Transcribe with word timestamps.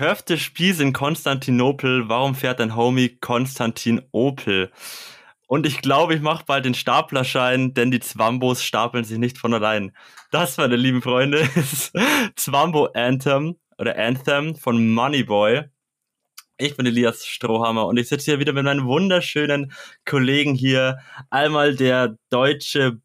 Köfte 0.00 0.38
Spieß 0.38 0.80
in 0.80 0.94
Konstantinopel. 0.94 2.08
Warum 2.08 2.34
fährt 2.34 2.58
dein 2.58 2.74
Homie 2.74 3.18
Konstantin 3.20 4.00
Opel? 4.12 4.72
Und 5.46 5.66
ich 5.66 5.82
glaube, 5.82 6.14
ich 6.14 6.22
mache 6.22 6.46
bald 6.46 6.64
den 6.64 6.72
Staplerschein, 6.72 7.74
denn 7.74 7.90
die 7.90 8.00
Zwambos 8.00 8.64
stapeln 8.64 9.04
sich 9.04 9.18
nicht 9.18 9.36
von 9.36 9.52
allein. 9.52 9.94
Das, 10.30 10.56
meine 10.56 10.76
lieben 10.76 11.02
Freunde, 11.02 11.40
ist 11.54 11.92
Zwambo 12.34 12.86
Anthem 12.94 13.56
oder 13.76 13.98
Anthem 13.98 14.56
von 14.56 14.88
Moneyboy. 14.88 15.64
Ich 16.56 16.78
bin 16.78 16.86
Elias 16.86 17.26
Strohhammer 17.26 17.84
und 17.86 17.98
ich 17.98 18.08
sitze 18.08 18.30
hier 18.30 18.40
wieder 18.40 18.54
mit 18.54 18.64
meinen 18.64 18.86
wunderschönen 18.86 19.70
Kollegen 20.06 20.54
hier. 20.54 21.00
Einmal 21.28 21.76
der 21.76 22.16
deutsche 22.30 23.02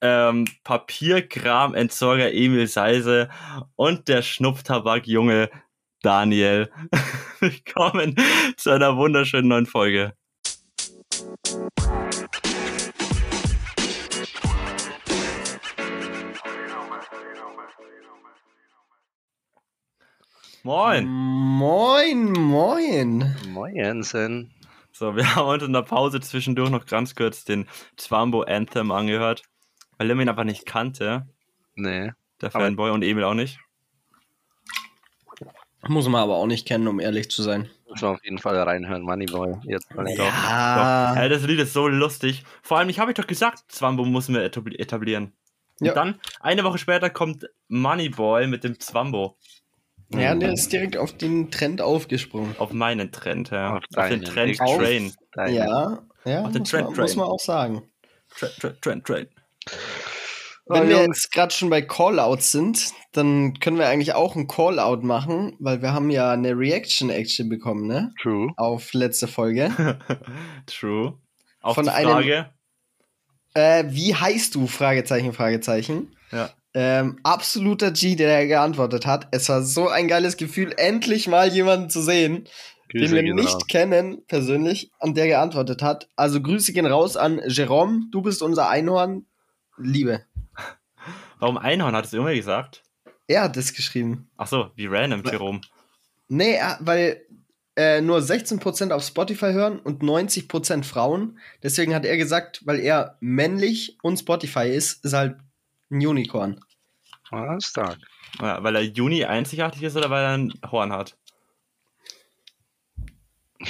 ähm, 0.00 0.44
Papierkram-Entsorger 0.62 2.32
Emil 2.32 2.68
Seise 2.68 3.28
und 3.74 4.06
der 4.06 4.22
Schnupftabak-Junge 4.22 5.50
Daniel. 6.02 6.70
Willkommen 7.40 8.14
zu 8.56 8.70
einer 8.70 8.96
wunderschönen 8.96 9.48
neuen 9.48 9.66
Folge. 9.66 10.14
Moin. 20.62 21.06
Moin, 21.06 22.32
moin. 22.32 23.36
Moinsen. 23.48 24.52
So, 24.92 25.14
wir 25.14 25.36
haben 25.36 25.48
uns 25.48 25.62
in 25.62 25.72
der 25.72 25.82
Pause 25.82 26.20
zwischendurch 26.20 26.70
noch 26.70 26.86
ganz 26.86 27.14
kurz 27.14 27.44
den 27.44 27.68
Zwambo 27.96 28.42
Anthem 28.42 28.90
angehört, 28.90 29.42
weil 29.98 30.10
er 30.10 30.16
ihn 30.18 30.28
einfach 30.28 30.44
nicht 30.44 30.66
kannte, 30.66 31.26
Nee. 31.74 32.12
der 32.40 32.50
Fanboy 32.50 32.90
und 32.90 33.02
Emil 33.02 33.24
auch 33.24 33.34
nicht. 33.34 33.60
Muss 35.88 36.08
man 36.08 36.22
aber 36.22 36.36
auch 36.36 36.46
nicht 36.46 36.66
kennen, 36.66 36.88
um 36.88 37.00
ehrlich 37.00 37.30
zu 37.30 37.42
sein. 37.42 37.68
Muss 37.88 38.02
man 38.02 38.14
auf 38.14 38.24
jeden 38.24 38.38
Fall 38.38 38.56
reinhören, 38.60 39.02
Moneyboy. 39.02 39.54
Jetzt 39.64 39.94
mal 39.94 40.04
Doch, 40.16 40.24
Ja. 40.24 41.14
Ey, 41.16 41.28
das 41.28 41.42
Lied 41.44 41.60
ist 41.60 41.72
so 41.72 41.86
lustig. 41.88 42.44
Vor 42.62 42.78
allem, 42.78 42.88
ich 42.88 42.98
habe 42.98 43.14
doch 43.14 43.26
gesagt, 43.26 43.64
Zwambo 43.68 44.04
müssen 44.04 44.34
wir 44.34 44.42
etabli- 44.42 44.78
etablieren. 44.78 45.32
Und 45.80 45.86
Ja. 45.88 45.94
dann, 45.94 46.18
eine 46.40 46.64
Woche 46.64 46.78
später, 46.78 47.10
kommt 47.10 47.48
Moneyboy 47.68 48.46
mit 48.46 48.64
dem 48.64 48.80
Zwambo 48.80 49.36
Ja, 50.14 50.34
der 50.34 50.52
ist 50.52 50.72
direkt 50.72 50.96
auf 50.96 51.16
den 51.16 51.50
Trend 51.50 51.80
aufgesprungen. 51.82 52.54
auf 52.58 52.72
meinen 52.72 53.12
Trend, 53.12 53.50
ja. 53.50 53.76
Auf 53.76 53.82
Auf, 53.94 54.08
den. 54.08 54.22
Trend 54.24 54.60
Auf- 54.60 54.78
Train. 54.78 55.12
Deine. 55.32 55.54
Ja, 55.56 55.98
ja 56.24 56.42
Auf 56.42 56.52
den 56.52 56.60
muss, 56.60 56.70
Trend 56.70 56.84
man, 56.86 56.94
Train. 56.94 57.02
muss 57.02 57.16
man 57.16 57.26
auch 57.26 57.40
sagen. 57.40 57.82
Trend, 58.38 58.54
Trend, 58.60 58.82
Trend, 58.82 59.04
Trend. 59.06 59.28
Wenn 60.68 60.82
Oh, 60.84 60.88
wir 60.88 61.02
jetzt 61.02 61.30
gerade 61.30 61.54
schon 61.54 61.70
bei 61.70 61.80
Callouts 61.82 62.50
sind, 62.50 62.90
dann 63.12 63.54
können 63.60 63.78
wir 63.78 63.86
eigentlich 63.88 64.14
auch 64.14 64.34
ein 64.34 64.48
Callout 64.48 65.02
machen, 65.06 65.54
weil 65.60 65.80
wir 65.80 65.92
haben 65.92 66.10
ja 66.10 66.32
eine 66.32 66.58
Reaction-Action 66.58 67.48
bekommen, 67.48 67.86
ne? 67.86 68.12
True. 68.20 68.52
Auf 68.56 68.92
letzte 68.92 69.28
Folge. 69.28 69.70
True. 70.66 71.18
Auf 71.62 71.76
Von 71.76 71.84
die 71.84 71.90
einem- 71.90 72.10
Frage. 72.10 72.50
äh, 73.54 73.84
wie 73.88 74.14
heißt 74.14 74.54
du? 74.56 74.66
Fragezeichen, 74.66 75.32
Fragezeichen. 75.32 76.16
Ja. 76.32 76.50
Ähm, 76.74 77.18
absoluter 77.22 77.92
G, 77.92 78.16
der 78.16 78.46
geantwortet 78.48 79.06
hat. 79.06 79.28
Es 79.30 79.48
war 79.48 79.62
so 79.62 79.88
ein 79.88 80.08
geiles 80.08 80.36
Gefühl, 80.36 80.74
endlich 80.76 81.26
mal 81.28 81.48
jemanden 81.52 81.88
zu 81.90 82.02
sehen, 82.02 82.48
den 82.92 83.12
wir 83.12 83.22
nicht 83.34 83.54
raus. 83.54 83.66
kennen, 83.68 84.22
persönlich, 84.26 84.90
und 84.98 85.16
der 85.16 85.26
geantwortet 85.28 85.80
hat. 85.82 86.08
Also 86.16 86.42
Grüße 86.42 86.72
gehen 86.72 86.86
raus 86.86 87.16
an 87.16 87.40
Jerome, 87.46 88.06
du 88.10 88.20
bist 88.20 88.42
unser 88.42 88.68
Einhorn. 88.68 89.26
Liebe. 89.78 90.22
Warum 91.38 91.58
Einhorn 91.58 91.94
hat 91.94 92.06
es 92.06 92.12
immer 92.12 92.34
gesagt? 92.34 92.82
Er 93.28 93.42
hat 93.42 93.56
das 93.56 93.72
geschrieben. 93.72 94.30
Ach 94.36 94.46
so, 94.46 94.70
wie 94.76 94.86
random, 94.86 95.22
Jerome. 95.24 95.60
Nee, 96.28 96.58
weil 96.80 97.22
äh, 97.76 98.00
nur 98.00 98.18
16% 98.18 98.90
auf 98.90 99.04
Spotify 99.04 99.52
hören 99.52 99.78
und 99.78 100.02
90% 100.02 100.84
Frauen. 100.84 101.38
Deswegen 101.62 101.94
hat 101.94 102.04
er 102.04 102.16
gesagt, 102.16 102.62
weil 102.64 102.80
er 102.80 103.16
männlich 103.20 103.98
und 104.02 104.16
Spotify 104.16 104.68
ist, 104.68 105.04
ist 105.04 105.12
er 105.12 105.18
halt 105.18 105.36
ein 105.90 106.06
Unicorn. 106.06 106.60
Ah, 107.30 107.58
stark. 107.60 107.98
Ja, 108.40 108.62
weil 108.62 108.76
er 108.76 108.82
Juni 108.82 109.24
einzigartig 109.24 109.82
ist 109.82 109.96
oder 109.96 110.10
weil 110.10 110.24
er 110.24 110.38
ein 110.38 110.54
Horn 110.70 110.92
hat? 110.92 111.16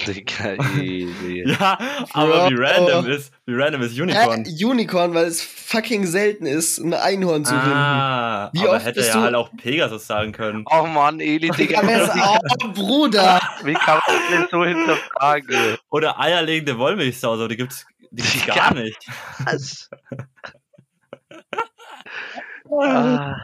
Digga, 0.06 0.55
easy. 0.81 1.44
Ja, 1.61 1.78
aber 2.12 2.50
wie 2.50 2.55
random 2.56 3.06
ist, 3.06 3.33
wie 3.47 3.55
random 3.55 3.83
ist 3.83 3.99
Unicorn? 3.99 4.44
Hä? 4.44 4.65
Unicorn, 4.65 5.15
weil 5.15 5.27
es 5.27 5.43
fucking 5.43 6.06
selten 6.06 6.47
ist, 6.47 6.78
ein 6.78 6.94
Einhorn 6.94 7.44
zu 7.44 7.53
finden. 7.55 7.72
ah, 7.77 8.50
Wie 8.53 8.61
aber 8.61 8.72
oft 8.77 8.84
hätte 8.87 9.00
bist 9.00 9.09
er 9.11 9.15
du- 9.16 9.21
halt 9.22 9.34
auch 9.34 9.50
Pegasus 9.56 10.06
sagen 10.06 10.33
können. 10.33 10.65
Oh 10.71 10.87
Mann, 10.87 11.21
Eli, 11.21 11.50
Digga. 11.50 11.81
Aber 11.81 11.91
er 11.91 12.05
ist, 12.05 12.12
oh, 12.65 12.69
Bruder! 12.72 13.41
Wie 13.65 13.75
kann 13.75 14.00
man 14.06 14.43
das 14.43 14.50
so 14.50 14.65
hinterfragen? 14.65 15.77
Oder 15.91 16.19
eierlegende 16.21 16.78
Wollmilchsau, 16.78 17.37
so, 17.37 17.49
die 17.49 17.56
gibt's, 17.56 17.87
die 18.11 18.22
gibt's 18.22 18.47
Ja. 18.47 18.55
gar 18.55 18.75
nicht. 18.75 18.99
Was? 19.45 19.91
ah, 22.71 23.37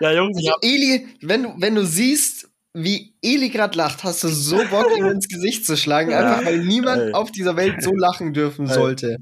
Ja, 0.00 0.12
Jungs, 0.12 0.36
Also, 0.38 0.54
Eli, 0.62 1.08
wenn 1.22 1.42
du, 1.42 1.54
wenn 1.58 1.74
du 1.74 1.84
siehst, 1.84 2.39
wie 2.72 3.14
Eli 3.22 3.48
gerade 3.48 3.76
lacht, 3.76 4.04
hast 4.04 4.22
du 4.22 4.28
so 4.28 4.56
Bock, 4.70 4.86
ihm 4.98 5.06
ins 5.06 5.28
Gesicht 5.28 5.66
zu 5.66 5.76
schlagen, 5.76 6.10
Ja. 6.10 6.20
einfach 6.20 6.44
weil 6.46 6.58
niemand 6.64 7.02
Ey. 7.02 7.12
auf 7.12 7.32
dieser 7.32 7.56
Welt 7.56 7.82
so 7.82 7.92
lachen 7.94 8.32
dürfen 8.32 8.68
Ey. 8.68 8.74
sollte. 8.74 9.16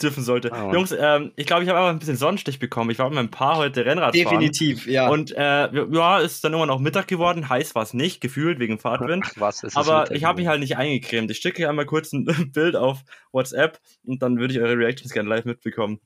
dürfen 0.00 0.22
sollte. 0.24 0.50
Oh. 0.54 0.72
Jungs, 0.72 0.94
ähm, 0.98 1.32
ich 1.36 1.46
glaube, 1.46 1.62
ich 1.62 1.68
habe 1.68 1.78
einfach 1.78 1.90
ein 1.90 1.98
bisschen 1.98 2.16
Sonnenstich 2.16 2.58
bekommen. 2.58 2.90
Ich 2.90 2.98
war 2.98 3.06
mit 3.10 3.16
meinem 3.16 3.30
Paar 3.30 3.56
heute 3.58 3.84
Rennrad 3.84 4.14
Definitiv, 4.14 4.86
ja. 4.86 5.08
Und 5.10 5.32
äh, 5.36 5.68
ja, 5.92 6.18
ist 6.20 6.42
dann 6.42 6.52
irgendwann 6.52 6.70
auch 6.74 6.80
Mittag 6.80 7.06
geworden. 7.08 7.50
Heiß 7.50 7.74
war 7.74 7.82
es 7.82 7.92
nicht, 7.92 8.22
gefühlt 8.22 8.58
wegen 8.58 8.78
Fahrtwind. 8.78 9.26
was 9.36 9.62
ist 9.62 9.76
Aber 9.76 10.10
ich 10.12 10.24
habe 10.24 10.40
mich 10.40 10.48
halt 10.48 10.60
nicht 10.60 10.78
eingecremt. 10.78 11.30
Ich 11.30 11.38
schicke 11.38 11.62
euch 11.62 11.68
einmal 11.68 11.84
kurz 11.84 12.14
ein 12.14 12.24
Bild 12.54 12.74
auf 12.76 13.00
WhatsApp 13.32 13.78
und 14.06 14.22
dann 14.22 14.38
würde 14.38 14.54
ich 14.54 14.60
eure 14.60 14.78
Reactions 14.78 15.12
gerne 15.12 15.28
live 15.28 15.44
mitbekommen. 15.44 16.00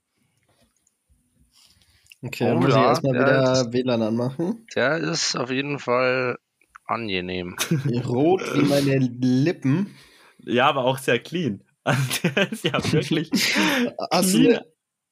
okay, 2.22 2.45
Oh, 2.45 2.47
dann 2.49 2.57
muss 2.59 2.71
ich 2.71 2.75
erstmal 2.77 3.15
ja, 3.15 3.21
wieder 3.22 3.72
WLAN 3.72 4.03
anmachen. 4.03 4.67
Der 4.75 4.97
ist 4.99 5.37
auf 5.37 5.51
jeden 5.53 5.78
Fall 5.78 6.39
angenehm. 6.91 7.56
Rot 8.06 8.43
wie 8.55 8.62
meine 8.62 8.99
Lippen. 8.99 9.95
Ja, 10.45 10.69
aber 10.69 10.84
auch 10.84 10.99
sehr 10.99 11.19
clean. 11.19 11.62
Also 11.84 12.03
der 12.37 12.53
ist 12.53 12.65
ja 12.65 12.93
wirklich. 12.93 13.31
Hast 14.11 14.34
du 14.34 14.39
eine, 14.39 14.65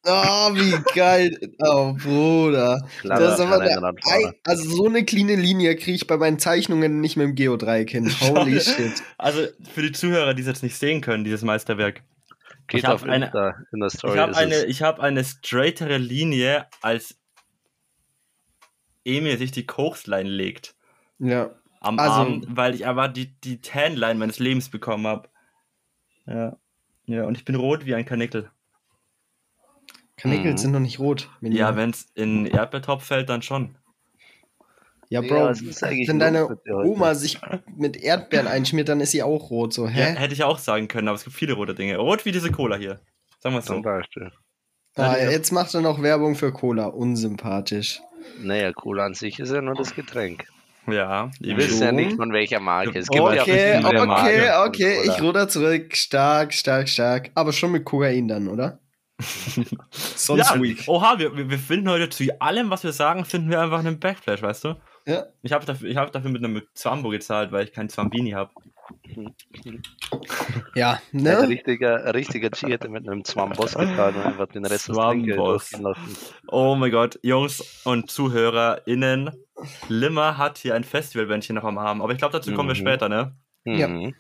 Oh, 0.06 0.55
wie 0.55 0.75
geil. 0.94 1.37
Oh, 1.59 1.93
Bruder. 1.93 2.87
Klar, 3.00 3.19
Das 3.19 3.34
ist 3.34 3.41
aber 3.44 3.59
der, 3.65 3.83
ein, 3.83 4.33
also 4.44 4.71
so 4.71 4.87
eine 4.87 5.05
cleane 5.05 5.34
Linie 5.34 5.75
kriege 5.77 5.97
ich 5.97 6.06
bei 6.06 6.16
meinen 6.16 6.39
Zeichnungen 6.39 7.00
nicht 7.00 7.16
mit 7.16 7.27
dem 7.27 7.34
Geodreieck 7.34 7.91
hin. 7.91 8.09
Holy 8.21 8.60
shit. 8.60 8.93
Also 9.19 9.43
für 9.75 9.83
die 9.83 9.93
Zuhörer, 9.93 10.34
die 10.34 10.43
es 10.43 10.49
jetzt 10.49 10.62
nicht 10.62 10.77
sehen 10.77 11.00
können, 11.00 11.25
dieses 11.25 11.43
Meisterwerk. 11.43 12.05
Geht 12.69 12.81
ich 12.81 12.87
auf 12.89 13.03
eine- 13.03 13.27
Insta, 13.27 13.56
in 13.72 13.81
der 13.81 13.91
Story. 13.91 14.15
Ich 14.15 14.19
habe 14.21 14.37
eine, 14.37 14.65
ich 14.66 14.83
hab 14.83 15.00
eine 15.00 15.25
straightere 15.25 15.99
Linie, 15.99 16.66
als 16.81 17.19
Emil 19.05 19.37
sich 19.37 19.50
die 19.50 19.66
Kochsline 19.66 20.28
legt. 20.28 20.75
Ja. 21.19 21.50
Am 21.81 21.99
Also- 21.99 22.12
Arm, 22.12 22.44
weil 22.49 22.75
ich 22.75 22.87
aber 22.87 23.09
die, 23.09 23.27
die 23.44 23.61
Tanline 23.61 24.15
meines 24.19 24.39
Lebens 24.39 24.69
bekommen 24.69 25.06
habe. 25.06 25.28
Ja. 26.27 26.56
Ja, 27.06 27.25
und 27.25 27.37
ich 27.39 27.44
bin 27.44 27.55
rot 27.55 27.87
wie 27.87 27.94
ein 27.94 28.05
Karnickel. 28.05 28.50
Karnickel 30.16 30.53
Mhm. 30.53 30.56
sind 30.59 30.72
noch 30.72 30.81
nicht 30.81 30.99
rot. 30.99 31.31
Wenn 31.41 31.53
Ja, 31.53 31.77
wenn 31.77 31.91
es 31.91 32.11
in 32.15 32.47
Erdbeertopf 32.47 33.05
fällt, 33.05 33.28
dann 33.28 33.41
schon. 33.43 33.77
ja, 35.09 35.21
Ja, 35.22 35.28
Bro, 35.28 35.47
eigentlich 35.83 36.09
wenn 36.09 36.19
deine? 36.19 36.59
Oma 36.66 37.15
sich 37.15 37.41
mit 37.77 37.97
Erdbeeren 37.97 38.47
einschmiert, 38.49 38.89
dann 38.89 39.00
ist 39.00 39.12
sie 39.12 39.22
auch 39.22 39.50
rot. 39.50 39.72
So, 39.72 39.84
Ja, 39.84 39.91
hä? 39.91 40.15
hätte 40.16 40.34
ich 40.34 40.43
auch 40.45 40.59
sagen 40.59 40.89
können, 40.89 41.09
aber 41.09 41.15
es 41.16 41.25
gibt 41.25 41.37
viele 41.37 41.55
rote 41.55 41.75
Dinge. 41.75 41.97
Rot 41.97 42.25
wie 42.25 42.33
diese 42.33 42.50
Cola 42.50 42.77
hier. 42.77 43.00
Sagen 43.39 43.55
wir 43.55 43.60
es 43.60 43.66
Zum 43.66 43.77
so. 43.77 43.83
Beispiel. 43.83 44.33
Ah, 44.97 45.16
Ja, 45.16 45.27
die- 45.28 45.33
jetzt 45.33 45.53
macht 45.53 45.72
er 45.75 45.81
noch 45.81 46.03
Werbung 46.03 46.34
für 46.34 46.53
Cola. 46.53 46.87
Unsympathisch. 46.87 48.00
Naja, 48.41 48.72
Cola 48.72 49.06
an 49.06 49.15
sich 49.15 49.39
ist 49.39 49.53
ja 49.53 49.62
nur 49.62 49.75
das 49.77 49.95
Getränk. 49.95 50.45
Ja, 50.88 51.31
eben. 51.43 51.59
willst 51.59 51.81
ja 51.81 51.93
nicht 51.93 52.16
von 52.16 52.32
welcher 52.32 52.60
Marke. 52.60 52.99
Es 52.99 53.09
gibt 53.09 53.22
ja 53.22 53.42
Okay, 53.42 53.83
verschiedene 53.83 53.89
okay, 53.89 54.07
Marken 54.07 54.68
okay. 54.68 54.98
Ich 55.04 55.22
ruder 55.22 55.48
zurück. 55.48 55.95
Stark, 55.97 56.54
stark, 56.54 56.89
stark. 56.89 57.30
Aber 57.34 57.53
schon 57.53 57.72
mit 57.72 57.84
Kokain 57.84 58.28
dann, 58.28 58.48
oder? 58.48 58.78
Sonst 59.91 60.51
ja, 60.51 60.60
weak. 60.60 60.84
oha, 60.86 61.18
wir, 61.18 61.36
wir 61.51 61.59
finden 61.59 61.89
heute 61.89 62.09
zu 62.09 62.24
allem, 62.41 62.71
was 62.71 62.84
wir 62.84 62.92
sagen, 62.92 63.24
finden 63.24 63.51
wir 63.51 63.60
einfach 63.60 63.80
einen 63.80 63.98
Backflash, 63.98 64.42
weißt 64.42 64.65
du? 64.65 64.77
Ja. 65.07 65.27
Ich 65.42 65.53
habe 65.53 65.65
dafür, 65.65 65.89
ich 65.89 65.97
hab 65.97 66.13
dafür 66.13 66.30
mit 66.30 66.45
einem 66.45 66.63
Zwambo 66.74 67.09
gezahlt, 67.09 67.51
weil 67.51 67.65
ich 67.65 67.72
keinen 67.72 67.89
Zwambini 67.89 68.33
habe. 68.33 68.51
Ja, 70.74 71.01
ne? 71.13 71.48
richtiger, 71.48 72.04
ein 72.04 72.10
richtiger 72.10 72.51
G 72.51 72.68
hätte 72.68 72.89
mit 72.89 73.09
einem 73.09 73.24
Zwamboss 73.24 73.74
getan 73.74 74.15
und 74.15 74.22
einfach 74.22 74.47
den 74.48 74.65
Rest 74.65 74.89
des 74.89 74.97
Trinkgeld 74.97 75.36
Zwamboss. 75.36 75.71
durchgehen 75.71 75.83
lassen. 75.83 76.16
Oh 76.48 76.74
mein 76.74 76.91
Gott, 76.91 77.18
Jungs 77.22 77.83
und 77.84 78.10
ZuhörerInnen, 78.10 79.30
Limmer 79.89 80.39
hat 80.39 80.59
hier 80.59 80.75
ein 80.75 80.84
Festivalbändchen 80.84 81.57
noch 81.57 81.65
am 81.65 81.78
Arm, 81.78 82.01
aber 82.03 82.13
ich 82.13 82.19
glaube, 82.19 82.33
dazu 82.33 82.53
kommen 82.55 82.69
wir 82.69 82.75
Mhm. 82.75 82.78
später, 82.78 83.09
ne? 83.09 83.33
Ja. 83.65 83.89
Mhm. 83.89 84.15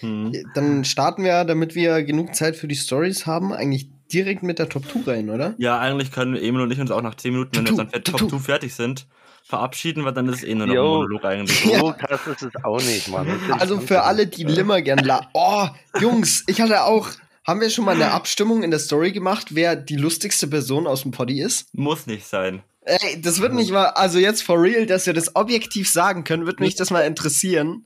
Hm. 0.00 0.32
Dann 0.54 0.84
starten 0.84 1.22
wir, 1.24 1.44
damit 1.44 1.74
wir 1.74 2.02
genug 2.02 2.34
Zeit 2.34 2.56
für 2.56 2.68
die 2.68 2.74
Stories 2.74 3.24
haben, 3.26 3.52
eigentlich 3.52 3.88
direkt 4.12 4.42
mit 4.42 4.58
der 4.58 4.68
Top 4.68 4.84
2 4.90 5.10
rein, 5.10 5.30
oder? 5.30 5.54
Ja, 5.58 5.78
eigentlich 5.78 6.12
können 6.12 6.36
Emil 6.36 6.60
und 6.60 6.70
ich 6.70 6.80
uns 6.80 6.90
auch 6.90 7.02
nach 7.02 7.14
10 7.14 7.32
Minuten, 7.32 7.56
wenn 7.56 7.66
wir 7.66 7.76
dann 7.76 7.90
für. 7.90 8.02
Top 8.02 8.28
2 8.28 8.38
fertig 8.38 8.74
sind, 8.74 9.06
verabschieden, 9.44 10.04
weil 10.04 10.12
dann 10.12 10.28
ist 10.28 10.38
es 10.38 10.44
eh 10.44 10.54
nur 10.54 10.66
noch 10.66 10.72
ein 10.72 10.76
Jo. 10.76 10.84
Monolog 10.96 11.24
eigentlich. 11.24 11.64
Ja. 11.64 11.78
So 11.80 11.92
krass 11.92 12.26
ist 12.26 12.42
es 12.42 12.64
auch 12.64 12.78
nicht, 12.78 13.08
Mann. 13.08 13.28
Also 13.58 13.80
für 13.80 14.02
alle, 14.02 14.26
die 14.26 14.44
Limmer 14.44 14.82
gern 14.82 14.98
la. 14.98 15.28
Oh, 15.34 15.66
Jungs, 16.00 16.44
ich 16.46 16.60
hatte 16.60 16.82
auch. 16.84 17.08
Haben 17.46 17.60
wir 17.60 17.70
schon 17.70 17.84
mal 17.84 17.94
eine 17.94 18.10
Abstimmung 18.10 18.64
in 18.64 18.72
der 18.72 18.80
Story 18.80 19.12
gemacht, 19.12 19.54
wer 19.54 19.76
die 19.76 19.94
lustigste 19.94 20.48
Person 20.48 20.88
aus 20.88 21.02
dem 21.02 21.12
Poddy 21.12 21.40
ist? 21.40 21.72
Muss 21.72 22.08
nicht 22.08 22.26
sein. 22.26 22.64
Ey, 22.86 23.20
das 23.20 23.40
wird 23.40 23.52
mich 23.52 23.72
mal, 23.72 23.86
also 23.86 24.20
jetzt 24.20 24.42
for 24.42 24.62
real, 24.62 24.86
dass 24.86 25.06
wir 25.06 25.12
das 25.12 25.34
objektiv 25.34 25.90
sagen 25.90 26.22
können, 26.22 26.46
wird 26.46 26.60
mich 26.60 26.76
das 26.76 26.92
mal 26.92 27.00
interessieren, 27.00 27.84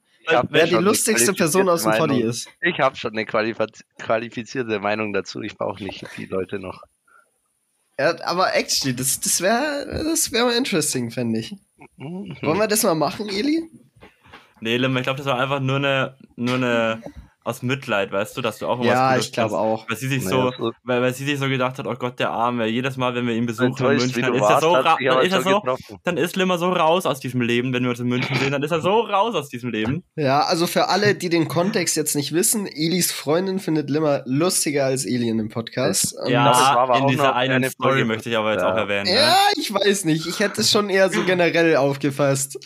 wer 0.50 0.67
die 0.67 0.75
lustigste 0.75 1.32
Person 1.32 1.70
aus 1.70 1.85
dem 1.85 1.93
Poddy 1.93 2.20
ist. 2.20 2.49
Ich 2.61 2.79
habe 2.81 2.97
schon 2.97 3.12
eine 3.12 3.25
qualifiz 3.25 3.82
qualifizierte 3.99 4.79
Meinung 4.79 5.14
dazu. 5.14 5.41
Ich 5.41 5.56
brauche 5.56 5.82
nicht 5.82 6.06
die 6.19 6.26
Leute 6.26 6.58
noch. 6.58 6.82
Ja, 7.99 8.14
aber 8.25 8.55
actually, 8.55 8.94
das, 8.94 9.20
das 9.20 9.41
wäre 9.41 10.05
das 10.05 10.32
wär 10.32 10.44
mal 10.44 10.55
interesting, 10.55 11.11
fände 11.11 11.41
ich. 11.41 11.56
Mhm. 11.96 12.37
Wollen 12.43 12.58
wir 12.58 12.69
das 12.69 12.82
mal 12.82 12.94
machen, 12.94 13.31
Eli? 13.31 13.70
Nee, 14.61 14.76
Lim, 14.76 14.94
ich 14.99 15.05
glaube, 15.05 15.17
das 15.17 15.26
war 15.26 15.38
einfach 15.38 15.61
nur 15.61 15.76
eine, 15.76 16.19
nur 16.37 16.56
eine 16.56 17.03
aus 17.42 17.62
Mitleid, 17.62 18.12
weißt 18.12 18.37
du, 18.37 18.42
dass 18.42 18.58
du 18.58 18.66
auch 18.66 18.76
immer 18.81 18.84
Ja, 18.90 19.16
ich 19.16 19.32
glaube 19.32 19.56
auch. 19.58 19.88
Weil 19.88 19.96
sie 19.96 20.08
sich 20.08 20.22
Naja, 20.25 20.50
so, 20.58 20.72
weil, 20.84 21.00
weil 21.00 21.14
sie 21.14 21.25
sich 21.25 21.38
so 21.38 21.48
gedacht 21.48 21.78
hat, 21.78 21.87
oh 21.87 21.94
Gott, 21.94 22.19
der 22.19 22.31
Arme, 22.31 22.66
jedes 22.66 22.98
Mal, 22.98 23.14
wenn 23.14 23.26
wir 23.26 23.34
ihn 23.34 23.46
besuchen 23.46 23.75
in 23.78 23.96
München, 23.96 24.22
dann 24.22 24.34
ist 24.34 24.42
er 24.42 24.48
warst, 24.48 24.60
so, 24.62 24.75
dann 24.75 25.22
ist 25.25 25.32
er 25.32 25.42
so, 25.42 25.60
getroffen. 25.60 25.98
dann 26.04 26.16
ist 26.19 26.37
Limmer 26.37 26.58
so 26.58 26.70
raus 26.70 27.06
aus 27.06 27.19
diesem 27.19 27.40
Leben, 27.40 27.72
wenn 27.72 27.82
wir 27.82 27.90
uns 27.90 27.98
in 28.00 28.08
München 28.08 28.37
sehen, 28.37 28.52
dann 28.52 28.62
ist 28.62 28.70
er 28.72 28.82
so 28.82 29.00
raus 29.00 29.34
aus 29.34 29.48
diesem 29.48 29.70
Leben. 29.70 30.04
Ja, 30.16 30.40
also 30.42 30.66
für 30.66 30.88
alle, 30.88 31.14
die 31.14 31.31
den 31.31 31.48
Kontext 31.48 31.96
jetzt 31.96 32.14
nicht 32.14 32.32
wissen, 32.32 32.66
Elis 32.66 33.10
Freundin 33.10 33.58
findet 33.58 33.88
Limmer 33.88 34.22
lustiger 34.26 34.84
als 34.84 35.06
Eli 35.06 35.28
in 35.31 35.38
dem 35.38 35.48
Podcast. 35.48 36.14
Ja, 36.26 36.48
das 36.50 36.58
war 36.60 36.78
aber 36.78 36.98
in 36.98 37.06
dieser 37.08 37.34
einen 37.34 37.54
eine 37.54 37.70
Story 37.70 37.90
Folge. 37.93 38.04
möchte 38.04 38.28
ich 38.28 38.36
aber 38.36 38.52
jetzt 38.52 38.62
Ja. 38.62 38.72
auch 38.72 38.76
erwähnen. 38.76 39.04
ne? 39.06 39.14
Ja, 39.14 39.36
ich 39.56 39.72
weiß 39.72 40.04
nicht. 40.04 40.26
Ich 40.26 40.40
hätte 40.40 40.60
es 40.60 40.70
schon 40.70 40.90
eher 40.90 41.08
so 41.10 41.25
generell 41.25 41.76
aufgefasst. 41.76 42.58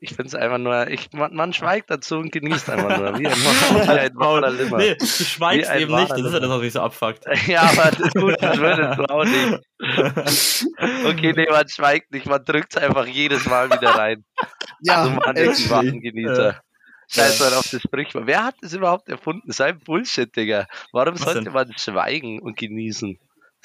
Ich 0.00 0.10
finde 0.10 0.24
es 0.28 0.34
einfach 0.34 0.58
nur, 0.58 0.88
ich, 0.88 1.12
man, 1.12 1.34
man 1.34 1.52
schweigt 1.52 1.90
dazu 1.90 2.16
und 2.16 2.32
genießt 2.32 2.68
einfach 2.70 2.98
nur. 2.98 3.18
Wie 3.18 3.26
ein, 3.26 3.32
wie 3.36 3.88
ein 3.90 4.16
wahrer 4.16 4.50
Limmer. 4.50 4.78
nee, 4.78 4.94
du 4.94 5.06
schweigst 5.06 5.70
ein 5.70 5.82
eben 5.82 5.94
nicht, 5.94 6.10
das 6.10 6.20
ist 6.20 6.32
ja 6.32 6.40
das, 6.40 6.48
was 6.50 6.60
mich 6.60 6.72
so 6.72 6.80
abfuckt. 6.80 7.24
Ja, 7.46 7.62
aber 7.62 7.90
das, 7.90 8.12
gut, 8.14 8.36
das 8.40 8.58
würdest 8.58 8.98
du 8.98 9.04
auch 9.04 9.24
nicht. 9.24 9.60
Okay, 11.06 11.32
nee, 11.36 11.46
man 11.50 11.68
schweigt 11.68 12.12
nicht, 12.12 12.26
man 12.26 12.44
drückt 12.44 12.74
es 12.76 12.82
einfach 12.82 13.06
jedes 13.06 13.46
Mal 13.46 13.70
wieder 13.70 13.90
rein. 13.90 14.24
Ja, 14.80 15.04
so 15.04 15.10
man 15.10 15.36
ist 15.36 15.58
die 15.58 15.64
actually. 15.64 15.70
wahren 15.70 16.00
Genießer. 16.00 16.60
Scheiß 17.08 17.40
mal 17.40 17.54
auf 17.54 17.68
das 17.70 17.82
Sprichwort. 17.82 18.26
Wer 18.26 18.44
hat 18.44 18.56
das 18.62 18.72
überhaupt 18.72 19.08
erfunden? 19.08 19.52
So 19.52 19.62
ein 19.62 19.78
Bullshit, 19.78 20.34
Digga. 20.34 20.66
Warum 20.92 21.14
Was 21.14 21.22
sollte 21.22 21.44
denn? 21.44 21.52
man 21.52 21.72
schweigen 21.78 22.40
und 22.40 22.56
genießen? 22.56 23.18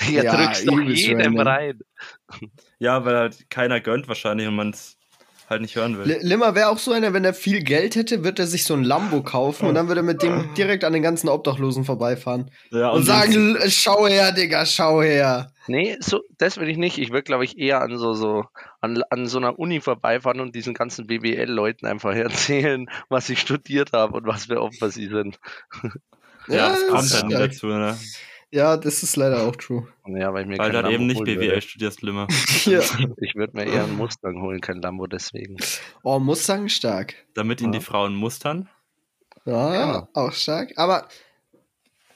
Ja, 0.09 0.23
Ja, 0.23 0.35
drückst 0.35 0.67
doch 0.67 0.79
jedem 0.81 1.39
rein. 1.39 1.79
Ja, 2.79 3.03
weil 3.05 3.15
halt 3.15 3.49
keiner 3.49 3.79
gönnt 3.79 4.07
wahrscheinlich 4.07 4.47
und 4.47 4.55
man 4.55 4.69
es 4.71 4.97
halt 5.51 5.61
nicht 5.61 5.75
hören 5.75 5.99
will. 5.99 6.07
Li- 6.07 6.17
Limmer 6.21 6.55
wäre 6.55 6.69
auch 6.69 6.79
so 6.79 6.91
einer, 6.91 7.13
wenn 7.13 7.23
er 7.23 7.35
viel 7.35 7.61
Geld 7.63 7.95
hätte, 7.95 8.23
wird 8.23 8.39
er 8.39 8.47
sich 8.47 8.63
so 8.63 8.73
ein 8.73 8.83
Lambo 8.83 9.21
kaufen 9.21 9.67
und 9.67 9.75
dann 9.75 9.87
würde 9.87 10.01
er 10.01 10.03
mit 10.03 10.23
dem 10.23 10.51
direkt 10.55 10.83
an 10.83 10.93
den 10.93 11.03
ganzen 11.03 11.29
Obdachlosen 11.29 11.85
vorbeifahren. 11.85 12.49
Ja, 12.71 12.89
Und 12.89 13.03
sagen, 13.03 13.33
"L- 13.57 13.69
schau 13.69 14.07
her, 14.07 14.31
Digga, 14.31 14.65
schau 14.65 15.03
her. 15.03 15.51
Nee, 15.67 15.95
so, 15.99 16.21
das 16.39 16.57
will 16.59 16.67
ich 16.69 16.77
nicht. 16.77 16.97
Ich 16.97 17.11
würde, 17.11 17.21
glaube 17.21 17.45
ich, 17.45 17.57
eher 17.59 17.81
an 17.81 17.95
so, 17.97 18.13
so, 18.15 18.45
an, 18.81 19.03
an 19.11 19.27
so 19.27 19.37
einer 19.37 19.59
Uni 19.59 19.79
vorbeifahren 19.79 20.39
und 20.39 20.55
diesen 20.55 20.73
ganzen 20.73 21.05
BWL-Leuten 21.05 21.85
einfach 21.85 22.15
erzählen, 22.15 22.89
was 23.09 23.29
ich 23.29 23.39
studiert 23.39 23.93
habe 23.93 24.17
und 24.17 24.25
was 24.25 24.45
für 24.45 24.59
Opfer 24.59 24.89
sie 24.89 25.07
sind. 25.07 25.39
ja, 26.47 26.69
das 26.69 26.87
kommt 26.87 26.99
halt 26.99 27.09
stark. 27.09 27.29
dazu, 27.51 27.67
ne? 27.67 27.97
Ja, 28.53 28.75
das 28.75 29.01
ist 29.01 29.15
leider 29.15 29.43
auch 29.47 29.55
true. 29.55 29.87
Ja, 30.07 30.33
weil 30.33 30.43
ich 30.43 30.47
mir 30.49 30.57
Weil 30.57 30.71
du 30.71 30.83
halt 30.83 30.91
eben 30.93 31.07
nicht 31.07 31.23
BWL 31.23 31.39
würde. 31.39 31.61
studierst, 31.61 32.01
Limmer. 32.01 32.27
Ja. 32.65 32.81
Ich 33.21 33.35
würde 33.35 33.55
mir 33.55 33.65
eher 33.65 33.85
einen 33.85 33.95
Mustang 33.97 34.41
holen, 34.41 34.59
kein 34.59 34.81
Lambo 34.81 35.07
deswegen. 35.07 35.55
Oh, 36.03 36.19
Mustang 36.19 36.67
stark. 36.67 37.15
Damit 37.33 37.61
ihn 37.61 37.71
Ja. 37.71 37.79
die 37.79 37.85
Frauen 37.85 38.13
mustern. 38.15 38.67
Ja, 39.45 39.73
Ja. 39.73 40.07
auch 40.13 40.33
stark. 40.33 40.73
Aber 40.77 41.07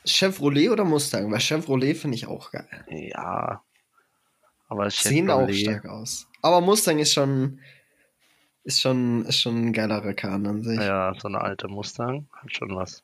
Chevrolet 0.06 0.70
oder 0.70 0.84
Mustang? 0.84 1.32
Weil 1.32 1.40
Chevrolet 1.40 1.96
finde 1.98 2.16
ich 2.16 2.28
auch 2.28 2.52
geil. 2.52 2.68
Ja. 2.90 3.64
Aber 4.68 4.90
Sehen 4.92 5.30
auch 5.32 5.48
Chevrolet- 5.48 5.62
stark 5.64 5.86
aus. 5.86 6.28
Aber 6.42 6.60
Mustang 6.62 7.00
ist 7.00 7.14
schon, 7.14 7.60
ist 8.64 8.82
schon, 8.82 9.26
ist 9.26 9.40
schon 9.40 9.68
ein 9.68 9.74
geilerer 9.74 10.14
Kahn 10.14 10.46
an 10.46 10.64
sich. 10.64 10.80
Ja, 10.80 11.14
so 11.18 11.28
eine 11.28 11.40
alte 11.42 11.68
Mustang 11.68 12.28
hat 12.34 12.54
schon 12.56 12.76
was. 12.76 13.04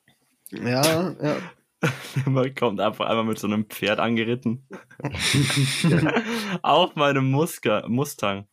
Ja, 0.50 1.12
ja. 1.22 1.36
Man 2.26 2.54
kommt 2.54 2.80
einfach 2.80 3.06
einmal 3.06 3.24
mit 3.24 3.38
so 3.38 3.46
einem 3.46 3.64
Pferd 3.66 3.98
angeritten. 3.98 4.66
Auf 6.62 6.94
meinem 6.96 7.30
Muska 7.30 7.84
Mustang. 7.88 8.46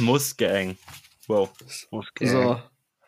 Mustang. 0.00 0.76
Wow. 1.28 1.50
Muskel. 1.90 2.26
So, 2.26 2.60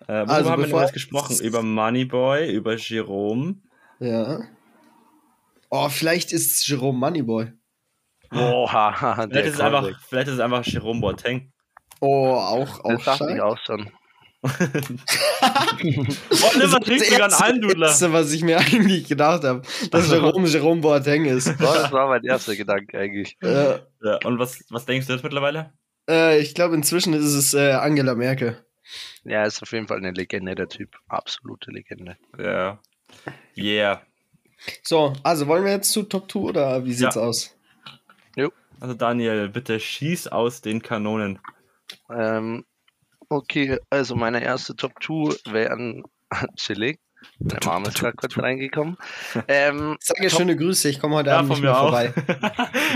Äh, 0.07 0.13
Also 0.13 0.51
haben 0.51 0.63
wir 0.63 0.69
denn 0.69 0.93
gesprochen? 0.93 1.39
Über 1.41 1.63
Moneyboy, 1.63 2.51
über 2.53 2.77
Jerome. 2.77 3.57
ja. 4.01 4.41
Oh, 5.71 5.89
vielleicht 5.89 6.31
ist 6.33 6.53
es 6.53 6.67
Jerome 6.69 6.97
Moneyboy. 6.99 7.51
Oha, 8.33 9.27
Vielleicht 9.29 9.47
ist, 9.49 9.55
es 9.55 9.61
einfach, 9.61 9.91
vielleicht 10.09 10.29
ist 10.29 10.35
es 10.35 10.41
einfach 10.41 10.65
Jerome 10.65 11.01
Boateng. 11.01 11.53
Oh, 12.01 12.35
auch, 12.35 12.85
auch 12.85 12.93
Das 12.93 13.05
dachte 13.05 13.33
ich 13.35 13.41
auch 13.41 13.59
schon. 13.67 13.91
Das 16.59 16.73
ist 16.73 16.83
trinkt 16.83 17.01
das 17.03 17.09
sogar 17.09 17.23
einen 17.25 17.31
erste, 17.31 17.45
Eindudler. 17.45 17.87
erste, 17.89 18.13
was 18.13 18.33
ich 18.33 18.43
mir 18.43 18.59
eigentlich 18.61 19.09
gedacht 19.09 19.45
habe, 19.45 19.63
dass 19.91 20.11
Jerome 20.11 20.47
Jerome 20.49 20.81
Boateng 20.81 21.25
ist. 21.25 21.49
Das 21.59 21.93
war 21.93 22.09
mein 22.09 22.25
erster 22.25 22.55
Gedanke 22.57 22.99
eigentlich. 22.99 23.37
äh, 23.43 23.79
Ja, 24.03 24.19
und 24.25 24.39
was, 24.39 24.65
was 24.71 24.85
denkst 24.87 25.07
du 25.07 25.13
jetzt 25.15 25.23
mittlerweile? 25.23 25.73
äh, 26.09 26.39
ich 26.41 26.55
glaube, 26.55 26.75
inzwischen 26.75 27.15
ist 27.15 27.25
es 27.35 27.55
äh, 27.55 27.73
Angela 27.73 28.15
Merkel. 28.15 28.63
Ja, 29.25 29.45
ist 29.45 29.63
auf 29.63 29.73
jeden 29.73 29.89
Fall 29.89 29.97
eine 29.99 30.11
Legende, 30.11 30.55
der 30.55 30.69
Typ. 30.69 30.91
Absolute 31.09 31.71
Legende. 31.71 32.17
Ja. 32.39 32.79
Yeah. 33.57 34.03
So, 34.83 35.15
also 35.23 35.47
wollen 35.47 35.65
wir 35.65 35.73
jetzt 35.73 35.91
zu 35.93 36.03
Top 36.03 36.31
2 36.31 36.39
oder 36.41 36.85
wie 36.85 36.93
sieht's 36.93 37.15
Ja. 37.17 37.23
aus? 37.23 37.51
Also 38.81 38.93
Daniel, 38.95 39.49
bitte 39.49 39.81
schieß 39.81 40.27
aus 40.29 40.61
den 40.61 40.83
Kanonen. 40.83 41.39
Ähm, 42.11 42.67
okay, 43.35 43.79
also 43.91 44.15
meine 44.17 44.43
erste 44.43 44.75
Top 44.77 44.93
2 45.03 45.53
wären 45.53 46.03
chillig. 46.57 46.99
Meine 47.39 47.59
Mama 47.65 47.89
ist 47.89 47.99
gerade 47.99 48.17
kurz 48.17 48.37
reingekommen. 48.37 48.99
Ähm, 49.49 49.97
Ich 49.99 50.07
sage 50.07 50.29
schöne 50.29 50.57
Grüße, 50.57 50.91
ich 50.91 51.01
komme 51.01 51.15
heute 51.17 51.31
Ja, 51.31 51.39
Abend 51.39 51.55
von 51.55 51.57
nicht 51.57 51.65
mir 51.65 51.71
mehr 51.71 51.81
auch. 51.81 51.91
vorbei. 51.91 52.13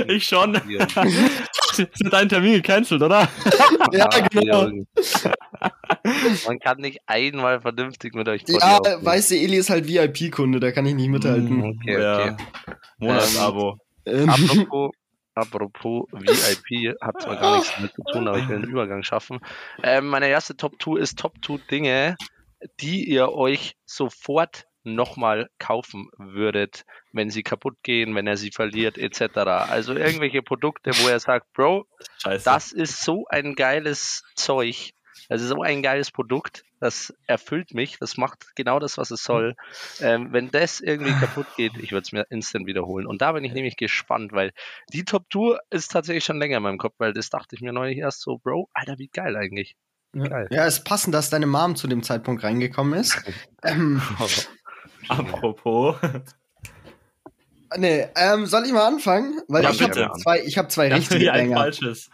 ich 0.09 0.25
schon. 0.27 0.55
Ist 0.55 1.95
dein 2.13 2.29
Termin 2.29 2.53
gecancelt, 2.55 3.01
oder? 3.01 3.27
Ja, 3.93 4.07
genau. 4.31 4.69
Man 6.47 6.59
kann 6.59 6.79
nicht 6.79 6.99
einmal 7.07 7.61
vernünftig 7.63 8.15
mit 8.15 8.29
euch 8.29 8.43
Ja, 8.49 8.79
weißt 9.01 9.31
du, 9.31 9.35
Eli 9.37 9.57
ist 9.57 9.71
halt 9.71 9.89
VIP-Kunde, 9.89 10.61
da 10.61 10.73
kann 10.73 10.85
ich 10.85 10.95
nicht 10.95 11.09
mithalten. 11.09 11.63
Okay, 11.65 11.97
okay. 11.97 12.37
Monatsabo. 12.99 13.79
Ähm, 14.05 14.29
Apropos, 14.29 14.91
apropos 15.39 16.07
VIP, 16.13 16.95
hat 17.01 17.23
zwar 17.23 17.37
gar 17.37 17.57
nichts 17.57 17.75
damit 17.75 17.93
zu 17.95 18.03
tun, 18.13 18.29
aber 18.29 18.39
ich 18.39 18.49
will 18.49 18.57
einen 18.57 18.71
Übergang 18.71 19.03
schaffen. 19.03 19.41
Ähm, 19.83 20.09
meine 20.09 20.29
erste 20.29 20.57
Top 20.57 20.81
2 20.83 20.99
ist 20.99 21.19
Top 21.19 21.35
2 21.45 21.59
Dinge, 21.71 22.17
die 22.81 23.09
ihr 23.09 23.33
euch 23.33 23.77
sofort 23.85 24.67
nochmal 24.85 25.51
kaufen 25.59 26.09
würdet, 26.17 26.85
wenn 27.13 27.31
sie 27.31 27.43
kaputt 27.43 27.77
gehen, 27.83 28.15
wenn 28.15 28.27
er 28.27 28.37
sie 28.37 28.51
verliert, 28.51 28.99
etc. 28.99 29.37
Also 29.37 29.95
irgendwelche 29.95 30.43
Produkte, 30.43 30.93
wo 31.03 31.09
er 31.09 31.21
sagt, 31.21 31.53
Bro, 31.53 31.87
Scheiße. 32.23 32.45
das 32.45 32.73
ist 32.73 33.03
so 33.03 33.27
ein 33.29 33.55
geiles 33.55 34.25
Zeug. 34.35 34.93
Das 35.29 35.43
ist 35.43 35.49
so 35.49 35.63
ein 35.63 35.83
geiles 35.83 36.11
Produkt. 36.11 36.65
Das 36.81 37.15
erfüllt 37.27 37.75
mich. 37.75 37.99
Das 37.99 38.17
macht 38.17 38.55
genau 38.55 38.79
das, 38.79 38.99
was 38.99 39.11
es 39.11 39.23
soll. 39.23 39.57
Ähm, 40.01 40.33
wenn 40.33 40.51
das 40.51 40.81
irgendwie 40.81 41.13
kaputt 41.13 41.47
geht, 41.57 41.77
ich 41.79 41.93
würde 41.93 42.03
es 42.03 42.13
mir 42.13 42.27
instant 42.31 42.67
wiederholen. 42.67 43.07
Und 43.07 43.21
da 43.23 43.33
bin 43.33 43.45
ich 43.45 43.53
nämlich 43.53 43.77
gespannt, 43.77 44.33
weil 44.33 44.53
die 44.93 45.05
Top 45.05 45.29
Tour 45.31 45.61
ist 45.71 45.91
tatsächlich 45.91 46.25
schon 46.25 46.39
länger 46.39 46.59
in 46.59 46.63
meinem 46.63 46.79
Kopf, 46.79 46.95
weil 46.99 47.13
das 47.13 47.31
dachte 47.31 47.57
ich 47.57 47.63
mir 47.63 47.73
neulich 47.73 47.99
erst 47.99 48.21
so, 48.21 48.39
Bro, 48.39 48.69
Alter, 48.73 48.99
wie 48.99 49.09
geil 49.09 49.37
eigentlich. 49.37 49.77
Geil. 50.13 50.49
ja, 50.51 50.65
ist 50.65 50.85
passend, 50.85 51.15
dass 51.15 51.29
deine 51.29 51.47
Mom 51.47 51.77
zu 51.77 51.87
dem 51.87 52.03
Zeitpunkt 52.03 52.43
reingekommen 52.43 52.99
ist. 52.99 53.23
ähm, 53.63 54.01
Apropos. 55.09 55.97
Nee, 57.77 58.07
ähm, 58.17 58.47
soll 58.47 58.65
ich 58.67 58.73
mal 58.73 58.87
anfangen? 58.87 59.41
Weil 59.49 59.65
Ja, 59.65 59.71
ich 59.71 59.83
habe 59.83 59.93
zwei, 60.23 60.43
ich 60.45 60.57
hab 60.59 60.71
zwei 60.73 60.89
richtige 60.95 61.27
Banger. 61.27 61.57
falsches. 61.57 62.11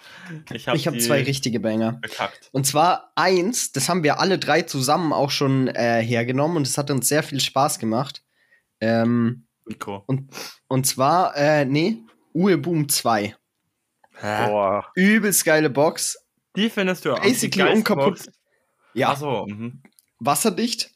Ich 0.53 0.67
habe 0.69 0.79
habe 0.79 0.99
zwei 0.99 1.23
richtige 1.23 1.61
Banger. 1.61 1.93
bekackt. 2.03 2.49
Und 2.53 2.67
zwar 2.67 3.13
eins, 3.15 3.73
das 3.73 3.89
haben 3.89 4.03
wir 4.03 4.21
alle 4.21 4.39
drei 4.39 4.63
zusammen 4.63 5.13
auch 5.13 5.31
schon 5.31 5.69
äh, 5.69 6.03
hergenommen 6.03 6.57
und 6.57 6.67
es 6.67 6.77
hat 6.79 6.91
uns 6.91 7.09
sehr 7.09 7.23
viel 7.23 7.41
Spaß 7.41 7.79
gemacht. 7.79 8.23
Ähm, 8.81 9.47
Mikro. 9.65 10.05
und 10.69 10.87
zwar, 10.87 11.37
äh, 11.37 11.65
nee, 11.65 11.99
Uwe 12.35 12.59
Boom 12.59 12.89
2. 12.89 13.35
Boah, 14.21 14.87
Übelst 14.95 15.45
geile 15.45 15.71
Box. 15.71 16.19
Die 16.57 16.69
findest 16.71 17.05
du 17.05 17.15
auch. 17.15 17.21
Basically 17.21 17.73
unkaputt. 17.73 18.27
Ja, 18.93 19.11
Achso. 19.11 19.47
Mhm. 19.47 19.83
wasserdicht. 20.21 20.91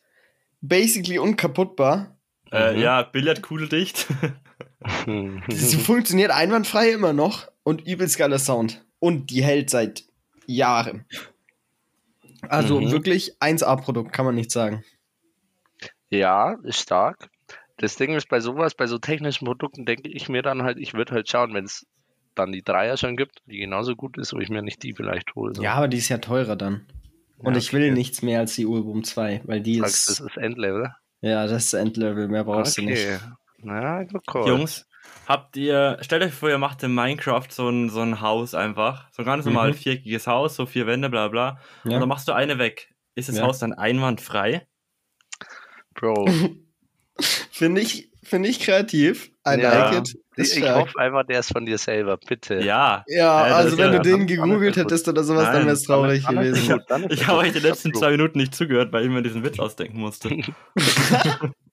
Basically 0.60 1.18
unkaputtbar. 1.18 2.16
Äh, 2.50 2.74
Mhm. 2.74 2.78
ja, 2.80 3.02
Billardkugeldicht. 3.02 4.06
Sie 5.48 5.76
funktioniert 5.78 6.30
einwandfrei 6.30 6.90
immer 6.92 7.12
noch 7.12 7.48
und 7.64 7.86
übelst 7.86 8.18
geiler 8.18 8.38
Sound. 8.38 8.84
Und 9.00 9.30
die 9.30 9.42
hält 9.42 9.70
seit 9.70 10.04
Jahre. 10.46 11.04
Also 12.48 12.80
Mhm. 12.80 12.90
wirklich 12.92 13.34
1A-Produkt, 13.40 14.12
kann 14.12 14.24
man 14.24 14.34
nicht 14.34 14.50
sagen. 14.50 14.84
Ja, 16.10 16.56
ist 16.62 16.80
stark. 16.80 17.28
Das 17.76 17.96
Ding 17.96 18.14
ist 18.14 18.28
bei 18.28 18.40
sowas, 18.40 18.74
bei 18.74 18.86
so 18.86 18.98
technischen 18.98 19.44
Produkten 19.44 19.84
denke 19.86 20.08
ich 20.08 20.28
mir 20.28 20.42
dann 20.42 20.62
halt, 20.62 20.78
ich 20.78 20.94
würde 20.94 21.14
halt 21.14 21.28
schauen, 21.28 21.54
wenn 21.54 21.64
es 21.64 21.86
dann 22.34 22.52
die 22.52 22.62
Dreier 22.62 22.96
schon 22.96 23.16
gibt, 23.16 23.42
die 23.46 23.58
genauso 23.58 23.94
gut 23.96 24.16
ist, 24.18 24.32
wo 24.32 24.38
ich 24.38 24.48
mir 24.48 24.62
nicht 24.62 24.82
die 24.82 24.94
vielleicht 24.94 25.34
hole. 25.34 25.54
So. 25.54 25.62
Ja, 25.62 25.74
aber 25.74 25.88
die 25.88 25.98
ist 25.98 26.08
ja 26.08 26.18
teurer 26.18 26.56
dann. 26.56 26.86
Und 27.38 27.52
Ja, 27.54 27.58
ich 27.58 27.72
will 27.72 27.82
okay. 27.84 27.92
nichts 27.92 28.22
mehr 28.22 28.40
als 28.40 28.54
die 28.54 28.66
Urboom 28.66 29.04
2, 29.04 29.42
weil 29.44 29.60
die 29.60 29.78
Sagst, 29.78 30.08
ist. 30.10 30.20
das 30.20 30.26
ist 30.28 30.36
Endlevel. 30.38 30.92
Ja, 31.20 31.46
das 31.46 31.66
ist 31.66 31.72
Endlevel, 31.74 32.28
mehr 32.28 32.44
brauchst 32.44 32.78
du 32.78 32.82
nicht. 32.82 33.06
Na, 33.62 34.04
gut, 34.04 34.22
cool. 34.34 34.46
Jungs, 34.48 34.86
habt 35.26 35.56
ihr, 35.56 35.98
stellt 36.00 36.22
euch 36.22 36.32
vor, 36.32 36.48
ihr 36.48 36.58
macht 36.58 36.82
in 36.82 36.94
Minecraft 36.94 37.46
so 37.50 37.68
ein, 37.68 37.90
so 37.90 38.00
ein 38.00 38.20
Haus 38.20 38.54
einfach. 38.54 39.08
So 39.12 39.22
ein 39.22 39.26
ganz 39.26 39.44
normal 39.44 39.70
Mhm. 39.70 39.74
viereckiges 39.74 40.26
Haus, 40.26 40.54
so 40.56 40.66
vier 40.66 40.86
Wände, 40.86 41.08
bla 41.10 41.28
bla. 41.28 41.58
Und 41.84 41.90
Ja. 41.90 41.98
dann 41.98 42.08
machst 42.08 42.28
du 42.28 42.32
eine 42.32 42.58
weg. 42.58 42.94
Ist 43.14 43.28
das 43.28 43.36
Ja. 43.38 43.42
Haus 43.44 43.58
dann 43.58 43.72
einwandfrei? 43.72 44.66
Bro. 45.94 46.26
Finde 47.50 47.80
ich, 47.80 48.12
finde 48.22 48.48
ich 48.48 48.60
kreativ. 48.60 49.32
I 49.44 49.58
Ja. 49.60 49.88
like 49.90 49.98
it. 49.98 50.14
Ich, 50.36 50.44
Ist 50.44 50.52
ich 50.56 50.62
stark. 50.62 50.76
hoffe 50.86 50.98
einfach, 51.00 51.24
der 51.24 51.40
ist 51.40 51.52
von 51.52 51.66
dir 51.66 51.78
selber, 51.78 52.16
bitte. 52.16 52.60
Ja. 52.60 53.02
Ja, 53.08 53.48
das 53.48 53.52
also 53.56 53.78
wenn 53.78 53.92
ja- 53.92 53.98
du 53.98 54.02
den 54.04 54.18
dann- 54.18 54.26
gegoogelt 54.28 54.76
dann 54.76 54.84
hättest 54.84 55.08
oder 55.08 55.24
sowas, 55.24 55.46
dann 55.46 55.54
Nein, 55.54 55.64
wäre 55.64 55.74
es 55.74 55.82
traurig 55.82 56.22
dann 56.24 56.36
gewesen. 56.36 56.80
dann 56.86 57.04
Ich 57.10 57.22
es 57.22 57.26
habe 57.26 57.38
euch 57.38 57.52
die 57.52 57.58
letzten 57.58 57.92
zwei 57.92 58.12
Minuten 58.12 58.38
nicht 58.38 58.54
zugehört, 58.54 58.92
weil 58.92 59.04
ich 59.04 59.10
mir 59.10 59.22
diesen 59.22 59.42
Witz 59.42 59.58
ausdenken 59.58 59.98
musste. 59.98 60.28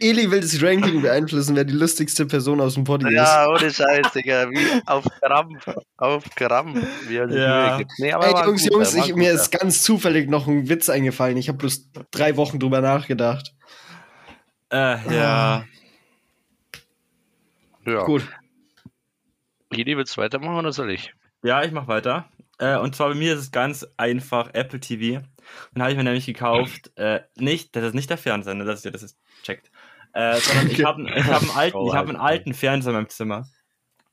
Eli 0.00 0.30
will 0.30 0.40
das 0.40 0.62
Ranking 0.62 1.02
beeinflussen, 1.02 1.56
wer 1.56 1.64
die 1.64 1.72
lustigste 1.74 2.26
Person 2.26 2.60
aus 2.60 2.74
dem 2.74 2.84
Poddy 2.84 3.08
ist. 3.08 3.14
Ja, 3.14 3.48
ohne 3.48 3.70
Scheiß, 3.72 4.12
Digga. 4.12 4.48
Wie 4.50 4.82
auf 4.86 5.04
Krampf. 5.20 5.68
Auf 5.96 6.24
Krampf. 6.34 6.86
Wie 7.08 7.16
er 7.16 7.28
Ja. 7.30 7.78
Gibt. 7.78 7.90
Nee, 7.98 8.12
aber 8.12 8.26
Ey, 8.26 8.46
Jungs, 8.46 8.62
guter, 8.62 8.74
Jungs, 8.74 8.94
ich, 8.94 9.14
mir 9.14 9.32
ist 9.32 9.50
ganz 9.50 9.82
zufällig 9.82 10.28
noch 10.28 10.46
ein 10.46 10.68
Witz 10.68 10.88
eingefallen. 10.88 11.36
Ich 11.36 11.48
habe 11.48 11.58
bloß 11.58 11.90
drei 12.10 12.36
Wochen 12.36 12.58
drüber 12.58 12.80
nachgedacht. 12.80 13.52
äh, 14.70 14.96
ja. 15.14 15.64
Ja. 17.84 18.02
Gut. 18.04 18.26
Gidi, 19.70 19.96
willst 19.96 20.16
du 20.16 20.20
weitermachen 20.20 20.56
oder 20.56 20.72
soll 20.72 20.90
ich? 20.90 21.12
Ja, 21.42 21.62
ich 21.62 21.72
mach 21.72 21.86
weiter. 21.88 22.28
Äh, 22.58 22.76
und 22.78 22.96
zwar 22.96 23.08
bei 23.10 23.14
mir 23.14 23.34
ist 23.34 23.40
es 23.40 23.50
ganz 23.50 23.86
einfach 23.96 24.50
Apple 24.54 24.80
TV. 24.80 25.20
Den 25.74 25.82
habe 25.82 25.92
ich 25.92 25.96
mir 25.96 26.04
nämlich 26.04 26.26
gekauft. 26.26 26.90
Äh, 26.96 27.20
nicht, 27.36 27.74
das 27.76 27.84
ist 27.84 27.94
nicht 27.94 28.10
der 28.10 28.18
Fernseher, 28.18 28.54
ne, 28.54 28.64
dass 28.64 28.84
ihr 28.84 28.90
das 28.90 29.02
jetzt 29.02 29.18
checkt. 29.42 29.70
Äh, 30.12 30.36
sondern 30.40 30.70
ich 30.70 30.84
habe 30.84 31.02
ich 31.10 31.24
hab 31.24 31.42
einen, 31.42 31.50
alten, 31.56 31.76
Oh, 31.76 31.88
ich 31.88 31.94
hab 31.94 32.06
einen 32.08 32.16
Alter. 32.16 32.22
alten 32.28 32.54
Fernseher 32.54 32.90
in 32.90 32.96
meinem 32.96 33.08
Zimmer. 33.08 33.46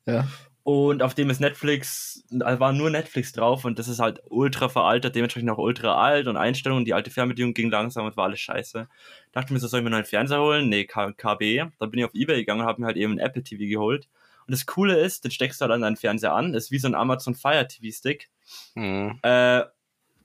Ja. 0.06 0.28
Und 0.64 1.04
auf 1.04 1.14
dem 1.14 1.30
ist 1.30 1.42
Netflix, 1.42 2.24
da 2.30 2.58
war 2.60 2.72
nur 2.72 2.90
Netflix 2.90 3.34
drauf 3.34 3.66
und 3.66 3.80
das 3.80 3.90
ist 3.90 4.00
halt 4.00 4.22
ultra 4.30 4.70
veraltet, 4.70 5.14
dementsprechend 5.14 5.50
auch 5.50 5.58
ultra 5.58 6.02
alt 6.02 6.28
und 6.28 6.38
Einstellungen, 6.38 6.86
die 6.86 6.94
alte 6.94 7.12
Fernbedienung 7.12 7.54
ging 7.54 7.70
langsam 7.70 8.06
und 8.06 8.16
war 8.16 8.26
alles 8.26 8.40
scheiße. 8.40 8.88
Dachte 9.34 9.52
mir 9.52 9.60
so, 9.60 9.68
soll 9.68 9.82
ich 9.82 9.84
mir 9.84 9.88
einen 9.88 9.96
neuen 9.96 10.06
Fernseher 10.06 10.40
holen? 10.40 10.70
Nee, 10.70 10.86
K 10.86 11.12
KB. 11.12 11.66
Dann 11.80 11.92
bin 11.92 12.00
ich 12.00 12.06
auf 12.06 12.14
Ebay 12.14 12.38
gegangen 12.38 12.62
und 12.62 12.68
habe 12.68 12.80
mir 12.80 12.88
halt 12.88 12.96
eben 12.96 13.12
einen 13.12 13.20
Apple 13.20 13.44
TV 13.44 13.66
geholt. 13.66 14.08
Und 14.48 14.52
das 14.52 14.66
Coole 14.66 14.98
ist, 14.98 15.26
den 15.26 15.32
steckst 15.32 15.60
du 15.60 15.64
halt 15.64 15.74
an 15.74 15.82
deinen 15.82 15.98
Fernseher 15.98 16.34
an, 16.34 16.54
ist 16.54 16.72
wie 16.72 16.80
so 16.80 16.88
ein 16.88 16.96
Amazon 16.96 17.36
Fire 17.36 17.68
TV 17.68 17.94
Stick. 17.94 18.30
Hm. 18.76 19.20
Äh, 19.22 19.64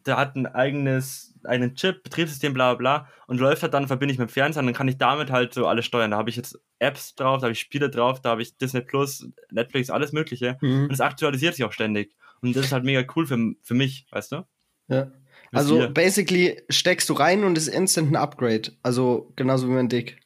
der 0.08 0.16
hat 0.16 0.34
ein 0.36 0.46
eigenes, 0.46 1.34
einen 1.44 1.74
Chip, 1.76 2.02
Betriebssystem, 2.02 2.52
bla 2.52 2.74
bla 2.74 2.78
bla 3.04 3.08
und 3.26 3.38
läuft 3.38 3.62
halt 3.62 3.74
dann, 3.74 3.86
verbinde 3.86 4.12
ich 4.12 4.18
mit 4.18 4.28
dem 4.28 4.32
Fernseher 4.32 4.60
und 4.60 4.66
dann 4.66 4.74
kann 4.74 4.88
ich 4.88 4.98
damit 4.98 5.30
halt 5.30 5.54
so 5.54 5.66
alles 5.66 5.84
steuern. 5.86 6.10
Da 6.10 6.16
habe 6.16 6.30
ich 6.30 6.36
jetzt 6.36 6.58
Apps 6.80 7.14
drauf, 7.14 7.38
da 7.38 7.44
habe 7.44 7.52
ich 7.52 7.60
Spiele 7.60 7.90
drauf, 7.90 8.20
da 8.20 8.30
habe 8.30 8.42
ich 8.42 8.56
Disney 8.56 8.80
Plus, 8.80 9.28
Netflix, 9.50 9.90
alles 9.90 10.12
mögliche. 10.12 10.58
Und 10.60 10.68
Mhm. 10.68 10.90
es 10.90 11.00
aktualisiert 11.00 11.54
sich 11.54 11.64
auch 11.64 11.72
ständig. 11.72 12.16
Und 12.40 12.56
das 12.56 12.66
ist 12.66 12.72
halt 12.72 12.84
mega 12.84 13.04
cool 13.16 13.26
für, 13.26 13.38
für 13.62 13.74
mich, 13.74 14.06
weißt 14.10 14.32
du? 14.32 14.46
ja. 14.88 15.10
Also, 15.50 15.80
ihr? 15.80 15.88
basically 15.88 16.60
steckst 16.68 17.08
du 17.08 17.14
rein 17.14 17.42
und 17.44 17.56
ist 17.56 17.68
instant 17.68 18.12
ein 18.12 18.16
Upgrade. 18.16 18.72
Also, 18.82 19.32
genauso 19.34 19.66
wie 19.66 19.72
mein 19.72 19.88
Dick. 19.88 20.20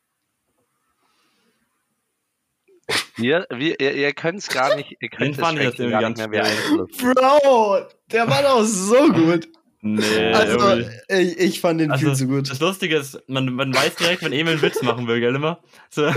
Wir, 3.17 3.47
wir, 3.51 3.79
ihr, 3.79 3.95
ihr 3.95 4.13
könnt 4.15 4.39
es 4.41 4.49
gar 4.49 4.75
nicht, 4.75 4.97
ihr 5.01 5.09
könnt 5.11 5.39
irgendwie 5.39 5.91
gar 5.91 6.09
nicht 6.09 6.19
mehr 6.19 6.29
beeinflussen. 6.29 7.15
Bro, 7.15 7.87
der 8.11 8.29
war 8.29 8.43
doch 8.43 8.65
so 8.65 9.13
gut. 9.13 9.49
Nee, 9.85 10.33
Also, 10.33 10.77
ich, 11.09 11.39
ich 11.41 11.61
fand 11.61 11.81
den 11.81 11.91
Also, 11.91 12.07
viel 12.07 12.15
zu 12.15 12.27
gut. 12.29 12.49
Das 12.49 12.61
Lustige 12.61 12.97
ist, 12.97 13.19
man, 13.27 13.53
man 13.53 13.75
weiß 13.75 13.97
direkt, 13.97 14.23
wenn 14.23 14.33
Emil 14.33 14.53
einen 14.55 14.63
Witz 14.63 14.81
machen 14.81 15.09
will, 15.09 15.19
gell, 15.19 15.35
immer? 15.35 15.59
So. 15.91 16.07
Ich 16.07 16.15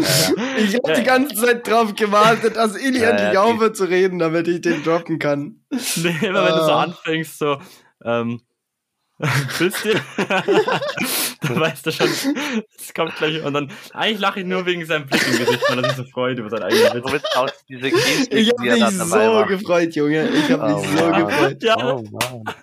habe 0.75 0.89
Ja. 0.89 0.93
die 0.93 1.03
ganze 1.03 1.33
Zeit 1.43 1.67
drauf 1.67 1.95
gewartet, 1.95 2.55
dass 2.57 2.75
Eli 2.77 3.01
Ja, 3.01 3.09
endlich 3.09 3.37
aufhört 3.39 3.75
zu 3.75 3.85
reden, 3.85 4.19
damit 4.19 4.47
ich 4.47 4.61
den 4.61 4.83
droppen 4.83 5.17
kann. 5.17 5.61
Nee, 5.95 6.15
immer 6.21 6.45
wenn 6.45 6.55
du 6.55 6.61
so 6.63 6.73
Ah. 6.73 6.83
anfängst, 6.83 7.39
so, 7.39 7.57
ähm, 8.03 8.39
willst 9.57 9.83
du? 9.83 9.93
dann 11.41 11.59
weißt 11.59 11.87
du 11.87 11.91
schon, 11.91 12.09
es 12.77 12.93
kommt 12.93 13.15
gleich, 13.15 13.41
und 13.41 13.53
dann, 13.53 13.71
eigentlich 13.93 14.19
lache 14.19 14.41
ich 14.41 14.45
nur 14.45 14.67
wegen 14.67 14.85
seinem 14.85 15.07
Blick 15.07 15.25
im 15.25 15.39
Gesicht, 15.39 15.63
weil 15.67 15.79
er 15.79 15.85
sich 15.89 15.95
so 15.97 16.03
freut 16.11 16.37
über 16.37 16.51
seinen 16.51 16.63
eigenen 16.63 16.93
Witz. 16.93 17.23
Ich 18.29 18.51
habe 18.51 18.63
die 18.63 18.81
mich 18.83 18.97
so 18.99 19.45
gefreut, 19.47 19.95
Junge. 19.95 20.27
Ich 20.29 20.51
habe 20.51 20.63
Oh, 20.71 20.83
mich 20.83 20.91
so 20.91 20.99
Mann. 21.09 21.25
gefreut. 21.25 21.63
Ja, 21.63 21.77
Oh 21.77 22.03
Mann. 22.11 22.53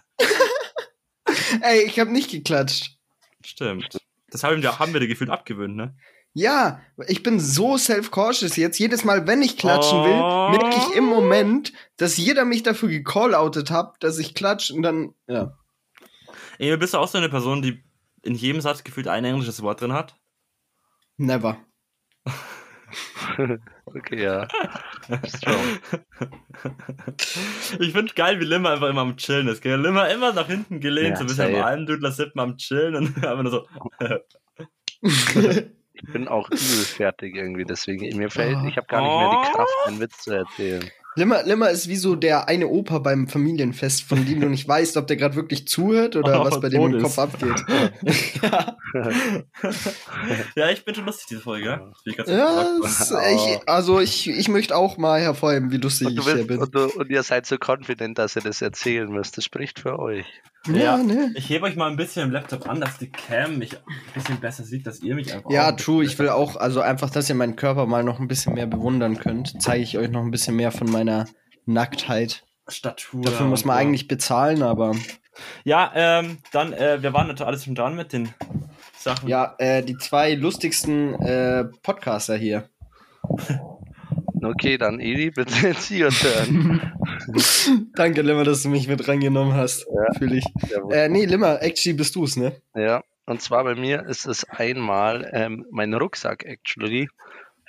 Ey, 1.61 1.82
ich 1.82 1.99
habe 2.00 2.11
nicht 2.11 2.30
geklatscht. 2.30 2.97
stimmt. 3.44 3.99
Das 4.30 4.42
haben 4.44 4.62
wir, 4.62 4.78
haben 4.78 4.92
wir 4.94 5.00
dir 5.00 5.09
gefühlt 5.09 5.30
abgewöhnt, 5.30 5.76
ne? 5.76 5.94
Ja, 6.35 6.80
ich 7.09 7.23
bin 7.23 7.38
so 7.38 7.76
self-cautious 7.76 8.56
jetzt. 8.56 8.78
Jedes 8.78 9.04
Mal, 9.04 9.26
wenn 9.26 9.42
ich 9.42 9.59
klatschen 9.59 9.99
Oh. 9.99 10.04
will, 10.04 10.59
merke 10.59 10.78
ich 10.78 10.97
im 10.97 11.04
Moment, 11.04 11.75
dass 11.99 12.16
jeder 12.16 12.47
mich 12.47 12.62
dafür 12.62 12.88
gecalloutet 12.88 13.71
hat, 13.71 13.97
dass 14.02 14.18
ich 14.18 14.35
klatsche 14.35 14.73
und 14.73 14.82
dann, 14.82 15.14
ja. 15.26 15.59
Emil, 16.59 16.78
bist 16.78 16.94
du 16.94 16.99
auch 16.99 17.09
so 17.09 17.18
eine 17.18 17.28
Person, 17.28 17.61
die 17.61 17.85
in 18.23 18.35
jedem 18.35 18.62
Satz 18.62 18.82
gefühlt 18.85 19.09
ein 19.09 19.25
englisches 19.26 19.61
Wort 19.61 19.82
drin 19.82 19.92
hat? 19.92 20.16
Never. 21.18 21.59
Okay, 23.84 24.22
ja. 24.22 24.49
Strong. 25.26 25.78
Ich 27.78 27.92
finde 27.92 28.14
geil, 28.14 28.40
wie 28.40 28.44
Limmer 28.44 28.70
einfach 28.70 28.88
immer 28.88 29.00
am 29.02 29.16
Chillen 29.16 29.49
ist. 29.49 29.62
Gell? 29.62 29.80
Limmer 29.80 30.08
immer 30.11 30.32
nach 30.32 30.46
hinten 30.46 30.80
gelehnt, 30.80 31.11
Ja, 31.11 31.16
so 31.16 31.25
ein 31.25 31.26
bisschen 31.26 31.54
am. 31.54 31.62
Almdudler 31.62 32.12
sippen 32.12 32.40
am 32.40 32.56
Chillen 32.56 32.94
und 32.94 33.16
einfach 33.25 33.42
nur 33.42 33.50
so. 33.50 33.66
Ich 35.94 36.12
bin 36.12 36.28
auch 36.28 36.49
übel 36.49 36.58
fertig 36.58 37.34
irgendwie, 37.37 37.64
deswegen 37.64 38.16
mir 38.16 38.30
fällt, 38.30 38.56
ich 38.68 38.76
habe 38.76 38.87
gar 38.87 39.02
nicht 39.02 39.16
mehr 39.16 39.30
die. 39.30 39.52
Kraft, 39.52 39.72
einen 39.87 40.00
Witz 40.00 40.18
zu 40.18 40.32
erzählen. 40.32 40.90
Limmer, 41.14 41.42
Limmer 41.42 41.69
ist 41.71 41.88
wie 41.88 41.97
so 41.97 42.14
der 42.16 42.49
eine 42.49 42.69
Opa 42.69 42.99
beim 42.99 43.28
Familienfest, 43.28 44.02
von 44.02 44.25
dem 44.25 44.40
du 44.40 44.49
nicht 44.49 44.66
weißt, 44.66 44.97
ob 44.97 45.07
der 45.07 45.16
gerade 45.16 45.35
wirklich 45.37 45.69
zuhört 45.69 46.16
oder 46.16 46.40
Oh, 46.40 46.45
was 46.45 46.61
bei 46.61 46.71
dem 46.71 46.83
im 46.95 47.02
Kopf 47.02 47.12
ist. 47.12 47.19
abgeht. 47.19 47.64
ja, 48.42 48.76
ja, 50.57 50.71
ich 50.71 50.85
bin 50.85 50.95
schon 50.95 51.04
lustig, 51.07 51.26
diese 51.31 51.40
Folge, 51.40 51.92
ich 52.04 52.16
ja 52.16 52.78
es- 52.85 53.11
ich, 53.11 53.69
also 53.69 54.00
ich, 54.00 54.28
ich 54.28 54.49
möchte 54.49 54.76
auch 54.76 54.97
mal 54.97 55.21
hervorheben, 55.21 55.71
wie 55.71 55.76
lustig 55.78 56.09
Und, 56.09 56.16
du 56.16 56.21
ich 56.23 56.26
hier 56.28 56.35
willst, 56.37 56.49
bin. 56.49 56.59
und, 56.59 56.75
du, 56.75 56.85
und 56.99 57.11
ihr 57.11 57.23
seid 57.23 57.47
so 57.47 57.57
confident, 57.57 58.19
dass 58.19 58.37
ihr 58.37 58.42
das 58.42 58.62
erzählen 58.62 59.09
müsst. 59.11 59.37
Das 59.37 59.45
spricht 59.45 59.81
für 59.81 59.99
euch. 59.99 60.25
Ja, 60.69 60.75
Ja. 60.75 60.97
ne? 60.99 61.33
Ich 61.35 61.49
hebe 61.49 61.64
euch 61.66 61.75
mal 61.76 61.90
ein 61.90 61.97
bisschen 61.97 62.23
im 62.23 62.31
Laptop 62.31 62.69
an, 62.69 62.81
dass 62.81 62.97
die 62.99 63.11
Cam 63.11 63.59
mich 63.59 63.75
ein 63.76 63.83
bisschen 64.14 64.38
besser 64.38 64.62
sieht, 64.62 64.87
dass 64.87 65.00
ihr 65.00 65.14
mich 65.16 65.35
einfach. 65.35 65.50
Ja, 65.50 65.73
true. 65.73 66.04
Ich 66.04 66.19
will 66.21 66.28
auch, 66.28 66.54
also 66.57 66.81
einfach, 66.81 67.11
dass 67.11 67.28
ihr 67.28 67.35
meinen 67.35 67.57
Körper 67.57 67.87
mal 67.87 68.04
noch 68.04 68.21
ein 68.21 68.28
bisschen 68.28 68.54
mehr 68.54 68.66
bewundern 68.69 69.19
könnt, 69.19 69.61
zeige 69.61 69.83
ich 69.83 69.99
euch 69.99 70.09
noch 70.11 70.23
ein 70.23 70.31
bisschen 70.31 70.54
mehr 70.54 70.71
von 70.71 70.88
meiner 71.04 71.26
Nacktheit. 71.66 72.44
Statur. 72.68 73.23
Dafür 73.23 73.47
muss 73.47 73.64
man 73.64 73.76
eigentlich 73.76 74.06
bezahlen, 74.06 74.62
aber 74.62 74.94
Ja, 75.64 75.90
ähm, 75.94 76.38
dann, 76.52 76.73
äh, 76.73 77.02
wir 77.02 77.12
waren 77.12 77.26
natürlich 77.26 77.47
alles 77.49 77.64
schon 77.64 77.75
dran 77.75 77.97
mit 77.97 78.12
den 78.12 78.32
Sachen. 78.97 79.28
ja, 79.28 79.54
äh, 79.59 79.82
die 79.82 79.99
zwei 79.99 80.35
lustigsten 80.35 81.14
äh, 81.21 81.64
Podcaster 81.82 82.37
hier. 82.37 82.68
Okay, 84.44 84.76
dann 84.76 84.99
Eli, 84.99 85.30
bitte 85.30 85.68
it's 85.68 85.88
your 85.88 86.11
turn. 86.11 86.80
Danke, 87.94 88.23
Limmer, 88.23 88.42
dass 88.42 88.64
du 88.64 88.71
mich 88.71 88.88
mit 88.88 89.06
reingenommen 89.06 89.54
hast. 89.54 89.87
Ja. 89.87 90.18
Fühl 90.18 90.37
ich. 90.37 90.44
Äh, 90.90 91.09
nee, 91.09 91.26
Limmer, 91.26 91.62
actually 91.62 91.97
bist 91.97 92.16
du's, 92.16 92.37
ne? 92.37 92.61
Ja, 92.75 93.04
und 93.25 93.40
zwar 93.40 93.62
bei 93.62 93.76
mir 93.76 94.04
ist 94.04 94.26
es 94.26 94.42
einmal 94.50 95.30
ähm, 95.32 95.64
mein 95.71 95.94
Rucksack, 95.94 96.44
actually. 96.44 97.09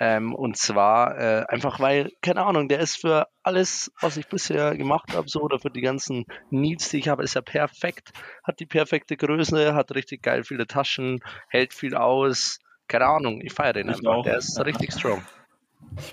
Ähm, 0.05 0.35
und 0.35 0.57
zwar 0.57 1.17
äh, 1.17 1.45
einfach, 1.47 1.79
weil, 1.79 2.11
keine 2.21 2.45
Ahnung, 2.45 2.67
der 2.67 2.79
ist 2.81 2.97
für 2.99 3.25
alles, 3.41 3.89
was 4.01 4.17
ich 4.17 4.27
bisher 4.27 4.75
gemacht 4.75 5.13
habe, 5.13 5.29
so 5.29 5.39
oder 5.39 5.59
für 5.59 5.69
die 5.71 5.79
ganzen 5.79 6.25
Needs, 6.49 6.89
die 6.89 6.97
ich 6.97 7.07
habe, 7.07 7.23
ist 7.23 7.37
er 7.37 7.41
perfekt. 7.41 8.11
Hat 8.43 8.59
die 8.59 8.65
perfekte 8.65 9.15
Größe, 9.15 9.73
hat 9.73 9.95
richtig 9.95 10.21
geil 10.21 10.43
viele 10.43 10.67
Taschen, 10.67 11.21
hält 11.47 11.73
viel 11.73 11.95
aus. 11.95 12.59
Keine 12.89 13.05
Ahnung, 13.05 13.39
ich 13.41 13.53
feiere 13.53 13.71
den 13.71 13.87
Ich 13.87 13.95
einfach. 13.95 14.11
auch. 14.11 14.23
Der 14.23 14.39
ist 14.39 14.57
Ja. 14.57 14.63
richtig 14.63 14.91
strong. 14.91 15.25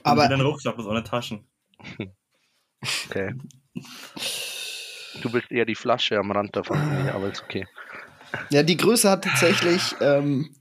Aber 0.04 0.22
Aber. 0.22 0.28
den 0.28 0.40
Rucksack 0.40 0.76
bloß 0.76 0.86
ohne 0.86 1.02
Taschen. 1.02 1.48
Okay. 3.08 3.34
Du 5.20 5.32
bist 5.32 5.50
eher 5.50 5.64
die 5.64 5.74
Flasche 5.74 6.16
am 6.16 6.30
Rand 6.30 6.56
Familie, 6.62 7.12
aber 7.12 7.26
ist 7.26 7.42
okay. 7.42 7.66
ja, 8.50 8.62
die 8.62 8.76
Größe 8.76 9.10
hat 9.10 9.24
tatsächlich, 9.24 9.96
ähm, 10.00 10.54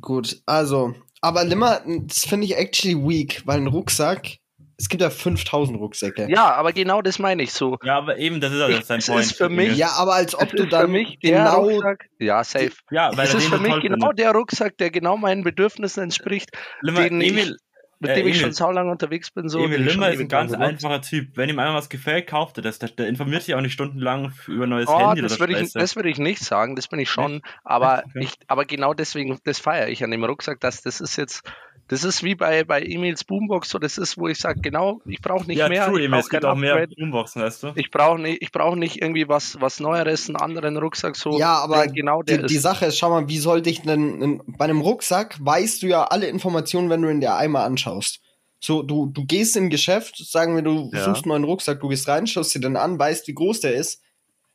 gut, 0.00 0.42
also, 0.44 0.92
aber 1.20 1.44
Limmer, 1.44 1.80
das 2.06 2.24
finde 2.24 2.46
ich 2.46 2.56
actually 2.56 2.96
weak, 2.96 3.42
weil 3.46 3.58
ein 3.58 3.66
Rucksack 3.66 4.38
es 4.78 4.90
gibt 4.90 5.00
ja 5.00 5.08
5000 5.08 5.78
Rucksäcke. 5.80 6.26
Ja, 6.28 6.52
aber 6.54 6.70
genau 6.74 7.00
das 7.00 7.18
meine 7.18 7.42
ich 7.42 7.50
so. 7.54 7.78
Ja, 7.82 7.96
aber 7.96 8.18
eben, 8.18 8.42
das 8.42 8.52
ist 8.52 8.58
ja 8.58 8.82
sein 8.82 8.98
es 8.98 9.06
Point. 9.06 9.24
ist 9.24 9.36
für 9.38 9.48
mich- 9.48 9.74
Ja, 9.78 9.92
aber 9.92 10.12
als 10.16 10.34
ob 10.34 10.40
Das 10.40 10.50
du 10.50 10.56
ist 10.56 10.62
für 10.64 10.68
dann 10.68 11.06
genau 11.22 11.62
Rucksack. 11.70 12.04
Ja, 12.18 12.44
safe. 12.44 12.72
Ja, 12.90 13.10
weil 13.16 13.24
Es 13.26 13.32
er 13.32 13.38
ist 13.40 13.46
für 13.48 13.58
mich 13.58 13.80
genau 13.80 14.12
der 14.12 14.32
Rucksack, 14.32 14.76
der 14.76 14.90
genau 14.90 15.16
meinen 15.16 15.44
Bedürfnissen 15.44 16.02
entspricht, 16.02 16.50
Limmer, 16.82 17.08
den 17.08 17.22
ich- 17.22 17.30
Emil, 17.32 17.56
mit 17.98 18.10
Äh, 18.10 18.14
dem 18.16 18.26
ich 18.26 18.32
Emil. 18.34 18.42
schon 18.42 18.52
saulang 18.52 18.90
unterwegs 18.90 19.30
bin. 19.30 19.48
So, 19.48 19.64
Emil 19.64 19.86
ich 19.86 19.92
Limmer 19.94 20.10
ist 20.10 20.20
ein 20.20 20.28
ganz 20.28 20.52
einfacher 20.52 21.00
Typ. 21.00 21.36
Wenn 21.36 21.48
ihm 21.48 21.58
einmal 21.58 21.76
was 21.76 21.88
gefällt, 21.88 22.26
kauft 22.26 22.58
er 22.58 22.62
das. 22.62 22.78
Der, 22.78 22.90
der 22.90 23.08
informiert 23.08 23.42
sich 23.42 23.54
auch 23.54 23.60
nicht 23.60 23.72
stundenlang 23.72 24.32
über 24.46 24.66
neues 24.66 24.88
Oh, 24.88 24.98
Handy 24.98 25.22
das 25.22 25.32
oder 25.32 25.40
würde 25.40 25.60
ich, 25.60 25.72
das 25.72 25.96
würde 25.96 26.08
ich 26.10 26.18
nicht 26.18 26.40
sagen, 26.42 26.76
das 26.76 26.88
bin 26.88 26.98
ich 27.00 27.10
schon, 27.10 27.42
aber 27.64 28.04
Okay. 28.06 28.24
ich, 28.24 28.34
aber 28.48 28.64
genau 28.64 28.92
deswegen, 28.94 29.38
das 29.44 29.58
feiere 29.58 29.88
ich 29.88 30.04
an 30.04 30.10
dem 30.10 30.24
Rucksack, 30.24 30.60
dass 30.60 30.82
das 30.82 31.00
ist 31.00 31.16
jetzt, 31.16 31.42
das 31.88 32.02
ist 32.04 32.22
wie 32.22 32.34
bei, 32.34 32.64
bei 32.64 32.82
Emils 32.82 33.24
Boombox, 33.24 33.70
so 33.70 33.78
das 33.78 33.96
ist, 33.98 34.18
wo 34.18 34.26
ich 34.28 34.38
sage, 34.38 34.60
genau, 34.60 35.00
ich 35.06 35.20
brauche 35.20 35.46
nicht 35.46 35.58
ja, 35.58 35.68
mehr, 35.68 35.86
true, 35.86 36.00
ich 36.00 36.06
Emil. 36.06 36.18
Es 36.18 36.24
brauche 36.26 36.30
gibt 36.30 36.44
auch 36.44 36.54
mehr 36.56 36.86
Boomboxen, 36.88 37.42
weißt 37.42 37.62
du? 37.62 37.72
ich 37.76 37.90
brauche 37.90 38.18
nicht, 38.20 38.42
ich 38.42 38.50
brauche 38.50 38.76
nicht 38.76 39.00
irgendwie 39.00 39.28
was, 39.28 39.60
was 39.60 39.78
Neueres, 39.80 40.28
einen 40.28 40.36
anderen 40.36 40.76
Rucksack, 40.76 41.14
so, 41.16 41.38
Ja, 41.38 41.58
aber 41.58 41.84
der 41.84 41.92
genau 41.92 42.22
der 42.22 42.38
die, 42.38 42.46
die 42.46 42.56
ist. 42.56 42.62
Sache 42.62 42.86
ist, 42.86 42.98
schau 42.98 43.10
mal, 43.10 43.28
wie 43.28 43.38
soll 43.38 43.62
dich 43.62 43.82
denn 43.82 44.20
in, 44.20 44.42
bei 44.58 44.64
einem 44.64 44.80
Rucksack 44.80 45.36
weißt 45.40 45.82
du 45.82 45.86
ja 45.86 46.04
alle 46.04 46.26
Informationen, 46.26 46.90
wenn 46.90 47.02
du 47.02 47.08
in 47.08 47.20
der 47.20 47.36
Eimer 47.36 47.60
anschaust. 47.60 48.20
So, 48.58 48.82
du, 48.82 49.06
du 49.06 49.24
gehst 49.26 49.56
in 49.56 49.64
ein 49.64 49.70
Geschäft, 49.70 50.16
sagen 50.16 50.54
wir, 50.56 50.62
du 50.62 50.90
Ja. 50.92 51.04
suchst 51.04 51.24
einen 51.24 51.28
neuen 51.28 51.44
Rucksack, 51.44 51.78
du 51.80 51.88
gehst 51.88 52.08
rein, 52.08 52.26
schaust 52.26 52.54
dir 52.54 52.60
den 52.60 52.76
an, 52.76 52.98
weißt, 52.98 53.28
wie 53.28 53.34
groß 53.34 53.60
der 53.60 53.74
ist. 53.74 54.02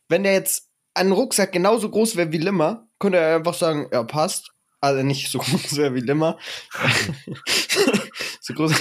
Wenn 0.09 0.23
der 0.23 0.33
jetzt 0.33 0.67
ein 0.95 1.11
Rucksack 1.11 1.51
genauso 1.53 1.89
groß 1.89 2.17
wäre 2.17 2.31
wie 2.33 2.37
Limmer, 2.39 2.87
könnte 2.99 3.19
er 3.19 3.37
einfach 3.37 3.53
sagen, 3.53 3.87
ja, 3.93 4.03
passt. 4.03 4.51
Also 4.81 5.03
nicht 5.03 5.29
so 5.31 5.39
groß 5.39 5.77
wäre 5.77 5.93
wie 5.95 5.99
Limmer. 6.01 6.37
so 8.41 8.53
groß 8.53 8.73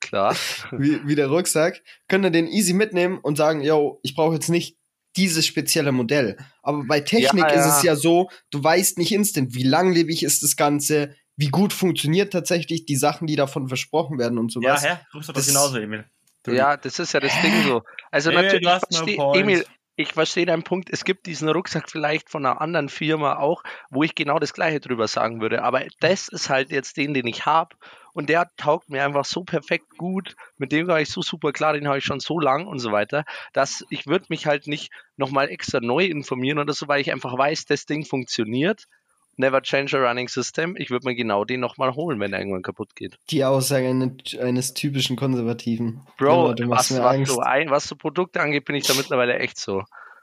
Klar. 0.00 0.36
wie, 0.72 1.06
wie 1.06 1.14
der 1.16 1.26
Rucksack, 1.26 1.82
könnte 2.08 2.30
den 2.30 2.46
easy 2.46 2.72
mitnehmen 2.72 3.18
und 3.18 3.36
sagen, 3.36 3.60
yo, 3.60 3.98
ich 4.02 4.14
brauche 4.14 4.34
jetzt 4.34 4.48
nicht 4.48 4.76
dieses 5.16 5.46
spezielle 5.46 5.92
Modell. 5.92 6.36
Aber 6.62 6.84
bei 6.84 7.00
Technik 7.00 7.42
Ja, 7.44 7.48
ist 7.48 7.66
ja. 7.66 7.76
es 7.78 7.82
ja 7.82 7.96
so, 7.96 8.30
du 8.50 8.62
weißt 8.62 8.98
nicht 8.98 9.12
instant, 9.12 9.54
wie 9.54 9.62
langlebig 9.64 10.22
ist 10.22 10.42
das 10.42 10.56
Ganze, 10.56 11.14
wie 11.36 11.48
gut 11.48 11.72
funktioniert 11.72 12.32
tatsächlich 12.32 12.84
die 12.86 12.96
Sachen, 12.96 13.26
die 13.26 13.34
davon 13.36 13.66
versprochen 13.68 14.18
werden 14.18 14.38
und 14.38 14.54
Ja, 14.54 14.76
sowas. 14.76 14.84
hä? 14.84 14.96
Guckst 15.12 15.28
du 15.28 15.32
das 15.32 15.46
Das- 15.46 15.54
genauso, 15.54 15.78
Emil? 15.78 16.04
Du- 16.44 16.52
Ja, 16.52 16.76
das 16.76 16.98
ist 17.00 17.12
ja 17.12 17.18
das 17.20 17.32
Ding 17.42 17.52
so. 17.66 17.82
Also 18.12 18.30
Emil, 18.30 18.60
natürlich. 18.60 19.18
Emil, 19.34 19.66
ich 19.96 20.12
verstehe 20.12 20.44
deinen 20.44 20.62
Punkt. 20.62 20.90
Es 20.90 21.04
gibt 21.04 21.26
diesen 21.26 21.48
Rucksack 21.48 21.90
vielleicht 21.90 22.28
von 22.28 22.44
einer 22.44 22.60
anderen 22.60 22.90
Firma 22.90 23.36
auch, 23.36 23.62
wo 23.90 24.02
ich 24.02 24.14
genau 24.14 24.38
das 24.38 24.52
Gleiche 24.52 24.78
drüber 24.78 25.08
sagen 25.08 25.40
würde. 25.40 25.62
Aber 25.62 25.84
das 26.00 26.28
ist 26.28 26.50
halt 26.50 26.70
jetzt 26.70 26.98
den, 26.98 27.14
den 27.14 27.26
ich 27.26 27.46
habe. 27.46 27.76
Und 28.12 28.28
der 28.28 28.50
taugt 28.56 28.90
mir 28.90 29.04
einfach 29.04 29.24
so 29.24 29.44
perfekt 29.44 29.96
gut. 29.96 30.36
Mit 30.58 30.72
dem 30.72 30.86
war 30.86 31.00
ich 31.00 31.10
so 31.10 31.22
super 31.22 31.52
klar, 31.52 31.72
den 31.72 31.88
habe 31.88 31.98
ich 31.98 32.04
schon 32.04 32.20
so 32.20 32.38
lang 32.38 32.66
und 32.66 32.78
so 32.78 32.92
weiter, 32.92 33.24
dass 33.52 33.84
ich 33.90 34.06
würde 34.06 34.26
mich 34.28 34.46
halt 34.46 34.66
nicht 34.66 34.90
nochmal 35.16 35.48
extra 35.48 35.80
neu 35.80 36.04
informieren 36.04 36.58
oder 36.58 36.72
so, 36.72 36.88
weil 36.88 37.00
ich 37.00 37.12
einfach 37.12 37.36
weiß, 37.36 37.64
das 37.64 37.86
Ding 37.86 38.04
funktioniert. 38.04 38.86
Never 39.38 39.60
change 39.60 39.94
a 39.96 40.00
running 40.00 40.28
system. 40.28 40.76
Ich 40.78 40.90
würde 40.90 41.06
mir 41.06 41.14
genau 41.14 41.44
den 41.44 41.60
nochmal 41.60 41.94
holen, 41.94 42.18
wenn 42.20 42.32
er 42.32 42.38
irgendwann 42.38 42.62
kaputt 42.62 42.96
geht. 42.96 43.18
Die 43.30 43.44
Aussage 43.44 43.88
eine, 43.88 44.16
eines 44.40 44.72
typischen 44.74 45.16
Konservativen. 45.16 46.00
Bro, 46.16 46.48
Ja, 46.48 46.54
du 46.54 46.66
machst 46.66 46.90
was, 46.90 46.96
mir 46.98 47.04
was, 47.04 47.14
Angst. 47.14 47.32
so 47.32 47.40
ein, 47.40 47.70
was 47.70 47.86
so 47.86 47.96
Produkte 47.96 48.40
angeht, 48.40 48.64
bin 48.64 48.76
ich 48.76 48.86
da 48.86 48.94
mittlerweile 48.94 49.38
echt 49.38 49.58
so. 49.58 49.82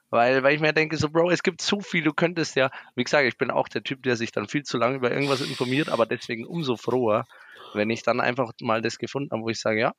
Weil, 0.09 0.43
weil 0.43 0.55
ich 0.55 0.61
mir 0.61 0.73
denke, 0.73 0.97
so, 0.97 1.09
Bro, 1.09 1.29
es 1.31 1.43
gibt 1.43 1.61
so 1.61 1.79
viel, 1.79 2.03
du 2.03 2.13
könntest 2.13 2.55
ja, 2.55 2.69
wie 2.95 3.03
gesagt, 3.03 3.25
ich 3.27 3.37
bin 3.37 3.51
auch 3.51 3.67
der 3.67 3.83
Typ, 3.83 4.01
der 4.03 4.15
sich 4.15 4.31
dann 4.31 4.47
viel 4.47 4.63
zu 4.63 4.77
lange 4.77 4.95
über 4.95 5.11
irgendwas 5.11 5.41
informiert, 5.41 5.89
aber 5.89 6.05
deswegen 6.05 6.45
umso 6.45 6.75
froher, 6.75 7.25
wenn 7.73 7.89
ich 7.89 8.03
dann 8.03 8.19
einfach 8.19 8.51
mal 8.61 8.81
das 8.81 8.97
gefunden 8.99 9.29
habe, 9.31 9.41
wo 9.43 9.49
ich 9.49 9.59
sage, 9.59 9.79
ja, 9.79 9.93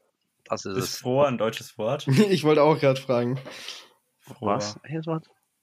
das 0.44 0.64
ist 0.66 0.76
Ist 0.76 0.85
es. 0.85 0.97
froh 0.99 1.23
ein 1.23 1.38
deutsches 1.38 1.78
Wort? 1.78 2.06
Ich 2.30 2.44
wollte 2.44 2.62
auch 2.62 2.78
gerade 2.78 3.00
fragen. 3.00 3.38
Froh. 4.21 4.47
Was? 4.47 4.78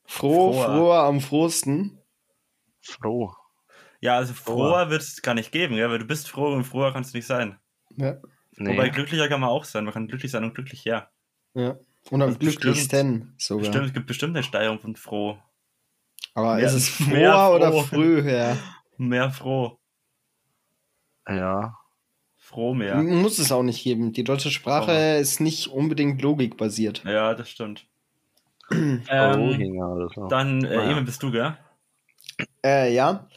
Froh, 0.06 0.54
Froher. 0.54 0.66
froher 0.66 1.00
am 1.04 1.20
frohsten. 1.22 1.98
Froh. 2.82 3.34
Ja, 4.02 4.18
also 4.18 4.34
Froher. 4.34 4.90
wird 4.90 5.02
es 5.04 5.22
gar 5.22 5.34
nicht 5.36 5.52
geben, 5.52 5.76
ja, 5.76 5.90
weil 5.90 6.00
du 6.00 6.06
bist 6.06 6.28
froh 6.28 6.52
und 6.54 6.64
froher 6.66 6.92
kannst 6.92 7.14
du 7.14 7.18
nicht 7.18 7.28
sein. 7.28 7.58
Ja, 7.96 8.18
Nee. 8.58 8.74
Wobei 8.74 8.90
glücklicher 8.90 9.30
kann 9.30 9.40
man 9.40 9.50
auch 9.50 9.64
sein. 9.64 9.86
Man 9.86 9.94
kann 9.94 10.08
glücklich 10.10 10.30
sein 10.32 10.44
und 10.44 10.54
glücklich 10.54 10.84
ja. 10.84 11.10
ja. 11.54 11.78
Und 12.10 12.22
am 12.22 12.30
Das 12.32 12.40
glücklichsten 12.40 13.34
sogar. 13.38 13.62
Bestimmt, 13.66 13.86
es 13.88 13.94
gibt 13.94 14.08
bestimmt 14.08 14.36
eine 14.36 14.44
Steigerung 14.44 14.80
von 14.80 14.96
froh. 14.98 15.38
Aber 16.34 16.56
Mehr- 16.56 16.66
ist 16.66 16.74
es 16.74 17.00
mehr 17.08 17.32
froher 17.32 17.56
oder 17.56 17.72
froh. 17.72 17.82
früher? 17.84 18.58
Mehr 18.98 19.32
froh. 19.32 19.80
ja. 21.28 21.76
Froh 22.38 22.74
mehr. 22.74 22.96
Muss 22.98 23.40
es 23.40 23.52
auch 23.54 23.64
nicht 23.64 23.84
geben. 23.84 24.12
Die 24.12 24.26
deutsche 24.26 24.52
Sprache 24.52 24.92
ist 25.18 25.40
nicht 25.40 25.68
unbedingt 25.70 26.22
logikbasiert. 26.22 27.04
Ja, 27.06 27.34
das 27.34 27.50
stimmt. 27.50 27.88
Oh, 28.70 28.76
ähm, 28.76 29.54
Hinger 29.54 29.88
oder 29.90 30.10
so. 30.14 30.28
dann, 30.28 30.64
äh, 30.66 30.76
Naja. 30.76 30.92
Emil, 30.92 31.04
bist 31.04 31.24
du, 31.24 31.32
gell? 31.32 31.58
Äh, 32.66 32.94
ja. 32.94 33.28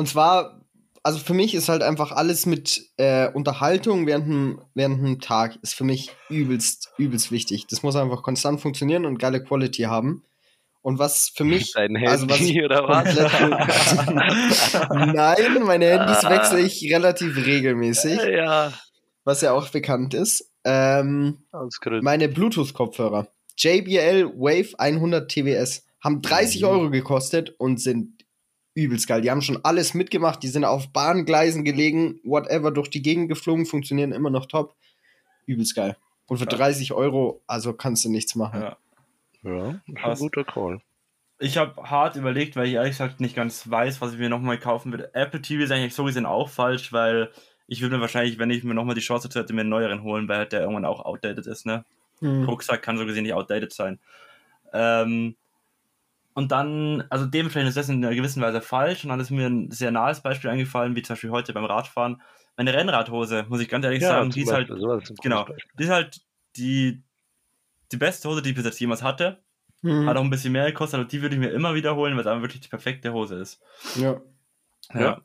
Und 0.00 0.06
zwar, 0.06 0.62
also 1.02 1.18
für 1.18 1.34
mich 1.34 1.54
ist 1.54 1.68
halt 1.68 1.82
einfach 1.82 2.10
alles 2.10 2.46
mit 2.46 2.88
äh, 2.96 3.30
Unterhaltung 3.34 4.06
während 4.06 4.28
dem, 4.28 4.62
während 4.72 5.04
dem 5.04 5.20
Tag 5.20 5.58
ist 5.60 5.74
für 5.74 5.84
mich 5.84 6.10
übelst, 6.30 6.88
übelst 6.96 7.30
wichtig. 7.30 7.66
Das 7.66 7.82
muss 7.82 7.96
einfach 7.96 8.22
konstant 8.22 8.62
funktionieren 8.62 9.04
und 9.04 9.18
geile 9.18 9.44
Quality 9.44 9.82
haben. 9.82 10.24
Und 10.80 10.98
was 10.98 11.28
für 11.28 11.44
mich, 11.44 11.72
Dein 11.74 11.96
Handy 11.96 12.06
also 12.06 12.30
was 12.30 12.40
oder 12.40 12.88
was? 12.88 13.14
Nein, 14.88 15.64
meine 15.64 15.84
Handys 15.84 16.24
wechsle 16.24 16.60
ich 16.60 16.90
relativ 16.90 17.36
regelmäßig, 17.36 18.22
ja, 18.22 18.72
was 19.24 19.42
ja 19.42 19.52
auch 19.52 19.68
bekannt 19.68 20.14
ist. 20.14 20.50
Ähm, 20.64 21.44
meine 22.00 22.30
Bluetooth-Kopfhörer. 22.30 23.28
JBL 23.58 24.32
Wave 24.34 24.78
100 24.78 25.30
TWS 25.30 25.84
haben 26.02 26.22
30 26.22 26.62
Mhm. 26.62 26.68
Euro 26.68 26.88
gekostet 26.88 27.54
und 27.58 27.82
sind 27.82 28.19
übelst 28.74 29.06
geil. 29.06 29.20
Die 29.20 29.30
haben 29.30 29.42
schon 29.42 29.64
alles 29.64 29.94
mitgemacht. 29.94 30.42
Die 30.42 30.48
sind 30.48 30.64
auf 30.64 30.92
Bahngleisen 30.92 31.64
gelegen, 31.64 32.20
whatever, 32.24 32.70
durch 32.70 32.88
die 32.88 33.02
Gegend 33.02 33.28
geflogen, 33.28 33.66
funktionieren 33.66 34.12
immer 34.12 34.30
noch 34.30 34.46
top. 34.46 34.74
Übelst 35.46 35.74
geil. 35.74 35.96
Und 36.26 36.38
für 36.38 36.44
Ja. 36.44 36.50
30 36.50 36.92
Euro, 36.92 37.42
also 37.46 37.72
kannst 37.72 38.04
du 38.04 38.10
nichts 38.10 38.34
machen. 38.34 38.62
Ja. 38.62 38.76
Ja, 39.42 39.80
ein 39.86 40.14
guter 40.18 40.44
Call. 40.44 40.80
Ich 41.38 41.56
habe 41.56 41.82
hart 41.82 42.16
überlegt, 42.16 42.54
weil 42.54 42.66
ich 42.68 42.74
ehrlich 42.74 42.92
gesagt 42.92 43.20
nicht 43.20 43.34
ganz 43.34 43.68
weiß, 43.70 44.02
was 44.02 44.12
ich 44.12 44.18
mir 44.18 44.28
nochmal 44.28 44.58
kaufen 44.58 44.92
würde. 44.92 45.14
Apple 45.14 45.40
TV 45.40 45.62
ist 45.64 45.72
eigentlich 45.72 45.94
so 45.94 46.04
gesehen 46.04 46.26
auch 46.26 46.50
falsch, 46.50 46.92
weil 46.92 47.30
ich 47.66 47.80
würde 47.80 47.96
mir 47.96 48.02
wahrscheinlich, 48.02 48.38
wenn 48.38 48.50
ich 48.50 48.62
mir 48.62 48.74
nochmal 48.74 48.94
die 48.94 49.00
Chance 49.00 49.28
hätte, 49.32 49.52
mir 49.54 49.62
einen 49.62 49.70
neueren 49.70 50.02
holen, 50.02 50.28
weil 50.28 50.36
halt 50.36 50.52
der 50.52 50.60
irgendwann 50.60 50.84
auch 50.84 51.04
outdated 51.04 51.46
ist, 51.46 51.64
ne? 51.64 51.84
Hm. 52.18 52.44
Rucksack 52.44 52.82
kann 52.82 52.98
so 52.98 53.06
gesehen 53.06 53.22
nicht 53.22 53.32
outdated 53.32 53.72
sein. 53.72 53.98
Ähm, 54.74 55.36
und 56.34 56.52
dann, 56.52 57.04
also 57.10 57.26
dementsprechend 57.26 57.68
ist 57.68 57.76
das 57.76 57.88
in 57.88 58.04
einer 58.04 58.14
gewissen 58.14 58.42
Weise 58.42 58.60
falsch. 58.60 59.04
Und 59.04 59.10
dann 59.10 59.20
ist 59.20 59.30
mir 59.30 59.46
ein 59.46 59.70
sehr 59.70 59.90
nahes 59.90 60.20
Beispiel 60.20 60.50
eingefallen, 60.50 60.94
wie 60.94 61.02
zum 61.02 61.14
Beispiel 61.14 61.30
heute 61.30 61.52
beim 61.52 61.64
Radfahren. 61.64 62.22
Meine 62.56 62.72
Rennradhose, 62.72 63.46
muss 63.48 63.60
ich 63.60 63.68
ganz 63.68 63.84
ehrlich 63.84 64.02
sagen, 64.02 64.30
die 64.30 64.42
ist 64.42 64.52
halt, 64.52 64.68
Beispiel, 64.68 65.02
ist 65.02 65.22
genau, 65.22 65.46
die 65.78 65.82
ist 65.84 65.90
halt 65.90 66.20
die, 66.56 67.02
die 67.90 67.96
beste 67.96 68.28
Hose, 68.28 68.42
die 68.42 68.50
ich 68.50 68.54
bis 68.54 68.64
jetzt 68.64 68.80
jemals 68.80 69.02
hatte. 69.02 69.42
Hm. 69.82 70.06
Hat 70.06 70.16
auch 70.16 70.22
ein 70.22 70.30
bisschen 70.30 70.52
mehr 70.52 70.66
gekostet, 70.66 71.00
aber 71.00 71.08
die 71.08 71.22
würde 71.22 71.34
ich 71.34 71.40
mir 71.40 71.50
immer 71.50 71.74
wiederholen, 71.74 72.14
weil 72.14 72.20
es 72.20 72.26
einfach 72.26 72.42
wirklich 72.42 72.60
die 72.60 72.68
perfekte 72.68 73.12
Hose 73.12 73.36
ist. 73.36 73.60
Ja. 73.96 74.20
Ja. 74.92 75.20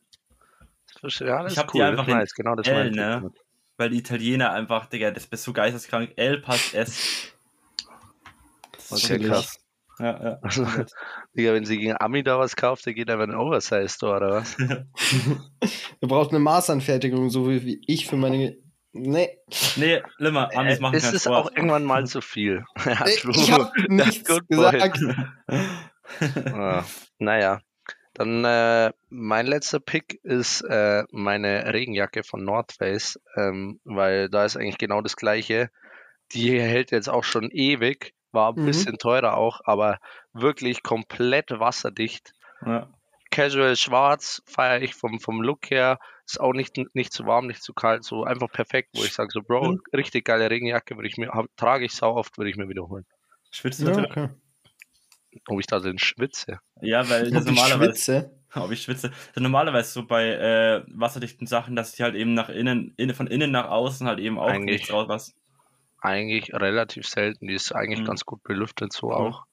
Das 1.02 1.20
Ja, 1.20 1.44
das 1.44 1.52
Ich 1.52 1.58
ist 1.58 1.64
hab 1.64 1.72
die 1.72 1.80
cool, 1.80 1.84
einfach 1.84 2.06
das 2.06 2.08
ist 2.08 2.14
in 2.14 2.18
nice, 2.20 2.34
genau 2.34 2.56
das 2.56 2.68
L, 2.68 2.92
ne? 2.92 3.32
Weil 3.78 3.90
die 3.90 3.98
Italiener 3.98 4.52
einfach, 4.52 4.86
Digga, 4.86 5.12
das 5.12 5.28
bist 5.28 5.44
so 5.44 5.52
geisteskrank. 5.52 6.14
L 6.16 6.40
passt 6.40 6.74
S. 6.74 7.34
Okay, 8.90 9.02
Chillig. 9.02 9.28
krass. 9.28 9.65
Ja, 10.00 10.24
ja. 10.24 10.40
Also, 10.42 10.66
Digga, 11.38 11.54
wenn 11.54 11.66
sie 11.66 11.78
gegen 11.78 11.96
Ami 12.00 12.24
da 12.24 12.38
was 12.38 12.56
kauft, 12.56 12.86
der 12.86 12.94
geht 12.94 13.10
einfach 13.10 13.24
in 13.26 13.32
den 13.32 13.40
Oversize 13.40 13.90
Store 13.90 14.18
oder 14.18 14.32
was? 14.32 14.58
Du 16.02 16.08
brauchst 16.08 16.32
eine 16.32 16.40
Maßanfertigung, 16.40 17.30
so 17.30 17.50
wie 17.50 17.66
wie 17.66 17.82
ich 17.88 18.08
für 18.08 18.18
meine. 18.18 18.58
Nee. 18.92 19.30
Nee, 19.76 20.02
Limmer, 20.18 20.50
Amis 20.56 20.80
machen 20.80 20.96
es 20.96 21.12
ist 21.12 21.24
Sport. 21.24 21.48
auch 21.48 21.56
irgendwann 21.56 21.84
mal 21.84 22.06
zu 22.06 22.22
viel. 22.22 22.64
ja. 22.86 23.06
Ich 23.06 23.52
habe 23.52 23.72
nichts 23.88 24.30
gesagt. 24.48 25.00
Ah, 26.54 26.84
naja, 27.18 27.60
dann 28.16 28.46
äh, 28.46 28.94
mein 29.10 29.46
letzter 29.46 29.82
Pick 29.82 30.20
ist 30.24 30.62
äh, 30.62 31.04
meine 31.12 31.74
Regenjacke 31.74 32.24
von 32.24 32.46
North 32.46 32.72
Face, 32.74 33.20
ähm, 33.36 33.82
weil 33.84 34.30
da 34.30 34.46
ist 34.46 34.56
eigentlich 34.56 34.78
genau 34.78 35.02
das 35.02 35.18
gleiche. 35.18 35.70
Die 36.32 36.60
hält 36.60 36.92
jetzt 36.92 37.10
auch 37.10 37.26
schon 37.26 37.52
ewig, 37.52 38.15
war 38.36 38.52
ein 38.54 38.58
Mhm. 38.58 38.66
bisschen 38.66 38.98
teurer 39.00 39.36
auch, 39.38 39.62
aber 39.66 39.98
wirklich 40.34 40.84
komplett 40.84 41.50
wasserdicht. 41.52 42.34
Ja. 42.64 42.90
Casual 43.32 43.76
schwarz 43.76 44.42
feiere 44.46 44.82
ich 44.84 44.94
vom, 44.94 45.20
vom 45.20 45.42
Look 45.42 45.72
her. 45.72 45.98
Ist 46.28 46.40
auch 46.40 46.54
nicht, 46.54 46.78
nicht 46.94 47.12
zu 47.12 47.26
warm, 47.26 47.48
nicht 47.48 47.64
zu 47.64 47.74
kalt, 47.74 48.04
so 48.04 48.24
einfach 48.24 48.52
perfekt, 48.52 48.90
wo 48.94 49.04
ich 49.04 49.14
sage, 49.14 49.30
so 49.32 49.42
Bro, 49.42 49.72
Mhm. 49.72 49.82
richtig 49.94 50.26
geile 50.26 50.50
Regenjacke, 50.50 50.96
würde 50.96 51.08
ich 51.08 51.18
mir, 51.18 51.30
hab, 51.32 51.48
trage 51.58 51.86
ich 51.86 51.94
sau 51.94 52.16
oft, 52.16 52.38
würde 52.38 52.50
ich 52.52 52.56
mir 52.58 52.70
wiederholen. 52.70 53.06
Schwitzt 53.52 53.82
du 53.82 53.86
Ja, 53.86 53.92
da? 53.92 54.04
okay. 54.04 54.30
Ob 55.48 55.60
ich 55.60 55.68
da 55.68 55.80
denn 55.80 56.00
schwitze. 56.00 56.60
Ja, 56.82 57.08
weil 57.10 57.30
das 57.30 57.46
ich 57.46 57.56
normalerweise, 57.56 57.92
schwitze. 57.94 58.32
ob 58.56 58.72
ich 58.72 58.82
schwitze, 58.84 59.08
ist 59.08 59.40
normalerweise 59.40 59.92
so 59.92 60.06
bei 60.08 60.30
äh, 60.30 60.84
wasserdichten 60.88 61.46
Sachen, 61.48 61.76
dass 61.76 61.92
die 61.92 62.04
halt 62.04 62.16
eben 62.16 62.34
nach 62.34 62.50
innen, 62.50 62.94
innen, 62.98 63.16
von 63.16 63.28
innen 63.28 63.52
nach 63.52 63.70
außen 63.70 64.08
halt 64.08 64.20
eben 64.20 64.40
auch 64.40 64.50
Eigentlich. 64.50 64.78
nichts 64.78 64.92
raus 64.92 65.08
was. 65.10 65.36
Eigentlich 66.06 66.54
relativ 66.54 67.08
selten. 67.08 67.48
Die 67.48 67.54
ist 67.56 67.72
eigentlich 67.74 68.02
Mhm. 68.02 68.06
ganz 68.06 68.26
gut 68.26 68.44
belüftet, 68.44 68.94
so 68.94 69.12
auch. 69.12 69.46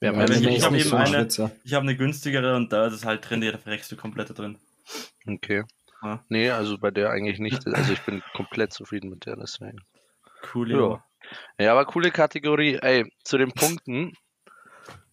Ja, 0.00 0.12
ja 0.12 0.24
ich- 0.24 0.40
nicht 0.40 0.58
ich 0.58 0.64
hab 0.64 0.72
nicht 0.72 0.82
eben 0.82 0.90
so 0.90 0.96
ein 0.96 1.14
eine-. 1.14 1.52
Ich 1.64 1.74
habe 1.74 1.82
eine 1.82 1.96
günstigere 1.96 2.54
und 2.56 2.72
da 2.72 2.86
ist 2.86 2.92
es 2.94 3.04
halt 3.04 3.28
drin, 3.28 3.40
die 3.40 3.50
da 3.50 3.58
verreckst 3.58 3.90
du 3.90 3.96
komplett 3.96 4.30
da 4.30 4.34
drin. 4.34 4.58
Okay. 5.26 5.64
Ja. 6.02 6.22
Nee, 6.28 6.50
also 6.50 6.76
bei 6.78 6.90
der 6.90 7.10
eigentlich 7.10 7.38
nicht. 7.38 7.66
Also 7.66 7.92
ich 7.92 8.00
bin 8.02 8.22
komplett 8.34 8.72
zufrieden 8.74 9.08
mit 9.10 9.24
der, 9.24 9.36
deswegen. 9.36 9.78
Cool, 10.54 10.70
Ja. 10.70 11.04
ja. 11.58 11.72
Aber 11.72 11.86
coole 11.86 12.10
Kategorie. 12.10 12.78
Ey, 12.82 13.10
zu 13.24 13.38
den 13.38 13.52
Punkten. 13.52 14.12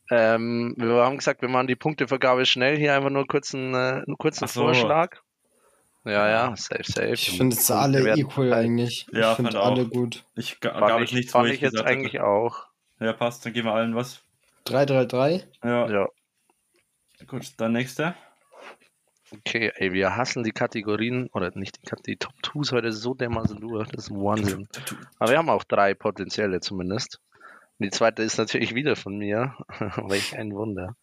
Ähm, 0.10 0.74
wir 0.78 1.06
haben 1.06 1.18
gesagt, 1.18 1.42
wir 1.42 1.48
machen 1.48 1.68
die 1.68 1.78
Punktevergabe 1.78 2.46
schnell. 2.46 2.78
Hier 2.78 2.96
einfach 2.96 3.10
nur 3.10 3.26
kurz 3.28 3.56
einen, 3.56 3.74
äh, 3.74 4.04
einen 4.06 4.18
kurzen 4.18 4.48
so. 4.48 4.62
Vorschlag. 4.64 5.18
Ja, 6.04 6.28
ja, 6.30 6.56
safe, 6.56 6.84
safe. 6.84 7.10
Ich 7.14 7.38
finde 7.38 7.56
es 7.56 7.70
alle 7.70 8.00
equal 8.16 8.48
verteilt. 8.48 8.54
eigentlich. 8.66 9.08
Ja, 9.12 9.32
ich 9.32 9.36
finde 9.36 9.60
alle 9.62 9.86
gut. 9.88 10.24
Ich 10.36 10.60
ga- 10.60 10.74
Fand 10.74 10.88
gab 10.88 11.00
ich, 11.02 11.12
ich 11.12 11.14
nichts, 11.14 11.32
fand 11.32 11.44
wo 11.44 11.48
ich 11.50 11.56
ich 11.56 11.62
jetzt 11.62 11.72
gesagt 11.74 11.90
eigentlich 11.90 12.20
auch. 12.22 12.66
Ja, 13.00 13.14
passt, 13.14 13.46
dann 13.46 13.54
geben 13.54 13.68
wir 13.68 13.74
allen 13.74 13.96
was. 13.96 14.24
3-3-3. 14.66 15.44
Ja, 15.64 15.90
Ja. 15.90 16.08
gut, 17.28 17.52
dann 17.58 17.74
nächste. 17.74 18.16
Okay, 19.34 19.72
ey, 19.76 19.94
wir 19.94 20.16
hassen 20.18 20.44
die 20.44 20.52
Kategorien, 20.52 21.30
oder 21.34 21.52
nicht 21.56 21.78
die 21.78 21.86
Kategorien, 21.88 22.04
die 22.04 22.18
Top 22.18 22.34
2s 22.44 22.72
heute 22.74 22.92
so 22.92 23.14
dermaßen 23.14 23.60
durch, 23.62 23.88
das 23.90 24.06
ist 24.06 24.12
Wahnsinn. 24.12 24.68
Aber 25.20 25.32
wir 25.32 25.38
haben 25.38 25.50
auch 25.50 25.64
drei 25.64 25.94
potenzielle 25.94 26.60
zumindest. 26.60 27.20
Und 27.82 27.86
die 27.86 27.98
zweite 27.98 28.22
ist 28.22 28.38
natürlich 28.38 28.76
wieder 28.76 28.96
von 28.96 29.18
mir, 29.18 29.56
welch 30.08 30.38
ein 30.38 30.54
Wunder. 30.54 30.96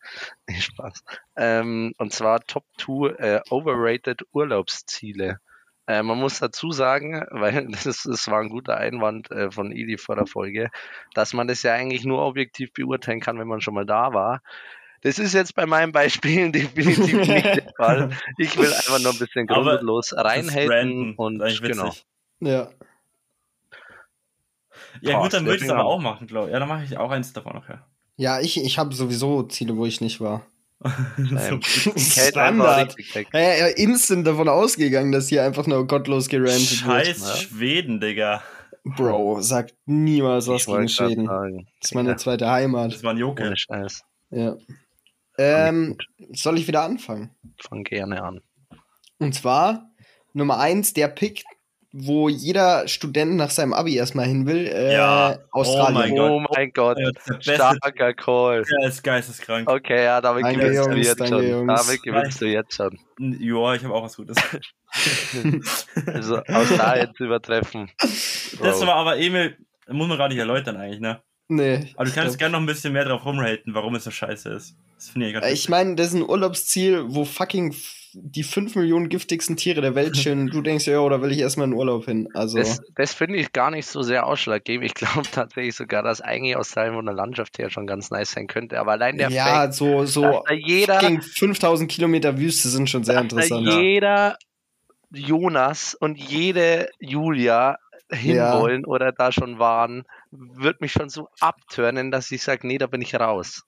Nee, 0.47 0.61
Spaß. 0.61 1.03
Ähm, 1.37 1.93
und 1.99 2.13
zwar 2.13 2.39
Top 2.45 2.67
2 2.77 3.17
äh, 3.19 3.41
Overrated 3.51 4.23
Urlaubsziele. 4.31 5.41
Äh, 5.89 6.05
man 6.05 6.21
muss 6.21 6.39
dazu 6.39 6.71
sagen, 6.71 7.27
weil 7.33 7.67
das, 7.67 7.85
ist, 7.85 8.07
das 8.07 8.29
war 8.29 8.39
ein 8.39 8.49
guter 8.49 8.77
Einwand 8.77 9.29
äh, 9.33 9.51
von 9.51 9.73
Ili 9.73 9.99
vor 9.99 10.15
der 10.15 10.27
Folge, 10.27 10.71
dass 11.15 11.33
man 11.33 11.49
das 11.49 11.65
ja 11.65 11.75
eigentlich 11.75 12.05
nur 12.05 12.25
objektiv 12.25 12.73
beurteilen 12.73 13.19
kann, 13.19 13.41
wenn 13.41 13.49
man 13.49 13.61
schon 13.61 13.75
mal 13.75 13.85
da 13.85 14.13
war. 14.15 14.41
Das 15.01 15.19
ist 15.19 15.35
jetzt 15.35 15.57
bei 15.57 15.67
meinen 15.67 15.91
Beispielen 15.91 16.53
definitiv 16.53 17.27
nicht 17.27 17.45
der 17.45 17.73
Fall. 17.77 18.11
Ich 18.37 18.57
will 18.57 18.73
einfach 18.73 19.01
nur 19.01 19.15
ein 19.15 19.19
bisschen 19.19 19.49
grundlos 19.49 20.15
random, 20.17 21.15
und 21.17 21.43
genau. 21.61 21.93
Ja. 22.39 22.71
Ja, 25.01 25.15
Boah, 25.17 25.23
gut, 25.25 25.33
dann 25.35 25.45
würde 25.45 25.57
ich 25.59 25.63
es 25.65 25.71
aber 25.71 25.85
auch 25.85 26.01
machen, 26.01 26.27
glaube 26.27 26.49
ich. 26.49 26.53
Ja, 26.53 26.59
dann 26.59 26.69
mache 26.69 26.85
ich 26.85 26.97
auch 26.97 27.11
eins 27.11 27.33
davon 27.33 27.55
noch, 27.55 27.69
ja. 27.69 27.87
Ja, 28.17 28.41
ich, 28.41 28.63
ich 28.63 28.79
habe 28.79 28.95
sowieso 28.95 29.43
Ziele, 29.45 29.77
wo 29.77 29.87
ich 29.87 30.01
nicht 30.01 30.21
war. 30.21 30.47
So, 31.17 31.61
Standard. 31.97 32.95
Ja, 33.33 33.41
ja, 33.41 33.67
instant 33.69 34.27
davon 34.27 34.49
ausgegangen, 34.49 35.11
dass 35.13 35.29
hier 35.29 35.43
einfach 35.45 35.67
nur 35.67 35.87
gottlos 35.87 36.29
gerantet 36.29 36.61
Scheiß 36.69 37.21
Ja. 37.21 37.37
Schweden, 37.37 38.01
Digga. 38.01 38.43
wird. 38.85 38.97
Bro, 38.97 39.41
sagt 39.43 39.75
niemals 39.87 40.47
was 40.47 40.63
Ich 40.63 40.67
gegen 40.67 40.89
Schweden. 40.89 41.27
sagen, 41.27 41.67
Das 41.81 41.91
ist 41.91 41.95
meine 41.95 42.11
Ja. 42.11 42.17
zweite 42.17 42.49
Heimat. 42.51 42.93
Das 42.95 43.03
war 43.03 43.11
ein 43.13 43.19
Joke. 43.19 43.43
Ohne 43.45 43.57
Scheiß. 43.57 44.03
Ja. 44.31 44.57
Ähm, 45.37 45.97
soll 46.33 46.59
ich 46.59 46.67
wieder 46.67 46.83
anfangen? 46.83 47.31
Fang 47.61 47.85
gerne 47.85 48.23
an. 48.23 48.41
Und 49.19 49.35
zwar 49.35 49.91
Nummer 50.33 50.59
eins, 50.59 50.93
der 50.93 51.09
Pick, 51.09 51.43
wo 51.93 52.29
jeder 52.29 52.87
Student 52.87 53.37
nach 53.37 53.51
seinem 53.51 53.73
Abi 53.73 53.97
erstmal 53.97 54.27
hin 54.27 54.47
will. 54.47 54.67
Äh, 54.67 54.93
Ja. 54.93 55.39
Australien. 55.53 55.97
Oh 55.97 55.99
mein 55.99 56.15
Gott. 56.15 56.31
Oh 56.31 56.55
mein 56.55 56.73
Gott. 56.73 56.99
Ja, 56.99 57.11
der 57.11 57.35
beste 57.35 57.55
Starker 57.55 58.15
Call. 58.15 58.63
Der 58.63 58.89
ist 58.89 59.03
geisteskrank. 59.03 59.71
Okay, 59.71 60.05
ja, 60.05 60.21
damit 60.21 60.45
Danke, 60.45 60.61
gewinnst 60.61 60.87
du 60.87 60.91
Jungs, 60.93 61.07
jetzt 61.07 61.21
danke, 61.21 61.35
schon. 61.35 61.49
Jungs. 61.49 61.87
Damit 61.87 62.03
gewinnst 62.03 62.41
du 62.41 62.45
jetzt 62.47 62.75
schon. 62.75 62.99
Ja, 63.19 63.75
ich 63.75 63.85
habe 63.85 63.95
auch 63.95 64.03
was 64.05 64.17
Gutes. 64.17 64.37
Also 66.07 66.39
Australien 66.45 67.13
zu 67.17 67.25
übertreffen. 67.25 67.91
Das 68.01 68.81
war 68.87 68.95
aber 68.95 69.19
Emil, 69.19 69.57
muss 69.89 70.09
man 70.09 70.19
gar 70.19 70.29
nicht 70.29 70.39
erläutern 70.39 70.77
eigentlich, 70.77 71.01
ne? 71.01 71.21
Nee. 71.49 71.93
Aber 71.97 72.05
du 72.05 72.13
kannst 72.13 72.39
gerne 72.39 72.53
noch 72.53 72.61
ein 72.61 72.67
bisschen 72.67 72.93
mehr 72.93 73.05
drauf 73.05 73.25
rumraten, 73.25 73.75
warum 73.75 73.95
es 73.95 74.05
so 74.05 74.11
scheiße 74.11 74.51
ist. 74.51 74.77
Das 74.97 75.09
finde 75.11 75.29
ich 75.29 75.33
ganz 75.35 75.47
ich 75.47 75.69
meine, 75.69 75.95
das 75.95 76.09
ist 76.09 76.15
ein 76.15 76.23
Urlaubsziel, 76.29 77.05
wo 77.09 77.25
fucking 77.25 77.75
die 78.13 78.43
5 78.43 78.75
Millionen 78.77 79.09
giftigsten 79.09 79.57
Tiere 79.57 79.81
der 79.81 79.95
Welt 79.95 80.15
chillen. 80.15 80.49
du 80.49 80.63
denkst, 80.63 80.87
ja, 80.87 81.01
oder 81.01 81.23
will 81.23 81.33
ich 81.33 81.39
erstmal 81.39 81.67
in 81.67 81.75
Urlaub 81.75 82.05
hin? 82.05 82.29
Also, 82.35 82.59
Das, 82.59 82.81
das 82.95 83.15
finde 83.15 83.39
ich 83.39 83.53
gar 83.53 83.71
nicht 83.71 83.87
so 83.87 84.03
sehr 84.03 84.27
ausschlaggebend. 84.27 84.87
Ich 84.87 84.95
glaube 84.95 85.23
tatsächlich 85.33 85.75
sogar, 85.75 86.03
dass 86.03 86.21
eigentlich 86.21 86.57
Australien 86.57 86.95
von 86.95 87.07
der 87.07 87.15
Landschaft 87.15 87.59
her 87.59 87.71
schon 87.71 87.87
ganz 87.87 88.11
nice 88.11 88.33
sein 88.33 88.47
könnte. 88.47 88.79
Aber 88.79 88.93
allein 88.93 89.19
der 89.19 89.31
ja, 89.31 89.45
Fact, 89.45 89.75
so, 89.75 90.05
so 90.05 90.45
jeder, 90.51 91.01
fucking 91.01 91.23
5000 91.23 91.91
Kilometer 91.91 92.39
Wüste 92.39 92.69
sind 92.69 92.89
schon 92.89 93.05
sehr 93.05 93.21
interessant. 93.21 93.67
jeder 93.67 94.37
Jonas 95.11 95.95
und 95.95 96.19
jede 96.19 96.91
Julia 96.99 97.79
hinwollen 98.11 98.85
oder 98.85 99.13
da 99.13 99.33
schon 99.33 99.59
waren, 99.59 100.05
wird 100.31 100.81
mich 100.81 100.93
schon 100.93 101.09
so 101.09 101.29
abturnen, 101.41 102.11
dass 102.11 102.31
ich 102.31 102.43
sage, 102.43 102.67
nee, 102.67 102.79
da 102.79 102.87
bin 102.87 103.03
ich 103.03 103.15
raus. 103.15 103.65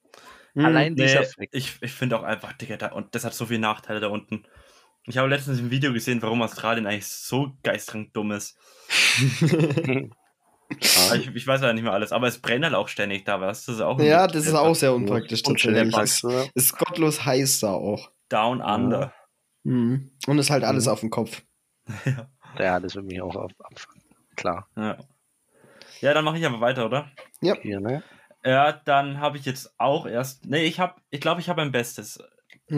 Hm. 0.53 0.65
Allein 0.65 0.95
dieser 0.95 1.21
Nee, 1.21 1.25
Fact. 1.25 1.49
ich, 1.55 1.77
ich 1.81 1.91
finde 1.91 2.19
auch 2.19 2.23
einfach, 2.23 2.53
Digga, 2.53 2.77
da, 2.77 2.91
und 2.91 3.13
das 3.15 3.23
hat 3.25 3.33
so 3.33 3.45
viele 3.45 3.59
Nachteile 3.59 3.99
da 3.99 4.07
unten. 4.07 4.43
Ich 5.07 5.17
habe 5.17 5.27
letztens 5.29 5.59
ein 5.59 5.71
Video 5.71 5.93
gesehen, 5.93 6.21
warum 6.21 6.41
Australien 6.41 6.85
eigentlich 6.85 7.07
so 7.07 7.53
geistkrank 7.63 8.13
dumm 8.13 8.31
ist. 8.31 8.57
Ich, 10.79 11.27
ich 11.35 11.45
weiß 11.45 11.59
ja 11.61 11.73
nicht 11.73 11.83
mehr 11.83 11.91
alles, 11.91 12.13
aber 12.13 12.27
es 12.27 12.39
brennt 12.39 12.63
halt 12.63 12.75
auch 12.75 12.87
ständig 12.87 13.25
da, 13.25 13.41
weißt 13.41 13.67
du? 13.67 13.71
Das 13.73 13.79
ist 13.79 13.85
auch 13.85 13.99
Ja, 13.99 14.25
das 14.25 14.45
ist 14.47 14.53
auch 14.53 14.73
sehr 14.73 14.93
unpraktisch 14.93 15.43
tatsächlich. 15.43 15.93
Es 15.93 16.23
ist 16.55 16.77
gottlos 16.77 17.25
heiß 17.25 17.59
da 17.59 17.73
auch. 17.73 18.09
Down 18.29 18.61
Under. 18.61 19.13
Mhm. 19.63 20.11
Und 20.27 20.39
ist 20.39 20.49
halt 20.49 20.63
alles 20.63 20.85
Mhm. 20.85 20.91
auf 20.93 20.99
dem 21.01 21.09
Kopf. 21.09 21.41
Ja, 22.57 22.79
das 22.79 22.95
wird 22.95 23.05
mich 23.05 23.21
auch 23.21 23.35
auf, 23.35 23.51
abfangen. 23.59 24.01
Klar. 24.37 24.67
Ja, 24.77 24.97
ja 26.01 26.13
dann 26.13 26.23
mache 26.25 26.37
ich 26.37 26.45
aber 26.45 26.59
weiter, 26.61 26.85
oder? 26.85 27.09
Hier, 27.41 27.79
ne? 27.79 28.01
Ja, 28.43 28.71
dann 28.71 29.19
habe 29.19 29.37
ich 29.37 29.45
jetzt 29.45 29.73
auch 29.79 30.05
erst. 30.05 30.45
Nee, 30.45 30.63
ich 30.65 30.79
habe, 30.79 30.95
ich 31.11 31.21
glaube, 31.21 31.41
ich 31.41 31.49
habe 31.49 31.61
ein 31.61 31.71
Bestes, 31.71 32.19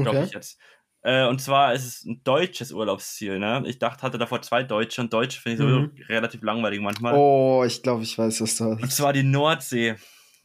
glaube 0.02 0.17
Okay. 0.17 0.26
ich 0.26 0.34
jetzt. 0.34 0.60
Äh, 1.04 1.26
und 1.28 1.39
zwar 1.41 1.73
ist 1.73 1.86
es 1.86 2.04
ein 2.06 2.21
deutsches 2.23 2.71
Urlaubsziel, 2.71 3.39
ne? 3.39 3.63
Ich 3.65 3.80
dachte, 3.80 4.04
hatte 4.04 4.17
davor 4.17 4.41
zwei 4.41 4.63
Deutsche 4.63 5.02
und 5.02 5.12
Deutsche 5.13 5.39
finde 5.41 5.54
ich 5.56 5.60
sowieso 5.60 5.88
Mhm. 5.88 6.04
relativ 6.10 6.41
langweilig 6.43 6.80
manchmal. 6.82 7.13
Oh, 7.15 7.63
ich 7.65 7.82
glaube, 7.84 8.04
ich 8.04 8.17
weiß, 8.17 8.41
was 8.41 8.56
du 8.58 8.65
Und 8.82 8.82
hast. 8.84 8.91
zwar 8.91 9.13
die 9.13 9.23
Nordsee. 9.23 9.95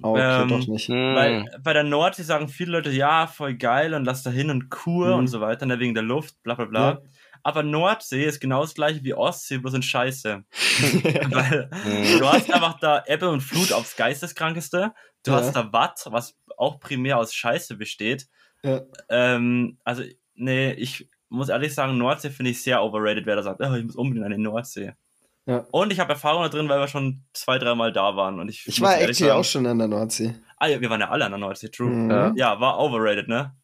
Oh, 0.02 0.18
okay, 0.20 0.44
ähm, 0.44 0.48
doch 0.48 0.66
nicht. 0.66 0.88
Hm. 0.88 0.94
Weil 1.14 1.60
bei 1.62 1.72
der 1.72 1.84
Nordsee 1.84 2.22
sagen 2.22 2.48
viele 2.48 2.72
Leute, 2.72 2.90
ja, 2.90 3.26
voll 3.26 3.56
geil 3.56 3.94
und 3.94 4.04
lass 4.04 4.22
da 4.22 4.30
hin 4.30 4.50
und 4.50 4.70
Kur 4.70 5.14
Mhm. 5.14 5.18
und 5.18 5.26
so 5.28 5.40
weiter, 5.40 5.66
ne, 5.66 5.78
wegen 5.80 5.94
der 5.94 6.02
Luft, 6.04 6.42
bla 6.42 6.54
bla 6.54 6.66
bla. 6.66 6.92
Ja. 6.92 7.02
Aber 7.42 7.62
Nordsee 7.62 8.24
ist 8.24 8.40
genau 8.40 8.62
das 8.62 8.74
gleiche 8.74 9.02
wie 9.04 9.14
Ostsee, 9.14 9.58
bloß 9.58 9.74
in 9.74 9.82
Scheiße. 9.82 10.44
Weil 11.30 11.70
Hm. 11.72 12.18
du 12.18 12.26
hast 12.28 12.52
einfach 12.52 12.78
da 12.80 13.02
Ebbe 13.06 13.28
und 13.28 13.40
Flut 13.40 13.72
aufs 13.72 13.96
Geisteskrankeste. 13.96 14.92
Du 15.24 15.30
Ja. 15.32 15.38
hast 15.38 15.52
da 15.54 15.72
Watt, 15.72 16.06
was 16.10 16.36
auch 16.56 16.80
primär 16.80 17.18
aus 17.18 17.34
Scheiße 17.34 17.76
besteht. 17.76 18.26
Ja. 18.62 18.82
Ähm, 19.08 19.78
also, 19.84 20.02
nee, 20.34 20.72
ich 20.72 21.08
muss 21.28 21.48
ehrlich 21.48 21.74
sagen, 21.74 21.98
Nordsee 21.98 22.30
finde 22.30 22.50
ich 22.50 22.62
sehr 22.62 22.82
overrated, 22.82 23.26
wer 23.26 23.36
da 23.36 23.42
sagt, 23.42 23.60
oh, 23.60 23.74
ich 23.74 23.84
muss 23.84 23.96
unbedingt 23.96 24.24
an 24.26 24.32
die 24.32 24.38
Nordsee. 24.38 24.92
Ja. 25.46 25.64
Und 25.70 25.92
ich 25.92 26.00
habe 26.00 26.12
Erfahrung 26.12 26.42
da 26.42 26.48
drin, 26.48 26.68
weil 26.68 26.78
wir 26.80 26.88
schon 26.88 27.22
zwei, 27.32 27.58
dreimal 27.58 27.92
da 27.92 28.16
waren. 28.16 28.38
Und 28.38 28.48
ich, 28.48 28.66
Ich 28.66 28.80
war 28.80 28.94
actually 28.96 29.14
sagen- 29.14 29.30
auch 29.32 29.44
schon 29.44 29.66
an 29.66 29.78
der 29.78 29.88
Nordsee. 29.88 30.34
Ah, 30.58 30.66
ja, 30.66 30.80
wir 30.80 30.90
waren 30.90 31.00
ja 31.00 31.08
alle 31.10 31.24
an 31.24 31.30
der 31.32 31.38
Nordsee, 31.38 31.68
true. 31.68 31.88
Mhm. 31.88 32.36
Ja, 32.36 32.60
war 32.60 32.78
overrated, 32.78 33.28
ne? 33.28 33.54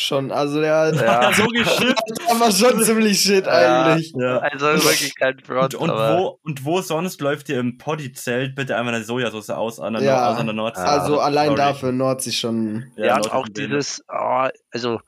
Schon, 0.00 0.30
also 0.30 0.60
der, 0.60 0.92
Ja. 0.94 1.32
so 1.36 1.44
geschippt. 1.46 2.00
der 2.30 2.38
war 2.38 2.52
schon 2.52 2.80
ziemlich 2.84 3.20
shit 3.20 3.46
Ja. 3.46 3.82
eigentlich. 3.86 4.12
Ja. 4.16 4.38
Also 4.38 4.66
wirklich 4.66 5.12
kein 5.16 5.40
Front, 5.40 5.74
Und, 5.74 5.80
und, 5.82 5.90
aber 5.90 6.18
wo, 6.18 6.38
und 6.44 6.64
wo 6.64 6.80
sonst 6.82 7.20
läuft 7.20 7.48
ihr 7.48 7.58
im 7.58 7.78
Poddy-Zelt 7.78 8.54
bitte 8.54 8.76
einmal 8.76 8.94
eine 8.94 9.02
Sojasauce 9.02 9.50
aus 9.50 9.80
an 9.80 9.94
der, 9.94 10.02
Ja. 10.04 10.14
Nord- 10.20 10.34
aus 10.34 10.38
an 10.38 10.46
der 10.46 10.54
Nordsee? 10.54 10.80
Also 10.82 11.18
allein 11.18 11.46
sorry. 11.48 11.56
dafür 11.58 11.90
Nordsee 11.90 12.30
schon. 12.30 12.92
ja, 12.96 13.16
und 13.16 13.32
auch 13.32 13.48
dieses, 13.48 14.00
oh, 14.08 14.46
also 14.70 15.00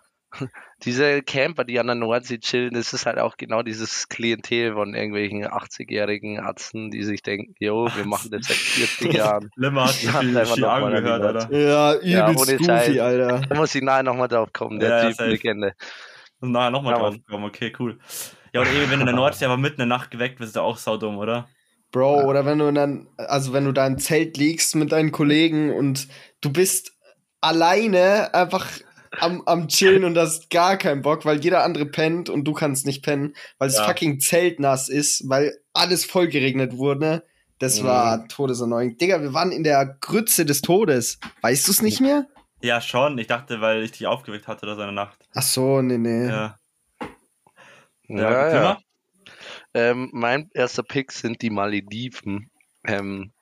diese 0.84 1.22
Camper, 1.22 1.64
die 1.64 1.78
an 1.78 1.86
der 1.86 1.96
Nordsee 1.96 2.38
chillen, 2.38 2.74
das 2.74 2.92
ist 2.92 3.06
halt 3.06 3.18
auch 3.18 3.36
genau 3.36 3.62
dieses 3.62 4.08
Klientel 4.08 4.74
von 4.74 4.94
irgendwelchen 4.94 5.46
80-jährigen 5.46 6.40
Arzten, 6.40 6.90
die 6.90 7.02
sich 7.02 7.22
denken, 7.22 7.54
jo, 7.58 7.88
wir 7.94 8.06
machen 8.06 8.30
das 8.30 8.46
seit 8.46 8.56
40 8.56 9.12
Jahren. 9.12 9.50
Hat 9.76 10.02
Ja, 10.02 10.20
viel, 10.20 10.46
viel 10.46 10.64
angehört. 10.64 11.22
Alter. 11.36 11.54
Ja, 11.56 11.94
Ja, 12.02 12.30
übelst 12.30 12.58
goofy, 12.58 12.64
Scheiß. 12.64 12.98
Alter. 12.98 13.40
Da 13.48 13.54
muss 13.56 13.74
ich 13.74 13.82
nachher 13.82 14.02
nochmal 14.02 14.28
drauf 14.28 14.52
kommen, 14.52 14.80
der 14.80 14.90
Ja, 14.90 15.02
ja, 15.08 15.10
Typ. 15.10 15.26
Legende. 15.26 15.74
Und 16.40 16.52
nachher 16.52 16.70
nochmal 16.70 16.94
Ja, 16.94 16.98
drauf 17.00 17.16
kommen, 17.28 17.44
okay, 17.44 17.72
cool. 17.78 17.98
Ja, 18.52 18.62
und 18.62 18.68
eben, 18.68 18.90
wenn 18.90 18.98
du 18.98 19.00
in 19.00 19.06
der 19.06 19.14
Nordsee 19.14 19.44
aber 19.44 19.56
mitten 19.56 19.82
in 19.82 19.88
der 19.88 19.98
Nacht 19.98 20.10
geweckt 20.10 20.40
wirst, 20.40 20.50
ist 20.50 20.56
ja 20.56 20.62
auch 20.62 20.76
saudumm, 20.78 21.18
oder? 21.18 21.48
Bro, 21.92 22.22
oder 22.24 22.46
wenn 22.46 22.58
du 22.58 22.72
dann, 22.72 23.08
also 23.16 23.52
wenn 23.52 23.64
du 23.64 23.72
da 23.72 23.86
im 23.86 23.98
Zelt 23.98 24.36
liegst 24.36 24.76
mit 24.76 24.92
deinen 24.92 25.10
Kollegen 25.12 25.72
und 25.74 26.06
du 26.40 26.52
bist 26.52 26.92
alleine 27.40 28.32
einfach 28.32 28.68
am, 29.18 29.42
am 29.46 29.68
Chillen 29.68 30.04
und 30.04 30.16
hast 30.16 30.50
gar 30.50 30.76
keinen 30.76 31.02
Bock, 31.02 31.24
weil 31.24 31.40
jeder 31.42 31.64
andere 31.64 31.86
pennt 31.86 32.28
und 32.30 32.44
du 32.44 32.52
kannst 32.52 32.86
nicht 32.86 33.02
pennen, 33.02 33.34
weil 33.58 33.68
das 33.68 33.78
Ja. 33.78 33.84
fucking 33.86 34.20
Zelt 34.20 34.60
nass 34.60 34.88
ist, 34.88 35.28
weil 35.28 35.58
alles 35.72 36.04
voll 36.04 36.28
geregnet 36.28 36.76
wurde. 36.76 37.24
Das 37.58 37.80
Mhm. 37.82 37.86
war 37.86 38.28
todeserneuend. 38.28 39.00
Digga, 39.00 39.20
wir 39.20 39.34
waren 39.34 39.52
in 39.52 39.64
der 39.64 39.96
Grütze 40.00 40.46
des 40.46 40.62
Todes. 40.62 41.18
Weißt 41.42 41.66
du 41.68 41.72
es 41.72 41.82
nicht 41.82 42.00
mehr? 42.00 42.26
Ja, 42.62 42.80
schon. 42.80 43.18
Ich 43.18 43.26
dachte, 43.26 43.60
weil 43.60 43.82
ich 43.82 43.92
dich 43.92 44.06
aufgeweckt 44.06 44.46
hatte 44.48 44.64
oder 44.66 44.76
so 44.76 44.80
in 44.82 44.88
der 44.88 44.94
Nacht. 44.94 45.18
Ach 45.34 45.42
so, 45.42 45.82
nee, 45.82 45.98
nee. 45.98 46.26
Ja. 46.28 46.58
Ja, 48.08 48.18
ja. 48.18 48.50
Zimmer? 48.50 48.80
Ähm, 49.74 50.08
mein 50.12 50.50
erster 50.52 50.82
Pick 50.82 51.12
sind 51.12 51.42
die 51.42 51.50
Malediven. 51.50 52.50
Ähm, 52.86 53.32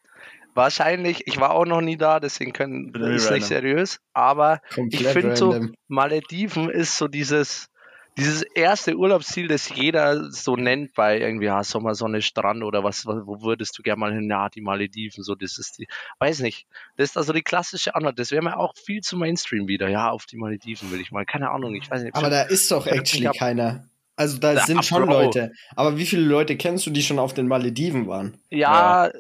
Wahrscheinlich, 0.59 1.27
ich 1.27 1.39
war 1.39 1.53
auch 1.53 1.65
noch 1.65 1.81
nie 1.81 1.97
da, 1.97 2.21
deswegen 2.21 2.53
können, 2.53 2.93
irgendwie 2.93 3.15
ist 3.15 3.31
nicht 3.31 3.47
seriös. 3.47 4.01
Aber 4.13 4.61
ich 4.71 4.75
Komplett 4.75 5.13
finde 5.13 5.37
so. 5.37 5.59
Malediven 5.87 6.69
ist 6.69 6.99
so 6.99 7.09
dieses, 7.09 7.69
dieses 8.17 8.43
erste 8.43 8.97
Urlaubsziel, 8.97 9.47
das 9.47 9.69
jeder 9.69 10.31
so 10.33 10.57
nennt 10.57 10.95
bei 10.95 11.21
irgendwie, 11.21 11.47
ja, 11.47 11.63
Sommersonne, 11.63 12.21
Strand 12.21 12.65
oder 12.65 12.83
was, 12.83 13.07
wo 13.07 13.43
würdest 13.43 13.79
du 13.79 13.83
gerne 13.83 14.01
mal 14.01 14.13
hin? 14.13 14.29
Ja, 14.29 14.49
die 14.49 14.61
Malediven, 14.61 15.23
so, 15.23 15.37
das 15.37 15.59
ist 15.59 15.79
die, 15.79 15.87
weiß 16.19 16.41
nicht. 16.41 16.67
Das 16.97 17.11
ist 17.11 17.17
also 17.17 17.33
die 17.33 17.43
klassische 17.43 17.95
Antwort. 17.95 18.19
Das 18.19 18.33
wäre 18.33 18.43
mir 18.43 18.57
auch 18.57 18.75
viel 18.77 19.01
zu 19.01 19.17
Mainstream 19.17 19.69
wieder. 19.69 19.89
Ja, 19.89 20.11
auf 20.11 20.27
die 20.27 20.37
Malediven 20.37 20.91
will 20.91 21.01
ich 21.01 21.13
mal. 21.13 21.25
Keine 21.25 21.51
Ahnung, 21.51 21.77
ich 21.77 21.89
weiß 21.89 22.03
nicht. 22.03 22.17
Aber 22.17 22.31
da 22.31 22.43
ist 22.43 22.71
doch 22.73 22.89
actually 22.89 23.31
keiner. 23.39 23.85
Also 24.17 24.39
da 24.39 24.55
Ja, 24.55 24.67
sind 24.67 24.85
schon 24.85 25.07
Bro. 25.07 25.13
Leute. 25.13 25.53
Aber 25.77 25.97
wie 25.97 26.05
viele 26.05 26.23
Leute 26.23 26.57
kennst 26.57 26.85
du, 26.85 26.91
die 26.91 27.05
schon 27.05 27.21
auf 27.21 27.35
den 27.35 27.47
Malediven 27.47 28.09
waren? 28.09 28.35
Ja, 28.51 29.07
äh, 29.07 29.13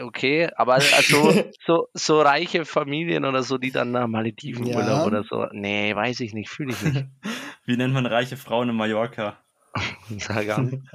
okay, 0.00 0.48
aber 0.56 0.74
also 0.74 1.32
so, 1.66 1.88
so 1.94 2.20
reiche 2.20 2.64
Familien 2.64 3.24
oder 3.24 3.42
so, 3.42 3.58
die 3.58 3.70
dann 3.70 3.90
nach 3.92 4.06
Maledivenurlaub 4.06 4.86
Ja. 4.86 5.04
oder 5.04 5.24
so. 5.24 5.46
Nee, 5.52 5.94
weiß 5.94 6.20
ich 6.20 6.32
nicht, 6.34 6.48
fühle 6.50 6.72
ich 6.72 6.82
nicht. 6.82 7.06
Wie 7.66 7.76
nennt 7.76 7.94
man 7.94 8.06
reiche 8.06 8.36
Frauen 8.36 8.68
in 8.70 8.76
Mallorca? 8.76 9.38
Sag 10.18 10.48
an. 10.50 10.88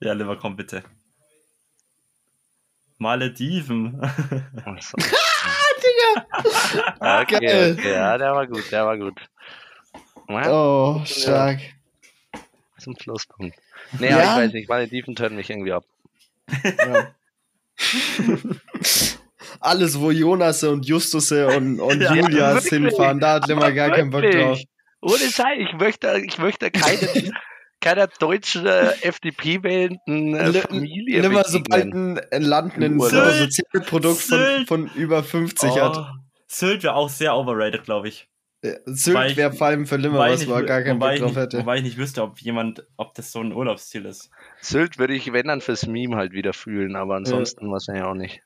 Ja, 0.00 0.12
Liver, 0.12 0.36
komm 0.36 0.56
bitte. 0.56 0.82
Malediven. 2.98 4.00
So. 4.80 4.96
Okay, 7.00 7.40
Geil. 7.40 7.76
okay, 7.78 7.92
ja, 7.92 8.16
der 8.18 8.32
war 8.34 8.46
gut, 8.46 8.70
der 8.70 8.86
war 8.86 8.96
gut. 8.96 9.20
Ja, 10.28 10.50
Oh, 10.50 11.02
stark. 11.04 11.60
zum 12.78 12.96
Schlusspunkt. 12.98 13.56
Nee, 13.98 14.08
Ja. 14.08 14.16
aber 14.16 14.24
ich 14.24 14.46
weiß 14.46 14.52
nicht, 14.54 14.68
Malediven 14.68 15.14
tönen 15.16 15.36
mich 15.36 15.50
irgendwie 15.50 15.72
ab. 15.72 15.84
Ja. 16.64 17.14
Alles, 19.60 19.98
wo 19.98 20.10
Jonas 20.10 20.62
und 20.64 20.86
Justus 20.86 21.30
und, 21.32 21.80
und 21.80 22.00
Ja, 22.00 22.14
Julias 22.14 22.64
wirklich. 22.64 22.82
hinfahren, 22.94 23.20
da 23.20 23.34
hat 23.34 23.48
Limmer 23.48 23.72
gar 23.72 23.90
keinen 23.90 24.10
Bock 24.10 24.22
drauf. 24.22 24.60
Ohne 25.00 25.18
Scheiß, 25.18 25.58
ich 25.58 25.72
möchte, 25.74 26.22
ich 26.24 26.38
möchte 26.38 26.70
keine, 26.70 27.08
keiner 27.80 28.06
deutschen 28.06 28.66
äh, 28.66 28.92
FDP 29.02 29.62
wählenden 29.62 30.34
äh, 30.34 30.48
Li- 30.48 30.60
Familie 30.60 31.20
Limmer, 31.20 31.44
sobald 31.46 31.92
ein, 31.92 32.20
ein 32.30 32.42
Land 32.42 32.78
ein. 32.78 32.98
Sozialprodukt 33.00 34.20
von, 34.20 34.38
Sylt. 34.38 34.68
von 34.68 34.86
über 34.94 35.22
50 35.22 35.78
hat. 35.78 35.96
Oh, 35.98 36.04
Sylt 36.46 36.82
wäre 36.82 36.94
auch 36.94 37.10
sehr 37.10 37.36
overrated, 37.36 37.84
glaube 37.84 38.08
ich. 38.08 38.28
Sylt 38.86 39.36
wäre 39.36 39.52
vor 39.52 39.66
allem 39.66 39.86
für 39.86 39.96
Limmer, 39.96 40.18
was 40.20 40.46
man 40.46 40.64
gar 40.66 40.82
keinen 40.82 40.98
Bock 40.98 41.12
ich 41.12 41.20
drauf 41.20 41.30
nicht, 41.30 41.38
hätte. 41.38 41.58
Wobei 41.58 41.76
ich 41.76 41.82
nicht 41.82 41.98
wüsste, 41.98 42.22
ob 42.22 42.38
jemand, 42.40 42.86
ob 42.96 43.14
das 43.14 43.30
so 43.30 43.40
ein 43.40 43.52
Urlaubsziel 43.52 44.06
ist. 44.06 44.30
Sylt 44.62 44.98
würde 44.98 45.14
ich, 45.14 45.32
wenn 45.32 45.48
dann 45.48 45.60
fürs 45.60 45.86
Meme 45.86 46.16
halt 46.16 46.32
wieder 46.32 46.52
fühlen, 46.52 46.96
aber 46.96 47.16
ansonsten 47.16 47.70
wahrscheinlich 47.70 48.04
auch 48.04 48.14
nicht. 48.14 48.40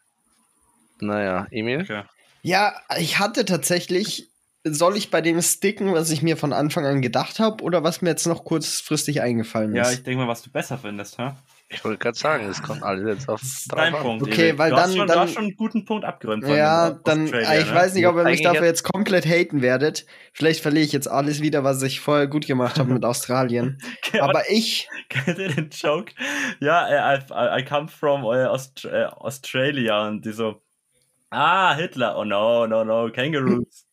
Naja, 1.00 1.46
Emil? 1.50 1.83
Okay. 1.83 2.02
Ja, 2.42 2.74
ich 2.98 3.18
hatte 3.18 3.44
tatsächlich, 3.44 4.28
soll 4.64 4.96
ich 4.96 5.11
bei 5.11 5.20
dem 5.20 5.40
sticken, 5.40 5.92
was 5.92 6.11
ich 6.11 6.22
mir 6.22 6.37
von 6.37 6.52
Anfang 6.52 6.85
an 6.87 7.00
gedacht 7.00 7.38
habe, 7.38 7.62
oder 7.62 7.85
was 7.85 8.02
mir 8.02 8.11
jetzt 8.11 8.26
noch 8.26 8.44
kurzfristig 8.44 9.22
eingefallen 9.22 9.74
Ja, 9.74 9.83
ist? 9.85 9.98
ich 9.98 10.02
denke 10.02 10.24
mal, 10.24 10.28
was 10.28 10.42
du 10.42 10.50
besser 10.50 10.78
findest, 10.78 11.18
hä? 11.18 11.33
Ich 11.70 11.85
wollte 11.85 11.98
gerade 11.98 12.16
sagen, 12.16 12.46
das 12.48 12.62
kommt 12.62 12.83
alles 12.83 13.04
jetzt 13.07 13.28
auf 13.28 13.42
drauf 13.42 13.64
dein 13.76 13.94
an. 13.94 14.00
Punkt. 14.02 14.22
Okay, 14.22 14.57
weil 14.57 14.70
du 14.70 14.76
hast 14.76 14.87
dann- 14.88 14.96
schon, 14.96 15.07
dann- 15.07 15.16
du 15.16 15.20
hast 15.22 15.35
schon 15.35 15.42
einen 15.44 15.54
guten 15.57 15.85
Punkt 15.85 16.04
abgeräumt 16.07 16.42
von 16.44 16.57
Ja, 16.57 16.90
dem 16.92 17.00
dann, 17.04 17.26
äh, 17.33 17.61
ich 17.61 17.66
ne? 17.66 17.74
weiß 17.74 17.92
nicht, 17.92 18.07
ob 18.07 18.16
er 18.16 18.24
mich 18.24 18.40
dafür 18.42 18.64
jetzt- 18.64 18.85
komplett 18.85 19.26
haten 19.26 19.61
werdet. 19.61 20.07
Vielleicht 20.33 20.62
verliere 20.62 20.87
ich 20.87 20.92
jetzt 20.92 21.09
alles 21.09 21.42
wieder, 21.42 21.64
was 21.64 21.83
ich 21.83 22.00
vorher 22.00 22.26
gut 22.26 22.46
gemacht 22.46 22.78
habe 22.78 22.90
mit 22.94 23.04
Australien. 23.04 23.78
Aber 24.18 24.48
ich, 24.50 24.88
Kennt 25.11 25.38
ihr 25.38 25.48
den 25.54 25.68
Joke? 25.70 26.12
Ja, 26.61 26.88
äh, 27.14 27.18
I, 27.18 27.61
I 27.61 27.64
come 27.66 27.88
from 27.88 28.22
äh, 28.24 28.46
Aust 28.46 28.87
äh, 28.87 29.04
Australia 29.04 30.09
und 30.09 30.24
die 30.24 30.33
so, 30.33 30.62
ah, 31.28 31.74
Hitler, 31.74 32.16
oh 32.18 32.24
no, 32.24 32.66
no, 32.66 32.83
no, 32.83 33.11
Kangaroos. 33.12 33.85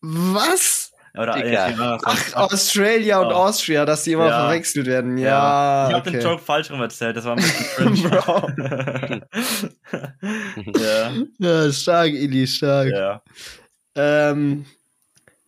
was? 0.00 0.87
Oder 1.16 1.40
Digga. 1.42 1.98
Ach, 2.04 2.34
Australia 2.34 3.18
und 3.20 3.28
Oh. 3.28 3.36
Austria, 3.36 3.84
dass 3.84 4.04
die 4.04 4.12
immer 4.12 4.28
Ja. 4.28 4.40
verwechselt 4.46 4.86
werden. 4.86 5.16
Ja. 5.18 5.28
Ja, 5.28 5.88
ich 5.88 5.94
habe 5.94 6.10
den 6.10 6.20
okay. 6.20 6.28
Joke 6.30 6.42
falsch 6.42 6.70
rum 6.70 6.80
erzählt, 6.80 7.16
das 7.16 7.24
war 7.24 7.36
ein 7.36 7.42
bisschen 7.42 7.94
cringe. 7.94 9.26
ja, 10.78 11.12
Ja, 11.38 11.72
stark, 11.72 12.08
Ili, 12.12 12.46
stark. 12.46 12.88
ja. 12.90 13.22
Ähm, 13.94 14.66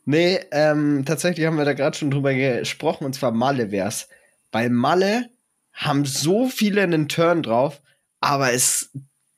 nee, 0.05 0.41
ähm, 0.51 1.05
tatsächlich 1.07 1.47
haben 1.47 1.59
wir 1.59 1.65
da 1.65 1.73
gerade 1.75 1.97
schon 1.97 2.11
drüber 2.11 2.35
gesprochen, 2.35 3.05
und 3.05 3.15
zwar 3.15 3.31
Malle 3.33 3.71
wär's. 3.71 4.09
Bei 4.51 4.69
Malle 4.69 5.31
haben 5.73 6.05
so 6.05 6.49
viele 6.49 6.83
einen 6.83 7.09
Turn 7.09 7.43
drauf, 7.43 7.81
aber 8.21 8.53
es 8.53 8.91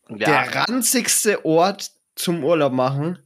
Ja, 0.09 0.45
der 0.45 0.55
ranzigste 0.69 1.45
Ort 1.45 1.91
zum 2.15 2.43
Urlaub 2.45 2.73
machen, 2.73 3.19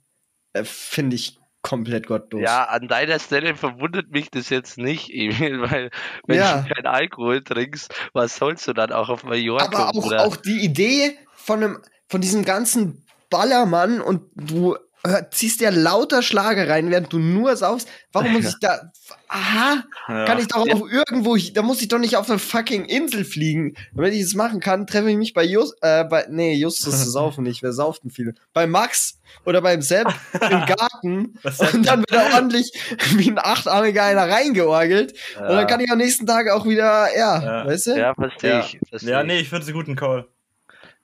äh, 0.52 0.64
finde 0.64 1.16
ich 1.16 1.38
komplett 1.68 2.06
gottlos. 2.06 2.40
ja, 2.42 2.64
an 2.64 2.88
deiner 2.88 3.18
Stelle 3.18 3.54
verwundert 3.56 4.10
mich 4.10 4.30
das 4.30 4.48
jetzt 4.50 4.78
nicht, 4.78 5.10
Emil, 5.12 5.60
weil 5.62 5.90
wenn 6.26 6.38
Ja. 6.38 6.62
du 6.62 6.74
keinen 6.74 6.86
Alkohol 6.86 7.42
trinkst, 7.42 7.92
was 8.12 8.36
sollst 8.36 8.66
du 8.68 8.72
dann 8.72 8.92
auch 8.92 9.08
auf 9.08 9.24
Mallorca? 9.24 9.64
aber 9.66 9.90
auch, 9.90 10.06
oder? 10.06 10.22
auch 10.26 10.36
die 10.36 10.60
Idee 10.64 11.16
von 11.34 11.62
einem, 11.62 11.78
von 12.08 12.20
diesem 12.20 12.44
ganzen 12.44 13.04
Ballermann 13.30 14.00
und 14.00 14.22
du 14.34 14.76
hör, 15.08 15.30
ziehst 15.30 15.60
ja 15.60 15.70
lauter 15.70 16.22
Schlager 16.22 16.68
rein, 16.68 16.90
während 16.90 17.12
du 17.12 17.18
nur 17.18 17.56
saufst. 17.56 17.88
Warum 18.12 18.32
muss 18.32 18.46
ich 18.46 18.54
da, 18.60 18.92
aha, 19.28 19.84
ja. 20.08 20.24
kann 20.24 20.38
ich 20.38 20.48
doch 20.48 20.58
auch 20.68 20.88
irgendwo, 20.88 21.36
da 21.36 21.62
muss 21.62 21.82
ich 21.82 21.88
doch 21.88 21.98
nicht 21.98 22.16
auf 22.16 22.28
eine 22.30 22.38
fucking 22.38 22.84
Insel 22.86 23.24
fliegen. 23.24 23.74
Wenn 23.92 24.12
ich 24.12 24.20
es 24.22 24.34
machen 24.34 24.60
kann, 24.60 24.86
treffe 24.86 25.10
ich 25.10 25.16
mich 25.16 25.34
bei 25.34 25.44
Just, 25.44 25.74
äh, 25.82 26.04
bei, 26.04 26.26
nee, 26.30 26.54
Justus 26.54 27.02
zu 27.04 27.10
saufen 27.10 27.44
nicht, 27.44 27.62
wer 27.62 27.72
sauft 27.72 28.04
denn 28.04 28.10
viel? 28.10 28.34
Bei 28.52 28.66
Max 28.66 29.18
oder 29.44 29.60
beim 29.60 29.82
Sepp 29.82 30.08
im 30.34 30.66
Garten 30.66 31.38
und 31.44 31.86
dann 31.86 32.00
wird 32.00 32.12
da 32.12 32.34
ordentlich 32.34 32.72
wie 33.16 33.30
ein 33.30 33.38
achtarmiger 33.38 34.04
einer 34.04 34.28
reingeorgelt 34.30 35.12
und 35.36 35.48
dann 35.48 35.66
kann 35.66 35.80
ich 35.80 35.90
am 35.90 35.98
nächsten 35.98 36.26
Tag 36.26 36.48
auch 36.50 36.64
wieder, 36.66 37.08
ja, 37.16 37.42
Ja. 37.42 37.66
weißt 37.66 37.88
du? 37.88 37.98
Ja, 37.98 38.14
verstehe 38.14 38.50
Ja. 38.50 38.60
ich. 38.60 38.78
Versteh 38.88 39.10
ja, 39.10 39.22
nee, 39.24 39.38
ich 39.40 39.48
finde 39.48 39.62
es 39.62 39.68
einen 39.68 39.76
guten 39.76 39.96
Call. 39.96 40.26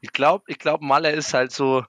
Ich 0.00 0.12
glaube, 0.12 0.44
ich 0.48 0.58
glaub, 0.58 0.80
Malle 0.82 1.12
ist 1.12 1.32
halt 1.34 1.52
so, 1.52 1.84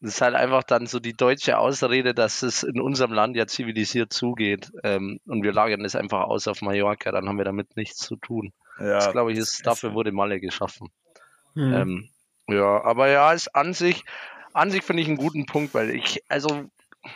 das 0.00 0.14
ist 0.14 0.20
halt 0.20 0.34
einfach 0.34 0.62
dann 0.62 0.86
so 0.86 1.00
die 1.00 1.14
deutsche 1.14 1.58
Ausrede, 1.58 2.14
dass 2.14 2.42
es 2.42 2.62
in 2.62 2.80
unserem 2.80 3.12
Land 3.12 3.36
ja 3.36 3.46
zivilisiert 3.46 4.12
zugeht. 4.12 4.70
Ähm, 4.84 5.20
und 5.26 5.42
wir 5.42 5.52
lagern 5.52 5.84
es 5.84 5.96
einfach 5.96 6.24
aus 6.24 6.48
auf 6.48 6.60
Mallorca, 6.60 7.12
dann 7.12 7.28
haben 7.28 7.38
wir 7.38 7.44
damit 7.44 7.76
nichts 7.76 7.98
zu 7.98 8.16
tun. 8.16 8.52
Ja, 8.78 8.96
das 8.96 9.12
glaube 9.12 9.32
ich, 9.32 9.38
ist, 9.38 9.66
dafür 9.66 9.94
wurde 9.94 10.12
Malle 10.12 10.38
geschaffen. 10.38 10.88
Hm. 11.54 11.72
Ähm, 11.72 12.08
ja, 12.48 12.84
aber 12.84 13.08
ja, 13.08 13.32
ist 13.32 13.54
an 13.54 13.72
sich, 13.72 14.04
an 14.52 14.70
sich 14.70 14.82
finde 14.82 15.02
ich 15.02 15.08
einen 15.08 15.16
guten 15.16 15.46
Punkt, 15.46 15.72
weil 15.72 15.90
ich, 15.90 16.22
also 16.28 16.66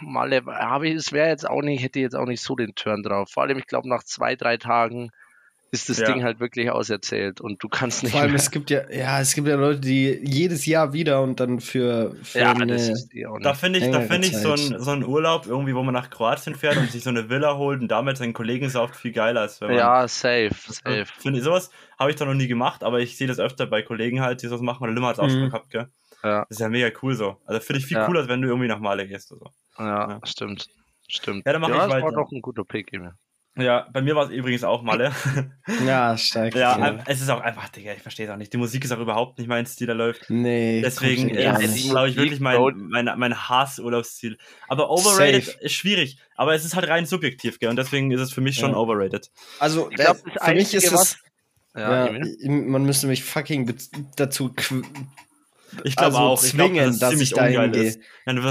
Malle 0.00 0.44
habe 0.46 0.88
ich, 0.88 0.94
es 0.94 1.12
wäre 1.12 1.28
jetzt 1.28 1.48
auch 1.48 1.62
nicht, 1.62 1.82
hätte 1.82 2.00
jetzt 2.00 2.16
auch 2.16 2.26
nicht 2.26 2.42
so 2.42 2.56
den 2.56 2.74
Turn 2.74 3.02
drauf. 3.02 3.28
Vor 3.30 3.42
allem, 3.42 3.58
ich 3.58 3.66
glaube, 3.66 3.88
nach 3.88 4.04
zwei, 4.04 4.36
drei 4.36 4.56
Tagen 4.56 5.10
ist 5.72 5.88
das 5.88 5.98
Ja. 5.98 6.06
Ding 6.12 6.24
halt 6.24 6.40
wirklich 6.40 6.70
auserzählt 6.70 7.40
und 7.40 7.62
du 7.62 7.68
kannst 7.68 8.02
nicht 8.02 8.12
Vor 8.12 8.22
allem, 8.22 8.32
mehr. 8.32 8.40
es 8.40 8.50
gibt 8.50 8.70
ja, 8.70 8.90
ja, 8.90 9.20
es 9.20 9.34
gibt 9.34 9.46
ja 9.46 9.54
Leute, 9.56 9.80
die 9.80 10.20
jedes 10.22 10.66
Jahr 10.66 10.92
wieder 10.92 11.22
und 11.22 11.38
dann 11.40 11.60
für, 11.60 12.16
für 12.22 12.38
Ja, 12.40 12.52
eine, 12.52 12.66
das 12.66 12.88
ist 12.88 13.14
eh 13.14 13.24
Da 13.40 13.54
finde 13.54 13.78
ich, 13.78 13.90
da 13.90 14.00
finde 14.00 14.26
ich 14.26 14.36
so 14.36 14.52
ein, 14.52 14.80
so 14.80 14.90
ein 14.90 15.04
Urlaub 15.04 15.46
irgendwie, 15.46 15.74
wo 15.74 15.82
man 15.82 15.94
nach 15.94 16.10
Kroatien 16.10 16.54
fährt 16.54 16.76
und 16.76 16.90
sich 16.90 17.04
so 17.04 17.10
eine 17.10 17.28
Villa 17.28 17.56
holt 17.56 17.80
und 17.80 17.88
damit 17.88 18.16
seinen 18.16 18.32
Kollegen 18.32 18.68
sauft, 18.68 18.96
viel 18.96 19.12
geiler 19.12 19.42
als 19.42 19.60
wenn 19.60 19.68
man. 19.68 19.78
Ja, 19.78 20.08
safe, 20.08 20.50
safe. 20.66 21.06
Finde 21.18 21.38
ich, 21.38 21.44
sowas 21.44 21.70
habe 21.98 22.10
ich 22.10 22.16
da 22.16 22.24
noch 22.24 22.34
nie 22.34 22.48
gemacht, 22.48 22.82
aber 22.82 23.00
ich 23.00 23.16
sehe 23.16 23.26
das 23.28 23.38
öfter 23.38 23.66
bei 23.66 23.82
Kollegen 23.82 24.20
halt, 24.20 24.42
die 24.42 24.48
sowas 24.48 24.62
machen. 24.62 24.82
Oder 24.82 24.92
Limmer 24.92 25.08
hat 25.08 25.14
es 25.16 25.20
auch 25.20 25.26
Mhm. 25.28 25.30
schon 25.40 25.50
gehabt, 25.50 25.70
gell? 25.70 25.88
Ja. 26.22 26.40
Das 26.48 26.50
ist 26.50 26.60
ja 26.60 26.68
mega 26.68 26.90
cool 27.02 27.14
so. 27.14 27.36
Also 27.46 27.60
finde 27.60 27.78
ich 27.78 27.86
viel 27.86 27.96
Ja. 27.96 28.06
cooler, 28.06 28.20
als 28.20 28.28
wenn 28.28 28.42
du 28.42 28.48
irgendwie 28.48 28.68
nach 28.68 28.80
Male 28.80 29.06
gehst 29.06 29.30
oder 29.32 29.40
so. 29.76 29.82
Ja, 29.84 30.10
Ja. 30.10 30.20
stimmt. 30.24 30.68
Stimmt. 31.08 31.46
Ja, 31.46 31.52
dann 31.52 31.60
mach 31.62 31.68
ich 31.68 31.74
das 31.76 31.88
war 31.88 32.02
weiter. 32.02 32.16
doch 32.16 32.30
ein 32.32 32.42
guter 32.42 32.64
Pick, 32.64 32.92
Emil. 32.92 33.12
Ja, 33.60 33.88
bei 33.92 34.02
mir 34.02 34.14
war 34.16 34.24
es 34.26 34.30
übrigens 34.30 34.64
auch 34.64 34.82
Male. 34.82 35.12
Ja, 35.86 36.16
stark. 36.18 36.54
ja, 36.54 36.78
ja. 36.78 36.98
es 37.06 37.20
ist 37.20 37.28
auch 37.30 37.40
einfach, 37.40 37.68
Digga, 37.68 37.92
ich 37.92 38.02
verstehe 38.02 38.26
es 38.26 38.32
auch 38.32 38.36
nicht. 38.36 38.52
Die 38.52 38.56
Musik 38.56 38.84
ist 38.84 38.92
auch 38.92 38.98
überhaupt 38.98 39.38
nicht 39.38 39.46
mein 39.48 39.66
Stil, 39.66 39.86
da 39.86 39.92
läuft. 39.92 40.28
Nee. 40.28 40.80
Deswegen 40.82 41.28
äh, 41.30 41.62
ist 41.64 41.88
glaube 41.90 42.08
ich, 42.08 42.16
wirklich 42.16 42.40
mein, 42.40 42.58
mein, 42.88 43.10
mein 43.16 43.48
Hass-Urlaubsziel. 43.48 44.36
Aber 44.68 44.90
overrated 44.90 45.44
Safe. 45.46 45.58
ist 45.64 45.72
schwierig. 45.74 46.18
Aber 46.36 46.54
es 46.54 46.64
ist 46.64 46.74
halt 46.74 46.88
rein 46.88 47.06
subjektiv, 47.06 47.58
gell? 47.60 47.70
Und 47.70 47.76
deswegen 47.76 48.10
ist 48.10 48.20
es 48.20 48.32
für 48.32 48.40
mich 48.40 48.56
schon 48.56 48.72
Ja. 48.72 48.76
overrated. 48.78 49.30
Also, 49.58 49.88
Ich 49.90 49.96
glaub, 49.96 50.16
das 50.34 50.44
für 50.44 50.54
mich 50.54 50.74
ist 50.74 50.92
es, 50.92 51.18
Ja, 51.76 52.10
ja, 52.12 52.20
man 52.50 52.84
müsste 52.84 53.06
mich 53.06 53.22
fucking 53.22 53.72
dazu 54.16 54.46
qu- 54.56 54.84
Ich 55.84 55.96
glaube 55.96 56.16
also 56.16 56.18
auch. 56.18 56.42
Ich 56.42 56.52
glaube, 56.52 56.70
zwingen, 56.70 56.86
dass 56.86 56.94
es 56.94 57.00
dass 57.00 57.10
ziemlich 57.10 57.30
ich 57.30 57.36
dahin 57.36 57.56
ungeil 57.56 57.70
gehe. 57.70 57.82
ist. 57.84 58.00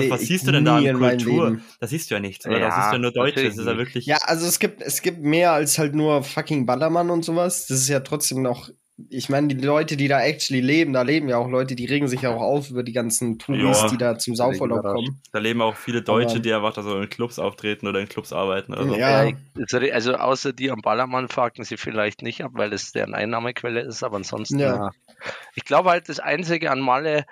Was, 0.09 0.21
siehst 0.21 0.47
du 0.47 0.51
denn 0.51 0.65
da 0.65 0.79
in 0.79 0.97
Kultur? 0.97 1.59
Da 1.79 1.87
siehst 1.87 2.09
du 2.09 2.15
ja 2.15 2.19
nichts, 2.19 2.45
oder? 2.45 2.59
Ja, 2.59 2.67
das 2.67 2.85
ist 2.85 2.91
ja 2.93 2.97
nur 2.97 3.11
Deutsch. 3.11 3.35
Das 3.35 3.57
ist 3.57 3.65
ja 3.65 3.77
wirklich. 3.77 4.05
Ja, 4.05 4.17
also 4.23 4.45
es 4.47 4.59
gibt, 4.59 4.81
es 4.81 5.01
gibt 5.01 5.19
mehr 5.21 5.51
als 5.51 5.77
halt 5.77 5.95
nur 5.95 6.23
fucking 6.23 6.65
Ballermann 6.65 7.09
und 7.09 7.23
sowas. 7.23 7.67
Das 7.67 7.79
ist 7.79 7.89
ja 7.89 7.99
trotzdem 7.99 8.41
noch 8.41 8.69
ich 9.09 9.29
meine, 9.29 9.47
die 9.47 9.65
Leute, 9.65 9.95
die 9.97 10.07
da 10.07 10.21
actually 10.21 10.61
leben, 10.61 10.93
da 10.93 11.03
leben 11.03 11.29
ja 11.29 11.37
auch 11.37 11.47
Leute, 11.47 11.75
die 11.75 11.85
regen 11.85 12.07
sich 12.07 12.21
ja 12.21 12.31
auch 12.35 12.41
auf 12.41 12.69
über 12.69 12.83
die 12.83 12.91
ganzen 12.91 13.39
Touris, 13.39 13.85
die 13.91 13.97
da 13.97 14.17
zum 14.17 14.35
Saufurlaub 14.35 14.83
kommen. 14.83 15.21
Da 15.31 15.39
leben 15.39 15.61
auch 15.61 15.75
viele 15.75 16.01
Deutsche, 16.01 16.31
Aber- 16.31 16.39
die 16.39 16.53
einfach 16.53 16.73
da 16.73 16.81
so 16.81 16.99
in 16.99 17.09
Clubs 17.09 17.39
auftreten 17.39 17.87
oder 17.87 17.99
in 18.01 18.09
Clubs 18.09 18.33
arbeiten 18.33 18.73
oder 18.73 18.87
so. 18.87 18.95
Ja. 18.95 19.31
Also, 19.57 19.77
also 19.91 20.13
außer 20.15 20.53
die 20.53 20.71
am 20.71 20.81
Ballermann 20.81 21.29
fucken 21.29 21.63
sie 21.63 21.77
vielleicht 21.77 22.21
nicht 22.21 22.43
ab, 22.43 22.51
weil 22.55 22.73
es 22.73 22.91
deren 22.91 23.13
Einnahmequelle 23.13 23.81
ist, 23.81 24.03
aber 24.03 24.17
ansonsten, 24.17 24.59
Ja. 24.59 24.75
ja. 24.75 24.89
Ich 25.55 25.63
glaube 25.65 25.89
halt, 25.89 26.09
das 26.09 26.19
Einzige 26.19 26.71
an 26.71 26.79
Malle, 26.79 27.25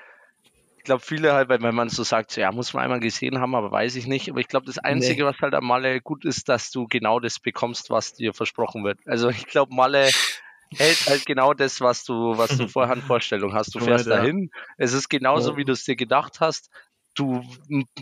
ich 0.77 0.83
glaube 0.83 1.03
viele 1.05 1.33
halt, 1.33 1.49
wenn 1.49 1.61
man 1.75 1.89
so 1.89 2.03
sagt, 2.03 2.31
so, 2.31 2.39
ja, 2.41 2.51
muss 2.51 2.73
man 2.73 2.83
einmal 2.83 2.99
gesehen 3.01 3.39
haben, 3.39 3.55
aber 3.55 3.71
weiß 3.71 3.95
ich 3.97 4.07
nicht. 4.07 4.29
Aber 4.29 4.39
ich 4.39 4.47
glaube, 4.47 4.65
das 4.65 4.77
Einzige, 4.77 5.25
was 5.25 5.37
halt 5.41 5.53
an 5.53 5.65
Malle 5.65 5.99
gut 6.01 6.23
ist, 6.23 6.47
dass 6.47 6.71
du 6.71 6.87
genau 6.87 7.19
das 7.19 7.39
bekommst, 7.39 7.89
was 7.89 8.13
dir 8.13 8.33
versprochen 8.33 8.83
wird. 8.85 8.99
Also 9.05 9.29
ich 9.29 9.47
glaube, 9.47 9.73
Malle 9.75 10.09
hält 10.75 11.07
halt 11.07 11.25
genau 11.25 11.53
das, 11.53 11.79
was 11.81 12.03
du, 12.03 12.37
was 12.37 12.57
du 12.57 12.67
vorher 12.67 12.93
an 12.93 13.01
Vorstellung 13.01 13.53
hast. 13.53 13.73
Du 13.75 13.79
fährst 13.79 14.07
ja. 14.07 14.17
dahin, 14.17 14.49
es 14.77 14.93
ist 14.93 15.09
genauso, 15.09 15.51
Ja. 15.51 15.57
wie 15.57 15.65
du 15.65 15.73
es 15.73 15.83
dir 15.83 15.95
gedacht 15.95 16.39
hast. 16.39 16.69
Du 17.15 17.41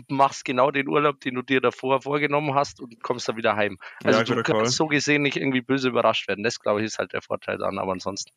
machst 0.08 0.44
genau 0.44 0.70
den 0.70 0.88
Urlaub, 0.88 1.20
den 1.20 1.36
du 1.36 1.42
dir 1.42 1.62
davor 1.62 2.02
vorgenommen 2.02 2.54
hast 2.54 2.80
und 2.80 3.02
kommst 3.02 3.26
dann 3.28 3.36
wieder 3.38 3.56
heim. 3.56 3.78
Also 4.04 4.18
Ja, 4.18 4.24
du 4.24 4.30
guter 4.34 4.42
Call. 4.42 4.60
kannst 4.62 4.76
so 4.76 4.88
gesehen 4.88 5.22
nicht 5.22 5.36
irgendwie 5.38 5.62
böse 5.62 5.88
überrascht 5.88 6.28
werden. 6.28 6.44
Das, 6.44 6.60
glaube 6.60 6.80
ich, 6.80 6.86
ist 6.86 6.98
halt 6.98 7.14
der 7.14 7.22
Vorteil 7.22 7.56
dann, 7.56 7.78
aber 7.78 7.92
ansonsten. 7.92 8.30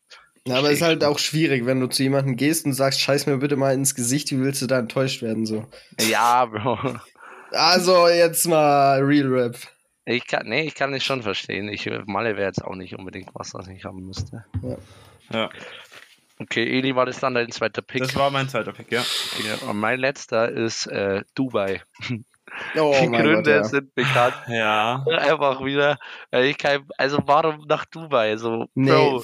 Ja, 0.46 0.56
aber 0.56 0.68
es 0.68 0.76
ist 0.76 0.82
halt 0.82 1.04
auch 1.04 1.18
schwierig, 1.18 1.66
wenn 1.66 1.80
du 1.80 1.86
zu 1.88 2.02
jemandem 2.02 2.36
gehst 2.36 2.64
und 2.64 2.72
sagst, 2.72 2.98
scheiß 3.02 3.26
mir 3.26 3.36
bitte 3.36 3.56
mal 3.56 3.74
ins 3.74 3.94
Gesicht, 3.94 4.30
wie 4.30 4.40
willst 4.40 4.62
du 4.62 4.66
da 4.66 4.78
enttäuscht 4.78 5.20
werden? 5.20 5.44
So. 5.44 5.66
Ja, 6.00 6.46
Bro. 6.46 6.78
Also 7.50 8.08
jetzt 8.08 8.46
mal 8.46 9.00
Real 9.02 9.26
Rap. 9.26 9.56
Ich 10.12 10.26
kann, 10.26 10.46
nee, 10.48 10.62
ich 10.62 10.74
kann 10.74 10.92
es 10.94 11.04
schon 11.04 11.22
verstehen. 11.22 11.68
Ich, 11.68 11.88
Malle 12.06 12.36
wäre 12.36 12.46
jetzt 12.46 12.64
auch 12.64 12.74
nicht 12.74 12.96
unbedingt 12.96 13.30
was, 13.34 13.54
was 13.54 13.68
ich 13.68 13.84
haben 13.84 14.06
müsste. 14.06 14.44
Ja, 15.32 15.48
Okay, 16.38 16.64
Eli, 16.78 16.96
war 16.96 17.04
das 17.04 17.20
dann 17.20 17.34
dein 17.34 17.50
zweiter 17.52 17.82
Pick? 17.82 18.00
das 18.02 18.16
war 18.16 18.30
mein 18.30 18.48
zweiter 18.48 18.72
Pick, 18.72 18.90
ja. 18.90 19.00
okay. 19.02 19.66
Und 19.68 19.78
mein 19.78 20.00
letzter 20.00 20.48
ist 20.50 20.86
äh, 20.86 21.22
Dubai. 21.34 21.82
Oh 22.76 22.92
Die 23.00 23.06
Gründe 23.06 23.36
Gott, 23.36 23.46
ja. 23.46 23.64
sind 23.64 23.94
bekannt. 23.94 24.34
Ja, 24.48 25.04
Einfach 25.06 25.64
wieder. 25.64 25.98
äh, 26.32 26.50
Ich 26.50 26.58
kann, 26.58 26.84
also 26.98 27.20
warum 27.24 27.64
nach 27.68 27.84
Dubai? 27.84 28.36
So, 28.38 28.66
Nee, 28.74 29.20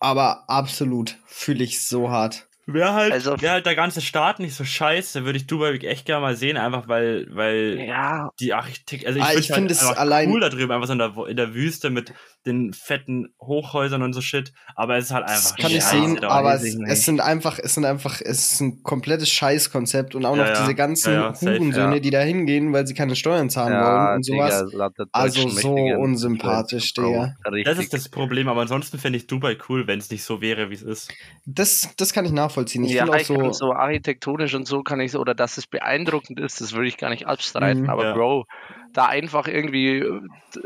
aber 0.00 0.44
absolut 0.48 1.18
fühle 1.26 1.62
ich 1.62 1.86
so 1.86 2.08
hart. 2.10 2.48
Wäre 2.72 2.92
halt, 2.92 3.12
Also- 3.12 3.40
wär 3.40 3.52
halt 3.52 3.66
der 3.66 3.74
ganze 3.74 4.00
Staat 4.00 4.38
nicht 4.40 4.54
so 4.54 4.64
scheiße, 4.64 5.24
würde 5.24 5.38
ich 5.38 5.46
Dubai 5.46 5.74
echt 5.78 6.06
gerne 6.06 6.22
mal 6.22 6.36
sehen, 6.36 6.56
einfach 6.56 6.88
weil, 6.88 7.26
weil 7.30 7.78
Ja, 7.86 8.30
die 8.40 8.52
Architektur, 8.54 9.08
also 9.08 9.20
Ah, 9.20 9.32
ich, 9.32 9.40
ich 9.40 9.46
finde 9.52 9.74
find 9.74 9.82
halt 9.82 9.92
es 9.92 9.98
allein- 9.98 10.30
cool 10.30 10.40
da 10.40 10.48
drüben, 10.48 10.70
einfach 10.72 10.86
so 10.86 10.92
in 10.92 10.98
der, 10.98 11.12
in 11.28 11.36
der 11.36 11.54
Wüste 11.54 11.90
mit 11.90 12.12
den 12.46 12.72
fetten 12.72 13.34
Hochhäusern 13.40 14.02
und 14.02 14.12
so 14.14 14.20
Shit, 14.20 14.52
aber 14.74 14.96
es 14.96 15.06
ist 15.06 15.10
halt 15.12 15.28
Das 15.28 15.52
einfach 15.52 15.62
kann 15.62 15.72
ich 15.72 15.84
sehen, 15.84 16.16
da 16.20 16.28
aber 16.28 16.54
es, 16.54 16.74
es 16.74 17.04
sind 17.04 17.20
einfach, 17.20 17.58
es 17.58 17.74
sind 17.74 17.84
einfach, 17.84 18.20
es 18.20 18.52
ist 18.52 18.60
ein 18.60 18.82
komplettes 18.82 19.28
Scheißkonzept 19.28 20.14
und 20.14 20.24
auch 20.24 20.36
Ja, 20.36 20.42
noch 20.44 20.50
ja. 20.50 20.60
diese 20.62 20.74
ganzen 20.74 21.12
Ja, 21.12 21.34
Hurensöhne, 21.38 21.96
ja. 21.96 22.00
die 22.00 22.10
da 22.10 22.20
hingehen, 22.20 22.72
weil 22.72 22.86
sie 22.86 22.94
keine 22.94 23.14
Steuern 23.14 23.50
zahlen 23.50 23.74
ja, 23.74 23.84
wollen 23.84 24.16
und 24.16 24.24
sowas. 24.24 24.70
Digga, 24.70 24.90
Also 25.12 25.48
so 25.48 25.74
unsympathisch, 25.74 26.94
Digga. 26.94 27.34
Das 27.64 27.78
ist 27.78 27.92
das 27.92 28.08
Problem, 28.08 28.48
aber 28.48 28.62
ansonsten 28.62 28.98
fände 28.98 29.18
ich 29.18 29.26
Dubai 29.26 29.56
cool, 29.68 29.86
wenn 29.86 29.98
es 29.98 30.10
nicht 30.10 30.24
so 30.24 30.40
wäre, 30.40 30.70
wie 30.70 30.74
es 30.74 30.82
ist. 30.82 31.12
Das, 31.46 31.90
das 31.96 32.12
kann 32.12 32.24
ich 32.24 32.32
nachvollziehen. 32.32 32.84
Ich 32.84 32.92
ja, 32.92 33.04
finde 33.04 33.18
auch 33.18 33.52
so, 33.52 33.52
so 33.52 33.72
architektonisch 33.72 34.54
und 34.54 34.66
so 34.66 34.82
kann 34.82 35.00
ich 35.00 35.12
so, 35.12 35.20
oder 35.20 35.34
dass 35.34 35.58
es 35.58 35.66
beeindruckend 35.66 36.40
ist, 36.40 36.60
das 36.60 36.72
würde 36.72 36.88
ich 36.88 36.96
gar 36.96 37.10
nicht 37.10 37.26
abstreiten. 37.26 37.82
Mhm. 37.82 37.90
aber 37.90 38.04
Ja. 38.04 38.14
Bro, 38.14 38.46
da 38.92 39.06
einfach 39.06 39.46
irgendwie 39.48 39.98
äh, 39.98 40.20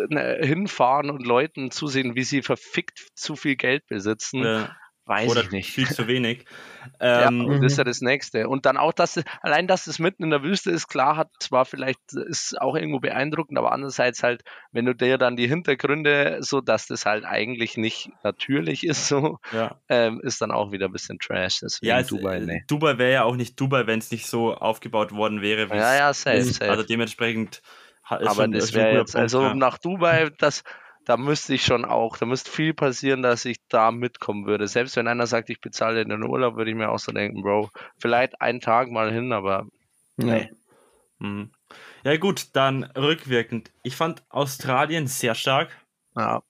ne, 0.08 0.38
hinfahren 0.42 1.10
und 1.10 1.26
Leuten 1.26 1.70
zusehen, 1.70 2.14
wie 2.14 2.24
sie 2.24 2.42
verfickt 2.42 2.98
zu 3.14 3.37
viel 3.37 3.56
Geld 3.56 3.87
besitzen, 3.87 4.44
Äh, 4.44 4.64
weiß 5.06 5.30
oder 5.30 5.42
ich 5.42 5.50
nicht. 5.50 5.70
viel 5.70 5.88
zu 5.88 6.06
wenig. 6.08 6.44
Ja, 7.00 7.28
Ähm, 7.28 7.46
und 7.46 7.62
das 7.62 7.72
ist 7.72 7.76
Mhm. 7.76 7.78
ja 7.78 7.84
das 7.84 8.00
Nächste. 8.02 8.48
Und 8.48 8.66
dann 8.66 8.76
auch, 8.76 8.92
dass 8.92 9.16
es, 9.16 9.24
allein, 9.40 9.66
dass 9.66 9.87
es 9.87 9.98
mitten 9.98 10.22
in 10.24 10.30
der 10.30 10.42
Wüste 10.42 10.70
ist, 10.70 10.87
klar 10.88 11.16
hat, 11.16 11.30
zwar 11.40 11.64
vielleicht 11.64 11.98
ist 12.12 12.60
auch 12.60 12.74
irgendwo 12.76 13.00
beeindruckend, 13.00 13.58
aber 13.58 13.72
andererseits 13.72 14.22
halt, 14.22 14.42
wenn 14.72 14.84
du 14.84 14.94
dir 14.94 15.16
dann 15.16 15.37
die 15.37 15.48
Hintergründe, 15.48 16.38
so 16.40 16.60
dass 16.60 16.87
das 16.87 17.06
halt 17.06 17.24
eigentlich 17.24 17.76
nicht 17.78 18.10
natürlich 18.22 18.84
ist, 18.87 19.08
so, 19.08 19.38
ja. 19.50 19.80
ähm, 19.88 20.20
ist 20.22 20.42
dann 20.42 20.50
auch 20.50 20.72
wieder 20.72 20.87
ein 20.87 20.92
bisschen 20.92 21.18
Trash. 21.18 21.60
Deswegen 21.62 21.88
Ja, 21.88 22.00
es, 22.00 22.08
Dubai, 22.08 22.37
äh, 22.37 22.40
nee. 22.40 22.64
Dubai 22.68 22.98
wäre 22.98 23.12
ja 23.12 23.24
auch 23.24 23.37
nicht 23.37 23.58
Dubai, 23.58 23.87
wenn 23.87 23.98
es 23.98 24.10
nicht 24.10 24.26
so 24.26 24.54
aufgebaut 24.54 25.12
worden 25.12 25.40
wäre. 25.42 25.70
wie 25.70 25.76
Ja, 25.76 25.92
es 25.92 25.98
ja, 25.98 26.12
safe, 26.12 26.44
safe. 26.44 26.70
Also 26.70 26.82
dementsprechend 26.82 27.62
aber 28.06 28.34
schon, 28.34 28.52
das 28.52 28.72
wäre 28.74 28.92
jetzt, 28.98 29.12
Punkt, 29.12 29.22
also 29.22 29.42
ja. 29.42 29.54
nach 29.54 29.78
Dubai, 29.78 30.30
das, 30.38 30.62
da 31.04 31.16
müsste 31.16 31.54
ich 31.54 31.64
schon 31.64 31.84
auch, 31.84 32.16
da 32.16 32.26
müsste 32.26 32.50
viel 32.50 32.74
passieren, 32.74 33.22
dass 33.22 33.44
ich 33.44 33.58
da 33.68 33.90
mitkommen 33.90 34.46
würde. 34.46 34.66
Selbst 34.68 34.96
wenn 34.96 35.08
einer 35.08 35.26
sagt, 35.26 35.50
ich 35.50 35.60
bezahle 35.60 36.04
den 36.04 36.22
Urlaub, 36.22 36.56
würde 36.56 36.70
ich 36.70 36.76
mir 36.76 36.90
auch 36.90 36.98
so 36.98 37.12
denken, 37.12 37.42
Bro, 37.42 37.70
vielleicht 37.98 38.40
einen 38.40 38.60
Tag 38.60 38.90
mal 38.90 39.12
hin, 39.12 39.32
aber 39.32 39.66
ja. 40.16 40.24
nee. 40.26 40.50
Mhm. 41.18 41.50
Ja 42.04 42.16
gut, 42.16 42.48
dann 42.54 42.84
rückwirkend. 42.84 43.72
Ich 43.82 43.96
fand 43.96 44.22
Australien 44.28 45.06
sehr 45.06 45.34
stark. 45.34 45.70
Ja, 46.16 46.42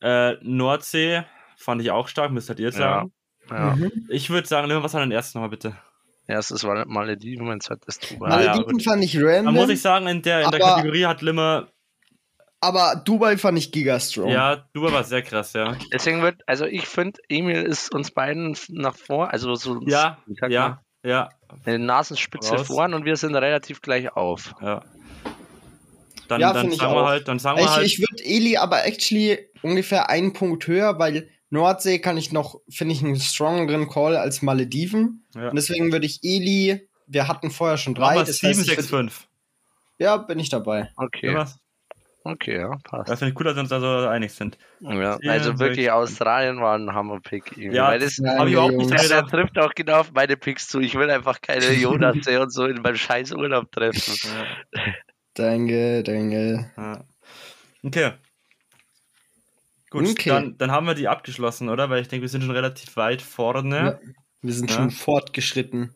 Äh, 0.00 0.36
Nordsee 0.42 1.24
fand 1.56 1.82
ich 1.82 1.90
auch 1.90 2.06
stark, 2.08 2.30
müsstet 2.30 2.60
ihr 2.60 2.66
Ja. 2.66 2.72
sagen. 2.72 3.12
ja. 3.50 3.74
Mhm. 3.76 4.06
Ich 4.08 4.30
würde 4.30 4.46
sagen, 4.46 4.68
nehmen 4.68 4.80
wir 4.80 4.84
was 4.84 4.94
an 4.94 5.00
den 5.02 5.10
ersten 5.12 5.38
nochmal 5.38 5.50
bitte. 5.50 5.76
Erstes 6.26 6.64
war 6.64 6.86
Malediven, 6.86 7.46
mein 7.46 7.60
zweites 7.60 7.98
Dubai. 7.98 8.30
Ja, 8.30 8.36
Malediven 8.36 8.72
gut. 8.74 8.82
fand 8.84 9.04
ich 9.04 9.12
Da 9.18 9.20
random, 9.26 9.54
muss 9.54 9.68
ich 9.70 9.80
sagen, 9.82 10.06
in 10.06 10.22
der, 10.22 10.42
in 10.44 10.50
der 10.50 10.62
aber- 10.64 10.74
Kategorie 10.76 11.04
hat 11.06 11.20
Limmer, 11.22 11.68
aber 12.60 13.02
Dubai 13.04 13.36
fand 13.36 13.58
ich 13.58 13.72
gigastrong. 13.72 14.28
ja, 14.30 14.56
Dubai 14.72 14.92
war 14.92 15.04
sehr 15.04 15.22
krass, 15.22 15.52
ja. 15.52 15.76
Deswegen 15.92 16.22
wird, 16.22 16.42
also 16.46 16.64
ich 16.64 16.86
finde, 16.86 17.20
Emil 17.28 17.62
ist 17.62 17.92
uns 17.92 18.12
beiden 18.12 18.56
nach 18.68 18.96
vor, 18.96 19.32
also 19.32 19.54
so 19.56 19.80
Ja, 19.86 20.18
ja, 20.48 20.80
ja, 21.04 21.28
eine 21.66 21.80
Nasenspitze 21.80 22.54
Raus. 22.54 22.66
vorn 22.68 22.94
und 22.94 23.04
wir 23.04 23.16
sind 23.16 23.34
relativ 23.34 23.82
gleich 23.82 24.12
auf. 24.16 24.54
ja. 24.62 24.82
Dann, 26.28 26.40
Ja, 26.40 26.52
dann 26.52 26.70
sagen 26.70 26.94
wir 26.94 27.02
auch. 27.02 27.06
halt, 27.08 27.28
dann 27.28 27.38
sagen 27.40 27.58
wir 27.58 27.64
Ich, 27.64 27.70
halt, 27.70 27.86
ich 27.86 27.98
würde 27.98 28.24
Eli 28.24 28.56
aber 28.56 28.86
actually 28.86 29.38
ungefähr 29.62 30.08
einen 30.08 30.32
Punkt 30.32 30.66
höher, 30.66 30.98
weil 30.98 31.28
Nordsee 31.52 31.98
kann 31.98 32.16
ich 32.16 32.32
noch, 32.32 32.60
finde 32.68 32.94
ich, 32.94 33.02
einen 33.04 33.16
strongeren 33.20 33.88
Call 33.88 34.16
als 34.16 34.42
Malediven. 34.42 35.24
ja. 35.34 35.50
Und 35.50 35.56
deswegen 35.56 35.92
würde 35.92 36.06
ich 36.06 36.20
Eli, 36.22 36.88
wir 37.06 37.28
hatten 37.28 37.50
vorher 37.50 37.76
schon 37.76 37.94
drei. 37.94 38.16
Das 38.18 38.38
7, 38.38 38.48
heißt, 38.48 38.60
ich 38.60 38.66
6, 38.76 38.90
würd, 38.92 39.10
5. 39.12 39.28
ja, 39.98 40.16
bin 40.16 40.38
ich 40.38 40.48
dabei. 40.48 40.90
Okay, 40.96 41.32
Ja. 41.34 41.46
okay, 42.24 42.58
ja, 42.58 42.70
passt. 42.84 43.10
Das 43.10 43.18
finde 43.18 43.32
ich 43.32 43.38
cool, 43.38 43.44
dass 43.44 43.54
wir 43.56 43.60
uns 43.60 43.68
da 43.68 43.80
so 43.80 44.08
einig 44.08 44.32
sind. 44.32 44.56
Ja, 44.80 45.18
also 45.28 45.58
wirklich. 45.58 45.90
Australien 45.90 46.60
war 46.60 46.78
ein 46.78 46.94
Hammer-Pick. 46.94 47.56
Ja, 47.58 47.88
weil 47.88 47.98
das, 48.00 48.18
habe 48.24 48.48
ich 48.48 48.54
überhaupt 48.54 48.74
nicht 48.74 48.90
gedacht. 48.90 49.30
trifft 49.30 49.58
auch 49.58 49.74
genau 49.74 50.00
auf 50.00 50.12
meine 50.12 50.36
Picks 50.38 50.68
zu. 50.68 50.80
Ich 50.80 50.94
will 50.94 51.10
einfach 51.10 51.40
keine 51.42 51.70
Jonas 51.74 52.26
und 52.26 52.50
so 52.50 52.64
in 52.64 52.80
meinem 52.80 52.96
scheiß 52.96 53.32
Urlaub 53.32 53.70
treffen. 53.72 54.14
Ja. 54.74 54.80
Danke, 55.34 56.02
danke. 56.02 56.70
Ja. 56.76 57.04
Okay. 57.82 58.12
Gut, 59.92 60.08
Okay. 60.08 60.28
Dann, 60.30 60.58
dann 60.58 60.72
haben 60.72 60.86
wir 60.86 60.94
die 60.94 61.08
abgeschlossen, 61.08 61.68
oder? 61.68 61.90
Weil 61.90 62.00
ich 62.02 62.08
denke, 62.08 62.22
wir 62.22 62.28
sind 62.28 62.42
schon 62.42 62.50
relativ 62.50 62.96
weit 62.96 63.22
vorne. 63.22 64.00
Ja. 64.02 64.12
Wir 64.40 64.52
sind 64.52 64.70
Ja. 64.70 64.76
schon 64.76 64.90
fortgeschritten. 64.90 65.94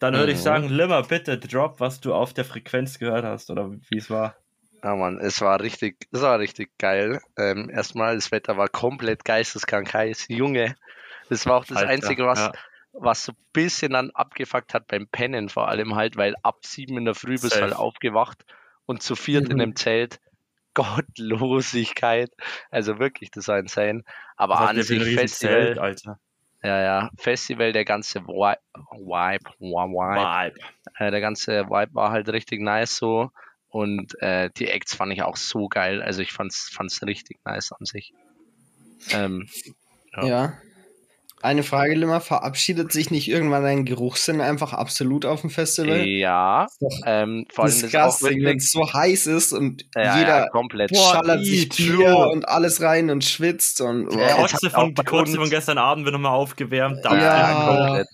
Dann 0.00 0.14
würde 0.14 0.32
ich 0.32 0.38
Mhm. 0.38 0.42
sagen, 0.42 0.68
Limmer, 0.68 1.02
bitte 1.04 1.38
drop, 1.38 1.80
was 1.80 2.00
du 2.00 2.12
auf 2.12 2.34
der 2.34 2.44
Frequenz 2.44 2.98
gehört 2.98 3.24
hast 3.24 3.50
oder 3.50 3.70
wie 3.70 3.96
es 3.98 4.10
war. 4.10 4.36
Ja, 4.82 4.94
Mann, 4.94 5.18
es 5.18 5.40
war 5.40 5.60
richtig, 5.60 5.96
es 6.12 6.20
war 6.20 6.38
richtig 6.38 6.76
geil. 6.78 7.20
Ähm, 7.38 7.70
erstmal, 7.70 8.14
das 8.16 8.30
Wetter 8.30 8.56
war 8.56 8.68
komplett 8.68 9.24
geisteskrank 9.24 9.92
heiß. 9.94 10.26
Junge, 10.28 10.74
das 11.30 11.46
war 11.46 11.56
auch 11.56 11.64
das 11.64 11.78
Alter, 11.78 11.90
Einzige, 11.90 12.26
was, 12.26 12.40
ja. 12.40 12.52
was 12.92 13.24
so 13.24 13.32
ein 13.32 13.38
bisschen 13.52 13.92
dann 13.92 14.10
abgefuckt 14.10 14.74
hat 14.74 14.86
beim 14.86 15.08
Pennen 15.08 15.48
vor 15.48 15.68
allem 15.68 15.94
halt, 15.94 16.16
weil 16.16 16.34
ab 16.42 16.58
sieben 16.66 16.98
in 16.98 17.04
der 17.06 17.14
Früh 17.14 17.38
bist 17.38 17.52
du 17.56 17.60
halt 17.62 17.74
aufgewacht 17.74 18.44
und 18.84 19.02
zu 19.02 19.16
viert 19.16 19.48
in 19.48 19.56
Mhm. 19.56 19.60
dem 19.60 19.76
Zelt. 19.76 20.20
Gottlosigkeit. 20.76 22.30
Also 22.70 22.98
wirklich, 22.98 23.30
das 23.30 23.48
war 23.48 23.58
insane. 23.58 24.04
Aber 24.36 24.60
an 24.60 24.80
sich 24.82 25.02
Festival, 25.14 25.54
Zelt, 25.54 25.78
Alter. 25.78 26.20
ja, 26.62 26.82
ja, 26.82 27.10
Festival, 27.16 27.72
der 27.72 27.84
ganze 27.84 28.20
Vibe, 28.26 28.60
Vibe, 28.92 29.50
Vibe, 29.58 30.52
Vibe. 30.52 30.60
äh, 30.98 31.10
der 31.10 31.20
ganze 31.20 31.64
Vibe 31.68 31.94
war 31.94 32.10
halt 32.10 32.28
richtig 32.28 32.60
nice 32.60 32.96
so. 32.96 33.30
Und 33.68 34.20
äh, 34.22 34.50
die 34.56 34.68
Acts 34.68 34.94
fand 34.94 35.12
ich 35.12 35.22
auch 35.22 35.36
so 35.36 35.68
geil. 35.68 36.00
Also 36.02 36.22
ich 36.22 36.32
fand's, 36.32 36.70
fand's 36.72 37.02
richtig 37.02 37.38
nice 37.44 37.72
an 37.72 37.84
sich. 37.84 38.12
Ähm, 39.10 39.48
Ja. 40.14 40.26
Ja. 40.26 40.58
Eine 41.42 41.62
Frage, 41.62 41.94
Limmer, 41.94 42.20
verabschiedet 42.20 42.92
sich 42.92 43.10
nicht 43.10 43.28
irgendwann 43.28 43.62
dein 43.62 43.84
Geruchssinn 43.84 44.40
einfach 44.40 44.72
absolut 44.72 45.26
auf 45.26 45.42
dem 45.42 45.50
Festival? 45.50 46.06
ja, 46.06 46.66
doch 46.80 47.00
ähm, 47.04 47.46
vor 47.52 47.64
allem 47.64 47.74
das 47.74 47.82
ist 47.82 47.96
auch 47.96 48.22
wenn 48.22 48.56
es 48.56 48.70
so 48.70 48.92
heiß 48.92 49.26
ist 49.26 49.52
und 49.52 49.84
ja, 49.94 50.18
jeder 50.18 50.38
ja, 50.38 50.48
komplett. 50.48 50.90
Boah, 50.90 51.14
schallert 51.14 51.44
sich. 51.44 51.68
Bier 51.68 52.16
und 52.32 52.48
alles 52.48 52.80
rein 52.80 53.10
und 53.10 53.22
schwitzt 53.24 53.80
und 53.80 54.12
Ja, 54.14 54.36
oh. 54.38 54.42
Kotze 54.42 54.68
auch 54.74 54.92
von, 55.04 55.26
von 55.26 55.50
gestern 55.50 55.78
Abend 55.78 56.04
wird 56.04 56.14
nochmal 56.14 56.32
aufgewärmt. 56.32 57.04
Ja. 57.04 57.16
Ja, 57.16 57.66
komplett. 57.66 58.08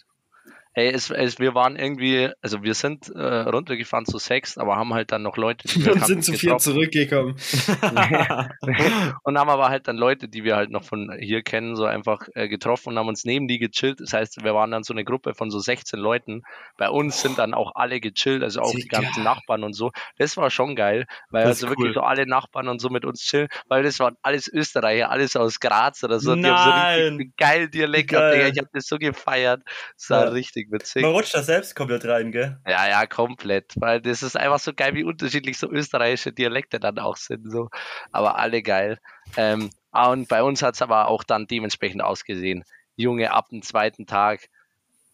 Ey, 0.75 0.89
es, 0.91 1.11
es, 1.11 1.39
wir 1.39 1.55
waren 1.55 1.77
irgendwie, 1.77 2.31
also 2.41 2.63
wir 2.63 2.75
sind 2.75 3.09
äh, 3.15 3.21
runtergefahren 3.23 4.07
zu 4.07 4.19
sechs, 4.19 4.57
aber 4.57 4.77
haben 4.77 4.95
halt 4.95 5.13
dann 5.13 5.23
noch 5.23 5.37
Leute, 5.37 5.69
die 5.69 5.85
wir 5.85 5.93
Und 5.93 6.07
sind 6.07 6.25
zu 6.25 6.33
vier 6.35 6.57
zurückgekommen. 6.59 7.37
und 9.23 9.39
haben 9.39 9.51
aber 9.51 9.69
halt 9.69 9.89
dann 9.89 9.97
Leute, 9.97 10.29
die 10.29 10.45
wir 10.45 10.57
halt 10.57 10.71
noch 10.71 10.85
von 10.85 11.15
hier 11.21 11.43
kennen, 11.43 11.77
so 11.77 11.85
einfach 11.85 12.27
äh, 12.35 12.49
getroffen 12.49 12.91
und 12.91 12.99
haben 12.99 13.09
uns 13.09 13.25
neben 13.25 13.49
die 13.49 13.59
gechillt. 13.59 14.01
Das 14.01 14.13
heißt, 14.13 14.43
wir 14.45 14.55
waren 14.55 14.71
dann 14.71 14.83
so 14.83 14.95
eine 14.95 15.05
Gruppe 15.05 15.35
von 15.35 15.51
so 15.51 15.59
16 15.59 15.99
Leuten. 15.99 16.43
Bei 16.79 16.89
uns 16.89 17.21
sind 17.21 17.39
dann 17.39 17.55
auch 17.55 17.73
alle 17.75 18.01
gechillt, 18.01 18.43
also 18.43 18.61
auch 18.63 18.73
die 18.73 18.89
ganzen 18.89 19.23
Nachbarn 19.25 19.65
und 19.65 19.75
so. 19.75 19.91
Das 20.19 20.37
war 20.37 20.51
schon 20.51 20.75
geil, 20.77 21.07
weil 21.31 21.45
also 21.47 21.69
wirklich 21.69 21.89
cool. 21.89 21.95
so 21.95 22.01
alle 22.01 22.27
Nachbarn 22.27 22.69
und 22.69 22.81
so 22.81 22.89
mit 22.89 23.05
uns 23.05 23.21
chillen, 23.21 23.49
weil 23.69 23.83
das 23.83 23.99
waren 24.01 24.17
alles 24.23 24.49
Österreicher, 24.49 25.11
alles 25.11 25.37
aus 25.37 25.61
Graz 25.61 26.03
oder 26.05 26.19
so. 26.21 26.35
Die 26.35 26.47
haben 26.47 26.65
so 26.65 26.71
Nein. 26.71 27.17
richtig 27.17 27.37
geil 27.37 27.69
Dialekt 27.69 28.11
Geil. 28.11 28.39
gehabt. 28.39 28.53
Ich 28.55 28.59
habe 28.59 28.71
das 28.73 28.87
so 28.87 28.99
gefeiert. 28.99 29.63
Das 29.97 30.11
war 30.11 30.25
Ja. 30.25 30.31
richtig 30.31 30.62
witzig. 30.71 31.03
Man 31.03 31.13
rutscht 31.13 31.35
da 31.35 31.43
selbst 31.43 31.75
komplett 31.75 32.05
rein, 32.05 32.33
gell? 32.33 32.59
Ja, 32.67 32.89
ja, 32.89 33.07
komplett. 33.07 33.73
Weil 33.77 34.01
das 34.01 34.23
ist 34.23 34.37
einfach 34.37 34.59
so 34.59 34.73
geil, 34.73 34.95
wie 34.95 35.05
unterschiedlich 35.05 35.59
so 35.59 35.71
österreichische 35.71 36.33
Dialekte 36.33 36.79
dann 36.79 36.99
auch 36.99 37.17
sind. 37.17 37.51
So. 37.51 37.69
Aber 38.11 38.39
alle 38.39 38.63
geil. 38.63 38.99
Ähm, 39.37 39.71
ah, 39.91 40.11
und 40.11 40.29
bei 40.29 40.43
uns 40.43 40.63
hat 40.63 40.75
es 40.75 40.83
aber 40.83 41.09
auch 41.09 41.25
dann 41.25 41.47
dementsprechend 41.47 42.03
ausgesehen. 42.03 42.65
Junge, 42.97 43.33
ab 43.33 43.49
dem 43.51 43.63
zweiten 43.63 44.07
Tag, 44.07 44.49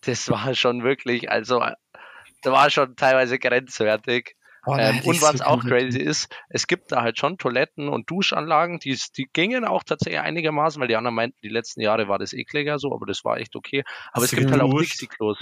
das 0.02 0.28
war 0.30 0.54
schon 0.54 0.82
wirklich, 0.82 1.30
also, 1.30 1.60
da 2.42 2.52
war 2.52 2.70
schon 2.70 2.96
teilweise 2.96 3.38
grenzwertig. 3.38 4.36
Oh, 4.66 4.76
Ähm, 4.76 5.00
und 5.04 5.22
was 5.22 5.38
so 5.38 5.44
auch 5.44 5.64
crazy 5.64 5.98
ist, 5.98 6.34
es 6.48 6.66
gibt 6.66 6.92
da 6.92 7.02
halt 7.02 7.18
schon 7.18 7.38
Toiletten 7.38 7.88
und 7.88 8.10
Duschanlagen, 8.10 8.78
die, 8.80 8.98
die 9.16 9.28
gingen 9.32 9.64
auch 9.64 9.82
tatsächlich 9.84 10.20
einigermaßen, 10.20 10.80
weil 10.80 10.88
die 10.88 10.96
anderen 10.96 11.14
meinten, 11.14 11.38
die 11.42 11.48
letzten 11.48 11.80
Jahre 11.80 12.08
war 12.08 12.18
das 12.18 12.32
ekliger 12.32 12.78
so, 12.78 12.92
aber 12.92 13.06
das 13.06 13.24
war 13.24 13.38
echt 13.38 13.56
okay. 13.56 13.84
Aber 14.12 14.22
Hast 14.24 14.32
es 14.32 14.38
gibt 14.38 14.50
halt 14.50 14.62
auch? 14.62 14.78
Dixie-Klos. 14.78 15.38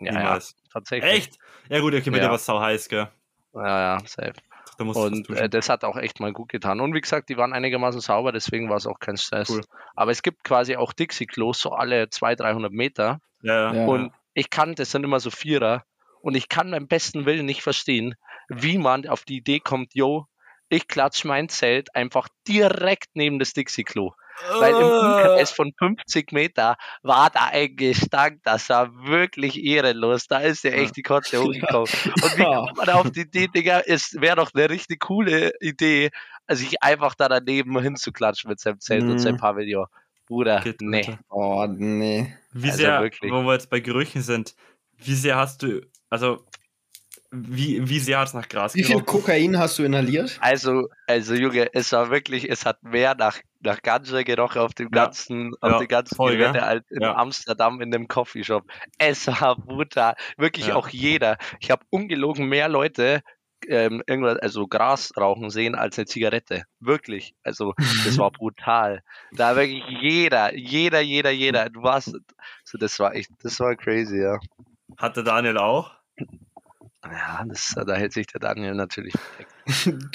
Ja, 0.00 0.20
ja, 0.20 0.38
tatsächlich. 0.72 1.12
Echt? 1.12 1.38
Ja 1.68 1.80
gut, 1.80 1.94
okay, 1.94 2.10
bei 2.10 2.16
Ja. 2.16 2.24
dir 2.24 2.28
war 2.28 2.36
es 2.36 2.44
sau 2.44 2.60
heiß, 2.60 2.88
gell? 2.88 3.08
Ja, 3.54 3.96
ja, 3.96 3.98
safe. 4.06 4.32
Da 4.78 4.84
Und 4.84 5.30
äh, 5.30 5.48
das 5.48 5.68
hat 5.68 5.84
auch 5.84 5.96
echt 5.96 6.18
mal 6.20 6.32
gut 6.32 6.48
getan. 6.48 6.80
Und 6.80 6.94
wie 6.94 7.00
gesagt, 7.00 7.28
die 7.28 7.36
waren 7.36 7.52
einigermaßen 7.52 8.00
sauber, 8.00 8.32
deswegen 8.32 8.68
war 8.70 8.76
es 8.76 8.86
auch 8.86 8.98
kein 8.98 9.16
Stress. 9.16 9.50
Cool. 9.50 9.62
Aber 9.94 10.10
es 10.10 10.22
gibt 10.22 10.44
quasi 10.44 10.76
auch 10.76 10.92
Dixie-Klos, 10.92 11.60
so 11.60 11.72
alle 11.72 12.08
200, 12.08 12.40
300 12.40 12.72
Meter. 12.72 13.20
ja, 13.42 13.72
ja. 13.72 13.74
Ja. 13.74 13.86
Und 13.86 14.12
ich 14.34 14.50
kann, 14.50 14.74
das 14.74 14.90
sind 14.90 15.04
immer 15.04 15.20
so 15.20 15.30
Vierer. 15.30 15.84
Und 16.22 16.36
ich 16.36 16.48
kann 16.48 16.70
beim 16.70 16.86
besten 16.86 17.26
Willen 17.26 17.44
nicht 17.46 17.62
verstehen, 17.62 18.14
wie 18.54 18.78
man 18.78 19.06
auf 19.06 19.24
die 19.24 19.36
Idee 19.38 19.60
kommt, 19.60 19.94
yo, 19.94 20.26
ich 20.68 20.88
klatsch 20.88 21.24
mein 21.24 21.48
Zelt 21.48 21.94
einfach 21.94 22.28
direkt 22.48 23.08
neben 23.14 23.38
das 23.38 23.52
Dixie-Klo. 23.52 24.12
Weil 24.58 24.74
im 24.74 24.90
Umkreis 24.90 25.52
von 25.52 25.72
50 25.78 26.32
Meter 26.32 26.76
war 27.02 27.30
da 27.30 27.50
ein 27.52 27.76
Gestank, 27.76 28.40
das 28.42 28.68
war 28.70 28.90
wirklich 29.04 29.62
ehrenlos. 29.62 30.26
Da 30.26 30.38
ist 30.38 30.64
ja 30.64 30.70
echt 30.72 30.96
die 30.96 31.02
Kotze 31.02 31.40
hochgekommen. 31.40 31.88
Und 32.22 32.36
wie 32.36 32.42
kommt 32.42 32.76
man 32.76 32.88
auf 32.88 33.10
die 33.10 33.20
Idee, 33.20 33.46
Digga, 33.46 33.82
es 33.86 34.16
wäre 34.18 34.36
doch 34.36 34.50
eine 34.54 34.68
richtig 34.70 35.00
coole 35.00 35.52
Idee, 35.60 36.10
sich 36.48 36.82
einfach 36.82 37.14
da 37.14 37.28
daneben 37.28 37.78
hinzuklatschen 37.80 38.48
mit 38.50 38.58
seinem 38.58 38.80
Zelt 38.80 39.04
und 39.04 39.12
Mhm. 39.12 39.18
seinem 39.18 39.36
Pavillon. 39.36 39.86
Bruder, 40.26 40.60
Geht 40.60 40.80
nee. 40.80 41.18
Oh, 41.28 41.66
nee. 41.68 42.34
Wie 42.52 42.68
Also 42.70 42.78
sehr, 42.78 43.00
wirklich. 43.00 43.30
wo 43.30 43.42
wir 43.42 43.52
jetzt 43.52 43.70
bei 43.70 43.80
Gerüchen 43.80 44.22
sind, 44.22 44.54
wie 44.96 45.14
sehr 45.14 45.36
hast 45.36 45.62
du, 45.62 45.82
also, 46.08 46.44
wie, 47.34 47.88
wie 47.88 47.98
sehr 47.98 48.18
hat 48.18 48.28
es 48.28 48.34
nach 48.34 48.46
Gras 48.48 48.74
Wie 48.74 48.84
viel? 48.84 49.00
Kokain 49.02 49.58
hast 49.58 49.78
du 49.78 49.84
inhaliert? 49.84 50.36
Also, 50.42 50.88
also 51.06 51.34
Junge, 51.34 51.72
es 51.72 51.90
war 51.92 52.10
wirklich, 52.10 52.48
es 52.50 52.66
hat 52.66 52.82
mehr 52.82 53.14
nach, 53.14 53.38
nach 53.60 53.80
Ganja 53.80 54.22
gerochen 54.22 54.60
auf 54.60 54.74
dem 54.74 54.90
Ja. 54.92 55.04
ganzen, 55.04 55.54
auf 55.62 55.70
Ja, 55.72 55.78
dem 55.78 55.88
ganzen 55.88 56.14
voll, 56.14 56.32
Gelände 56.36 56.58
gell? 56.58 56.68
als 56.68 56.90
in 56.90 57.00
Ja. 57.00 57.16
Amsterdam 57.16 57.80
in 57.80 57.90
dem 57.90 58.06
Coffeeshop. 58.06 58.64
Es 58.98 59.26
war 59.28 59.56
brutal. 59.56 60.14
Wirklich 60.36 60.66
Ja. 60.68 60.76
auch 60.76 60.88
jeder. 60.88 61.38
Ich 61.60 61.70
habe 61.70 61.82
ungelogen 61.88 62.48
mehr 62.48 62.68
Leute 62.68 63.22
ähm, 63.68 64.02
irgendwas, 64.08 64.38
also 64.38 64.66
Gras 64.66 65.12
rauchen 65.16 65.48
sehen 65.48 65.74
als 65.76 65.96
eine 65.96 66.06
Zigarette. 66.06 66.64
Wirklich. 66.80 67.32
Also, 67.44 67.74
das 68.04 68.18
war 68.18 68.30
brutal. 68.32 69.02
Da 69.30 69.56
wirklich 69.56 69.84
jeder, 69.88 70.54
jeder, 70.54 71.00
jeder, 71.00 71.30
jeder. 71.30 71.70
Du 71.70 71.82
warst, 71.82 72.12
so, 72.64 72.76
das 72.78 72.98
war 72.98 73.14
echt, 73.14 73.30
das 73.42 73.58
war 73.60 73.74
crazy, 73.76 74.20
ja. 74.20 74.38
Hatte 74.98 75.22
Daniel 75.24 75.56
auch? 75.58 75.92
Ja, 77.04 77.42
das, 77.46 77.74
da 77.74 77.94
hält 77.94 78.12
sich 78.12 78.26
der 78.28 78.40
Daniel 78.40 78.74
natürlich 78.74 79.14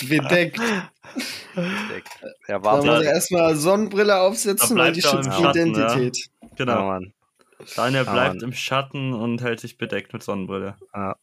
Bedeckt. 0.08 0.58
bedeckt. 1.56 2.20
Er 2.48 2.60
Da 2.60 2.64
war 2.64 2.78
muss 2.78 2.86
Ja. 2.86 3.02
er 3.02 3.14
erstmal 3.14 3.56
Sonnenbrille 3.56 4.08
Da 4.14 4.22
aufsetzen, 4.22 4.78
weil 4.78 4.94
die 4.94 5.02
schützt 5.02 5.30
die 5.38 5.44
Identität. 5.44 6.18
ja, 6.42 6.48
Genau. 6.56 6.86
Mann. 6.88 7.14
Daniel 7.76 8.06
Ja, 8.06 8.14
bleibt 8.14 8.44
im 8.44 8.54
Schatten 8.54 9.14
und 9.14 9.42
hält 9.42 9.60
sich 9.60 9.78
bedeckt 9.78 10.14
mit 10.14 10.24
Sonnenbrille. 10.24 10.76
Ja. 10.94 11.16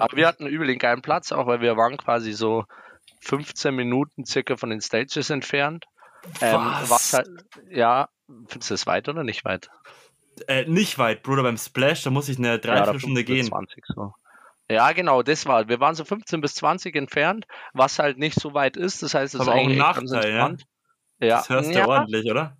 Aber 0.00 0.16
wir 0.16 0.26
hatten 0.26 0.46
übel 0.46 0.66
den 0.66 0.78
geilen 0.78 1.02
Platz, 1.02 1.32
auch 1.32 1.46
weil 1.46 1.60
wir 1.60 1.76
waren 1.76 1.96
quasi 1.98 2.32
so 2.32 2.64
15 3.20 3.74
Minuten 3.74 4.24
circa 4.24 4.56
von 4.56 4.70
den 4.70 4.80
Stages 4.80 5.30
entfernt. 5.30 5.84
Ähm, 6.40 6.60
Was? 6.88 7.12
halt, 7.12 7.28
ja, 7.68 8.08
findest 8.48 8.70
du 8.70 8.74
das 8.74 8.86
weit 8.86 9.08
oder 9.08 9.22
nicht 9.22 9.44
weit? 9.44 9.68
Äh, 10.48 10.64
nicht 10.64 10.98
weit, 10.98 11.22
Bruder, 11.22 11.42
beim 11.42 11.58
Splash, 11.58 12.02
da 12.04 12.10
muss 12.10 12.28
ich 12.28 12.38
eine 12.38 12.48
ja, 12.52 12.58
Dreiviertelstunde 12.58 13.20
15 13.20 13.34
bis 13.36 13.44
gehen. 13.44 13.48
20 13.50 13.84
so. 13.94 14.14
Ja, 14.72 14.92
genau, 14.92 15.22
das 15.22 15.46
war. 15.46 15.68
Wir 15.68 15.80
waren 15.80 15.94
so 15.94 16.04
15 16.04 16.40
bis 16.40 16.54
20 16.54 16.96
entfernt, 16.96 17.46
was 17.74 17.98
halt 17.98 18.18
nicht 18.18 18.40
so 18.40 18.54
weit 18.54 18.76
ist. 18.76 19.02
Das 19.02 19.14
heißt, 19.14 19.34
es 19.34 19.40
ist 19.40 19.48
auch 19.48 19.54
ein 19.54 19.76
Nachteil. 19.76 20.34
Ja, 21.20 21.36
Das 21.36 21.48
hörst 21.48 21.70
du 21.70 21.78
ja, 21.78 21.86
ordentlich, 21.86 22.30
oder? 22.30 22.56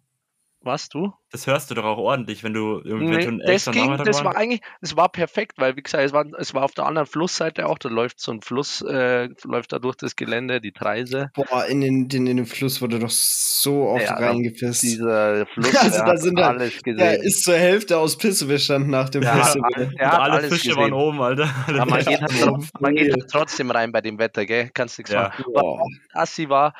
Was 0.64 0.88
du? 0.88 1.12
Das 1.30 1.46
hörst 1.46 1.70
du 1.70 1.74
doch 1.74 1.84
auch 1.84 1.96
ordentlich, 1.96 2.44
wenn 2.44 2.52
du 2.52 2.80
irgendwie 2.84 3.14
wenn 3.14 3.18
Nee, 3.18 3.22
du 3.24 3.28
einen 3.28 3.38
das 3.46 3.64
ging, 3.70 3.84
Nachmittag 3.86 4.04
das 4.06 4.22
war 4.22 4.36
eigentlich, 4.36 4.60
es 4.82 4.96
war 4.96 5.08
perfekt, 5.08 5.54
weil 5.56 5.76
wie 5.76 5.82
gesagt, 5.82 6.04
es 6.04 6.12
war, 6.12 6.26
es 6.38 6.52
war 6.52 6.62
auf 6.64 6.72
der 6.72 6.84
anderen 6.84 7.06
Flussseite 7.06 7.66
auch, 7.68 7.78
da 7.78 7.88
läuft 7.88 8.20
so 8.20 8.32
ein 8.32 8.42
Fluss, 8.42 8.82
äh, 8.82 9.28
läuft 9.44 9.72
da 9.72 9.78
durch 9.78 9.96
das 9.96 10.14
Gelände, 10.16 10.60
die 10.60 10.72
Treise. 10.72 11.30
Boah, 11.34 11.64
in 11.66 11.80
den, 11.80 12.08
den, 12.08 12.26
in 12.26 12.36
den 12.36 12.44
Fluss 12.46 12.82
wurde 12.82 12.98
doch 12.98 13.08
so 13.10 13.84
oft 13.88 14.04
Ja, 14.04 14.18
da- 14.18 14.26
reingepisst. 14.28 14.82
Dieser 14.82 15.46
Fluss, 15.46 15.74
Also 15.82 15.98
da 15.98 16.06
hat 16.06 16.18
sind 16.20 16.38
halt- 16.38 16.58
alles 16.60 16.82
gesehen. 16.82 16.98
Der 16.98 17.22
ist 17.22 17.42
zur 17.44 17.54
Hälfte 17.56 17.96
aus 17.98 18.18
Pisse 18.18 18.44
bestanden 18.46 18.90
nach 18.90 19.08
dem 19.08 19.24
hat, 19.26 19.38
Festival. 19.44 19.70
Und 19.90 20.00
hat 20.00 20.12
alle 20.20 20.32
alles 20.34 20.52
Fische 20.52 20.68
gesehen. 20.68 20.82
waren 20.82 20.92
oben, 20.92 21.22
Alter. 21.22 21.48
Aber 21.68 21.86
man, 21.86 21.98
geht 22.04 22.20
halt, 22.20 22.30
tro- 22.30 22.62
man 22.80 22.94
geht 22.94 23.10
halt 23.12 23.30
trotzdem 23.30 23.70
rein 23.70 23.90
bei 23.90 24.02
dem 24.02 24.18
Wetter, 24.18 24.44
gell? 24.44 24.70
Kannst 24.74 24.98
nichts 24.98 25.12
Ja. 25.12 25.32
machen. 25.54 25.98
Assi 26.12 26.50
war 26.50 26.74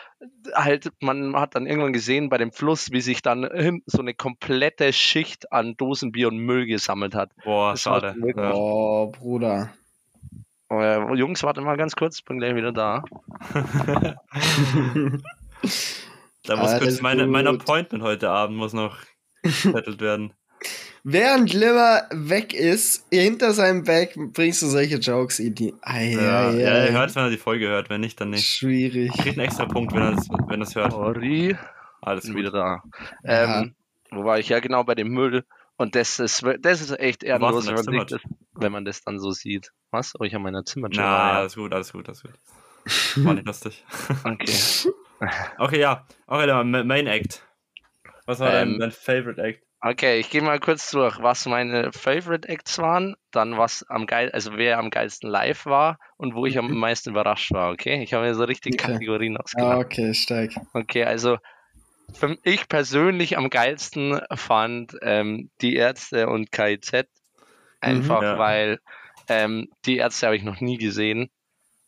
halt, 0.55 0.91
man 1.01 1.35
hat 1.37 1.55
dann 1.55 1.67
irgendwann 1.67 1.93
gesehen 1.93 2.29
bei 2.29 2.39
dem 2.39 2.53
Fluss, 2.53 2.93
wie 2.93 3.01
sich 3.01 3.23
dann 3.23 3.49
hin 3.53 3.72
so 3.87 4.01
eine 4.01 4.15
komplette 4.15 4.93
Schicht 4.93 5.53
an 5.53 5.77
Dosenbier 5.77 6.29
und 6.29 6.39
Müll 6.39 6.67
gesammelt 6.67 7.15
hat. 7.15 7.31
Boah, 7.45 7.73
Das 7.73 7.83
schade. 7.83 8.15
Ja. 8.37 8.53
Oh, 8.55 9.11
Bruder. 9.11 9.73
Äh, 10.71 11.15
Jungs, 11.15 11.43
warte 11.43 11.61
mal 11.61 11.77
ganz 11.77 11.95
kurz, 11.97 12.23
bin 12.23 12.39
gleich 12.39 12.55
wieder 12.55 12.73
da. 12.73 13.05
Da 16.45 16.57
muss 16.57 16.71
Alles 16.71 16.83
kurz 16.83 17.01
meine, 17.01 17.27
mein. 17.27 17.47
Appointment 17.47 18.03
heute 18.03 18.29
Abend 18.31 18.57
muss 18.57 18.73
noch 18.73 18.97
gesettelt 19.43 20.01
werden. 20.01 20.33
Während 21.05 21.53
Limmer 21.53 22.03
weg 22.13 22.53
ist, 22.55 23.07
hinter 23.13 23.53
seinem 23.53 23.83
Back 23.85 24.17
bringst 24.33 24.63
du 24.63 24.67
solche 24.67 24.97
Jokes 24.97 25.39
in 25.41 25.55
die. 25.55 25.75
Ei, 25.83 26.13
Ja, 26.15 26.49
ei, 26.49 26.61
ja, 26.61 26.69
ei. 26.69 26.87
er 26.87 26.93
hört, 26.93 27.15
wenn 27.17 27.25
er 27.25 27.31
die 27.31 27.37
Folge 27.39 27.69
hört, 27.69 27.91
wenn 27.91 28.01
nicht, 28.01 28.21
dann 28.21 28.31
nicht. 28.31 28.45
Schwierig. 28.47 29.13
Kriegt 29.13 29.39
einen 29.39 29.47
extra 29.47 29.67
Punkt, 29.67 29.93
wenn 29.95 30.03
er 30.03 30.13
das, 30.13 30.29
wenn 30.49 30.61
er 30.61 30.67
es 30.67 30.75
hört. 30.75 30.93
Sorry, 30.93 31.57
Alles 32.03 32.27
gut. 32.27 32.37
wieder 32.37 32.51
da. 32.51 32.83
Ja. 33.25 33.45
Ähm, 33.45 33.75
wo 34.11 34.25
war 34.25 34.39
ich? 34.39 34.49
Ja, 34.49 34.61
genau, 34.61 34.85
bei 34.85 34.95
dem 34.95 35.09
Müll. 35.09 35.45
Und 35.77 35.95
das 35.95 36.19
ist, 36.21 36.45
das 36.61 36.81
ist 36.81 36.91
echt 36.99 37.25
ehrenlos, 37.25 37.67
wenn 37.67 37.75
man, 37.97 38.07
das, 38.07 38.21
wenn 38.55 38.73
man 38.73 38.85
das 38.85 39.03
dann 39.03 39.19
so 39.19 39.31
sieht. 39.31 39.73
Was? 39.91 40.15
Oh, 40.19 40.25
ich 40.25 40.35
habe 40.35 40.45
meine 40.45 40.65
Zimmer 40.65 40.89
Na, 40.93 41.39
alles 41.39 41.55
gut, 41.55 41.73
alles 41.73 41.93
gut, 41.93 42.09
alles 42.09 42.23
gut. 42.23 42.33
War 43.25 43.35
nicht 43.35 43.47
lustig. 43.47 43.85
Okay. 44.25 44.59
Okay, 45.59 45.79
ja. 45.79 46.05
Okay, 46.27 46.47
dann 46.49 46.71
Ma- 46.73 46.83
Main 46.83 47.07
Act. 47.07 47.47
Was 48.27 48.41
war 48.41 48.49
Ähm, 48.49 48.79
dein, 48.79 48.79
dein 48.81 48.91
Favorite 48.91 49.41
Act? 49.41 49.63
Okay, 49.81 50.19
ich 50.19 50.31
gehe 50.31 50.43
mal 50.43 50.59
kurz 50.61 50.91
durch, 50.91 51.21
was 51.23 51.47
meine 51.47 51.93
Favorite 51.93 52.49
Acts 52.49 52.79
waren, 52.79 53.17
dann 53.31 53.57
was 53.57 53.85
am 53.89 54.07
geil, 54.07 54.31
also 54.33 54.57
wer 54.57 54.79
am 54.79 54.91
geilsten 54.91 55.29
live 55.31 55.67
war 55.67 55.99
und 56.17 56.35
wo 56.35 56.47
ich 56.47 56.59
am 56.59 56.73
meisten 56.77 57.11
überrascht 57.11 57.53
war, 57.53 57.73
okay? 57.73 58.03
Ich 58.03 58.15
habe 58.15 58.25
mir 58.25 58.35
so 58.35 58.45
richtig 58.45 58.75
Okay. 58.75 58.93
Kategorien 58.93 59.37
Ah, 59.37 59.43
ausgedacht. 59.43 59.79
okay, 59.79 60.15
steig. 60.15 60.53
Okay, 60.73 61.05
also 61.05 61.39
ich 62.43 62.69
persönlich 62.69 63.37
am 63.37 63.51
geilsten 63.51 64.21
fand 64.35 64.97
ähm, 65.03 65.51
die 65.61 65.77
Ärzte 65.77 66.29
und 66.29 66.53
KIZ. 66.53 67.07
Einfach 67.81 68.21
Mhm. 68.21 68.27
Ja. 68.27 68.39
weil 68.39 68.79
ähm, 69.29 69.69
die 69.85 69.97
Ärzte 69.97 70.27
habe 70.27 70.37
ich 70.37 70.43
noch 70.43 70.61
nie 70.61 70.79
gesehen. 70.79 71.31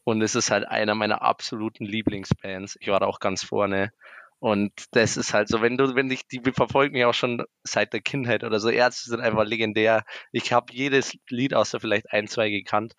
Und 0.04 0.20
es 0.22 0.34
ist 0.34 0.50
halt 0.50 0.66
einer 0.68 0.94
meiner 0.94 1.22
absoluten 1.22 1.84
Lieblingsbands. 1.84 2.76
Ich 2.80 2.88
war 2.88 3.00
da 3.00 3.06
auch 3.06 3.20
ganz 3.20 3.42
vorne. 3.42 3.90
Und 4.38 4.72
das 4.90 5.16
ist 5.16 5.32
halt 5.32 5.48
so, 5.48 5.62
wenn 5.62 5.78
du, 5.78 5.94
wenn 5.94 6.10
dich, 6.10 6.26
die 6.26 6.42
verfolgen 6.52 6.92
mich 6.92 7.06
auch 7.06 7.14
schon 7.14 7.44
seit 7.62 7.94
der 7.94 8.02
Kindheit 8.02 8.44
oder 8.44 8.60
so. 8.60 8.68
Ärzte 8.68 9.08
sind 9.08 9.20
einfach 9.20 9.44
legendär. 9.44 10.04
Ich 10.32 10.52
habe 10.52 10.66
jedes 10.72 11.16
Lied 11.30 11.54
außer 11.54 11.80
vielleicht 11.80 12.12
ein, 12.12 12.26
zwei 12.26 12.50
gekannt. 12.50 12.94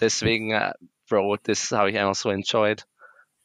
Deswegen, 0.00 0.52
äh, 0.52 0.72
Bro, 1.08 1.38
das 1.42 1.72
habe 1.72 1.90
ich 1.90 1.98
einfach 1.98 2.14
so 2.14 2.30
enjoyed. 2.30 2.84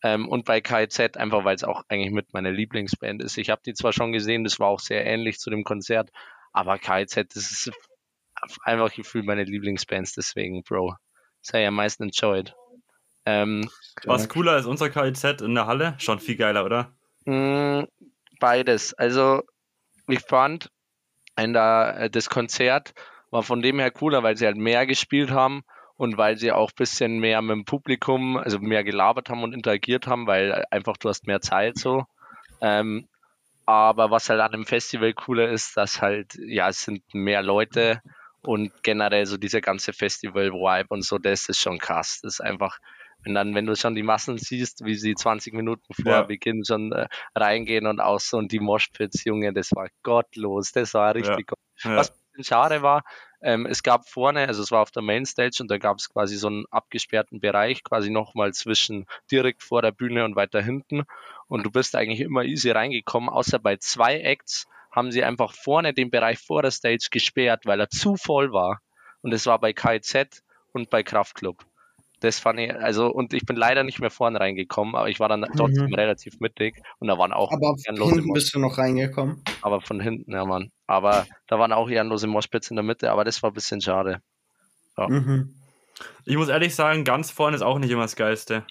Ähm, 0.02 0.28
und 0.28 0.46
bei 0.46 0.62
KIZ 0.62 1.18
einfach, 1.18 1.44
weil 1.44 1.56
es 1.56 1.64
auch 1.64 1.84
eigentlich 1.90 2.12
mit 2.12 2.34
meiner 2.34 2.52
Lieblingsband 2.52 3.22
ist. 3.22 3.38
Ich 3.38 3.50
habe 3.50 3.62
die 3.66 3.74
zwar 3.74 3.92
schon 3.92 4.12
gesehen, 4.12 4.44
das 4.44 4.60
war 4.60 4.68
auch 4.68 4.80
sehr 4.80 5.06
ähnlich 5.06 5.40
zu 5.40 5.50
dem 5.50 5.64
Konzert, 5.64 6.10
aber 6.54 6.78
KIZ, 6.78 7.16
das 7.34 7.52
ist 7.52 7.72
einfach 8.64 8.94
gefühlt 8.94 9.26
meine 9.26 9.44
Lieblingsbands, 9.44 10.14
deswegen, 10.14 10.64
Bro. 10.64 10.96
Sei 11.42 11.68
am 11.68 11.76
meisten 11.76 12.04
enjoyed. 12.04 12.56
Ähm, 13.26 13.70
Was 14.06 14.30
cooler 14.30 14.54
als 14.54 14.66
unser 14.66 14.90
KIZ 14.90 15.42
in 15.42 15.56
der 15.56 15.68
Halle? 15.68 15.96
Schon 16.00 16.20
viel 16.20 16.36
geiler, 16.36 16.66
oder? 16.66 16.94
mh, 17.26 17.86
beides. 18.40 18.94
Also, 18.94 19.44
ich 20.08 20.22
fand, 20.22 20.70
der, 21.38 21.96
äh, 21.98 22.10
das 22.10 22.30
Konzert 22.30 22.94
war 23.30 23.44
von 23.44 23.62
dem 23.62 23.80
her 23.80 23.92
cooler, 23.92 24.24
weil 24.24 24.38
sie 24.38 24.46
halt 24.46 24.58
mehr 24.58 24.86
gespielt 24.88 25.32
haben 25.32 25.64
und 26.00 26.18
weil 26.18 26.38
sie 26.38 26.54
auch 26.54 26.70
ein 26.70 26.78
bisschen 26.78 27.20
mehr 27.20 27.42
mit 27.42 27.52
dem 27.52 27.66
Publikum, 27.66 28.38
also 28.38 28.58
mehr 28.58 28.86
gelabert 28.86 29.30
haben 29.30 29.44
und 29.44 29.52
interagiert 29.52 30.08
haben, 30.08 30.28
weil 30.28 30.64
einfach 30.72 30.96
du 30.96 31.10
hast 31.10 31.28
mehr 31.28 31.42
Zeit 31.42 31.78
so. 31.78 32.06
Ähm, 32.62 33.10
aber 33.66 34.10
was 34.10 34.30
halt 34.30 34.40
an 34.40 34.54
dem 34.54 34.66
Festival 34.66 35.12
cooler 35.12 35.50
ist, 35.50 35.76
dass 35.76 36.02
halt, 36.02 36.36
ja, 36.36 36.70
es 36.70 36.86
sind 36.86 37.04
mehr 37.14 37.42
Leute 37.42 38.02
und 38.44 38.72
generell 38.82 39.26
so 39.26 39.36
dieser 39.36 39.60
ganze 39.60 39.92
Festival-Vibe 39.92 40.88
und 40.88 41.04
so, 41.04 41.18
das 41.18 41.50
ist 41.50 41.60
schon 41.60 41.80
krass. 41.80 42.22
Das 42.24 42.36
ist 42.36 42.40
einfach, 42.40 42.80
wenn 43.26 43.34
dann, 43.34 43.54
wenn 43.54 43.66
du 43.66 43.76
schon 43.76 43.94
die 43.94 44.02
Massen 44.02 44.38
siehst, 44.38 44.86
wie 44.86 44.96
sie 44.96 45.16
20 45.16 45.54
Minuten 45.54 45.94
vor 45.94 46.14
Ja. 46.14 46.22
Beginn 46.22 46.64
schon 46.64 46.94
äh, 46.94 47.10
reingehen 47.36 47.88
und 47.88 48.00
aus 48.00 48.30
so 48.30 48.38
und 48.38 48.54
die 48.54 48.62
Moshpits, 48.62 49.26
Junge, 49.26 49.52
das 49.52 49.72
war 49.74 49.90
gottlos, 50.04 50.72
das 50.72 50.94
war 50.94 51.14
richtig 51.14 51.48
gut. 51.48 51.60
Ja. 51.84 51.98
Was 51.98 52.12
ein 52.12 52.16
bisschen 52.32 52.56
schade 52.56 52.82
war, 52.84 53.04
ähm, 53.42 53.66
es 53.66 53.84
gab 53.84 54.08
vorne, 54.08 54.48
also 54.48 54.62
es 54.62 54.72
war 54.72 54.82
auf 54.82 54.92
der 54.92 55.02
Mainstage 55.02 55.58
und 55.62 55.70
da 55.72 55.78
gab 55.78 55.98
es 55.98 56.10
quasi 56.10 56.36
so 56.36 56.48
einen 56.48 56.66
abgesperrten 56.72 57.40
Bereich, 57.40 57.84
quasi 57.84 58.10
nochmal 58.10 58.54
zwischen 58.54 59.06
direkt 59.32 59.64
vor 59.64 59.82
der 59.82 59.92
Bühne 59.92 60.26
und 60.26 60.36
weiter 60.36 60.62
hinten. 60.62 61.04
Und 61.48 61.66
du 61.66 61.72
bist 61.72 61.96
eigentlich 61.96 62.20
immer 62.20 62.44
easy 62.44 62.72
reingekommen, 62.72 63.30
außer 63.30 63.60
bei 63.60 63.78
zwei 63.78 64.20
Acts 64.20 64.68
haben 64.92 65.12
sie 65.12 65.24
einfach 65.24 65.54
vorne 65.54 65.94
den 65.94 66.12
Bereich 66.12 66.40
vor 66.40 66.62
der 66.62 66.72
Stage 66.72 67.08
gesperrt, 67.12 67.66
weil 67.66 67.80
er 67.80 67.90
zu 67.90 68.18
voll 68.18 68.52
war. 68.52 68.82
Und 69.22 69.34
es 69.34 69.46
war 69.46 69.60
bei 69.60 69.74
KIZ 69.74 70.44
und 70.74 70.90
bei 70.90 71.04
Kraftklub. 71.04 71.66
Das 72.22 72.40
fand 72.40 72.60
ich, 72.60 72.74
also, 72.76 73.08
und 73.08 73.34
ich 73.34 73.46
bin 73.46 73.56
leider 73.56 73.84
nicht 73.84 74.00
mehr 74.00 74.10
vorne 74.12 74.40
reingekommen, 74.40 74.96
aber 74.96 75.08
ich 75.10 75.20
war 75.20 75.30
dann 75.30 75.46
trotzdem 75.56 75.88
Mhm. 75.88 75.94
relativ 75.96 76.40
mittig 76.40 76.76
und 77.00 77.08
da 77.08 77.18
waren 77.18 77.32
auch 77.32 77.52
Aber 77.52 77.76
ehrenlose 77.86 78.16
hinten 78.16 78.34
bist 78.34 78.54
du 78.54 78.60
noch 78.60 78.78
reingekommen. 78.78 79.42
aber 79.62 79.82
von 79.82 80.00
hinten, 80.02 80.32
ja, 80.34 80.46
Mann. 80.46 80.72
Aber 80.88 81.28
da 81.48 81.60
waren 81.60 81.72
auch 81.72 81.90
ehrenlose 81.90 82.28
Moshpits 82.28 82.70
in 82.72 82.76
der 82.76 82.84
Mitte, 82.84 83.12
aber 83.12 83.24
das 83.24 83.42
war 83.42 83.52
ein 83.52 83.54
bisschen 83.54 83.80
schade. 83.82 84.22
Mhm. 84.98 85.54
Ich 86.26 86.36
muss 86.36 86.50
ehrlich 86.50 86.76
sagen, 86.76 87.04
ganz 87.06 87.32
vorne 87.32 87.56
ist 87.56 87.62
auch 87.62 87.80
nicht 87.80 87.92
immer 87.92 88.02
das 88.04 88.16
Geilste. 88.16 88.66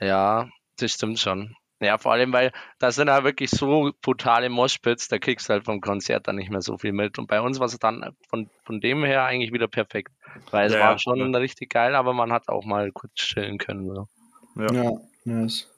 Ja, 0.00 0.48
das 0.78 0.92
stimmt 0.92 1.18
schon. 1.18 1.56
Ja, 1.80 1.98
vor 1.98 2.12
allem, 2.12 2.32
weil 2.32 2.52
da 2.78 2.92
sind 2.92 3.10
halt 3.10 3.24
wirklich 3.24 3.50
so 3.50 3.92
brutale 4.00 4.48
Moshpits, 4.48 5.08
da 5.08 5.18
kriegst 5.18 5.48
du 5.48 5.54
halt 5.54 5.64
vom 5.64 5.80
Konzert 5.80 6.28
dann 6.28 6.36
nicht 6.36 6.50
mehr 6.50 6.62
so 6.62 6.78
viel 6.78 6.92
mit. 6.92 7.18
Und 7.18 7.26
bei 7.26 7.40
uns 7.40 7.58
war 7.58 7.66
es 7.66 7.78
dann 7.78 8.16
von, 8.28 8.48
von 8.64 8.80
dem 8.80 9.04
her 9.04 9.24
eigentlich 9.24 9.52
wieder 9.52 9.68
perfekt. 9.68 10.12
Weil 10.50 10.66
es 10.66 10.72
Ja, 10.74 10.80
war 10.80 10.92
ja, 10.92 10.98
schon 10.98 11.32
ja. 11.32 11.38
richtig 11.38 11.70
geil, 11.70 11.94
aber 11.94 12.12
man 12.12 12.32
hat 12.32 12.48
auch 12.48 12.64
mal 12.64 12.90
kurz 12.92 13.14
chillen 13.14 13.58
können. 13.58 13.92
So. 13.94 14.08
Ja. 14.56 14.72
Ja, 14.72 14.92
nice. 15.24 15.70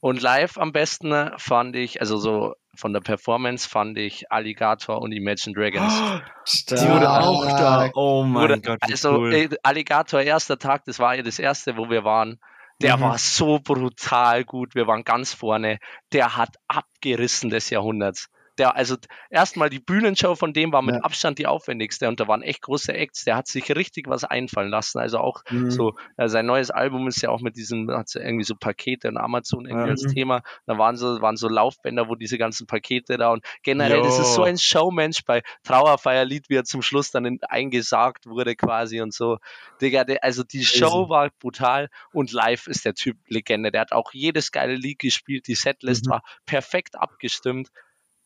Und 0.00 0.22
live 0.22 0.58
am 0.58 0.72
besten 0.72 1.30
fand 1.36 1.76
ich, 1.76 2.00
also 2.00 2.16
so 2.16 2.54
von 2.74 2.92
der 2.92 3.00
Performance 3.00 3.68
fand 3.68 3.98
ich 3.98 4.30
Alligator 4.32 5.02
und 5.02 5.12
Imagine 5.12 5.54
Dragons. 5.54 6.22
Die 6.70 6.88
wurde 6.88 7.10
auch 7.10 7.44
da. 7.44 7.50
Stark. 7.50 7.96
Oh 7.96 8.22
mein 8.24 8.62
Gott, 8.62 8.78
wie 8.86 8.92
also 8.92 9.18
cool. 9.18 9.34
äh, 9.34 9.48
Alligator 9.62 10.20
erster 10.20 10.58
Tag, 10.58 10.84
das 10.86 10.98
war 10.98 11.14
ja 11.14 11.22
das 11.22 11.38
erste, 11.38 11.76
wo 11.76 11.90
wir 11.90 12.04
waren. 12.04 12.40
Der 12.82 12.96
Mhm. 12.96 13.00
war 13.02 13.18
so 13.18 13.58
brutal 13.60 14.44
gut. 14.44 14.74
Wir 14.74 14.86
waren 14.86 15.04
ganz 15.04 15.32
vorne. 15.34 15.78
Der 16.12 16.36
hat 16.36 16.56
abgerissen 16.68 17.50
des 17.50 17.70
Jahrhunderts. 17.70 18.28
Der, 18.58 18.76
also 18.76 18.96
erstmal 19.30 19.70
die 19.70 19.78
Bühnenshow 19.78 20.34
von 20.34 20.52
dem 20.52 20.72
war 20.72 20.82
mit 20.82 20.96
Ja. 20.96 21.00
Abstand 21.02 21.38
die 21.38 21.46
aufwendigste 21.46 22.08
und 22.08 22.20
da 22.20 22.28
waren 22.28 22.42
echt 22.42 22.62
große 22.62 22.92
Acts. 22.92 23.24
Der 23.24 23.36
hat 23.36 23.46
sich 23.46 23.74
richtig 23.74 24.08
was 24.08 24.24
einfallen 24.24 24.68
lassen. 24.70 24.98
Also 24.98 25.18
auch 25.18 25.42
Mhm. 25.50 25.70
so, 25.70 25.94
äh, 26.16 26.28
sein 26.28 26.46
neues 26.46 26.70
Album 26.70 27.06
ist 27.08 27.22
ja 27.22 27.30
auch 27.30 27.40
mit 27.40 27.56
diesem, 27.56 27.90
hat 27.90 28.08
so 28.08 28.18
irgendwie 28.18 28.44
so 28.44 28.54
Pakete 28.56 29.08
und 29.08 29.16
Amazon 29.16 29.66
irgendwie 29.66 29.86
Ja. 29.86 29.90
als 29.92 30.02
Mhm. 30.04 30.08
Thema. 30.08 30.42
Da 30.66 30.76
waren 30.78 30.96
so, 30.96 31.20
waren 31.22 31.36
so 31.36 31.48
Laufbänder, 31.48 32.08
wo 32.08 32.14
diese 32.16 32.38
ganzen 32.38 32.66
Pakete 32.66 33.16
da 33.16 33.30
und 33.30 33.44
generell, 33.62 34.02
das 34.02 34.18
ist 34.18 34.34
so 34.34 34.42
Jo. 34.42 34.48
ein 34.48 34.58
Showmensch 34.58 35.24
bei 35.24 35.42
Trauerfeierlied, 35.62 36.48
wie 36.50 36.56
er 36.56 36.64
zum 36.64 36.82
Schluss 36.82 37.10
dann 37.10 37.24
in, 37.24 37.38
eingesagt 37.48 38.26
wurde 38.26 38.56
quasi 38.56 39.00
und 39.00 39.14
so. 39.14 39.38
Digga, 39.80 40.04
der, 40.04 40.22
also 40.24 40.42
die 40.42 40.64
Show 40.64 41.08
war 41.08 41.30
brutal 41.38 41.88
und 42.12 42.32
live 42.32 42.66
ist 42.66 42.84
der 42.84 42.94
Typ 42.94 43.16
Legende. 43.28 43.70
Der 43.70 43.80
hat 43.82 43.92
auch 43.92 44.12
jedes 44.12 44.52
geile 44.52 44.74
Lied 44.74 44.98
gespielt, 44.98 45.46
die 45.46 45.54
Setlist 45.54 46.06
Mhm. 46.06 46.10
war 46.10 46.22
perfekt 46.46 46.96
abgestimmt. 46.96 47.68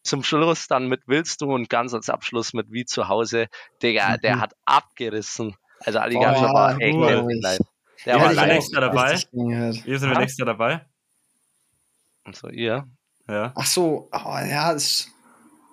Zum 0.04 0.22
Schluss 0.22 0.68
dann 0.68 0.86
mit 0.88 1.02
Willst 1.06 1.40
du 1.40 1.52
und 1.52 1.68
ganz 1.70 1.94
als 1.94 2.10
Abschluss 2.10 2.52
mit 2.52 2.70
Wie 2.70 2.84
zu 2.84 3.08
Hause. 3.08 3.46
Digga, 3.82 4.18
der 4.18 4.36
Mhm. 4.36 4.40
hat 4.42 4.52
abgerissen. 4.66 5.56
Also 5.80 5.98
Alligator 5.98 6.50
Oh, 6.50 6.54
war 6.54 6.80
echt 6.80 6.94
cool. 6.94 7.26
Der 8.04 8.16
Ja, 8.16 8.20
war 8.22 8.32
live. 8.32 8.50
extra 8.52 8.80
dabei. 8.82 9.18
Gehört. 9.32 9.76
Hier 9.76 9.98
sind 9.98 10.10
wir 10.10 10.18
nächstes 10.18 10.38
Jahr 10.38 10.46
dabei. 10.46 10.84
Und 12.24 12.36
so, 12.36 12.48
ihr? 12.48 12.86
Ja. 13.28 13.52
Ach 13.54 13.66
so, 13.66 14.08
oh, 14.12 14.38
ja, 14.46 14.72
es, 14.72 15.10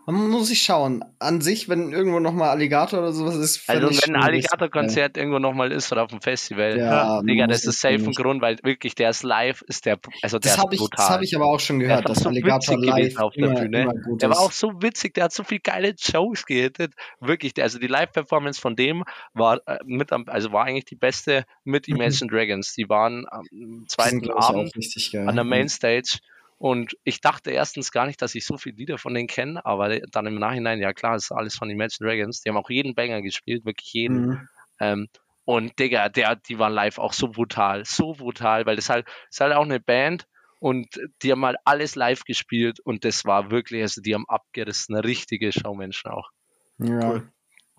man 0.08 0.30
muss 0.30 0.48
sich 0.48 0.62
schauen. 0.64 1.04
An 1.20 1.42
sich, 1.42 1.70
wenn 1.70 1.92
irgendwo 1.94 2.20
nochmal 2.20 2.50
Alligator 2.50 3.00
oder 3.00 3.14
sowas 3.14 3.36
ist, 3.36 3.70
Also 3.70 3.90
wenn 3.90 4.16
ein 4.16 4.22
Alligator-Konzert 4.24 5.16
irgendwo 5.18 5.40
nochmal 5.40 5.72
ist 5.72 5.92
oder 5.92 6.04
auf 6.04 6.10
dem 6.10 6.22
Festival. 6.22 6.78
Ja, 6.78 7.22
Digga, 7.22 7.48
das 7.48 7.66
ist 7.66 7.80
safe 7.82 7.96
ein. 8.04 8.12
Grund, 8.12 8.42
weil 8.42 8.58
wirklich 8.64 8.96
der 8.96 9.12
ist 9.12 9.24
live, 9.24 9.62
ist 9.68 9.86
der, 9.86 10.00
also 10.22 10.40
der 10.40 10.50
Das 10.50 10.58
ist 10.58 10.58
habe 10.64 10.74
ich, 10.74 10.80
brutal. 10.80 11.06
das 11.06 11.10
hab 11.10 11.22
ich 11.22 11.36
aber 11.36 11.46
auch 11.46 11.60
schon 11.60 11.80
gehört, 11.80 12.10
dass 12.10 12.20
so 12.20 12.30
Alligator 12.30 12.78
live 12.78 13.18
auf 13.18 13.34
der 13.34 13.50
immer, 13.50 13.60
Bühne. 13.62 13.82
immer 13.84 13.94
gut 13.94 14.22
Der 14.22 14.30
war 14.30 14.40
auch 14.40 14.52
so 14.52 14.82
witzig, 14.82 15.14
der 15.14 15.26
hat 15.26 15.34
so 15.34 15.44
viel 15.44 15.60
geile 15.60 15.94
Shows 16.00 16.46
gehittet. 16.46 16.94
Wirklich, 17.20 17.62
also 17.62 17.78
die 17.80 17.88
Live-Performance 17.88 18.60
von 18.60 18.76
dem 18.76 19.04
war 19.34 19.60
äh, 19.68 19.78
mit 19.86 20.12
am, 20.12 20.26
also 20.28 20.52
war 20.52 20.66
eigentlich 20.66 20.86
die 20.86 20.96
beste 20.96 21.46
mit 21.64 21.88
Mhm. 21.88 21.96
Imagine 21.98 22.30
Dragons. 22.32 22.74
Die 22.74 22.90
waren 22.90 23.26
am 23.30 23.86
zweiten 23.88 24.30
Abend 24.32 24.72
an 25.16 25.36
der 25.36 25.44
Mainstage. 25.44 26.20
Und 26.62 26.96
ich 27.04 27.22
dachte 27.22 27.50
erstens 27.50 27.92
gar 27.92 28.06
nicht, 28.06 28.22
dass 28.22 28.36
ich 28.36 28.46
so 28.46 28.56
viele 28.56 28.76
Lieder 28.76 29.00
von 29.00 29.16
denen 29.16 29.28
kenne, 29.28 29.66
aber 29.66 30.00
dann 30.12 30.28
im 30.28 30.36
Nachhinein, 30.36 30.80
ja 30.80 30.94
klar, 30.94 31.14
das 31.14 31.24
ist 31.24 31.32
alles 31.32 31.56
von 31.56 31.72
Imagine 31.72 32.08
Dragons. 32.08 32.42
Die 32.42 32.50
haben 32.50 32.58
auch 32.58 32.70
jeden 32.70 32.94
Banger 32.94 33.24
gespielt, 33.24 33.66
wirklich 33.66 33.92
jeden. 33.94 34.28
Mhm. 34.28 34.48
Ähm, 34.80 35.08
und 35.44 35.80
Digga, 35.80 36.10
der, 36.10 36.36
die 36.36 36.60
waren 36.60 36.72
live 36.72 37.00
auch 37.00 37.14
so 37.14 37.30
brutal, 37.30 37.84
so 37.84 38.14
brutal, 38.14 38.68
weil 38.68 38.76
das 38.76 38.90
halt, 38.90 39.08
das 39.08 39.16
ist 39.32 39.42
halt 39.42 39.54
auch 39.54 39.64
eine 39.64 39.80
Band 39.80 40.28
und 40.60 40.88
die 41.24 41.32
haben 41.32 41.44
halt 41.44 41.58
alles 41.66 41.96
live 41.96 42.26
gespielt 42.26 42.80
und 42.80 43.06
das 43.06 43.26
war 43.26 43.50
wirklich, 43.50 43.82
also 43.82 44.00
die 44.00 44.14
haben 44.14 44.30
abgerissen, 44.30 44.96
richtige 44.96 45.52
Showmenschen 45.52 46.12
auch. 46.12 46.30
Ja. 46.78 47.10
Cool. 47.10 47.32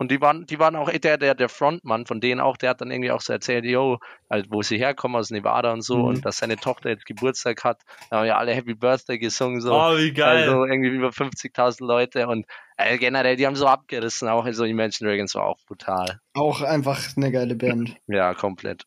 Und 0.03 0.11
die 0.11 0.19
waren, 0.19 0.45
die 0.45 0.59
waren 0.59 0.75
auch, 0.75 0.89
der, 0.91 1.17
der, 1.17 1.33
der 1.33 1.47
Frontmann 1.47 2.05
von 2.05 2.19
denen 2.19 2.41
auch, 2.41 2.57
der 2.57 2.71
hat 2.71 2.81
dann 2.81 2.91
irgendwie 2.91 3.11
auch 3.11 3.21
so 3.21 3.31
erzählt, 3.31 3.63
yo, 3.63 3.99
halt, 4.29 4.47
wo 4.49 4.61
sie 4.61 4.77
herkommen 4.77 5.15
aus 5.15 5.29
Nevada 5.29 5.71
und 5.71 5.81
so 5.81 5.97
Mhm. 5.99 6.03
und 6.03 6.25
dass 6.25 6.39
seine 6.39 6.57
Tochter 6.57 6.89
jetzt 6.89 7.05
Geburtstag 7.05 7.63
hat, 7.63 7.81
da 8.09 8.17
haben 8.17 8.25
ja 8.27 8.37
alle 8.37 8.53
Happy 8.53 8.73
Birthday 8.73 9.17
gesungen, 9.17 9.61
so. 9.61 9.73
Oh, 9.73 9.97
wie 9.97 10.11
geil. 10.11 10.49
Also 10.49 10.65
irgendwie 10.65 10.89
über 10.89 11.13
50.000 11.13 11.79
Leute 11.87 12.27
und 12.27 12.45
äh, 12.75 12.97
generell, 12.97 13.37
die 13.37 13.47
haben 13.47 13.55
so 13.55 13.65
abgerissen, 13.65 14.27
auch 14.27 14.45
so 14.51 14.65
Imagine 14.65 15.09
Dragons 15.09 15.35
war 15.35 15.45
auch 15.45 15.59
brutal. 15.67 16.19
Auch 16.33 16.61
einfach 16.61 16.99
eine 17.15 17.31
geile 17.31 17.55
Band. 17.55 17.95
Ja, 18.07 18.33
komplett. 18.33 18.83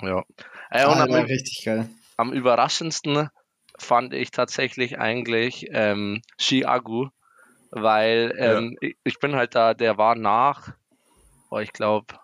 Ja. 0.00 0.24
Äh, 0.70 0.86
und 0.86 0.94
Ah, 0.98 1.04
am, 1.04 1.10
war 1.10 1.24
richtig 1.28 1.64
geil. 1.64 1.88
am 2.16 2.32
überraschendsten 2.32 3.28
fand 3.78 4.14
ich 4.14 4.30
tatsächlich 4.32 4.98
eigentlich 4.98 5.66
ähm, 5.70 6.22
Chiagu, 6.38 7.08
weil 7.74 8.32
Ja. 8.36 8.58
ähm, 8.58 8.76
ich, 8.80 8.96
ich 9.04 9.18
bin 9.18 9.34
halt 9.34 9.54
da, 9.54 9.74
der 9.74 9.98
war 9.98 10.14
nach, 10.14 10.70
oh, 11.50 11.58
ich 11.58 11.72
glaube, 11.72 12.14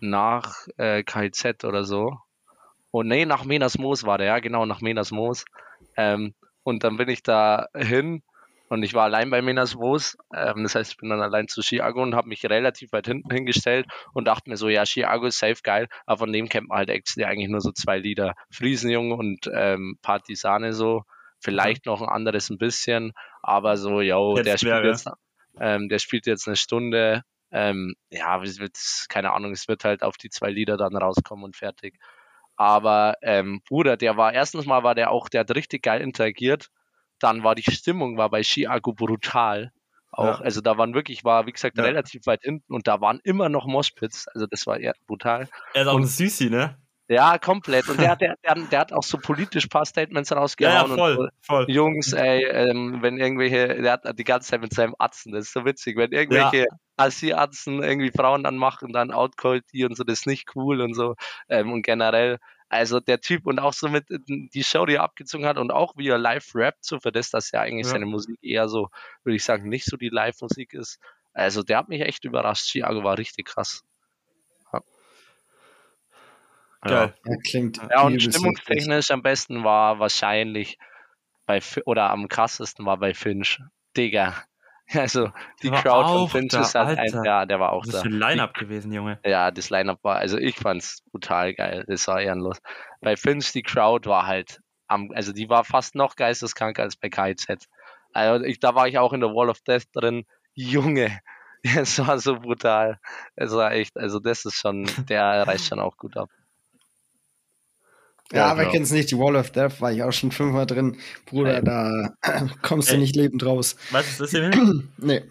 nach 0.00 0.66
äh, 0.76 1.02
KZ 1.02 1.64
oder 1.64 1.84
so. 1.84 2.18
Und 2.90 3.06
nee, 3.08 3.24
nach 3.24 3.44
Menas 3.44 3.78
Moos 3.78 4.04
war 4.04 4.18
der, 4.18 4.26
ja, 4.26 4.38
genau, 4.40 4.66
nach 4.66 4.80
Menas 4.80 5.10
Moos. 5.12 5.44
Ähm, 5.96 6.34
und 6.62 6.82
dann 6.84 6.96
bin 6.96 7.08
ich 7.08 7.22
da 7.22 7.66
hin 7.74 8.22
und 8.68 8.82
ich 8.82 8.94
war 8.94 9.04
allein 9.04 9.30
bei 9.30 9.42
Menas 9.42 9.74
Moos. 9.76 10.16
Ähm, 10.34 10.64
das 10.64 10.74
heißt, 10.74 10.92
ich 10.92 10.96
bin 10.96 11.10
dann 11.10 11.20
allein 11.20 11.46
zu 11.48 11.60
Chiago 11.62 12.02
und 12.02 12.14
habe 12.14 12.28
mich 12.28 12.44
relativ 12.44 12.92
weit 12.92 13.06
hinten 13.06 13.30
hingestellt 13.32 13.86
und 14.12 14.26
dachte 14.26 14.50
mir 14.50 14.56
so, 14.56 14.68
ja, 14.68 14.84
Chiago 14.84 15.26
ist 15.26 15.38
safe 15.38 15.60
geil, 15.62 15.88
aber 16.06 16.18
von 16.18 16.32
dem 16.32 16.48
kennt 16.48 16.68
man 16.68 16.78
halt 16.78 16.90
actually 16.90 17.24
eigentlich 17.24 17.48
nur 17.48 17.60
so 17.60 17.70
zwei 17.72 17.98
Lieder. 17.98 18.34
Friesenjung 18.50 19.12
und 19.12 19.48
ähm, 19.54 19.98
Partisane 20.02 20.72
so. 20.72 21.04
Vielleicht 21.42 21.86
noch 21.86 22.02
ein 22.02 22.08
anderes 22.08 22.50
ein 22.50 22.58
bisschen, 22.58 23.12
aber 23.42 23.76
so, 23.76 24.00
yo, 24.00 24.36
Jetzt 24.36 24.46
der 24.46 24.58
spielt 24.58 24.72
wäre. 24.72 24.86
jetzt, 24.88 25.08
ähm, 25.58 25.88
der 25.88 25.98
spielt 25.98 26.26
jetzt 26.26 26.46
eine 26.46 26.56
Stunde. 26.56 27.22
Ähm, 27.52 27.94
ja, 28.10 28.40
es 28.42 28.58
wird, 28.60 28.76
keine 29.08 29.32
Ahnung, 29.32 29.52
es 29.52 29.66
wird 29.68 29.84
halt 29.84 30.02
auf 30.02 30.16
die 30.16 30.30
zwei 30.30 30.50
Lieder 30.50 30.76
dann 30.76 30.96
rauskommen 30.96 31.44
und 31.44 31.56
fertig. 31.56 31.98
Aber 32.56 33.14
ähm, 33.22 33.62
Bruder, 33.68 33.96
der 33.96 34.16
war 34.16 34.32
erstens 34.32 34.66
mal 34.66 34.82
war 34.82 34.94
der 34.94 35.10
auch, 35.10 35.28
der 35.28 35.40
hat 35.40 35.54
richtig 35.54 35.82
geil 35.82 36.00
interagiert. 36.02 36.68
Dann 37.18 37.42
war 37.42 37.54
die 37.54 37.70
Stimmung 37.70 38.16
war 38.18 38.30
bei 38.30 38.42
Chiago 38.42 38.92
brutal. 38.92 39.72
Auch, 40.12 40.40
Ja. 40.40 40.44
also 40.44 40.60
da 40.60 40.76
waren 40.76 40.94
wirklich, 40.94 41.24
war 41.24 41.46
wie 41.46 41.52
gesagt 41.52 41.78
Ja. 41.78 41.84
relativ 41.84 42.26
weit 42.26 42.42
hinten 42.42 42.72
und 42.74 42.86
da 42.88 43.00
waren 43.00 43.20
immer 43.24 43.48
noch 43.48 43.66
Moshpits. 43.66 44.26
Also 44.28 44.46
das 44.46 44.66
war 44.66 44.78
eher 44.78 44.94
brutal. 45.06 45.48
er 45.74 45.82
ist 45.82 45.88
auch 45.88 45.94
und- 45.94 46.02
ein 46.02 46.06
Süßi, 46.06 46.50
ne? 46.50 46.76
Ja, 47.10 47.38
komplett. 47.38 47.88
Und 47.88 48.00
der, 48.00 48.14
der, 48.14 48.36
der, 48.44 48.54
der 48.54 48.78
hat 48.78 48.92
auch 48.92 49.02
so 49.02 49.18
politisch 49.18 49.64
ein 49.64 49.68
paar 49.68 49.84
Statements 49.84 50.30
Ja, 50.30 50.36
ja, 50.36 50.40
rausgehauen. 50.42 50.96
voll, 50.96 51.16
und 51.16 51.30
voll. 51.40 51.66
Jungs, 51.68 52.12
ey, 52.12 52.44
ähm, 52.44 52.98
wenn 53.02 53.18
irgendwelche, 53.18 53.82
der 53.82 53.92
hat 53.94 54.16
die 54.16 54.22
ganze 54.24 54.48
Zeit 54.50 54.60
mit 54.60 54.72
seinem 54.72 54.94
Atzen, 54.96 55.32
das 55.32 55.46
ist 55.46 55.52
so 55.52 55.64
witzig, 55.64 55.96
wenn 55.96 56.12
irgendwelche 56.12 56.66
Assi-Atzen 56.96 57.82
irgendwie 57.82 58.12
Frauen 58.12 58.46
anmachen, 58.46 58.92
dann 58.92 59.10
outcallt 59.10 59.64
die 59.72 59.84
und 59.84 59.96
so, 59.96 60.04
das 60.04 60.20
ist 60.20 60.26
nicht 60.28 60.54
cool 60.54 60.80
und 60.80 60.94
so. 60.94 61.16
Ähm, 61.48 61.72
und 61.72 61.82
generell, 61.82 62.38
also 62.68 63.00
der 63.00 63.20
Typ 63.20 63.44
und 63.48 63.58
auch 63.58 63.72
so 63.72 63.88
mit 63.88 64.04
die 64.08 64.62
Show, 64.62 64.86
die 64.86 64.94
er 64.94 65.02
abgezogen 65.02 65.46
hat 65.46 65.58
und 65.58 65.72
auch 65.72 65.94
wie 65.96 66.06
er 66.08 66.18
live 66.18 66.54
rappt, 66.54 66.84
so 66.84 67.00
für 67.00 67.10
das, 67.10 67.30
dass 67.30 67.50
ja 67.50 67.60
eigentlich 67.62 67.86
Ja. 67.86 67.92
seine 67.94 68.06
Musik 68.06 68.38
eher 68.40 68.68
so, 68.68 68.88
würde 69.24 69.34
ich 69.34 69.42
sagen, 69.42 69.68
nicht 69.68 69.86
so 69.86 69.96
die 69.96 70.10
Live-Musik 70.10 70.74
ist. 70.74 71.00
Also 71.32 71.64
der 71.64 71.78
hat 71.78 71.88
mich 71.88 72.02
echt 72.02 72.24
überrascht. 72.24 72.66
Chiago 72.70 73.02
war 73.02 73.18
richtig 73.18 73.46
krass. 73.46 73.82
Ja. 76.84 76.90
Geil. 76.90 77.14
Ja, 77.24 77.36
klingt 77.44 77.80
Ja, 77.90 78.02
und 78.02 78.22
stimmungstechnisch 78.22 79.10
am 79.10 79.22
besten 79.22 79.64
war 79.64 79.98
wahrscheinlich 79.98 80.78
bei 81.46 81.60
oder 81.84 82.10
am 82.10 82.28
krassesten 82.28 82.86
war 82.86 82.98
bei 82.98 83.14
Finch. 83.14 83.60
Digga. 83.96 84.34
Also 84.92 85.30
die 85.62 85.70
Crowd 85.70 86.08
von 86.08 86.28
Finch 86.28 86.50
da, 86.50 86.62
ist 86.62 86.74
halt 86.74 86.98
ein, 86.98 87.22
ja, 87.24 87.46
der 87.46 87.60
war 87.60 87.70
auch 87.70 87.82
Was 87.82 87.88
ist 87.90 87.94
da. 87.94 88.02
für 88.02 88.08
ein 88.08 88.18
Line-Up 88.18 88.54
gewesen, 88.54 88.92
Junge. 88.92 89.20
Ja, 89.24 89.52
das 89.52 89.70
Line-Up 89.70 90.00
war, 90.02 90.16
also 90.16 90.36
ich 90.36 90.56
fand's 90.56 91.04
brutal 91.12 91.54
geil. 91.54 91.84
Das 91.86 92.08
war 92.08 92.20
ehrenlos. 92.20 92.58
Bei 93.00 93.16
Finch, 93.16 93.52
die 93.52 93.62
Crowd 93.62 94.08
war 94.08 94.26
halt 94.26 94.58
am, 94.88 95.12
also 95.14 95.32
die 95.32 95.48
war 95.48 95.62
fast 95.62 95.94
noch 95.94 96.16
geisteskranker 96.16 96.82
als 96.82 96.96
bei 96.96 97.08
KIZ. 97.08 97.68
Also 98.12 98.44
ich, 98.44 98.58
da 98.58 98.74
war 98.74 98.88
ich 98.88 98.98
auch 98.98 99.12
in 99.12 99.20
der 99.20 99.30
Wall 99.30 99.48
of 99.48 99.60
Death 99.60 99.84
drin. 99.92 100.24
Junge, 100.54 101.20
es 101.62 102.04
war 102.04 102.18
so 102.18 102.40
brutal. 102.40 102.98
Es 103.36 103.52
war 103.52 103.70
echt, 103.70 103.96
also 103.96 104.18
das 104.18 104.44
ist 104.44 104.56
schon, 104.56 104.90
der 105.08 105.46
reißt 105.46 105.68
schon 105.68 105.78
auch 105.78 105.96
gut 105.96 106.16
ab. 106.16 106.30
Ja, 108.32 108.38
Ja, 108.38 108.46
aber 108.46 108.60
genau. 108.62 108.72
kennst 108.72 108.92
nicht, 108.92 109.10
die 109.10 109.18
Wall 109.18 109.36
of 109.36 109.50
Death 109.50 109.80
war 109.80 109.92
ich 109.92 110.02
auch 110.02 110.12
schon 110.12 110.30
fünfmal 110.32 110.66
drin. 110.66 110.96
Bruder, 111.26 111.56
Ey. 111.56 111.64
da 111.64 112.14
kommst 112.62 112.90
du 112.90 112.94
Ey. 112.94 113.00
nicht 113.00 113.16
lebend 113.16 113.44
raus. 113.44 113.76
Weißt 113.90 114.18
du, 114.20 114.24
was 114.24 114.30
das 114.30 114.32
ist? 114.32 114.84
Nee. 114.98 115.24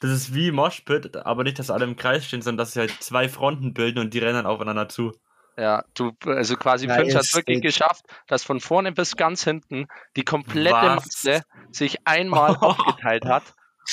Das 0.00 0.10
ist 0.10 0.34
wie 0.34 0.50
Moshpit, 0.50 1.16
aber 1.16 1.44
nicht, 1.44 1.58
dass 1.58 1.70
alle 1.70 1.84
im 1.84 1.96
Kreis 1.96 2.26
stehen, 2.26 2.42
sondern 2.42 2.58
dass 2.64 2.72
sie 2.72 2.80
halt 2.80 2.92
zwei 3.00 3.28
Fronten 3.28 3.72
bilden 3.72 4.00
und 4.00 4.12
die 4.12 4.18
rennen 4.18 4.44
aufeinander 4.44 4.88
zu. 4.88 5.12
Ja, 5.56 5.84
du, 5.94 6.12
also 6.26 6.56
quasi 6.56 6.88
Ja, 6.88 6.94
Finch 6.96 7.14
hat 7.14 7.32
wirklich 7.32 7.62
geht's. 7.62 7.78
geschafft, 7.78 8.04
dass 8.26 8.42
von 8.42 8.60
vorne 8.60 8.92
bis 8.92 9.16
ganz 9.16 9.44
hinten 9.44 9.86
die 10.16 10.24
komplette 10.24 10.74
Was? 10.74 11.04
Masse 11.24 11.42
sich 11.70 11.96
einmal 12.06 12.56
aufgeteilt 12.60 13.24
hat 13.24 13.44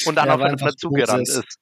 und 0.05 0.15
dann 0.15 0.27
Ja, 0.27 0.35
auf 0.35 0.41
einfach 0.41 0.75
zugerannt 0.75 1.27
Moses. 1.27 1.45
ist. 1.45 1.59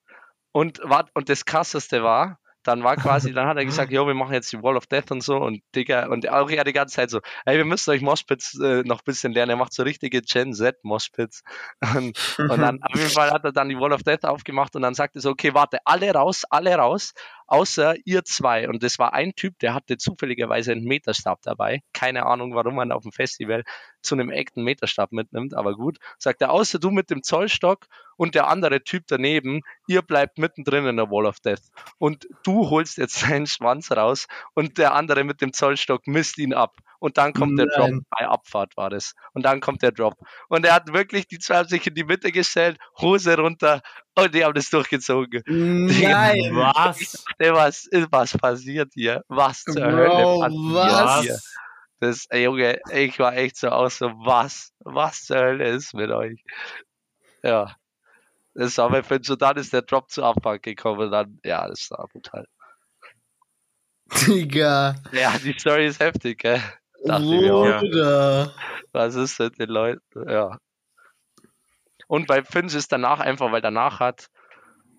Und, 0.52 0.80
war, 0.84 1.06
und 1.14 1.30
das 1.30 1.46
krasseste 1.46 2.02
war, 2.02 2.40
dann 2.70 2.84
war 2.84 2.96
quasi, 2.96 3.34
dann 3.34 3.48
hat 3.48 3.58
er 3.58 3.66
gesagt, 3.66 3.92
jo, 3.92 4.06
wir 4.06 4.14
machen 4.14 4.34
jetzt 4.34 4.52
die 4.54 4.62
Wall 4.62 4.78
of 4.78 4.86
Death 4.86 5.12
und 5.12 5.22
so 5.22 5.38
und 5.38 5.62
Digga, 5.76 6.08
und 6.08 6.30
auch 6.30 6.50
er 6.50 6.64
die 6.64 6.74
ganze 6.74 6.96
Zeit 6.96 7.10
so, 7.10 7.20
ey, 7.46 7.58
wir 7.58 7.66
müssen 7.66 7.90
euch 7.90 8.02
Moshpits 8.02 8.60
äh, 8.60 8.84
noch 8.84 9.00
ein 9.00 9.06
bisschen 9.06 9.34
lernen. 9.34 9.52
Er 9.52 9.56
macht 9.58 9.74
so 9.74 9.84
richtige 9.84 10.22
Gen 10.22 10.54
Z 10.54 10.78
Moshpits. 10.84 11.44
Und, 11.96 12.38
und 12.38 12.62
dann, 12.62 12.80
auf 12.84 12.96
jeden 12.96 13.10
Fall 13.10 13.32
hat 13.32 13.44
er 13.44 13.52
dann 13.52 13.70
die 13.70 13.80
Wall 13.80 13.92
of 13.92 14.04
Death 14.04 14.24
aufgemacht 14.26 14.76
und 14.76 14.84
dann 14.84 14.94
sagte 14.94 15.20
er 15.20 15.22
so, 15.22 15.32
okay, 15.32 15.54
warte, 15.54 15.80
alle 15.86 16.14
raus, 16.14 16.44
alle 16.50 16.76
raus, 16.76 17.14
außer 17.50 17.96
ihr 18.06 18.24
zwei. 18.24 18.70
Und 18.70 18.84
das 18.84 19.00
war 19.00 19.14
ein 19.14 19.34
Typ, 19.34 19.58
der 19.60 19.74
hatte 19.74 19.98
zufälligerweise 19.98 20.72
einen 20.72 20.84
Meterstab 20.84 21.42
dabei. 21.42 21.82
Keine 21.94 22.26
Ahnung, 22.26 22.54
warum 22.54 22.76
man 22.76 22.92
auf 22.92 23.04
dem 23.04 23.12
Festival 23.12 23.64
zu 24.02 24.16
einem 24.16 24.30
echten 24.30 24.64
Meterstab 24.64 25.12
mitnimmt, 25.12 25.54
aber 25.54 25.76
gut. 25.76 25.98
Sagt 26.18 26.42
er, 26.42 26.52
außer 26.52 26.80
du 26.80 26.92
mit 26.92 27.10
dem 27.10 27.24
Zollstock 27.24 27.88
und 28.16 28.36
der 28.36 28.48
andere 28.48 28.84
Typ 28.84 29.06
daneben, 29.08 29.62
ihr 29.88 30.02
bleibt 30.02 30.38
mittendrin 30.38 30.86
in 30.86 30.98
der 30.98 31.10
Wall 31.10 31.26
of 31.26 31.40
Death. 31.40 31.64
Und 31.98 32.28
du 32.44 32.70
holst 32.70 32.98
jetzt 32.98 33.16
seinen 33.20 33.48
Schwanz 33.48 33.92
raus 33.92 34.28
und 34.54 34.78
der 34.78 34.94
andere 34.94 35.24
mit 35.24 35.42
dem 35.42 35.54
Zollstock 35.54 36.08
misst 36.08 36.38
ihn 36.38 36.54
ab. 36.54 36.78
Und 37.00 37.18
dann 37.18 37.34
kommt 37.34 37.58
der 37.58 37.66
Drop. 37.68 37.90
Nein. 37.90 38.06
Bei 38.10 38.28
Abfahrt 38.28 38.76
war 38.78 38.90
das. 38.90 39.14
Und 39.34 39.44
dann 39.44 39.62
kommt 39.62 39.82
der 39.82 39.92
Drop. 39.92 40.16
Und 40.50 40.66
er 40.66 40.74
hat 40.74 40.94
wirklich, 40.94 41.28
die 41.28 41.40
zwei 41.40 41.58
haben 41.58 41.70
sich 41.70 41.88
in 41.88 41.96
die 41.96 42.04
Mitte 42.04 42.32
gestellt, 42.32 42.78
Hose 43.00 43.38
runter 43.38 43.82
und 44.16 44.36
die 44.36 44.44
haben 44.44 44.54
das 44.54 44.70
durchgezogen. 44.70 45.42
Nein. 45.48 46.40
Was? 46.54 47.26
Was, 47.40 47.90
was 48.12 48.38
passiert 48.38 48.92
hier? 48.94 49.24
Was 49.28 49.64
zur 49.64 49.86
Hölle 49.86 50.10
Bro, 50.10 50.40
passiert 50.40 50.74
was? 50.74 51.22
hier? 51.22 51.40
Das, 52.02 52.26
ey, 52.30 52.44
Junge, 52.44 52.80
ich 52.94 53.20
war 53.20 53.36
echt 53.36 53.58
so 53.58 53.70
aus 53.70 53.98
so, 53.98 54.12
was? 54.20 54.72
Was 54.80 55.24
zur 55.26 55.38
Hölle 55.38 55.70
ist 55.70 55.94
mit 55.94 56.10
euch? 56.12 56.44
Ja. 57.44 57.76
Das 58.54 58.78
war 58.78 58.90
bei 58.90 59.04
Finch 59.04 59.30
und 59.30 59.42
dann 59.42 59.58
ist 59.58 59.74
der 59.74 59.84
Drop 59.84 60.10
zu 60.10 60.24
Abfang 60.24 60.62
gekommen 60.62 61.02
und 61.02 61.12
dann, 61.12 61.40
ja, 61.44 61.68
das 61.68 61.92
war 61.92 62.08
brutal. 62.08 62.46
Digga. 64.28 64.96
Ja, 65.12 65.38
die 65.38 65.54
Story 65.58 65.88
ist 65.88 66.00
heftig, 66.00 66.40
gell? 66.40 66.62
Dachte 67.06 67.24
ich 67.24 67.42
mir 67.42 67.56
auch. 67.56 68.52
Was 68.92 69.16
ist 69.16 69.40
mit 69.40 69.60
den 69.60 69.70
Leuten? 69.70 70.30
Ja. 70.30 70.58
Und 72.08 72.28
bei 72.28 72.44
Finch 72.44 72.74
ist 72.74 72.92
danach 72.92 73.20
einfach, 73.20 73.52
weil 73.52 73.62
danach 73.62 74.00
hat 74.00 74.30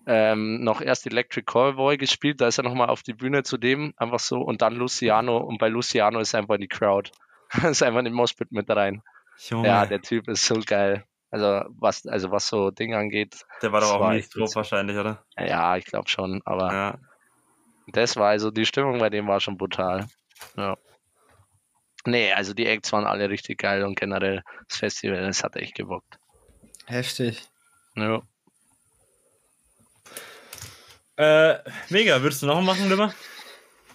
ähm, 0.07 0.63
noch 0.63 0.81
erst 0.81 1.05
Electric 1.05 1.45
Callboy 1.45 1.97
gespielt, 1.97 2.41
da 2.41 2.47
ist 2.47 2.57
er 2.57 2.63
nochmal 2.63 2.89
auf 2.89 3.03
die 3.03 3.13
Bühne 3.13 3.43
zu 3.43 3.57
dem, 3.57 3.93
einfach 3.97 4.19
so, 4.19 4.39
und 4.41 4.61
dann 4.61 4.73
Luciano, 4.75 5.37
und 5.37 5.57
bei 5.59 5.67
Luciano 5.69 6.19
ist 6.19 6.33
einfach 6.33 6.55
in 6.55 6.61
die 6.61 6.67
Crowd. 6.67 7.11
ist 7.63 7.83
einfach 7.83 7.99
in 7.99 8.05
den 8.05 8.13
Moshpit 8.13 8.51
mit 8.51 8.69
rein. 8.69 9.03
Junge, 9.37 9.67
Ja, 9.67 9.79
der, 9.81 9.99
der 9.99 10.01
Typ 10.01 10.27
ist 10.27 10.45
so 10.45 10.59
geil. 10.65 11.03
Also 11.29 11.63
was, 11.79 12.05
also 12.07 12.31
was 12.31 12.47
so 12.47 12.71
Dinge 12.71 12.97
angeht, 12.97 13.45
war 13.61 13.79
das 13.79 13.89
doch 13.89 13.95
auch 13.97 14.01
war 14.01 14.15
echt 14.15 14.35
drauf 14.35 14.53
wahrscheinlich, 14.55 14.97
oder? 14.97 15.23
ja, 15.37 15.77
ich 15.77 15.85
glaube 15.85 16.09
schon, 16.09 16.41
aber 16.45 16.73
Ja. 16.73 16.97
das 17.87 18.17
war 18.17 18.29
also, 18.29 18.51
die 18.51 18.65
Stimmung 18.65 18.99
bei 18.99 19.09
dem 19.09 19.27
war 19.27 19.39
schon 19.39 19.57
brutal. 19.57 20.07
Ja. 20.57 20.77
Nee, 22.05 22.31
also 22.33 22.53
die 22.53 22.65
Acts 22.65 22.91
waren 22.93 23.05
alle 23.05 23.29
richtig 23.29 23.59
geil 23.59 23.83
und 23.83 23.99
generell 23.99 24.43
das 24.67 24.77
Festival, 24.79 25.21
das 25.21 25.43
hat 25.43 25.55
echt 25.55 25.75
gebockt. 25.75 26.17
Heftig. 26.87 27.43
Ja. 27.95 28.21
Äh, 31.17 31.59
mega, 31.89 32.21
würdest 32.21 32.41
du 32.41 32.47
noch 32.47 32.61
machen, 32.61 32.89
Limmer? 32.89 33.13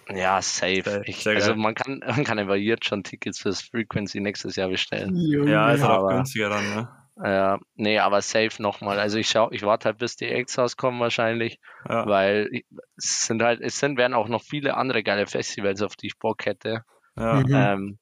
Ja, 0.09 0.41
safe. 0.41 1.01
Ich, 1.05 1.27
also 1.27 1.55
man 1.55 1.75
kann, 1.75 1.99
man 2.05 2.23
kann 2.23 2.39
aber 2.39 2.55
jetzt 2.55 2.85
schon 2.85 3.03
Tickets 3.03 3.39
fürs 3.39 3.61
Frequency 3.61 4.21
nächstes 4.21 4.55
Jahr 4.55 4.69
bestellen. 4.69 5.15
Junge. 5.17 5.51
Ja, 5.51 5.71
ist 5.71 5.81
halt 5.81 5.91
auch 5.91 6.03
aber- 6.05 6.15
günstiger 6.15 6.49
dann, 6.49 6.75
ne? 6.75 6.89
Ja, 7.21 7.57
nee, 7.73 7.97
aber 7.97 8.21
safe 8.21 8.61
nochmal. 8.61 8.99
Also 8.99 9.17
ich 9.17 9.27
schau, 9.27 9.49
ich 9.51 9.63
warte 9.63 9.85
halt, 9.89 9.97
bis 9.97 10.17
die 10.17 10.27
Acts 10.27 10.57
rauskommen 10.59 10.99
wahrscheinlich, 10.99 11.59
Ja. 11.89 12.05
weil 12.05 12.61
es 12.95 13.23
sind 13.25 13.41
halt, 13.41 13.59
es 13.59 13.79
sind, 13.79 13.97
werden 13.97 14.13
auch 14.13 14.27
noch 14.27 14.43
viele 14.43 14.77
andere 14.77 15.01
geile 15.01 15.25
Festivals, 15.25 15.81
auf 15.81 15.95
die 15.95 16.07
ich 16.07 16.19
Bock 16.19 16.45
hätte. 16.45 16.83
Ja. 17.17 17.43
Mhm. 17.43 17.73
Ähm, 17.73 17.99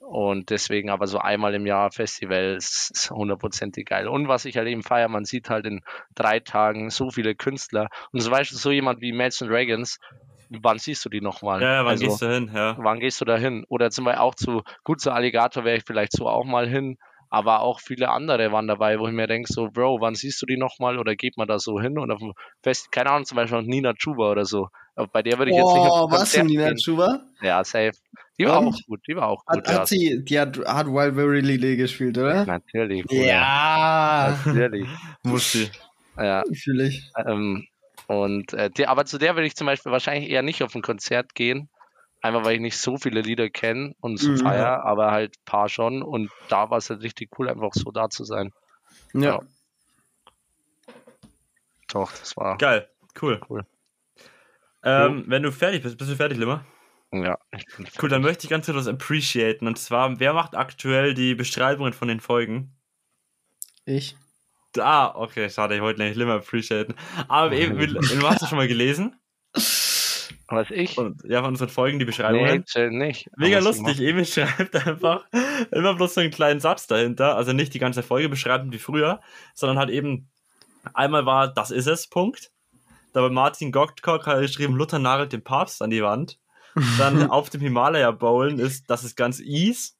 und 0.00 0.50
deswegen 0.50 0.90
aber 0.90 1.06
so 1.06 1.18
einmal 1.18 1.54
im 1.54 1.66
Jahr 1.66 1.90
Festival 1.90 2.56
ist 2.56 3.10
hundertprozentig 3.10 3.86
geil. 3.86 4.08
Und 4.08 4.28
was 4.28 4.44
ich 4.44 4.56
halt 4.58 4.68
eben 4.68 4.82
feiere, 4.82 5.08
man 5.08 5.24
sieht 5.24 5.48
halt 5.50 5.66
in 5.66 5.80
drei 6.14 6.40
Tagen 6.40 6.90
so 6.90 7.10
viele 7.10 7.34
Künstler. 7.34 7.88
Und 8.12 8.20
zum 8.20 8.32
Beispiel 8.32 8.58
so 8.58 8.70
jemand 8.70 9.00
wie 9.00 9.10
Imagine 9.10 9.50
Dragons, 9.50 9.98
wann 10.50 10.78
siehst 10.78 11.04
du 11.04 11.08
die 11.08 11.20
nochmal? 11.22 11.62
Ja, 11.62 11.84
wann 11.86 11.92
Also, 11.92 12.06
gehst 12.06 12.22
du 12.22 12.28
hin? 12.28 12.50
Ja. 12.54 12.76
wann 12.76 13.00
gehst 13.00 13.20
du 13.20 13.24
da 13.24 13.36
hin? 13.36 13.64
Oder 13.68 13.90
zum 13.90 14.04
Beispiel 14.04 14.20
auch 14.22 14.34
zu, 14.34 14.62
gut, 14.84 15.00
zu 15.00 15.12
Alligator 15.12 15.64
wäre 15.64 15.76
ich 15.78 15.84
vielleicht 15.86 16.12
so 16.12 16.28
auch 16.28 16.44
mal 16.44 16.68
hin, 16.68 16.96
aber 17.30 17.60
auch 17.60 17.80
viele 17.80 18.10
andere 18.10 18.52
waren 18.52 18.66
dabei, 18.68 18.98
wo 18.98 19.06
ich 19.06 19.14
mir 19.14 19.26
denke, 19.26 19.50
so, 19.52 19.68
Bro, 19.70 20.00
wann 20.00 20.14
siehst 20.14 20.42
du 20.42 20.46
die 20.46 20.58
nochmal 20.58 20.98
oder 20.98 21.16
geht 21.16 21.36
man 21.38 21.48
da 21.48 21.58
so 21.58 21.80
hin? 21.80 21.98
Und 21.98 22.10
auf 22.10 22.18
dem 22.18 22.32
Fest, 22.62 22.92
keine 22.92 23.10
Ahnung, 23.10 23.24
zum 23.24 23.36
Beispiel 23.36 23.58
noch 23.60 23.66
Nina 23.66 23.94
Chuba 23.94 24.30
oder 24.30 24.44
so. 24.44 24.68
Aber 24.94 25.08
Bei 25.08 25.22
der 25.22 25.38
würde 25.38 25.50
ich 25.50 25.56
jetzt 25.56 25.74
nicht 25.74 25.86
Oh, 25.86 26.10
was 26.10 26.36
Nina. 26.36 26.74
Chuba? 26.74 27.20
Ja, 27.40 27.64
safe. 27.64 27.92
Die 28.38 28.46
war 28.46 28.60
Und? 28.60 28.68
auch 28.68 28.78
gut, 28.86 29.00
die 29.06 29.14
war 29.16 29.28
auch 29.28 29.42
Hat, 29.46 29.56
gut, 29.56 29.68
ja. 29.68 29.80
hat 29.80 29.88
sie, 29.88 30.24
die 30.24 30.40
hat, 30.40 30.58
hat 30.58 30.86
Wild 30.86 31.14
Very 31.14 31.40
Lily 31.40 31.76
gespielt, 31.76 32.16
oder? 32.18 32.44
Natürlich. 32.46 33.04
Ja. 33.10 34.36
Natürlich. 34.44 34.88
Muss 35.22 35.52
sie. 35.52 35.70
Ja, 36.16 36.42
Fühle 36.52 36.88
ich. 36.88 37.10
ähm, 37.24 37.66
und 38.06 38.52
äh, 38.52 38.70
die, 38.70 38.86
aber 38.86 39.04
zu 39.06 39.18
der 39.18 39.34
würde 39.36 39.46
ich 39.46 39.56
zum 39.56 39.66
Beispiel 39.66 39.92
wahrscheinlich 39.92 40.28
eher 40.30 40.42
nicht 40.42 40.62
auf 40.62 40.74
ein 40.74 40.82
Konzert 40.82 41.34
gehen. 41.34 41.68
Einfach 42.20 42.44
weil 42.44 42.54
ich 42.54 42.60
nicht 42.60 42.78
so 42.78 42.98
viele 42.98 43.20
Lieder 43.20 43.50
kenne 43.50 43.94
und 44.00 44.16
so 44.18 44.30
Mhm. 44.30 44.36
feier, 44.38 44.84
aber 44.84 45.10
halt 45.10 45.34
ein 45.36 45.44
paar 45.44 45.68
schon. 45.68 46.02
Und 46.02 46.30
da 46.48 46.70
war 46.70 46.78
es 46.78 46.88
halt 46.88 47.02
richtig 47.02 47.30
cool, 47.38 47.48
einfach 47.48 47.70
so 47.72 47.90
da 47.90 48.10
zu 48.10 48.24
sein. 48.24 48.52
Ja. 49.12 49.40
Doch, 51.88 52.12
das 52.12 52.36
war. 52.36 52.58
Geil, 52.58 52.88
cool. 53.20 53.40
Cool. 53.48 53.66
Ähm, 54.84 55.24
wenn 55.26 55.42
du 55.42 55.50
fertig 55.52 55.82
bist, 55.82 55.98
bist 55.98 56.10
du 56.10 56.16
fertig, 56.16 56.38
Limmer? 56.38 56.64
Ja, 57.12 57.38
Cool, 58.00 58.08
dann 58.08 58.22
möchte 58.22 58.44
ich 58.46 58.50
ganz 58.50 58.66
kurz 58.66 58.76
was 58.78 58.86
appreciaten. 58.88 59.66
Und 59.66 59.78
zwar, 59.78 60.18
wer 60.18 60.32
macht 60.32 60.56
aktuell 60.56 61.12
die 61.14 61.34
Beschreibungen 61.34 61.92
von 61.92 62.08
den 62.08 62.20
Folgen? 62.20 62.74
Ich. 63.84 64.16
Ah, 64.78 65.12
okay, 65.14 65.50
schade, 65.50 65.74
ich 65.74 65.82
wollte 65.82 66.02
nicht 66.02 66.16
Limmer 66.16 66.34
appreciaten. 66.34 66.94
Aber 67.28 67.52
eben, 67.52 67.78
du 67.78 68.28
hast 68.28 68.40
das 68.40 68.48
schon 68.48 68.56
mal 68.56 68.68
gelesen. 68.68 69.16
Was 70.48 70.70
ich? 70.70 70.96
Und, 70.98 71.22
ja, 71.24 71.40
von 71.40 71.50
unseren 71.50 71.68
Folgen 71.68 71.98
die 71.98 72.04
Nee, 72.04 72.10
Beschreibungen. 72.10 72.64
chill 72.64 72.90
nicht. 72.90 73.28
Mega 73.36 73.58
lustig, 73.58 74.00
Emil 74.00 74.24
schreibt 74.26 74.74
einfach 74.76 75.24
immer 75.70 75.94
bloß 75.94 76.14
so 76.14 76.20
einen 76.20 76.30
kleinen 76.30 76.60
Satz 76.60 76.86
dahinter. 76.86 77.36
Also 77.36 77.52
nicht 77.52 77.74
die 77.74 77.78
ganze 77.78 78.02
Folge 78.02 78.28
beschreiben 78.28 78.72
wie 78.72 78.78
früher, 78.78 79.20
sondern 79.54 79.78
halt 79.78 79.90
eben 79.90 80.30
einmal 80.94 81.26
war, 81.26 81.52
das 81.52 81.70
ist 81.70 81.86
es, 81.86 82.08
Punkt. 82.08 82.50
Da 83.12 83.20
bei 83.20 83.28
Martin 83.28 83.72
Gottkock 83.72 84.26
hat 84.26 84.36
er 84.36 84.40
geschrieben, 84.42 84.74
Luther 84.74 84.98
nagelt 84.98 85.32
den 85.32 85.44
Papst 85.44 85.82
an 85.82 85.90
die 85.90 86.02
Wand. 86.02 86.38
Dann 86.98 87.22
auf 87.30 87.50
dem 87.50 87.60
Himalaya 87.60 88.10
bowlen 88.10 88.58
ist, 88.58 88.88
das 88.88 89.04
ist 89.04 89.16
ganz 89.16 89.40
easy. 89.40 89.92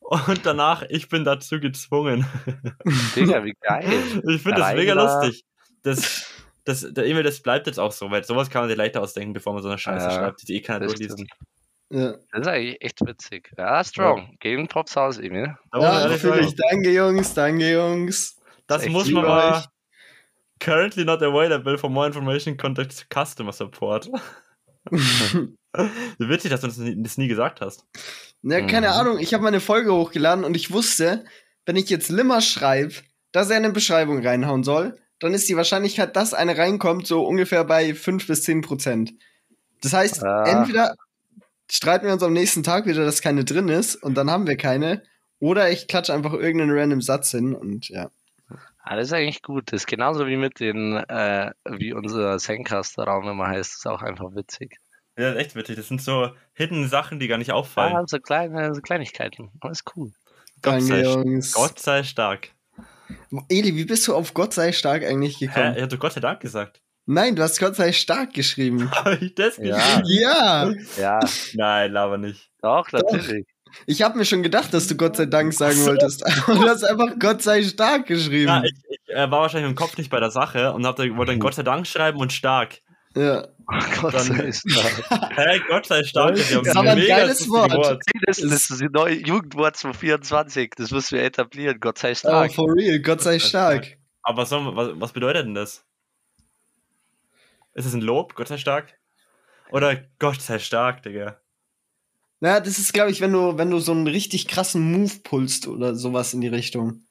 Und 0.00 0.44
danach, 0.44 0.82
ich 0.88 1.08
bin 1.08 1.24
dazu 1.24 1.60
gezwungen. 1.60 2.26
Digga, 3.14 3.44
wie 3.44 3.54
geil. 3.60 3.84
Ich 4.28 4.42
finde 4.42 4.58
das 4.60 4.74
mega 4.74 4.94
lustig. 4.94 5.44
Das, 5.82 6.26
das, 6.64 6.80
der 6.92 7.06
Emil, 7.06 7.22
das 7.22 7.40
bleibt 7.40 7.66
jetzt 7.68 7.78
auch 7.78 7.92
so, 7.92 8.10
weil 8.10 8.24
sowas 8.24 8.50
kann 8.50 8.62
man 8.62 8.68
sich 8.68 8.76
leichter 8.78 9.02
ausdenken, 9.02 9.32
bevor 9.34 9.52
man 9.52 9.62
so 9.62 9.68
eine 9.68 9.78
Scheiße 9.78 10.06
Ja, 10.06 10.12
schreibt, 10.12 10.48
die 10.48 10.56
eh 10.56 10.60
keiner 10.62 10.80
Das, 10.80 10.88
durchliest. 10.94 11.12
stimmt. 11.18 11.30
Ja, 11.92 12.12
das 12.32 12.40
ist 12.42 12.46
eigentlich 12.48 12.82
echt 12.82 13.00
witzig. 13.06 13.52
Ja, 13.56 13.82
strong. 13.84 14.36
Gegen 14.40 14.68
Props 14.68 14.96
aus, 14.96 15.18
Emil. 15.18 15.56
Ja 15.74 16.08
natürlich. 16.08 16.54
Danke, 16.56 16.92
Jungs. 16.92 17.34
Danke, 17.34 17.72
Jungs. 17.72 18.36
Das 18.66 18.82
echt 18.82 18.92
muss 18.92 19.10
man 19.10 19.24
mal. 19.24 19.58
euch. 19.58 19.64
Currently 20.60 21.04
not 21.04 21.22
available 21.22 21.78
for 21.78 21.88
more 21.90 22.06
information, 22.06 22.56
contact 22.56 23.06
Customer 23.12 23.52
Support. 23.52 24.08
Wie 25.74 26.28
witzig, 26.28 26.50
dass 26.50 26.60
du 26.62 26.66
das 26.66 26.76
nie, 26.78 27.02
das 27.02 27.16
nie 27.18 27.28
gesagt 27.28 27.60
hast. 27.60 27.84
Ja, 28.42 28.60
keine 28.66 28.88
Mhm. 28.88 28.92
Ahnung. 28.94 29.18
Ich 29.18 29.34
habe 29.34 29.44
meine 29.44 29.60
Folge 29.60 29.92
hochgeladen 29.92 30.44
und 30.44 30.56
ich 30.56 30.70
wusste, 30.72 31.24
wenn 31.66 31.76
ich 31.76 31.88
jetzt 31.90 32.08
Limmer 32.08 32.40
schreibe, 32.40 32.94
dass 33.32 33.50
er 33.50 33.56
eine 33.56 33.70
Beschreibung 33.70 34.24
reinhauen 34.26 34.64
soll, 34.64 34.96
dann 35.20 35.34
ist 35.34 35.48
die 35.48 35.56
Wahrscheinlichkeit, 35.56 36.16
dass 36.16 36.32
eine 36.34 36.56
reinkommt, 36.56 37.06
so 37.06 37.24
ungefähr 37.26 37.64
bei 37.64 37.94
5 37.94 38.26
bis 38.26 38.42
10 38.44 38.62
Prozent. 38.62 39.12
Das 39.82 39.92
heißt, 39.92 40.24
Ah. 40.24 40.44
entweder 40.44 40.94
streiten 41.70 42.06
wir 42.06 42.12
uns 42.14 42.22
am 42.22 42.32
nächsten 42.32 42.62
Tag 42.62 42.86
wieder, 42.86 43.04
dass 43.04 43.20
keine 43.22 43.44
drin 43.44 43.68
ist 43.68 43.94
und 43.96 44.14
dann 44.14 44.30
haben 44.30 44.46
wir 44.46 44.56
keine, 44.56 45.02
oder 45.38 45.70
ich 45.70 45.86
klatsche 45.88 46.12
einfach 46.14 46.32
irgendeinen 46.32 46.76
random 46.76 47.00
Satz 47.02 47.30
hin 47.30 47.54
und 47.54 47.88
ja. 47.90 48.10
Ah, 48.82 48.96
das 48.96 49.08
ist 49.08 49.12
eigentlich 49.12 49.42
gut. 49.42 49.70
Das 49.72 49.82
ist 49.82 49.86
genauso 49.86 50.26
wie 50.26 50.36
mit 50.36 50.58
den, 50.58 50.96
äh, 50.96 51.52
wie 51.68 51.92
unser 51.92 52.38
Zencaster-Raum 52.38 53.28
immer 53.28 53.46
heißt. 53.46 53.70
Das 53.72 53.78
ist 53.80 53.86
auch 53.86 54.02
einfach 54.02 54.34
witzig. 54.34 54.78
Ja, 55.20 55.28
das 55.32 55.36
ist 55.40 55.46
echt 55.46 55.56
witzig. 55.56 55.76
Das 55.76 55.88
sind 55.88 56.00
so 56.02 56.30
hidden 56.54 56.88
Sachen, 56.88 57.20
die 57.20 57.28
gar 57.28 57.38
nicht 57.38 57.52
auffallen. 57.52 57.92
Ja, 57.92 58.04
so 58.06 58.18
kleine 58.18 58.74
so 58.74 58.80
Kleinigkeiten. 58.80 59.50
Alles 59.60 59.84
cool. 59.94 60.12
Gott 60.62 60.74
Danke, 60.74 60.84
sei, 60.86 61.02
Jungs. 61.02 61.52
Gott 61.52 61.78
sei 61.78 62.02
stark. 62.02 62.48
Eli, 63.48 63.74
wie 63.76 63.84
bist 63.84 64.06
du 64.08 64.14
auf 64.14 64.34
Gott 64.34 64.54
sei 64.54 64.72
stark 64.72 65.04
eigentlich 65.04 65.38
gekommen? 65.38 65.72
Hä? 65.72 65.76
Ich 65.78 65.82
hatte 65.82 65.98
Gott 65.98 66.12
sei 66.12 66.20
Dank 66.20 66.40
gesagt. 66.40 66.80
Nein, 67.06 67.34
du 67.34 67.42
hast 67.42 67.58
Gott 67.58 67.76
sei 67.76 67.92
stark 67.92 68.34
geschrieben. 68.34 68.90
Habe 68.94 69.16
ich 69.20 69.34
das 69.34 69.56
Ja. 69.56 69.76
geschrieben? 70.00 70.02
ja, 70.20 70.70
Ja, 70.96 71.20
Nein, 71.54 71.96
aber 71.96 72.18
nicht. 72.18 72.50
doch, 72.62 72.90
natürlich. 72.92 73.46
ich 73.86 74.02
habe 74.02 74.18
mir 74.18 74.24
schon 74.24 74.42
gedacht, 74.42 74.72
dass 74.74 74.86
du 74.86 74.96
Gott 74.96 75.16
sei 75.16 75.26
Dank 75.26 75.52
sagen 75.52 75.84
wolltest. 75.86 76.24
Aber 76.46 76.54
du 76.54 76.68
hast 76.68 76.82
einfach 76.84 77.18
Gott 77.18 77.42
sei 77.42 77.62
stark 77.62 78.06
geschrieben. 78.06 78.48
Ja, 78.48 78.62
ich, 78.64 78.72
ich 78.88 79.14
äh, 79.14 79.30
war 79.30 79.40
wahrscheinlich 79.42 79.68
im 79.70 79.76
Kopf 79.76 79.96
nicht 79.98 80.10
bei 80.10 80.20
der 80.20 80.30
Sache 80.30 80.72
und 80.72 80.86
hab 80.86 80.98
wollte 80.98 81.24
dann 81.32 81.40
Gott 81.40 81.54
sei 81.54 81.62
Dank 81.62 81.86
schreiben 81.86 82.18
und 82.20 82.32
stark. 82.32 82.78
Ja. 83.16 83.48
Gott 84.00 84.14
Dann- 84.14 84.22
sei 84.24 84.50
Dank. 84.64 85.36
Hä, 85.36 85.60
Gott 85.68 85.86
sei 85.86 86.02
stark. 86.02 86.34
Das 86.36 86.50
ist 86.50 86.76
aber 86.76 86.90
ein 86.90 87.06
geiles 87.06 87.46
lustige 87.46 87.76
Wort. 87.76 88.00
Das, 88.26 88.36
das 88.38 88.44
ist 88.44 88.70
das 88.70 88.80
neue 88.92 89.14
Jugendwort 89.14 89.76
2024. 89.76 90.72
Das 90.76 90.90
müssen 90.90 91.16
wir 91.18 91.24
etablieren. 91.24 91.78
Gott 91.80 91.98
sei 91.98 92.10
Oh, 92.12 92.14
stark. 92.14 92.52
for 92.52 92.68
real, 92.74 92.98
Gott 93.00 93.20
sei 93.22 93.38
stark. 93.38 93.96
Aber 94.22 94.44
so, 94.44 94.74
was, 94.76 94.90
was 95.00 95.12
bedeutet 95.12 95.46
denn 95.46 95.54
das? 95.54 95.84
Ist 97.74 97.86
es 97.86 97.94
ein 97.94 98.00
Lob, 98.00 98.34
Gott 98.34 98.48
sei 98.48 98.58
stark? 98.58 98.98
Oder 99.70 100.02
Gott 100.18 100.40
sei 100.42 100.58
stark, 100.58 101.02
Digga? 101.04 101.40
Na, 102.40 102.58
das 102.58 102.78
ist, 102.78 102.92
glaube 102.92 103.10
ich, 103.12 103.20
wenn 103.20 103.32
du, 103.32 103.56
wenn 103.56 103.70
du 103.70 103.78
so 103.78 103.92
einen 103.92 104.06
richtig 104.08 104.48
krassen 104.48 104.90
Move 104.90 105.20
pullst 105.22 105.68
oder 105.68 105.94
sowas 105.94 106.34
in 106.34 106.40
die 106.40 106.48
Richtung. 106.48 107.04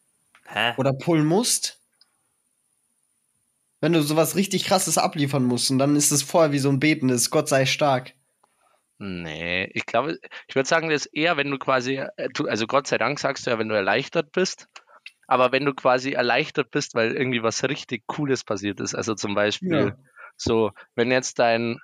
Hä? 0.46 0.74
Oder 0.78 0.92
pullen 0.94 1.26
musst. 1.26 1.79
Wenn 3.82 3.94
du 3.94 4.02
sowas 4.02 4.36
richtig 4.36 4.66
krasses 4.66 4.98
abliefern 4.98 5.46
musst 5.46 5.72
und 5.72 5.80
dann 5.80 5.96
ist 5.96 6.12
es 6.12 6.24
vorher 6.24 6.52
wie 6.52 6.60
so 6.60 6.70
ein 6.70 6.80
betendes 6.80 7.30
Gott 7.30 7.48
sei 7.48 7.66
stark. 7.66 8.14
Nee, 9.02 9.70
ich 9.74 9.86
glaube, 9.86 10.18
ich 10.48 10.56
würde 10.56 10.68
sagen, 10.68 10.90
das 10.90 11.06
ist 11.06 11.14
eher, 11.14 11.38
wenn 11.38 11.50
du 11.50 11.58
quasi, 11.58 11.96
äh, 11.96 12.30
also 12.48 12.68
Gott 12.68 12.88
sei 12.88 12.98
Dank 12.98 13.18
sagst 13.20 13.48
du 13.48 13.52
ja, 13.52 13.58
wenn 13.58 13.70
du 13.70 13.76
erleichtert 13.76 14.34
bist, 14.34 14.68
aber 15.28 15.52
wenn 15.54 15.64
du 15.64 15.74
quasi 15.74 16.12
erleichtert 16.12 16.70
bist, 16.72 16.96
weil 16.96 17.16
irgendwie 17.16 17.42
was 17.42 17.64
richtig 17.64 18.06
Cooles 18.08 18.44
passiert 18.44 18.82
ist, 18.82 18.96
also 18.96 19.16
zum 19.16 19.36
Beispiel 19.36 19.72
Ja. 19.72 19.96
so, 20.36 20.72
wenn 20.96 21.12
jetzt 21.12 21.40
dein, 21.40 21.80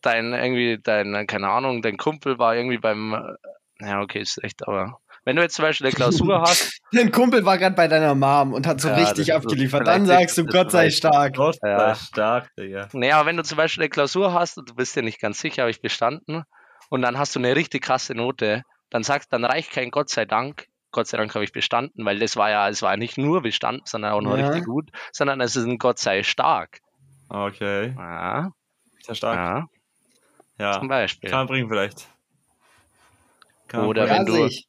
dein 0.00 0.32
irgendwie, 0.32 0.78
dein, 0.82 1.26
keine 1.26 1.48
Ahnung, 1.50 1.82
dein 1.82 1.98
Kumpel 1.98 2.38
war 2.38 2.56
irgendwie 2.56 2.78
beim, 2.78 3.12
äh, 3.12 3.86
ja, 3.86 4.00
okay, 4.00 4.20
ist 4.20 4.42
echt, 4.42 4.66
aber 4.66 5.00
wenn 5.24 5.36
du 5.36 5.42
jetzt 5.42 5.54
zum 5.56 5.64
Beispiel 5.64 5.86
eine 5.86 5.94
Klausur 5.96 6.40
hast, 6.42 6.80
Dein 6.92 7.10
Kumpel 7.10 7.44
war 7.44 7.58
gerade 7.58 7.74
bei 7.74 7.88
deiner 7.88 8.14
Mom 8.14 8.52
und 8.52 8.66
hat 8.66 8.80
so 8.80 8.88
Ja, 8.88 8.94
richtig 8.96 9.34
abgeliefert. 9.34 9.86
Dann 9.86 10.06
sagst 10.06 10.38
du 10.38 10.44
Gott 10.46 10.70
sei 10.70 10.90
stark. 10.90 11.34
Gott 11.34 11.56
Ja. 11.64 11.94
sei 11.94 12.04
stark, 12.06 12.50
Digga. 12.56 12.88
Aber 12.92 13.26
wenn 13.26 13.36
du 13.36 13.42
zum 13.42 13.56
Beispiel 13.56 13.82
eine 13.82 13.90
Klausur 13.90 14.32
hast 14.32 14.58
und 14.58 14.68
du 14.70 14.74
bist 14.74 14.94
dir 14.94 15.02
nicht 15.02 15.20
ganz 15.20 15.40
sicher, 15.40 15.62
habe 15.62 15.70
ich 15.70 15.80
bestanden, 15.80 16.44
und 16.90 17.02
dann 17.02 17.18
hast 17.18 17.34
du 17.34 17.40
eine 17.40 17.56
richtig 17.56 17.82
krasse 17.82 18.14
Note, 18.14 18.62
dann 18.90 19.02
sagst, 19.02 19.32
dann 19.32 19.44
reicht 19.44 19.72
kein 19.72 19.90
Gott 19.90 20.08
sei 20.10 20.24
Dank. 20.26 20.66
Gott 20.92 21.08
sei 21.08 21.16
Dank 21.16 21.34
habe 21.34 21.44
ich 21.44 21.50
bestanden, 21.50 22.04
weil 22.04 22.20
das 22.20 22.36
war 22.36 22.50
ja, 22.50 22.68
es 22.68 22.80
war 22.82 22.92
ja 22.92 22.96
nicht 22.96 23.18
nur 23.18 23.42
bestanden, 23.42 23.82
sondern 23.86 24.12
auch 24.12 24.20
noch 24.20 24.36
Ja. 24.38 24.46
richtig 24.48 24.66
gut, 24.66 24.90
sondern 25.10 25.40
es 25.40 25.56
ist 25.56 25.64
ein 25.64 25.78
Gott 25.78 25.98
sei 25.98 26.22
stark. 26.22 26.78
Okay, 27.28 27.94
Ja, 27.98 28.50
sehr 29.02 29.14
stark. 29.16 29.36
ja 29.36 29.66
Ja, 30.64 30.78
zum 30.78 30.86
Beispiel. 30.86 31.28
kann 31.30 31.40
man 31.40 31.46
bringen 31.48 31.68
vielleicht. 31.68 32.06
Kann 33.66 33.86
Oder 33.86 34.06
bringen. 34.06 34.26
wenn 34.28 34.34
Ja, 34.34 34.40
du- 34.40 34.46
ich. 34.46 34.68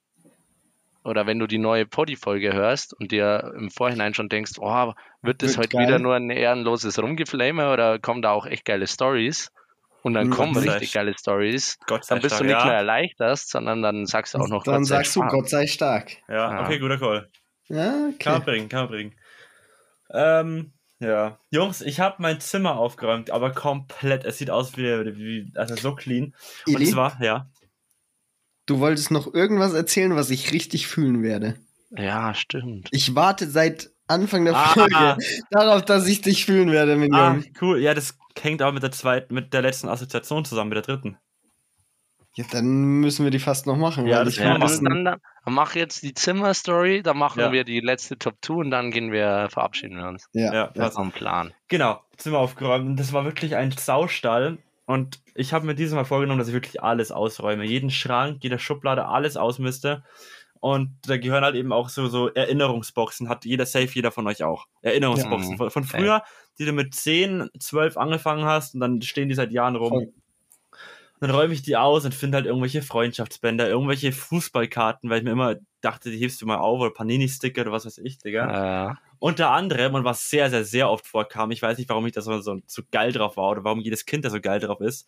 Oder 1.05 1.25
wenn 1.27 1.39
du 1.39 1.47
die 1.47 1.59
neue 1.59 1.85
Poddy-Folge 1.85 2.51
hörst 2.53 2.93
und 2.99 3.11
dir 3.11 3.53
im 3.57 3.69
Vorhinein 3.69 4.13
schon 4.13 4.27
denkst, 4.27 4.53
oh, 4.59 4.93
wird 5.21 5.41
das 5.43 5.51
Wird 5.51 5.57
heute 5.59 5.77
geil. 5.77 5.87
wieder 5.87 5.99
nur 5.99 6.15
ein 6.15 6.29
ehrenloses 6.29 7.01
Rumgeflame 7.01 7.71
oder 7.71 7.99
kommen 7.99 8.21
da 8.21 8.31
auch 8.31 8.45
echt 8.45 8.65
geile 8.65 8.87
Stories? 8.87 9.51
Und 10.01 10.13
dann 10.13 10.29
kommen 10.29 10.53
Gott 10.53 10.63
sei 10.63 10.71
richtig 10.73 10.93
geile 10.93 11.13
Stories. 11.17 11.79
Gott 11.87 12.05
sei 12.05 12.15
Dann 12.15 12.21
bist 12.21 12.33
du 12.33 12.43
stark. 12.43 12.47
nicht 12.47 12.59
ja. 12.59 12.65
mehr 12.65 12.75
erleichtert, 12.75 13.39
sondern 13.39 13.81
dann 13.81 14.05
sagst 14.05 14.33
du 14.35 14.37
auch 14.39 14.47
noch 14.47 14.63
Dann 14.63 14.75
Gott 14.81 14.85
sei 14.87 14.95
sagst 14.97 15.15
du 15.15 15.19
stark. 15.21 15.31
Gott 15.31 15.49
sei 15.49 15.67
stark. 15.67 16.11
Ja, 16.27 16.35
Ja. 16.51 16.63
okay, 16.63 16.77
guter 16.79 16.97
Call. 16.99 17.29
Ja, 17.69 17.91
Kann 18.19 18.33
man 18.33 18.41
okay. 18.41 18.51
bringen, 18.51 18.69
kann 18.69 18.79
man 18.81 18.89
bringen. 18.89 19.15
Ähm, 20.11 20.73
ja. 20.99 21.39
Jungs, 21.49 21.81
ich 21.81 21.99
habe 21.99 22.17
mein 22.19 22.39
Zimmer 22.39 22.77
aufgeräumt, 22.77 23.31
aber 23.31 23.51
komplett. 23.51 24.25
Es 24.25 24.37
sieht 24.37 24.49
aus 24.49 24.77
wie, 24.77 24.83
wie 25.17 25.51
also 25.55 25.75
so 25.75 25.95
clean. 25.95 26.33
Und 26.67 26.75
Eli, 26.75 26.85
zwar, 26.85 27.21
ja. 27.21 27.47
Du 28.65 28.79
wolltest 28.79 29.11
noch 29.11 29.33
irgendwas 29.33 29.73
erzählen, 29.73 30.15
was 30.15 30.29
ich 30.29 30.51
richtig 30.51 30.87
fühlen 30.87 31.23
werde. 31.23 31.55
Ja, 31.91 32.33
stimmt. 32.33 32.89
Ich 32.91 33.15
warte 33.15 33.49
seit 33.49 33.89
Anfang 34.07 34.45
der 34.45 34.55
Ah. 34.55 34.67
Folge 34.67 35.17
darauf, 35.51 35.83
dass 35.83 36.07
ich 36.07 36.21
dich 36.21 36.45
fühlen 36.45 36.71
werde, 36.71 36.93
Ah, 36.93 36.95
Minion. 36.95 37.45
cool. 37.61 37.79
Ja, 37.81 37.93
das 37.93 38.17
hängt 38.39 38.61
aber 38.61 38.71
mit 38.73 38.83
der 38.83 38.91
zweiten, 38.91 39.33
mit 39.33 39.53
der 39.53 39.61
letzten 39.61 39.87
Assoziation 39.87 40.45
zusammen, 40.45 40.69
mit 40.69 40.75
der 40.75 40.83
dritten. 40.95 41.17
Ja, 42.37 42.43
dann 42.51 42.99
müssen 42.99 43.23
wir 43.23 43.31
die 43.31 43.39
fast 43.39 43.65
noch 43.65 43.77
machen. 43.77 44.07
Ja, 44.07 44.17
weil 44.17 44.25
das 44.25 44.35
Ja, 44.37 44.57
machen. 44.57 44.83
dann, 44.83 45.05
dann 45.05 45.19
mach 45.47 45.73
jetzt 45.75 46.03
die 46.03 46.13
Zimmer-Story, 46.13 47.01
dann 47.01 47.17
machen 47.17 47.39
Ja. 47.39 47.51
wir 47.53 47.63
die 47.63 47.79
letzte 47.79 48.17
Top 48.17 48.35
2 48.41 48.55
und 48.55 48.71
dann 48.71 48.91
gehen 48.91 49.13
wir, 49.13 49.47
verabschieden 49.49 49.95
wir 49.97 50.07
uns. 50.09 50.25
Ja, 50.33 50.53
Ja. 50.53 50.67
Das 50.75 50.91
ist 50.91 50.97
ein 50.97 51.11
Plan. 51.11 51.53
Genau, 51.69 52.01
Zimmer 52.17 52.39
aufgeräumt. 52.39 52.85
Und 52.87 52.99
das 52.99 53.13
war 53.13 53.23
wirklich 53.23 53.55
ein 53.55 53.71
Saustall. 53.71 54.57
Und 54.85 55.19
ich 55.33 55.51
habe 55.53 55.65
mir 55.65 55.75
dieses 55.75 55.95
Mal 55.95 56.05
vorgenommen, 56.05 56.39
dass 56.39 56.47
ich 56.47 56.53
wirklich 56.53 56.81
alles 56.83 57.11
ausräume. 57.11 57.65
Jeden 57.65 57.89
Schrank, 57.89 58.43
jede 58.43 58.59
Schublade, 58.59 59.07
alles 59.07 59.35
ausmiste. 59.35 60.03
Und 60.59 60.97
da 61.07 61.17
gehören 61.17 61.43
halt 61.43 61.55
eben 61.55 61.71
auch 61.73 61.89
so, 61.89 62.07
so 62.07 62.29
Erinnerungsboxen, 62.29 63.29
hat 63.29 63.45
jeder 63.45 63.65
safe, 63.65 63.89
jeder 63.93 64.11
von 64.11 64.27
euch 64.27 64.43
auch. 64.43 64.65
Erinnerungsboxen 64.81 65.51
Ja. 65.51 65.57
von, 65.57 65.69
von 65.69 65.83
früher, 65.83 66.23
die 66.57 66.65
du 66.65 66.71
mit 66.71 66.95
10, 66.95 67.49
12 67.59 67.97
angefangen 67.97 68.45
hast 68.45 68.73
und 68.73 68.79
dann 68.79 69.01
stehen 69.01 69.29
die 69.29 69.35
seit 69.35 69.51
Jahren 69.51 69.75
rum. 69.75 69.89
Voll. 69.89 70.13
Dann 71.19 71.29
räume 71.31 71.53
ich 71.53 71.61
die 71.61 71.77
aus 71.77 72.05
und 72.05 72.13
finde 72.13 72.37
halt 72.37 72.45
irgendwelche 72.45 72.81
Freundschaftsbänder, 72.81 73.69
irgendwelche 73.69 74.11
Fußballkarten, 74.11 75.09
weil 75.09 75.19
ich 75.19 75.23
mir 75.23 75.31
immer 75.31 75.55
dachte, 75.85 76.11
die 76.11 76.17
hebst 76.17 76.41
du 76.41 76.45
mal 76.45 76.57
auf 76.57 76.79
oder 76.79 76.91
Panini-Sticker 76.91 77.61
oder 77.61 77.71
was 77.71 77.85
weiß 77.85 77.99
ich, 77.99 78.17
Digga. 78.17 78.91
Äh, 78.91 78.95
Unter 79.19 79.51
anderem, 79.51 79.93
und 79.95 80.03
was 80.03 80.29
sehr, 80.29 80.49
sehr, 80.49 80.65
sehr 80.65 80.89
oft 80.89 81.05
vorkam, 81.07 81.51
ich 81.51 81.61
weiß 81.61 81.77
nicht, 81.77 81.89
warum 81.89 82.05
ich 82.05 82.13
da 82.13 82.21
so, 82.21 82.39
so, 82.41 82.59
so 82.65 82.81
geil 82.91 83.11
drauf 83.11 83.37
war 83.37 83.51
oder 83.51 83.63
warum 83.63 83.79
jedes 83.79 84.05
Kind 84.05 84.25
da 84.25 84.29
so 84.29 84.41
geil 84.41 84.59
drauf 84.59 84.81
ist, 84.81 85.07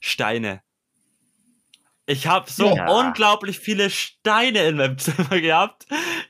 Steine. 0.00 0.62
Ich 2.06 2.28
habe 2.28 2.48
so 2.50 2.72
Ja. 2.74 2.86
unglaublich 2.88 3.58
viele 3.58 3.90
Steine 3.90 4.64
in 4.68 4.76
meinem 4.76 4.96
Zimmer 4.98 5.40
gehabt. 5.40 5.86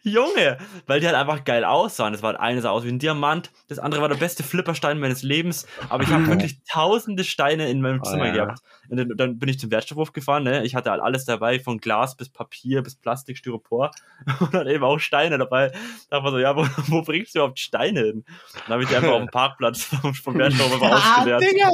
Junge, 0.07 0.57
weil 0.87 1.01
die 1.01 1.07
halt 1.07 1.17
einfach 1.17 1.45
geil 1.45 1.65
aussahen. 1.65 2.13
Das 2.13 2.23
war 2.23 2.31
halt 2.31 2.41
eine 2.41 2.63
sah 2.63 2.71
aus 2.71 2.85
wie 2.85 2.89
ein 2.89 2.99
Diamant, 2.99 3.51
das 3.69 3.79
andere 3.79 4.01
war 4.01 4.09
der 4.09 4.17
beste 4.17 4.43
Flipperstein 4.43 4.99
meines 4.99 5.23
Lebens. 5.23 5.67
Aber 5.89 6.03
ich 6.05 6.11
habe 6.11 6.27
wirklich 6.29 6.61
tausende 6.71 7.25
Steine 7.25 7.69
in 7.69 7.81
meinem 7.81 8.01
Oh, 8.05 8.09
Zimmer 8.11 8.27
ja. 8.29 8.33
gehabt. 8.45 8.61
Und 8.89 8.99
dann, 8.99 9.09
dann 9.17 9.39
bin 9.39 9.49
ich 9.49 9.59
zum 9.59 9.71
Wertstoffhof 9.71 10.13
gefahren. 10.13 10.45
Ne? 10.45 10.65
Ich 10.65 10.75
hatte 10.77 10.91
halt 10.91 11.03
alles 11.03 11.25
dabei, 11.25 11.59
von 11.59 11.79
Glas 11.79 12.17
bis 12.17 12.29
Papier 12.29 12.83
bis 12.83 12.95
Plastik, 12.97 13.37
Styropor 13.37 13.91
und 14.41 14.55
dann 14.55 14.67
eben 14.69 14.85
auch 14.85 14.99
Steine 15.01 15.39
dabei. 15.39 15.73
Da 16.09 16.23
war 16.23 16.31
so, 16.31 16.39
ja, 16.39 16.57
wo, 16.57 16.65
wo 16.87 17.03
bringst 17.03 17.35
du 17.35 17.41
überhaupt 17.41 17.59
Steine 17.59 18.01
hin? 18.01 18.25
Dann 18.67 18.75
habe 18.75 18.83
ich 18.85 18.89
die 18.89 18.95
einfach 18.97 19.11
auf 19.13 19.19
dem 19.23 19.29
Parkplatz 19.29 19.83
vom, 19.83 20.15
vom 20.15 20.39
Wertstoffhof 20.39 20.81
Ah, 20.87 21.17
ausgeleert. 21.19 21.43
Digga! 21.43 21.71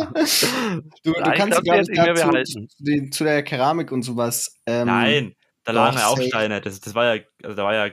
Du, 1.04 1.12
du 1.12 1.20
kannst 1.32 1.62
glaub, 1.62 1.82
die 1.84 1.92
gar 1.92 2.12
nicht 2.12 2.22
behalten. 2.22 2.44
zu, 2.46 2.66
die- 2.78 3.10
zu 3.10 3.24
der 3.24 3.42
Keramik 3.42 3.92
und 3.92 4.02
sowas. 4.02 4.56
Ähm, 4.66 4.86
Nein, 4.86 5.34
da 5.64 5.72
lagen 5.72 5.98
ja 5.98 6.06
auch 6.06 6.16
safe. 6.16 6.28
Steine. 6.28 6.60
Das, 6.60 6.80
das 6.80 6.94
war 6.94 7.14
ja, 7.14 7.22
also 7.42 7.56
da 7.56 7.64
war 7.64 7.74
ja 7.74 7.92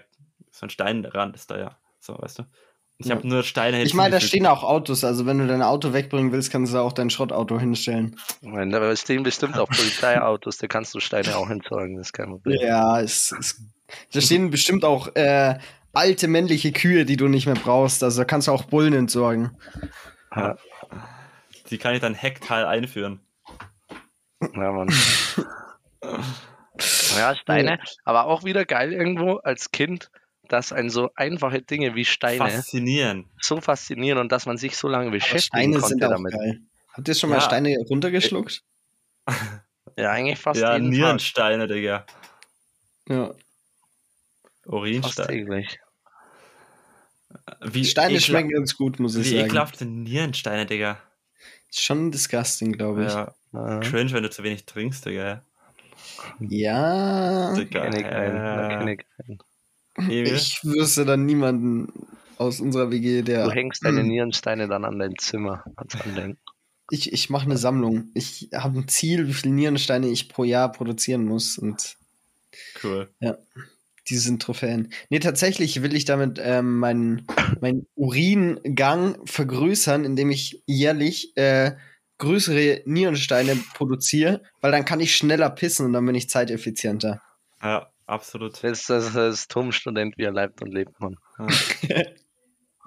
so 0.60 0.66
ein 0.66 0.70
Steinrand 0.70 1.36
ist 1.36 1.49
da 1.51 1.57
ja. 1.57 1.78
So, 1.99 2.18
weißt 2.20 2.39
du? 2.39 2.43
Ich 2.97 3.07
Ja. 3.07 3.16
habe 3.16 3.26
nur 3.28 3.43
Steine 3.43 3.82
Ich 3.84 3.93
meine, 3.93 4.12
da 4.12 4.20
stehen 4.20 4.45
auch 4.45 4.62
Autos. 4.64 5.05
Also, 5.05 5.26
wenn 5.26 5.38
du 5.39 5.47
dein 5.47 5.62
Auto 5.62 5.93
wegbringen 5.93 6.34
willst, 6.34 6.51
kannst 6.51 6.74
du 6.74 6.80
auch 6.80 6.91
dein 6.91 7.10
Schrottauto 7.10 7.57
hinstellen. 7.57 8.20
Nein, 8.41 8.72
Da 8.72 8.93
stehen 8.97 9.24
bestimmt 9.24 9.57
auch 9.57 9.70
Polizeiautos, 9.70 10.57
da 10.57 10.68
kannst 10.68 10.93
du 10.93 10.99
Steine 10.99 11.38
auch 11.38 11.49
entsorgen, 11.49 11.95
das 11.95 12.07
ist 12.07 12.14
kein 12.14 12.30
Problem. 12.30 12.60
Ja, 12.62 12.99
es, 12.99 13.32
es, 13.32 13.62
da 14.12 14.20
stehen 14.20 14.49
bestimmt 14.49 14.84
auch 14.84 15.16
äh, 15.16 15.57
alte 15.93 16.28
männliche 16.28 16.74
Kühe, 16.74 17.05
die 17.05 17.16
du 17.16 17.30
nicht 17.30 17.45
mehr 17.45 17.55
brauchst. 17.55 18.03
Also, 18.03 18.20
da 18.22 18.26
kannst 18.26 18.49
du 18.49 18.51
auch 18.51 18.66
Bullen 18.66 18.93
entsorgen. 18.93 19.57
Ja, 20.36 20.57
Die 21.70 21.78
kann 21.78 21.93
ich 21.95 22.01
dann 22.01 22.16
Heckteil 22.16 22.66
einführen. 22.66 23.22
ja 24.41 24.72
Mann. 24.74 24.89
Ja, 27.18 27.36
Steine, 27.36 27.80
aber 28.05 28.26
auch 28.26 28.43
wieder 28.45 28.64
geil 28.66 28.93
irgendwo 28.93 29.36
als 29.38 29.72
Kind, 29.72 30.10
dass 30.49 30.73
ein 30.73 30.89
so 30.89 31.09
einfache 31.15 31.61
Dinge 31.61 31.95
wie 31.95 32.05
Steine 32.05 32.49
Faszinierend. 32.49 33.27
so 33.41 33.61
faszinieren 33.61 34.17
und 34.19 34.31
dass 34.31 34.45
man 34.45 34.57
sich 34.57 34.75
so 34.75 34.87
lange 34.87 35.11
beschäftigen 35.11 35.41
Steine 35.73 35.73
sind 35.79 36.01
konnte 36.01 36.07
auch 36.07 36.11
damit. 36.11 36.33
geil. 36.33 36.59
Habt 36.93 37.07
ihr 37.07 37.15
schon 37.15 37.29
mal 37.29 37.37
Ja. 37.37 37.41
Steine 37.41 37.77
runtergeschluckt? 37.89 38.63
Ja, 39.97 40.11
eigentlich 40.11 40.39
fast 40.39 40.59
Ja, 40.59 40.73
jeden 40.73 40.91
Tag. 40.91 40.97
Nierensteine, 40.99 41.67
Digga. 41.67 42.05
Ja. 43.07 43.27
Fast 43.27 43.37
Urinsteine. 44.65 45.27
täglich. 45.27 45.79
Wie 47.61 47.85
Steine 47.85 48.15
ekla- 48.17 48.21
schmecken 48.25 48.49
ganz 48.49 48.75
gut, 48.75 48.99
muss 48.99 49.15
ich 49.15 49.25
Wie 49.25 49.29
sagen. 49.37 49.45
ekelhaft 49.45 49.77
sind 49.77 50.03
Nierensteine, 50.03 50.65
Digga. 50.65 50.97
Ist 51.69 51.83
schon 51.83 52.11
disgusting, 52.11 52.71
glaube 52.73 53.05
ich. 53.05 53.11
Ja, 53.13 53.33
Ja, 53.53 53.79
cringe, 53.81 54.11
wenn 54.13 54.23
du 54.23 54.29
zu 54.29 54.43
wenig 54.43 54.65
trinkst, 54.65 55.05
Digga. 55.05 55.43
Ja. 56.39 57.53
Digga. 57.55 57.81
kenn 57.89 57.99
ich 57.99 58.05
einen, 58.05 58.35
da 58.35 59.45
Emil? 60.03 60.33
Ich 60.35 60.59
wüsste 60.63 61.05
dann 61.05 61.25
niemanden 61.25 61.87
aus 62.37 62.59
unserer 62.61 62.91
WG, 62.91 63.21
der. 63.21 63.45
Du 63.45 63.51
hängst 63.51 63.83
deine 63.83 64.01
Hm. 64.01 64.07
Nierensteine 64.07 64.67
dann 64.67 64.85
an 64.85 64.99
dein 64.99 65.15
Zimmer 65.17 65.63
als 65.75 65.95
Andenken. 66.01 66.39
Ich, 66.91 67.13
ich 67.13 67.29
mache 67.29 67.45
eine 67.45 67.57
Sammlung. 67.57 68.09
Ich 68.15 68.49
habe 68.53 68.79
ein 68.79 68.87
Ziel, 68.87 69.27
wie 69.27 69.33
viele 69.33 69.53
Nierensteine 69.53 70.07
ich 70.07 70.27
pro 70.29 70.43
Jahr 70.43 70.71
produzieren 70.71 71.25
muss. 71.25 71.57
Und 71.57 71.97
Cool. 72.83 73.09
die 74.09 74.17
sind 74.17 74.41
Trophäen. 74.41 74.91
Nee, 75.09 75.19
tatsächlich 75.19 75.83
will 75.83 75.93
ich 75.93 76.05
damit 76.05 76.39
ähm, 76.41 76.79
meinen 76.79 77.27
mein 77.61 77.85
Uringang 77.95 79.17
vergrößern, 79.25 80.03
indem 80.03 80.31
ich 80.31 80.63
jährlich 80.65 81.35
äh, 81.37 81.73
größere 82.17 82.81
Nierensteine 82.85 83.55
produziere, 83.75 84.41
weil 84.61 84.71
dann 84.71 84.83
kann 84.85 84.99
ich 84.99 85.15
schneller 85.15 85.49
pissen 85.51 85.85
und 85.85 85.93
dann 85.93 86.05
bin 86.05 86.15
ich 86.15 86.29
zeiteffizienter. 86.29 87.21
Ja, 87.61 87.91
absolut. 88.10 88.64
Das 88.64 88.80
ist 88.82 88.89
das, 88.89 89.14
das 89.14 89.47
Turmstudent, 89.47 90.18
wie 90.18 90.24
er 90.24 90.32
leibt 90.32 90.62
und 90.62 90.72
lebt, 90.74 90.99
man. 90.99 91.16
Ja. 91.39 92.03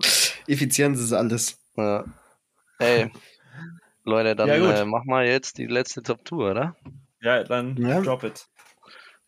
Effizienz 0.47 1.01
ist 1.01 1.13
alles. 1.13 1.59
Ja. 1.77 2.05
Ey, 2.79 3.11
Leute, 4.05 4.35
dann 4.35 4.49
Ja, 4.49 4.83
äh, 4.83 4.85
mach 4.85 5.05
mal 5.05 5.27
jetzt 5.27 5.59
die 5.59 5.67
letzte 5.67 6.03
Top 6.03 6.25
Tour, 6.25 6.51
oder? 6.51 6.77
Ja, 7.21 7.45
dann 7.45 7.77
Ja. 7.77 8.01
drop 8.01 8.25
it. 8.25 8.47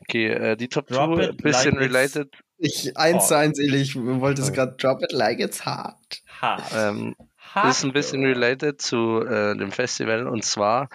Okay, 0.00 0.26
äh, 0.26 0.56
die 0.56 0.68
Top 0.68 0.88
Drop 0.88 1.14
Tour, 1.14 1.22
it 1.30 1.36
bisschen 1.42 1.74
like 1.74 1.80
related. 1.82 2.34
Ich 2.58 2.96
eins 2.96 3.24
Oh. 3.24 3.28
zu 3.28 3.36
eins 3.38 3.58
ehrlich, 3.58 3.94
wollte 3.96 4.42
es 4.42 4.52
gerade 4.52 4.74
drop 4.76 5.02
it 5.02 5.12
like 5.12 5.38
it's 5.40 5.64
hard. 5.64 5.96
Hart. 6.40 6.62
Ähm, 6.74 7.14
Hart, 7.38 7.70
ist 7.70 7.84
ein 7.84 7.92
bisschen 7.92 8.24
related 8.24 8.80
zu 8.82 9.20
äh, 9.20 9.56
dem 9.56 9.70
Festival 9.70 10.26
und 10.26 10.44
zwar 10.44 10.88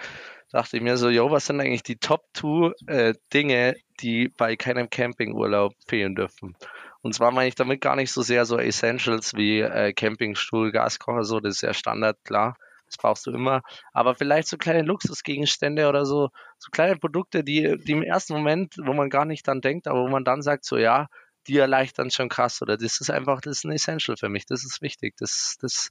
dachte 0.50 0.76
ich 0.76 0.82
mir 0.82 0.96
so, 0.96 1.08
yo, 1.08 1.30
was 1.30 1.46
sind 1.46 1.60
eigentlich 1.60 1.82
die 1.82 1.96
Top 1.96 2.24
2 2.34 2.72
äh, 2.86 3.14
Dinge, 3.32 3.76
die 4.00 4.28
bei 4.28 4.56
keinem 4.56 4.90
Campingurlaub 4.90 5.74
fehlen 5.86 6.14
dürfen? 6.14 6.56
Und 7.02 7.14
zwar 7.14 7.30
meine 7.30 7.48
ich 7.48 7.54
damit 7.54 7.80
gar 7.80 7.96
nicht 7.96 8.12
so 8.12 8.22
sehr 8.22 8.44
so 8.44 8.58
Essentials 8.58 9.34
wie 9.34 9.60
äh, 9.60 9.92
Campingstuhl, 9.92 10.70
Gaskocher, 10.70 11.24
so, 11.24 11.40
das 11.40 11.56
ist 11.56 11.62
ja 11.62 11.72
Standard, 11.72 12.18
klar, 12.24 12.56
das 12.86 12.98
brauchst 12.98 13.26
du 13.26 13.30
immer. 13.30 13.62
Aber 13.92 14.14
vielleicht 14.14 14.48
so 14.48 14.58
kleine 14.58 14.82
Luxusgegenstände 14.82 15.88
oder 15.88 16.04
so, 16.04 16.28
so 16.58 16.70
kleine 16.70 16.96
Produkte, 16.96 17.42
die, 17.42 17.76
die 17.78 17.92
im 17.92 18.02
ersten 18.02 18.34
Moment, 18.34 18.74
wo 18.84 18.92
man 18.92 19.08
gar 19.08 19.24
nicht 19.24 19.46
dran 19.46 19.60
denkt, 19.60 19.86
aber 19.86 20.02
wo 20.02 20.08
man 20.08 20.24
dann 20.24 20.42
sagt, 20.42 20.64
so 20.64 20.76
ja, 20.76 21.08
die 21.46 21.56
erleichtern 21.56 22.10
schon 22.10 22.28
krass 22.28 22.60
oder 22.60 22.76
das 22.76 23.00
ist 23.00 23.10
einfach, 23.10 23.40
das 23.40 23.58
ist 23.58 23.64
ein 23.64 23.72
Essential 23.72 24.16
für 24.16 24.28
mich, 24.28 24.44
das 24.44 24.64
ist 24.64 24.82
wichtig, 24.82 25.16
das, 25.16 25.56
das, 25.60 25.90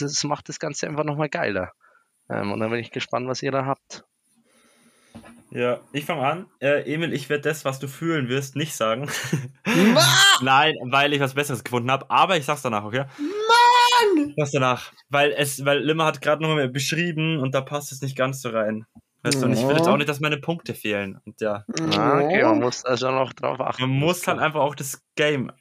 das 0.00 0.24
macht 0.24 0.48
das 0.48 0.58
Ganze 0.58 0.88
einfach 0.88 1.04
nochmal 1.04 1.28
geiler. 1.28 1.72
Ähm, 2.30 2.52
und 2.52 2.60
dann 2.60 2.70
bin 2.70 2.80
ich 2.80 2.90
gespannt, 2.90 3.28
was 3.28 3.42
ihr 3.42 3.50
da 3.52 3.66
habt. 3.66 4.04
Ja, 5.50 5.80
ich 5.92 6.06
fange 6.06 6.26
an. 6.26 6.46
Äh, 6.60 6.90
Emil, 6.92 7.12
ich 7.12 7.28
werde 7.28 7.42
das, 7.42 7.66
was 7.66 7.78
du 7.78 7.86
fühlen 7.86 8.28
wirst, 8.30 8.56
nicht 8.56 8.74
sagen. 8.74 9.10
Nein, 10.40 10.74
weil 10.84 11.12
ich 11.12 11.20
was 11.20 11.34
Besseres 11.34 11.62
gefunden 11.62 11.90
habe. 11.90 12.08
Aber 12.10 12.38
ich 12.38 12.46
sag's 12.46 12.62
danach, 12.62 12.84
okay? 12.84 13.04
Mann! 13.18 14.32
Was 14.38 14.50
danach? 14.50 14.92
Weil 15.10 15.32
es, 15.32 15.62
weil 15.66 15.80
Limmer 15.80 16.06
hat 16.06 16.22
gerade 16.22 16.42
noch 16.42 16.48
mal 16.54 16.68
beschrieben 16.70 17.38
und 17.38 17.54
da 17.54 17.60
passt 17.60 17.92
es 17.92 18.00
nicht 18.00 18.16
ganz 18.16 18.40
so 18.40 18.48
rein. 18.48 18.86
Weißt 19.24 19.42
du, 19.42 19.46
und 19.46 19.52
ich 19.52 19.62
will 19.66 19.76
jetzt 19.76 19.86
auch 19.86 19.96
nicht, 19.98 20.08
dass 20.08 20.20
meine 20.20 20.38
Punkte 20.38 20.74
fehlen. 20.74 21.20
Und 21.26 21.40
ja, 21.42 21.64
Ah, 21.96 22.18
okay, 22.20 22.42
man 22.42 22.58
muss 22.58 22.82
da 22.82 22.96
schon 22.96 23.14
noch 23.14 23.32
drauf 23.34 23.60
achten. 23.60 23.82
man 23.82 23.90
muss 23.90 24.26
halt 24.26 24.38
einfach 24.40 24.60
auch 24.60 24.74
das 24.74 25.02
Game 25.16 25.52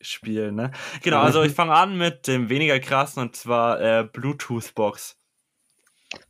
spielen, 0.00 0.54
ne? 0.54 0.70
Genau, 1.02 1.20
also 1.20 1.42
ich 1.42 1.52
fange 1.52 1.72
an 1.72 1.96
mit 1.96 2.28
dem 2.28 2.48
weniger 2.50 2.78
krassen 2.78 3.22
und 3.22 3.34
zwar 3.34 3.80
äh, 3.80 4.04
Bluetooth-Box. 4.04 5.15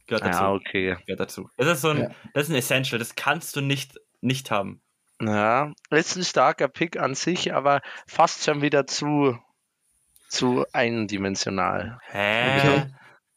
Gehört 0.07 0.24
dazu. 0.24 0.43
Ja, 0.43 0.53
okay. 0.53 0.97
Gehört 1.07 1.20
dazu. 1.20 1.51
Das 1.57 1.66
ist 1.68 1.81
so 1.83 1.91
ein, 1.91 1.99
Ja. 2.03 2.11
das 2.35 2.45
ist 2.45 2.51
ein 2.51 2.57
Essential, 2.57 2.99
das 2.99 3.14
kannst 3.14 3.57
du 3.57 3.61
nicht, 3.61 3.99
nicht 4.20 4.51
haben. 4.51 4.81
Ja, 5.20 5.72
ist 5.91 6.16
ein 6.16 6.24
starker 6.24 6.68
Pick 6.68 6.99
an 6.99 7.14
sich, 7.14 7.55
aber 7.55 7.81
fast 8.07 8.45
schon 8.45 8.61
wieder 8.62 8.87
zu, 8.87 9.39
zu 10.29 10.64
eindimensional. 10.72 11.99
Hä? 12.11 12.59
Okay. 12.59 12.87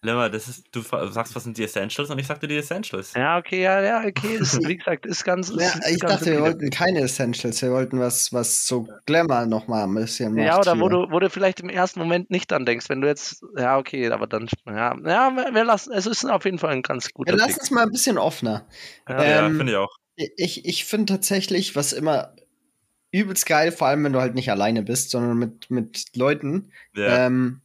Limmer, 0.02 0.30
das 0.30 0.48
ist, 0.48 0.68
du 0.72 0.82
sagst, 0.82 1.36
was 1.36 1.44
sind 1.44 1.58
die 1.58 1.64
Essentials 1.66 2.10
und 2.10 2.18
ich 2.20 2.28
sagte 2.28 2.48
die 2.48 2.56
Essentials. 2.56 3.14
Ja, 3.16 3.38
okay, 3.38 3.62
ja, 3.64 3.82
ja, 3.82 4.00
okay, 4.08 4.36
ist, 4.38 4.66
wie 4.66 4.78
gesagt, 4.78 5.06
ist 5.06 5.26
ganz. 5.26 5.50
Ist, 5.50 5.60
Ja, 5.60 5.68
ist 5.68 5.92
ich 5.96 6.00
ganz 6.00 6.20
dachte, 6.20 6.32
wir 6.32 6.42
wollten 6.42 6.70
keine 6.70 7.02
Essentials, 7.02 7.62
wir 7.62 7.72
wollten 7.72 8.00
was, 8.00 8.32
was 8.32 8.66
so 8.66 8.88
Glamour 9.06 9.46
noch 9.46 9.68
mal 9.68 9.84
ein 9.84 9.94
bisschen 9.94 10.36
macht. 10.36 10.46
Ja, 10.46 10.58
oder 10.58 10.74
hier. 10.74 10.82
wo 10.82 10.88
du, 10.88 11.12
wo 11.12 11.20
du 11.20 11.30
vielleicht 11.30 11.60
im 11.60 11.68
ersten 11.68 12.00
Moment 12.00 12.32
nicht 12.32 12.50
dran 12.50 12.66
denkst, 12.66 12.88
wenn 12.88 13.02
du 13.02 13.08
jetzt, 13.08 13.44
ja, 13.58 13.78
okay, 13.78 14.10
aber 14.10 14.26
dann, 14.26 14.48
ja, 14.66 14.96
ja, 15.04 15.32
wir 15.36 15.54
wir 15.54 15.64
lassen, 15.66 15.92
es 15.92 16.06
ist 16.06 16.24
auf 16.24 16.46
jeden 16.46 16.60
Fall 16.60 16.72
ein 16.72 16.82
ganz 16.82 17.12
guter 17.14 17.32
Ja, 17.34 17.38
lass 17.38 17.48
Pick. 17.48 17.60
uns 17.60 17.72
mal 17.72 17.84
ein 17.84 17.92
bisschen 17.92 18.18
offener. 18.18 18.68
Ja, 19.08 19.24
Ja, 19.26 19.48
Ähm, 19.48 19.58
finde 19.58 19.74
ich 19.74 19.78
auch. 19.78 19.94
Ich, 20.16 20.64
ich 20.66 20.86
finde 20.86 21.14
tatsächlich, 21.14 21.76
was 21.76 21.92
immer 21.92 22.34
übelst 23.12 23.46
geil, 23.46 23.74
vor 23.74 23.88
allem 23.88 24.04
wenn 24.06 24.14
du 24.14 24.22
halt 24.22 24.36
nicht 24.36 24.50
alleine 24.50 24.82
bist, 24.84 25.12
sondern 25.12 25.38
mit, 25.38 25.70
mit 25.72 26.16
Leuten, 26.16 26.72
Ja. 26.96 27.26
ähm, 27.28 27.62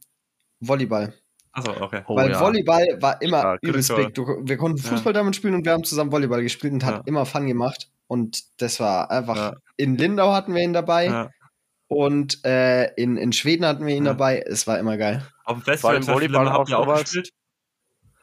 Volleyball. 0.59 1.13
Achso, 1.55 1.71
okay. 1.81 2.01
Oh, 2.07 2.15
Weil 2.17 2.31
ja. 2.31 2.39
Volleyball 2.39 2.85
war 3.01 3.21
immer 3.21 3.39
Stark. 3.39 3.59
übelst 3.63 3.95
big. 3.95 4.13
Du, 4.13 4.25
wir 4.43 4.57
konnten 4.57 4.77
Ja. 4.81 4.89
Fußball 4.89 5.13
damit 5.13 5.35
spielen 5.35 5.55
und 5.55 5.65
wir 5.65 5.71
haben 5.71 5.83
zusammen 5.85 6.11
Volleyball 6.11 6.41
gespielt 6.43 6.73
und 6.73 6.83
hat 6.85 6.95
Ja. 6.95 7.01
immer 7.05 7.25
Fun 7.25 7.47
gemacht. 7.47 7.89
Und 8.07 8.43
das 8.61 8.79
war 8.79 9.09
einfach. 9.09 9.35
Ja. 9.35 9.53
In 9.77 9.97
Lindau 9.97 10.33
hatten 10.33 10.53
wir 10.53 10.61
ihn 10.61 10.73
dabei 10.73 11.05
Ja. 11.05 11.29
und 11.87 12.43
äh, 12.45 12.93
in, 12.95 13.17
in 13.17 13.31
Schweden 13.33 13.65
hatten 13.65 13.85
wir 13.85 13.95
ihn 13.95 14.05
Ja. 14.05 14.11
dabei. 14.11 14.43
Es 14.45 14.67
war 14.67 14.77
immer 14.79 14.97
geil. 14.97 15.25
Auf 15.45 15.57
dem 15.57 15.63
Festival 15.63 16.05
Volleyball 16.05 16.51
habt 16.51 16.69
ihr 16.69 16.77
auch 16.79 16.99
gespielt? 16.99 17.29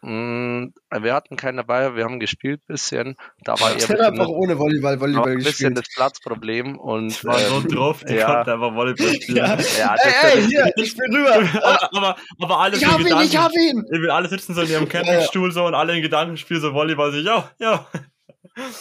Mm, 0.05 0.73
Wir 1.01 1.15
hatten 1.15 1.37
keinen 1.37 1.59
dabei, 1.59 1.95
wir 1.95 2.03
haben 2.05 2.19
gespielt 2.19 2.61
ein 2.61 2.73
bisschen. 2.75 3.17
Da 3.45 3.53
war 3.61 3.77
Ich 3.77 3.85
ein 3.85 3.91
habe 3.91 4.07
einfach 4.07 4.19
bisschen, 4.27 4.35
ohne 4.35 4.59
Volleyball 4.59 4.95
noch 4.97 5.01
Volleyball 5.01 5.31
ein 5.31 5.37
bisschen 5.39 5.75
gespielt. 5.75 5.79
das 5.79 5.95
Platzproblem 5.95 6.79
und 6.79 7.09
Ich 7.13 7.25
war 7.25 7.39
so 7.39 7.57
ähm, 7.59 7.69
drauf, 7.69 8.03
die 8.09 8.15
ja. 8.15 8.27
konnte 8.35 8.53
einfach 8.55 8.75
Volleyball 8.75 9.15
spielen. 9.15 9.37
Ja. 9.37 9.57
ja, 9.79 9.95
Ey, 10.25 10.39
ey, 10.39 10.43
hier, 10.47 10.73
ich 10.77 10.97
bin 10.97 11.15
rüber. 11.15 11.35
aber, 11.63 11.97
aber, 11.97 12.17
aber 12.41 12.59
alle 12.61 12.77
Ich 12.77 12.83
so 12.85 12.91
hab 12.93 13.01
ihn, 13.01 13.07
ich 13.23 13.37
hab 13.37 13.53
ihn. 13.53 13.85
Irgendwie 13.93 14.11
alle 14.11 14.29
sitzen 14.29 14.55
so 14.55 14.63
in 14.63 14.71
ihrem 14.71 14.89
Campingstuhl 14.89 15.53
so 15.53 15.65
und 15.67 15.75
alle 15.75 15.95
in 15.97 16.03
Gedanken 16.03 16.37
spielen 16.37 16.61
so 16.61 16.75
Volleyball. 16.75 17.13
So, 17.13 17.19
ja, 17.19 17.49
ja. 17.61 17.87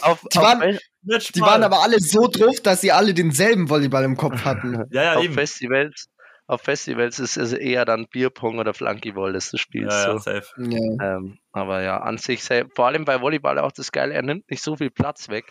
auf, 0.02 0.22
Die 0.34 0.38
auf, 0.40 0.44
waren- 0.44 0.80
Die 1.04 1.42
waren 1.42 1.64
aber 1.64 1.84
alle 1.84 2.00
so 2.00 2.28
drauf, 2.28 2.60
dass 2.62 2.82
sie 2.82 2.92
alle 2.92 3.14
denselben 3.14 3.70
Volleyball 3.70 4.04
im 4.06 4.18
Kopf 4.18 4.44
hatten. 4.44 4.86
Ja, 4.92 5.04
ja, 5.04 5.14
auf 5.18 5.24
eben. 5.24 5.34
Festivals, 5.36 6.08
auf 6.52 6.62
Festivals 6.62 7.18
ist 7.20 7.38
es 7.38 7.54
eher 7.54 7.86
dann 7.86 8.08
Bierpong 8.08 8.60
oder 8.60 8.74
Flunkyball, 8.74 9.32
das 9.32 9.49
du 9.52 9.58
spielst. 9.58 9.97
Ja, 9.97 10.08
ja, 10.08 10.12
so. 10.14 10.18
safe. 10.20 10.47
Ja. 10.58 11.18
Ähm, 11.18 11.39
aber 11.54 11.82
ja, 11.82 11.97
an 12.02 12.18
sich, 12.18 12.43
vor 12.76 12.88
allem 12.88 13.06
bei 13.06 13.22
Volleyball 13.22 13.58
auch 13.60 13.72
das 13.72 13.91
Geile, 13.93 14.14
er 14.14 14.22
nimmt 14.22 14.52
nicht 14.52 14.62
so 14.62 14.76
viel 14.76 14.91
Platz 14.91 15.30
weg, 15.30 15.45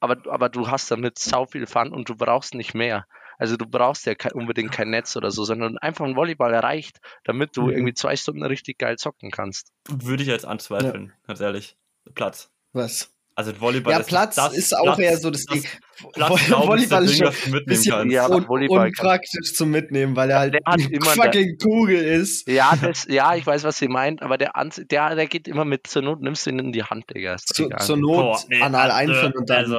aber, 0.00 0.16
aber 0.32 0.48
du 0.48 0.68
hast 0.68 0.90
damit 0.90 1.18
sau 1.18 1.46
viel 1.46 1.66
Fun 1.66 1.92
und 1.92 2.08
du 2.08 2.16
brauchst 2.16 2.54
nicht 2.54 2.74
mehr. 2.74 3.06
Also 3.38 3.56
du 3.56 3.66
brauchst 3.66 4.04
ja 4.06 4.16
kein, 4.16 4.32
unbedingt 4.32 4.72
kein 4.72 4.90
Netz 4.90 5.16
oder 5.16 5.30
so, 5.30 5.44
sondern 5.44 5.78
einfach 5.78 6.04
ein 6.04 6.16
Volleyball 6.16 6.54
reicht, 6.54 6.98
damit 7.24 7.56
du 7.56 7.62
Mhm. 7.62 7.70
irgendwie 7.70 7.94
zwei 7.94 8.16
Stunden 8.16 8.42
richtig 8.44 8.78
geil 8.78 8.96
zocken 8.96 9.30
kannst. 9.30 9.72
Würde 9.88 10.22
ich 10.24 10.28
jetzt 10.28 10.44
anzweifeln, 10.44 11.12
ganz 11.26 11.40
ehrlich. 11.40 11.76
Platz. 12.14 12.50
Was? 12.72 13.14
Also 13.34 13.58
Volleyball 13.58 13.92
Ja, 13.94 13.98
ist 14.00 14.08
Platz 14.08 14.34
das, 14.36 14.52
ist 14.54 14.76
auch 14.76 14.82
Platz, 14.84 14.98
eher 14.98 15.16
so 15.16 15.30
das, 15.30 15.44
das 15.46 15.60
Ding. 15.62 15.70
Platz 16.12 16.50
Volleyball 16.50 17.04
ist 17.04 17.18
Ding, 17.20 17.32
schon 17.32 17.54
ein 17.54 17.64
bisschen. 17.64 18.10
Ja, 18.10 18.26
aber 18.26 18.36
un 18.36 18.48
Volleyball 18.48 18.88
unpraktisch 18.88 19.54
zum 19.54 19.70
Mitnehmen, 19.70 20.14
weil 20.16 20.28
er 20.30 20.38
halt 20.40 20.54
Der 20.54 20.60
hat 20.66 20.80
immer 20.80 21.14
der- 21.14 21.24
fucking 21.24 21.58
Kugel 21.58 21.96
ist. 21.96 22.46
Ja, 22.46 22.74
das, 22.80 23.06
ja, 23.08 23.34
ich 23.34 23.46
weiß, 23.46 23.64
was 23.64 23.78
sie 23.78 23.88
meint, 23.88 24.20
aber 24.22 24.36
der, 24.36 24.54
Anz- 24.56 24.86
der, 24.86 25.14
der 25.14 25.26
geht 25.26 25.48
immer 25.48 25.64
mit 25.64 25.86
zur 25.86 26.02
Not, 26.02 26.20
nimmst 26.20 26.44
du 26.44 26.50
ihn 26.50 26.58
in 26.58 26.72
die 26.72 26.84
Hand, 26.84 27.04
Digga. 27.14 27.34
Ist 27.34 27.54
Zu, 27.54 27.68
zur 27.70 27.96
Not 27.96 28.16
Boah, 28.16 28.40
nee, 28.48 28.60
anal 28.60 28.90
also, 28.90 29.12
einführen 29.12 29.32
und 29.32 29.48
dann. 29.48 29.56
Also, 29.58 29.76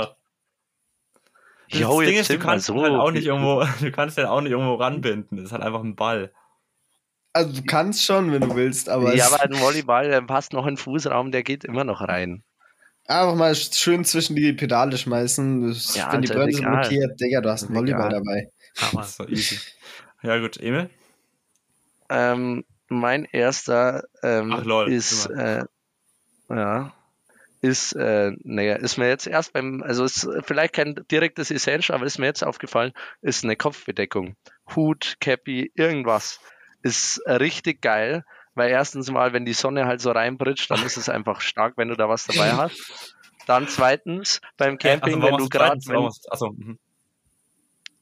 das 1.69 1.79
Jo, 1.79 2.01
Ding 2.01 2.09
jetzt 2.15 2.29
ist, 2.29 2.39
du 2.39 2.39
kannst 2.39 2.65
so 2.67 2.81
halt 2.81 2.93
auch 2.93 3.11
nicht 3.11 3.25
irgendwo, 3.25 3.63
du 3.81 3.91
kannst 3.91 4.17
den 4.17 4.25
auch 4.25 4.41
nicht 4.41 4.51
irgendwo 4.51 4.75
ranbinden. 4.75 5.37
Das 5.37 5.45
ist 5.47 5.51
halt 5.51 5.63
einfach 5.63 5.81
ein 5.83 5.95
Ball. 5.95 6.31
Also 7.33 7.51
du 7.51 7.63
kannst 7.65 8.03
schon, 8.05 8.31
wenn 8.31 8.41
du 8.41 8.55
willst, 8.55 8.89
aber 8.89 9.15
ja, 9.15 9.25
aber 9.27 9.41
ein 9.41 9.59
Volleyball, 9.59 10.07
der 10.09 10.21
passt 10.21 10.53
noch 10.53 10.65
in 10.67 10.73
den 10.75 10.77
Fußraum, 10.77 11.31
der 11.31 11.41
geht 11.43 11.63
immer 11.63 11.83
noch 11.83 12.01
rein. 12.01 12.43
Einfach 13.07 13.35
mal 13.35 13.53
schön 13.55 14.05
zwischen 14.05 14.35
die 14.35 14.53
Pedale 14.53 14.97
schmeißen. 14.97 15.67
Das- 15.67 15.95
Ja, 15.95 16.11
wenn 16.13 16.21
die 16.21 16.29
Alter, 16.29 16.41
Bremse 16.41 16.59
egal. 16.59 16.79
blockiert, 16.81 17.19
Digga, 17.19 17.41
du 17.41 17.49
hast 17.49 17.63
einen 17.63 17.71
Ist 17.73 17.77
Volleyball 17.79 18.07
egal. 18.13 18.23
dabei. 18.23 18.51
Aber 18.81 19.03
So 19.03 19.27
easy. 19.27 19.59
Ja, 20.21 20.39
gut, 20.39 20.57
Emil? 20.57 20.89
ähm, 22.09 22.63
mein 22.89 23.25
erster 23.25 24.03
ähm, 24.21 24.53
Ach, 24.53 24.63
lol, 24.65 24.91
ist, 24.91 25.25
äh, 25.29 25.63
ja, 26.49 26.93
ist, 27.61 27.93
äh, 27.93 28.31
naja, 28.43 28.75
ist 28.75 28.97
mir 28.97 29.07
jetzt 29.07 29.25
erst 29.25 29.53
beim, 29.53 29.81
also 29.83 30.03
ist 30.03 30.27
vielleicht 30.45 30.73
kein 30.73 30.95
direktes 31.09 31.49
Essential, 31.49 31.95
aber 31.95 32.05
ist 32.05 32.19
mir 32.19 32.25
jetzt 32.27 32.43
aufgefallen, 32.43 32.91
ist 33.21 33.43
eine 33.43 33.55
Kopfbedeckung. 33.55 34.35
Hut, 34.75 35.15
Cappy, 35.21 35.71
irgendwas. 35.75 36.39
Ist 36.83 37.21
richtig 37.25 37.81
geil, 37.81 38.25
weil 38.55 38.69
erstens 38.69 39.09
mal, 39.09 39.33
wenn 39.33 39.45
die 39.45 39.53
Sonne 39.53 39.85
halt 39.85 40.01
so 40.01 40.11
reinbritscht, 40.11 40.69
dann 40.69 40.83
ist 40.83 40.97
es 40.97 41.09
einfach 41.09 41.41
stark, 41.41 41.73
wenn 41.77 41.89
du 41.89 41.95
da 41.95 42.09
was 42.09 42.25
dabei 42.25 42.51
hast. 42.51 43.15
Dann 43.45 43.67
zweitens, 43.67 44.41
beim 44.57 44.77
Camping, 44.77 45.21
wenn 45.21 45.37
du 45.37 45.49
gerade, 45.49 45.79
wenn, 45.87 46.09
Achso, 46.29 46.51
mhm. 46.51 46.79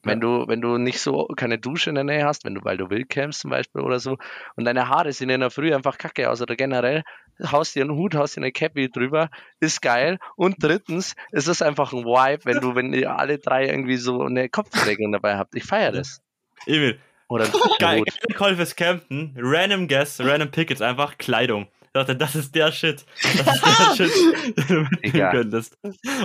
wenn 0.04 0.20
du, 0.20 0.47
wenn 0.47 0.62
du 0.62 0.78
nicht 0.78 0.99
so 0.99 1.28
keine 1.36 1.58
Dusche 1.58 1.89
in 1.89 1.95
der 1.95 2.04
Nähe 2.04 2.26
hast, 2.26 2.45
wenn 2.45 2.54
du, 2.54 2.64
weil 2.64 2.78
du 2.78 2.89
wild 2.89 3.10
campst 3.10 3.39
zum 3.41 3.49
Beispiel 3.49 3.82
oder 3.82 3.99
so, 3.99 4.18
und 4.56 4.66
deine 4.66 4.88
Haare 4.88 5.12
sehen 5.14 5.30
in 5.30 5.41
der 5.41 5.49
Früh 5.49 5.74
einfach 5.74 5.97
kacke 5.97 6.30
aus 6.30 6.41
oder 6.41 6.56
generell, 6.56 7.04
haust 7.52 7.76
dir 7.76 7.84
einen 7.84 7.95
Hut, 7.95 8.14
haust 8.14 8.36
dir 8.36 8.41
eine 8.41 8.52
Cappy 8.52 8.89
drüber, 8.91 9.30
ist 9.60 9.82
geil. 9.82 10.20
Und 10.36 10.58
drittens 10.60 11.16
ist 11.32 11.47
es 11.47 11.62
einfach 11.62 11.93
ein 11.93 12.06
Vibe, 12.06 12.45
wenn 12.45 12.60
du, 12.60 12.76
wenn 12.76 12.93
ihr 12.93 13.18
alle 13.18 13.39
drei 13.39 13.66
irgendwie 13.66 13.97
so 13.97 14.22
eine 14.22 14.49
Kopfbedeckung 14.49 15.12
dabei 15.12 15.38
habt. 15.38 15.56
Ich 15.56 15.64
feiere 15.64 15.91
das. 15.91 16.22
Emil, 16.68 16.99
Oder 17.32 17.46
geil, 17.80 18.04
geil 18.04 18.06
Call 18.36 18.56
fürs 18.56 18.76
Campen, 18.76 19.34
random 19.38 19.88
Guess, 19.88 20.20
random 20.20 20.52
Pick, 20.52 20.70
jetzt 20.70 20.82
einfach 20.82 21.18
Kleidung. 21.18 21.68
Ich 21.84 21.94
dachte, 21.94 22.16
das 22.16 22.36
ist 22.36 22.56
der 22.56 22.72
Shit. 22.72 23.06
Das 23.22 23.56
ist 23.56 23.66
der 23.66 23.96
Shit, 23.96 24.58
den 24.58 24.68
du 24.68 24.82
mitnehmen 24.90 25.32
könntest. 25.32 25.78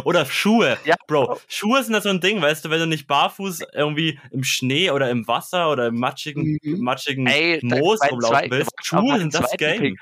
Oder 0.05 0.25
Schuhe. 0.25 0.77
Ja. 0.85 0.95
Bro, 1.09 1.41
Schuhe 1.49 1.83
sind 1.83 1.93
ja 1.95 2.01
so 2.01 2.09
ein 2.09 2.21
Ding, 2.21 2.41
weißt 2.41 2.65
du, 2.65 2.71
wenn 2.71 2.79
du 2.81 2.87
nicht 2.87 3.07
barfuß 3.09 3.63
irgendwie 3.75 4.19
im 4.31 4.45
Schnee 4.45 4.91
oder 4.91 5.11
im 5.11 5.27
Wasser 5.27 5.71
oder 5.71 5.89
im 5.89 5.97
matschigen, 5.99 6.59
Mhm. 6.63 6.81
matschigen 6.83 7.27
Ey, 7.27 7.59
Moos 7.63 7.99
rumlaufen 8.11 8.37
zwei- 8.39 8.51
willst. 8.51 8.71
Schuhe 8.83 9.19
sind 9.19 9.35
das 9.35 9.51
Game. 9.57 9.81
Pick. 9.81 9.99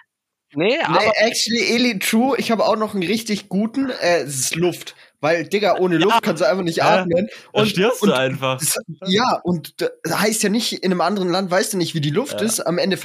Nee, 0.57 0.79
aber 0.83 1.01
Nee, 1.01 1.11
actually, 1.17 1.75
Eli, 1.75 1.99
true, 1.99 2.37
ich 2.39 2.51
habe 2.51 2.65
auch 2.65 2.77
noch 2.77 2.95
einen 2.95 3.03
richtig 3.03 3.49
guten, 3.49 3.91
äh, 3.91 4.19
es 4.21 4.39
ist 4.39 4.55
Luft. 4.57 4.95
Weil, 5.25 5.49
Digga, 5.49 5.79
ohne 5.79 5.97
Luft 5.97 6.23
kannst 6.23 6.43
du 6.43 6.47
einfach 6.47 6.63
nicht 6.63 6.77
Ja. 6.77 6.99
atmen. 7.01 7.29
Und, 7.53 7.67
stirbst 7.67 8.03
und 8.03 8.11
du 8.11 8.15
einfach. 8.15 8.59
das, 8.59 8.79
ja, 9.07 9.41
und 9.43 9.75
das 9.79 9.91
heißt 10.21 10.43
ja 10.43 10.51
nicht, 10.51 10.75
in 10.75 10.93
einem 10.93 11.01
anderen 11.01 11.31
Land 11.31 11.51
weißt 11.51 11.73
du 11.73 11.79
nicht, 11.79 11.95
wie 11.95 12.03
die 12.03 12.11
Luft 12.11 12.43
Ja. 12.43 12.47
ist. 12.47 12.61
Am 12.61 12.77
Ende, 12.77 12.99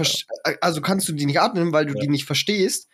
also 0.59 0.81
kannst 0.81 1.07
du 1.07 1.13
die 1.13 1.25
nicht 1.25 1.39
atmen, 1.39 1.71
weil 1.71 1.85
du 1.85 1.93
Ja. 1.93 2.01
die 2.01 2.09
nicht 2.09 2.25
verstehst. 2.25 2.89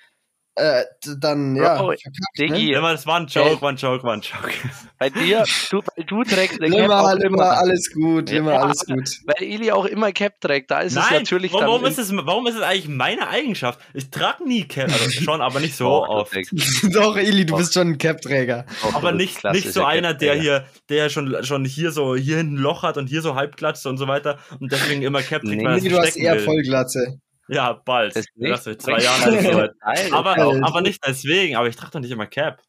Äh, 0.57 0.83
dann, 1.17 1.53
ja, 1.57 1.81
ne? 1.83 1.95
Diggi, 2.39 2.71
Ja, 2.71 2.79
das 2.79 3.05
war 3.05 3.19
ein 3.19 3.27
Joke, 3.27 3.61
war 3.61 3.71
ein 3.73 3.75
Joke, 3.75 4.03
war 4.05 4.13
ein 4.13 4.21
Joke. 4.21 4.53
bei 4.97 5.09
dir, 5.09 5.43
du, 5.69 5.81
du 6.07 6.23
trägst 6.23 6.61
eine 6.61 6.69
Cap 6.69 6.79
Nimmer, 6.79 7.01
auch 7.01 7.15
immer. 7.17 7.57
alles 7.57 7.91
gut, 7.91 8.29
Ja, 8.29 8.37
immer 8.37 8.63
alles 8.63 8.87
aber- 8.87 8.95
gut. 8.95 9.09
Weil 9.25 9.45
Ili 9.45 9.71
auch 9.73 9.83
immer 9.83 10.13
Cap 10.13 10.39
trägt, 10.39 10.71
da 10.71 10.79
ist 10.79 10.93
es 10.93 10.97
Nein, 10.97 11.19
natürlich 11.23 11.51
warum, 11.51 11.61
dann 11.65 11.69
warum, 11.73 11.85
ist 11.87 11.99
es, 11.99 12.15
warum 12.15 12.47
ist 12.47 12.55
es 12.55 12.61
eigentlich 12.61 12.87
meine 12.87 13.27
Eigenschaft? 13.27 13.81
Ich 13.93 14.09
trage 14.09 14.47
nie 14.47 14.63
Cap, 14.65 14.89
also 14.93 15.09
schon, 15.09 15.41
aber 15.41 15.59
nicht 15.59 15.75
so 15.77 15.87
oft. 16.05 16.33
Doch, 16.93 17.17
Eli, 17.17 17.45
du 17.45 17.57
bist 17.57 17.73
schon 17.73 17.89
ein 17.89 17.97
Cap-Träger. 17.97 18.65
Aber 18.93 19.11
nicht, 19.11 19.43
nicht 19.43 19.73
so 19.73 19.83
einer, 19.83 20.13
der 20.13 20.35
hier, 20.35 20.63
der 20.87 21.09
schon, 21.09 21.35
schon 21.43 21.65
hier 21.65 21.91
so 21.91 22.15
hier 22.15 22.37
hinten 22.37 22.55
ein 22.55 22.59
Loch 22.59 22.81
hat 22.83 22.95
und 22.97 23.07
hier 23.07 23.21
so 23.21 23.35
halbglatzt 23.35 23.85
und 23.87 23.97
so 23.97 24.07
weiter 24.07 24.39
und 24.61 24.71
deswegen 24.71 25.01
immer 25.01 25.21
Cap 25.21 25.41
trägt, 25.41 25.61
Nee, 25.61 25.67
es 25.77 25.83
du 25.83 25.97
hast 25.99 26.15
eher 26.15 26.35
will. 26.35 26.39
Vollglatze. 26.45 27.19
Ja, 27.47 27.73
bald. 27.73 28.15
Das 28.15 28.25
nicht. 28.35 28.51
Das 28.51 28.65
wird 28.65 28.81
zwei 28.81 28.99
Jahren 28.99 29.23
alt 29.23 29.73
Aber, 30.13 30.37
aber 30.37 30.81
nicht 30.81 31.05
deswegen, 31.05 31.55
aber 31.55 31.67
ich 31.67 31.75
trage 31.75 31.91
doch 31.91 31.99
nicht 31.99 32.11
immer 32.11 32.25
Cap. 32.25 32.61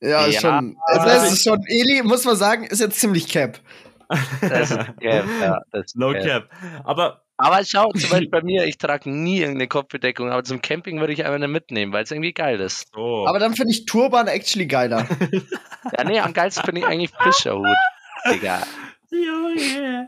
Ja, 0.00 0.26
ist 0.26 0.34
Ja, 0.34 0.40
schon. 0.40 0.76
Also 0.86 1.06
das 1.06 1.32
ist 1.32 1.44
schon, 1.44 1.62
Eli, 1.66 2.02
muss 2.02 2.24
man 2.24 2.36
sagen, 2.36 2.64
ist 2.64 2.80
jetzt 2.80 3.00
ziemlich 3.00 3.28
Cap. 3.28 3.60
Das 4.40 4.70
ist 4.70 4.78
Cap, 4.78 4.96
ja, 5.40 5.60
das 5.72 5.86
ist 5.86 5.96
No 5.96 6.12
Cap. 6.12 6.24
Cap. 6.24 6.50
Aber 6.84 7.22
Aber 7.38 7.62
schau, 7.64 7.90
zum 7.92 8.10
Beispiel 8.10 8.28
bei 8.30 8.42
mir, 8.42 8.64
ich 8.66 8.78
trage 8.78 9.10
nie 9.10 9.40
irgendeine 9.40 9.68
Kopfbedeckung, 9.68 10.30
aber 10.30 10.44
zum 10.44 10.62
Camping 10.62 11.00
würde 11.00 11.12
ich 11.12 11.20
einfach 11.24 11.34
eine 11.34 11.48
mitnehmen, 11.48 11.92
weil 11.92 12.04
es 12.04 12.10
irgendwie 12.10 12.32
geil 12.32 12.60
ist. 12.60 12.88
so. 12.94 13.26
Aber 13.26 13.38
dann 13.38 13.54
finde 13.54 13.72
ich 13.72 13.84
Turban 13.84 14.28
actually 14.28 14.66
geiler. 14.66 15.06
Ja, 15.96 16.04
nee, 16.04 16.20
am 16.20 16.32
geilsten 16.32 16.64
finde 16.64 16.80
ich 16.82 16.86
eigentlich 16.86 17.10
Fischerhut. 17.22 17.66
Digga, 18.30 18.62
Junge. 19.10 20.06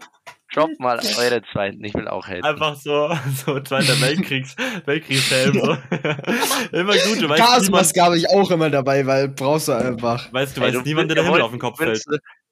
Drop 0.58 0.70
mal 0.78 0.98
eure 1.18 1.42
zweiten, 1.52 1.84
ich 1.84 1.94
will 1.94 2.08
auch 2.08 2.26
helfen. 2.26 2.44
Einfach 2.44 2.74
so, 2.76 3.10
so 3.46 3.60
Zweiter 3.60 4.00
Weltkriegs, 4.00 4.56
Weltkriegshelm. 4.84 5.54
So. 5.54 5.72
immer 6.72 6.94
gut, 6.94 7.22
du 7.22 7.28
weißt, 7.28 7.42
Gasmaske 7.42 8.02
habe 8.02 8.16
ich 8.16 8.28
auch 8.30 8.50
immer 8.50 8.70
dabei, 8.70 9.06
weil 9.06 9.28
brauchst 9.28 9.68
du 9.68 9.72
einfach. 9.72 10.32
weißt, 10.32 10.56
du 10.56 10.62
Ey, 10.62 10.74
weißt 10.74 10.86
niemand, 10.86 11.10
der 11.10 11.16
den 11.16 11.26
Himmel 11.26 11.42
auf 11.42 11.50
den 11.50 11.60
Kopf 11.60 11.76
fällt. 11.78 12.02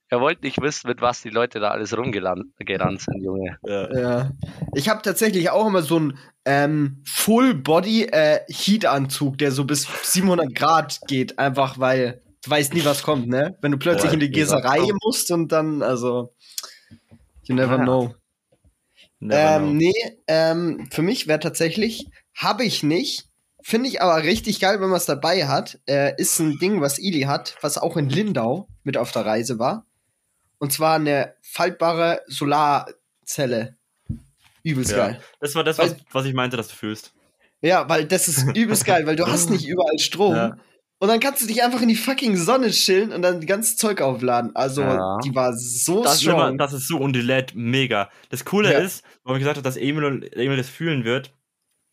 Er 0.09 0.21
wollte 0.21 0.45
nicht 0.45 0.61
wissen, 0.61 0.87
mit 0.87 1.01
was 1.01 1.21
die 1.23 1.31
Leute 1.31 1.59
da 1.59 1.71
alles 1.71 1.97
rumgerannt 1.97 2.47
sind, 3.01 3.25
Junge. 3.25 3.59
Ja. 3.65 3.93
Ja. 3.93 4.31
Ich 4.75 4.89
habe 4.89 5.03
tatsächlich 5.03 5.51
auch 5.51 5.67
immer 5.67 5.83
so 5.83 5.97
einen 5.97 6.17
ähm, 6.45 7.03
Full-Body-Heat-Anzug, 7.07 9.37
der 9.39 9.51
so 9.51 9.65
bis 9.65 9.89
700 10.03 10.55
Grad 10.55 11.01
geht, 11.09 11.41
einfach 11.41 11.81
weil 11.81 12.23
du 12.45 12.51
weißt 12.51 12.75
nie, 12.75 12.85
was 12.85 13.03
kommt, 13.03 13.27
ne? 13.29 13.57
Wenn 13.61 13.73
du 13.73 13.79
plötzlich 13.79 14.13
Ja, 14.13 14.15
in 14.15 14.21
die 14.21 14.31
kommt. 14.31 14.95
musst 15.05 15.33
und 15.33 15.51
dann, 15.51 15.83
also, 15.83 16.33
you 17.49 17.55
never 17.55 17.79
Ah. 17.79 17.85
know. 17.85 18.15
Never 19.21 19.57
Ähm, 19.57 19.63
know. 19.63 19.73
nee, 19.73 20.19
ähm, 20.27 20.89
für 20.91 21.03
mich 21.03 21.27
wäre 21.27 21.41
tatsächlich, 21.41 22.07
habe 22.35 22.65
ich 22.65 22.83
nicht, 22.83 23.27
finde 23.63 23.89
ich 23.89 24.01
aber 24.03 24.23
richtig 24.23 24.61
geil, 24.61 24.81
wenn 24.81 24.89
man 24.89 24.99
es 24.99 25.07
dabei 25.07 25.47
hat, 25.49 25.79
äh, 25.87 26.13
ist 26.21 26.39
ein 26.39 26.59
Ding, 26.59 26.81
was 26.81 26.99
Ili 26.99 27.23
hat, 27.23 27.57
was 27.63 27.79
auch 27.79 27.97
in 27.97 28.09
Lindau 28.11 28.69
mit 28.85 28.97
auf 28.97 29.13
der 29.13 29.25
Reise 29.27 29.59
war. 29.59 29.87
Und 30.59 30.73
zwar 30.73 30.97
eine 30.97 31.35
faltbare 31.43 32.23
Solarzelle. 32.27 33.77
Übelst 34.63 34.91
Ja. 34.93 34.97
geil. 35.09 35.21
Das 35.41 35.55
war 35.55 35.65
das, 35.65 35.79
was, 35.79 35.97
was 36.13 36.25
ich 36.27 36.35
meinte, 36.35 36.57
dass 36.57 36.69
du 36.69 36.75
fühlst. 36.75 37.13
Ja, 37.63 37.89
weil 37.89 38.05
das 38.07 38.29
ist 38.29 38.45
übelst 38.57 38.85
geil, 38.85 39.07
weil 39.07 39.17
du 39.17 39.27
hast 39.27 39.49
nicht 39.51 39.67
überall 39.67 39.99
Strom. 39.99 40.35
Ja. 40.35 40.57
Und 40.99 41.09
dann 41.09 41.21
kannst 41.21 41.43
du 41.43 41.47
dich 41.47 41.63
einfach 41.63 41.83
in 41.83 41.89
die 41.89 41.95
fucking 41.97 42.37
Sonne 42.39 42.71
chillen 42.71 43.13
und 43.13 43.21
dann 43.21 43.39
die 43.41 43.47
ganze 43.47 43.77
Zeug 43.77 44.01
aufladen. 44.01 44.53
Also, 44.57 44.81
Ja. 44.81 45.19
die 45.23 45.35
war 45.35 45.53
so 45.55 46.03
Das 46.03 46.15
ist, 46.17 46.23
immer, 46.25 46.33
strong. 46.39 46.59
das 46.59 46.73
ist 46.73 46.89
so 46.89 46.97
und 46.99 47.13
die 47.13 47.21
lädt 47.21 47.55
mega. 47.55 48.09
Das 48.31 48.47
Coole 48.47 48.73
Ja. 48.73 48.79
ist, 48.79 49.05
warum 49.23 49.37
ich 49.37 49.41
gesagt 49.43 49.59
habe, 49.59 49.65
dass 49.65 49.77
Emil, 49.77 50.05
und, 50.05 50.23
Emil 50.35 50.57
das 50.57 50.71
fühlen 50.71 51.05
wird. 51.05 51.33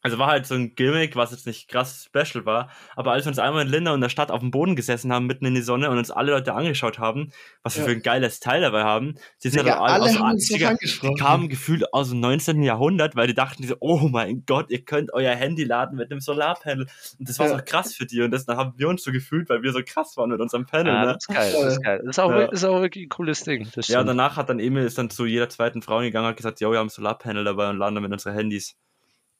Also 0.05 0.17
war 0.17 0.27
halt 0.27 0.45
so 0.45 0.53
ein 0.55 0.75
Gimmick, 0.75 1.15
was 1.15 1.31
jetzt 1.31 1.47
nicht 1.47 1.69
krass 1.69 2.03
special 2.03 2.45
war. 2.45 2.69
Aber 2.97 3.13
als 3.13 3.23
wir 3.23 3.29
uns 3.29 3.39
einmal 3.39 3.61
in 3.65 3.69
Lindau 3.71 3.93
in 3.95 4.01
der 4.01 4.09
Stadt 4.09 4.31
auf 4.31 4.41
dem 4.41 4.51
Boden 4.51 4.75
gesessen 4.75 5.13
haben, 5.13 5.27
mitten 5.27 5.45
in 5.45 5.55
die 5.55 5.61
Sonne 5.61 5.89
und 5.89 5.97
uns 5.97 6.11
alle 6.11 6.33
Leute 6.33 6.53
angeschaut 6.53 6.99
haben, 6.99 7.31
was 7.61 7.77
wir 7.77 7.83
Ja. 7.83 7.89
für 7.89 7.95
ein 7.95 8.01
geiles 8.03 8.41
Teil 8.41 8.59
dabei 8.61 8.83
haben, 8.83 9.15
sie 9.37 9.47
sind 9.49 9.63
Digga, 9.63 9.79
halt 9.79 9.91
alle 10.01 10.03
aus, 10.11 10.19
haben 10.19 10.37
Digga, 10.37 10.57
die 10.57 10.65
angesprochen. 10.65 11.15
kamen 11.15 11.47
gefühlt 11.47 11.93
aus 11.93 12.09
dem 12.09 12.19
19. 12.19 12.63
Jahrhundert, 12.63 13.15
weil 13.15 13.27
die 13.27 13.33
dachten 13.33 13.61
die 13.61 13.67
so, 13.69 13.77
oh 13.79 14.09
mein 14.09 14.43
Gott, 14.45 14.69
ihr 14.71 14.83
könnt 14.83 15.13
euer 15.13 15.33
Handy 15.35 15.63
laden 15.63 15.97
mit 15.97 16.11
einem 16.11 16.19
Solarpanel. 16.19 16.85
Und 17.17 17.29
das 17.29 17.39
war 17.39 17.47
Ja. 17.47 17.57
so 17.57 17.63
krass 17.63 17.93
für 17.95 18.05
die. 18.05 18.21
Und 18.23 18.31
das 18.31 18.45
dann 18.45 18.57
haben 18.57 18.73
wir 18.75 18.89
uns 18.89 19.03
so 19.03 19.11
gefühlt, 19.13 19.47
weil 19.47 19.63
wir 19.63 19.71
so 19.71 19.79
krass 19.85 20.17
waren 20.17 20.29
mit 20.31 20.41
unserem 20.41 20.65
Panel. 20.65 20.93
Ja, 20.93 21.05
ne? 21.05 21.13
das 21.13 21.23
ist 21.23 21.27
geil, 21.33 21.53
das 21.53 21.73
ist 21.75 21.81
geil. 21.83 22.01
Das 22.05 22.17
ist 22.17 22.19
auch, 22.19 22.29
Ja. 22.31 22.41
ist 22.51 22.63
auch 22.65 22.81
wirklich 22.81 23.05
ein 23.05 23.09
cooles 23.09 23.43
Ding. 23.45 23.69
Das 23.73 23.87
Ja, 23.87 24.01
und 24.01 24.07
danach 24.07 24.35
hat 24.35 24.49
dann 24.49 24.59
Emil 24.59 24.83
ist 24.83 24.97
dann 24.97 25.09
zu 25.09 25.25
jeder 25.25 25.47
zweiten 25.47 25.81
Frau 25.81 25.99
gegangen 26.01 26.25
und 26.25 26.31
hat 26.31 26.37
gesagt, 26.37 26.59
ja, 26.59 26.69
wir 26.69 26.79
haben 26.79 26.87
ein 26.87 26.89
Solarpanel 26.89 27.45
dabei 27.45 27.69
und 27.69 27.77
laden 27.77 27.95
damit 27.95 28.11
unsere 28.11 28.35
Handys. 28.35 28.75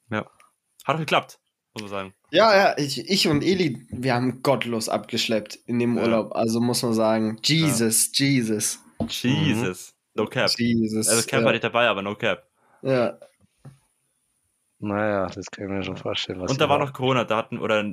Ja. 0.09 0.26
Hat 0.84 0.98
geklappt, 0.98 1.40
muss 1.74 1.84
man 1.84 1.90
sagen. 1.90 2.14
Ja, 2.32 2.56
ja, 2.56 2.78
ich, 2.78 3.10
ich 3.10 3.28
und 3.28 3.44
Eli, 3.44 3.86
wir 3.90 4.14
haben 4.16 4.42
gottlos 4.44 4.90
abgeschleppt 4.90 5.56
in 5.66 5.80
dem 5.80 5.96
Ja. 5.98 6.04
Urlaub. 6.04 6.36
Also 6.36 6.60
muss 6.60 6.82
man 6.84 6.94
sagen, 6.94 7.38
Jesus, 7.44 8.12
Jesus, 8.14 8.80
Jesus. 9.08 9.94
No 10.16 10.26
cap. 10.26 10.50
Jesus. 10.58 11.08
Also 11.08 11.28
Cap 11.28 11.40
ja. 11.40 11.46
war 11.46 11.52
nicht 11.52 11.64
dabei, 11.64 11.88
aber 11.88 12.02
no 12.02 12.16
cap. 12.16 12.44
ja. 12.82 13.18
Naja, 14.80 15.28
das 15.28 15.46
kann 15.50 15.66
ich 15.66 15.72
mir 15.72 15.84
schon 15.84 15.96
vorstellen. 15.96 16.42
Was 16.42 16.52
Und 16.52 16.60
da 16.60 16.68
war 16.68 16.78
noch 16.78 16.92
Corona, 16.92 17.24
da 17.24 17.38
hatten, 17.38 17.58
oder 17.58 17.84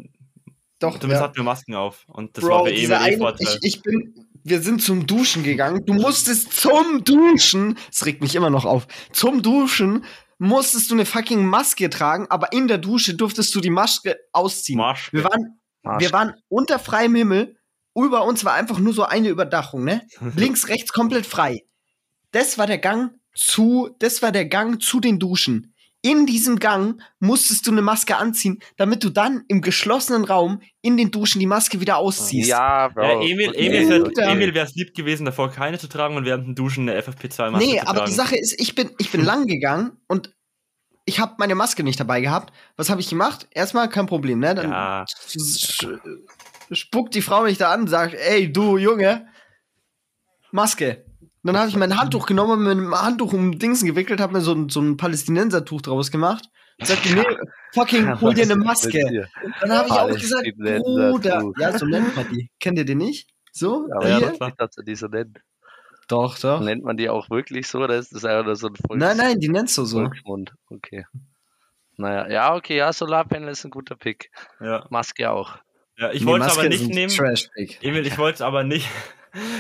Doch, 0.80 0.99
zumindest 0.99 1.20
ja. 1.20 1.20
hatten 1.20 1.36
wir 1.36 1.45
Masken 1.45 1.76
auf. 1.76 2.05
Und 2.09 2.36
das 2.36 2.43
war 2.43 2.51
Bro, 2.51 2.64
für 2.64 2.70
Emil 2.70 2.80
dieser 2.80 3.09
eh 3.09 3.16
Vorteil. 3.16 3.59
ich, 3.62 3.76
ich 3.76 3.82
bin, 3.82 4.26
wir 4.43 4.61
sind 4.61 4.82
zum 4.82 5.07
Duschen 5.07 5.45
gegangen. 5.45 5.86
Du 5.86 5.93
musstest 5.95 6.53
zum 6.53 7.05
Duschen, 7.05 7.78
es 7.93 8.05
regt 8.07 8.22
mich 8.22 8.34
immer 8.34 8.51
noch 8.51 8.64
auf, 8.64 8.88
zum 9.12 9.41
Duschen 9.41 10.05
musstest 10.41 10.91
du 10.91 10.95
eine 10.95 11.05
fucking 11.05 11.45
Maske 11.45 11.91
tragen, 11.91 12.26
aber 12.30 12.53
in 12.53 12.66
der 12.66 12.78
Dusche 12.78 13.14
durftest 13.14 13.55
du 13.55 13.61
die 13.61 13.70
Maske 13.70 14.16
ausziehen. 14.32 14.78
Marsch. 14.78 15.12
Wir 15.12 15.22
waren, 15.22 15.61
Arsch. 15.84 16.03
wir 16.03 16.12
waren 16.12 16.34
unter 16.49 16.78
freiem 16.78 17.14
Himmel. 17.14 17.57
Über 17.95 18.24
uns 18.24 18.45
war 18.45 18.55
einfach 18.55 18.78
nur 18.78 18.95
so 18.95 19.05
eine 19.05 19.28
Überdachung, 19.28 19.84
ne? 19.84 20.03
Links, 20.36 20.68
rechts 20.68 20.93
komplett 20.93 21.26
frei. 21.26 21.61
Das 22.30 22.57
war 22.57 22.66
der 22.66 22.78
Gang 22.78 23.12
zu, 23.34 23.95
das 23.99 24.22
war 24.22 24.32
der 24.32 24.47
Gang 24.47 24.82
zu 24.82 24.99
den 25.01 25.18
Duschen. 25.18 25.69
In 26.03 26.24
diesem 26.24 26.59
Gang 26.59 27.03
musstest 27.18 27.66
du 27.66 27.72
eine 27.72 27.82
Maske 27.82 28.16
anziehen, 28.16 28.61
damit 28.78 29.05
du 29.05 29.11
dann 29.11 29.44
im 29.48 29.61
geschlossenen 29.61 30.24
Raum 30.24 30.62
in 30.80 30.96
den 30.96 31.11
Duschen 31.11 31.40
die 31.40 31.46
Maske 31.46 31.80
wieder 31.80 31.98
ausziehst. 31.98 32.48
Ja, 32.48 32.88
Bro. 32.88 33.03
Ja, 33.03 33.12
Emil, 33.20 33.53
Emil, 33.55 33.92
Alter. 34.05 34.22
Emil 34.30 34.55
wäre 34.55 34.66
es 34.66 34.74
lieb 34.74 34.94
gewesen, 34.94 35.26
davor 35.26 35.51
keine 35.51 35.78
zu 35.78 35.88
tragen 35.88 36.16
und 36.16 36.24
während 36.24 36.46
dem 36.46 36.55
Duschen 36.55 36.88
eine 36.88 36.98
FFP2-Maske 37.03 37.59
Nee, 37.66 37.78
zu 37.80 37.86
aber 37.86 37.98
tragen. 37.98 38.11
die 38.11 38.16
Sache 38.16 38.36
ist, 38.36 38.59
ich 38.59 38.74
bin, 38.74 38.90
ich 38.98 39.11
bin 39.11 39.20
lang 39.24 39.46
gegangen 39.46 39.98
und 40.07 40.34
ich 41.05 41.20
habe 41.20 41.34
meine 41.38 41.55
Maske 41.55 41.82
nicht 41.82 42.01
dabei 42.01 42.20
gehabt. 42.22 42.53
Was 42.76 42.88
habe 42.88 43.01
ich 43.03 43.11
gemacht? 43.11 43.46
Erstmal 43.51 43.88
kein 43.90 44.07
Problem, 44.07 44.38
ne? 44.38 44.55
Dann 44.55 44.70
Ja. 44.70 45.05
spuckt 46.72 47.14
die 47.14 47.22
Frau 47.22 47.42
mich 47.42 47.59
da 47.59 47.72
an 47.72 47.82
und 47.82 47.88
sagt, 47.88 48.14
ey, 48.14 48.51
du 48.51 48.78
Junge, 48.78 49.26
Maske. 50.51 51.05
Dann 51.43 51.57
habe 51.57 51.68
ich 51.68 51.76
mein 51.76 51.99
Handtuch 51.99 52.26
genommen, 52.26 52.53
und 52.53 52.62
mit 52.64 52.72
einem 52.72 52.95
Handtuch 52.95 53.32
um 53.32 53.59
Dingsen 53.59 53.86
gewickelt, 53.88 54.20
habe 54.20 54.34
mir 54.34 54.41
so, 54.43 54.53
ein- 54.53 54.68
so 54.68 54.80
ein 54.80 54.97
Palästinensertuch 54.97 55.80
draus 55.82 56.11
gemacht. 56.11 56.45
Sagte, 56.82 57.14
nee, 57.14 57.24
fucking, 57.74 58.05
hol 58.20 58.34
dir 58.34 58.45
eine 58.45 58.57
Maske. 58.57 59.28
Dann 59.61 59.72
habe 59.72 59.88
ich 59.88 59.95
auch 59.95 60.09
gesagt. 60.09 60.47
Bruder. 60.57 61.51
Ja, 61.59 61.76
so 61.78 61.86
nennt 61.86 62.14
man 62.16 62.26
die. 62.30 62.51
Kennt 62.61 62.78
ihr 62.78 62.84
die 62.84 62.95
nicht? 62.95 63.28
So? 63.53 63.86
Aber 63.95 64.09
Ja, 64.09 64.20
dass 64.59 64.76
er 64.76 64.84
die 64.84 64.95
so 64.95 65.07
nennt. 65.09 65.38
Doch, 66.09 66.38
doch. 66.38 66.61
Nennt 66.61 66.82
man 66.84 66.97
die 66.97 67.09
auch 67.09 67.30
wirklich 67.30 67.68
so 67.68 67.80
oder 67.80 67.97
ist 67.97 68.14
das 68.14 68.24
einfach 68.24 68.45
nur 68.47 68.57
so 68.57 68.66
ein 68.68 68.74
Volks 68.76 68.99
Nein, 69.01 69.16
nein, 69.16 69.38
die 69.41 69.49
nennst 69.49 69.76
du 69.78 69.84
so. 69.84 69.99
Volksmund? 70.01 70.53
Okay. 70.68 71.05
Naja, 71.97 72.28
ja, 72.30 72.55
okay, 72.55 72.76
ja, 72.78 72.93
Solarpanel 72.93 73.51
ist 73.51 73.64
ein 73.64 73.70
guter 73.70 73.95
Pick. 73.95 74.30
Ja. 74.61 74.86
Maske 74.91 75.30
auch. 75.30 75.59
ja 75.99 76.11
ich 76.12 76.22
Nee, 76.22 76.26
wollte 76.30 76.47
es 76.47 76.53
aber 76.59 76.68
nicht 76.68 76.88
nehmen. 76.88 77.12
Emil, 77.82 78.07
ich 78.07 78.16
wollte 78.18 78.36
es 78.36 78.41
aber 78.43 78.64
nicht. 78.64 78.88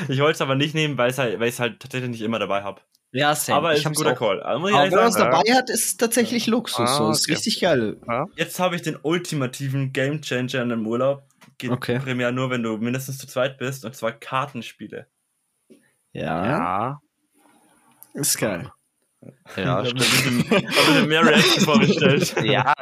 Ich 0.08 0.18
wollte 0.20 0.32
es 0.34 0.40
aber 0.40 0.54
nicht 0.54 0.74
nehmen, 0.74 0.98
weil 0.98 1.10
ich 1.10 1.18
halt, 1.18 1.38
weil 1.40 1.48
es 1.48 1.60
halt 1.60 1.80
tatsächlich 1.80 2.10
nicht 2.10 2.22
immer 2.22 2.38
dabei 2.38 2.62
habe. 2.62 2.80
Ja, 3.12 3.34
same. 3.34 3.56
Aber 3.56 3.72
ich 3.72 3.80
ist 3.80 3.86
ein 3.86 3.94
guter 3.94 4.12
auch. 4.12 4.18
Call. 4.18 4.40
Also 4.42 4.60
Aber 4.60 4.70
ehrlich 4.70 4.92
wenn 4.92 4.98
man 4.98 5.08
es 5.08 5.16
dabei 5.16 5.42
hat, 5.54 5.68
ist 5.70 5.84
es 5.84 5.96
tatsächlich 5.96 6.46
Luxus. 6.46 6.88
Ah, 6.90 6.96
so. 6.96 7.10
Ist 7.10 7.24
okay. 7.24 7.32
richtig 7.32 7.60
geil. 7.60 7.96
Jetzt 8.36 8.60
habe 8.60 8.76
ich 8.76 8.82
den 8.82 8.96
ultimativen 9.02 9.92
Gamechanger 9.92 10.62
in 10.62 10.72
einem 10.72 10.86
Urlaub. 10.86 11.24
Geht 11.58 11.70
Okay. 11.70 11.98
primär 11.98 12.30
nur, 12.32 12.50
wenn 12.50 12.62
du 12.62 12.76
mindestens 12.76 13.18
zu 13.18 13.26
zweit 13.26 13.58
bist, 13.58 13.84
und 13.84 13.96
zwar 13.96 14.12
Kartenspiele. 14.12 15.06
Ja, 16.12 16.46
Ja, 16.46 17.00
ist 18.14 18.38
geil. 18.38 18.70
Ja, 19.56 19.82
ich 19.82 19.90
habe 19.90 20.00
stimmt. 20.02 20.50
ein 20.52 20.60
bisschen 20.60 21.08
mehr 21.08 21.26
Reaction 21.26 21.60
vorgestellt. 21.64 22.34
Ja, 22.42 22.72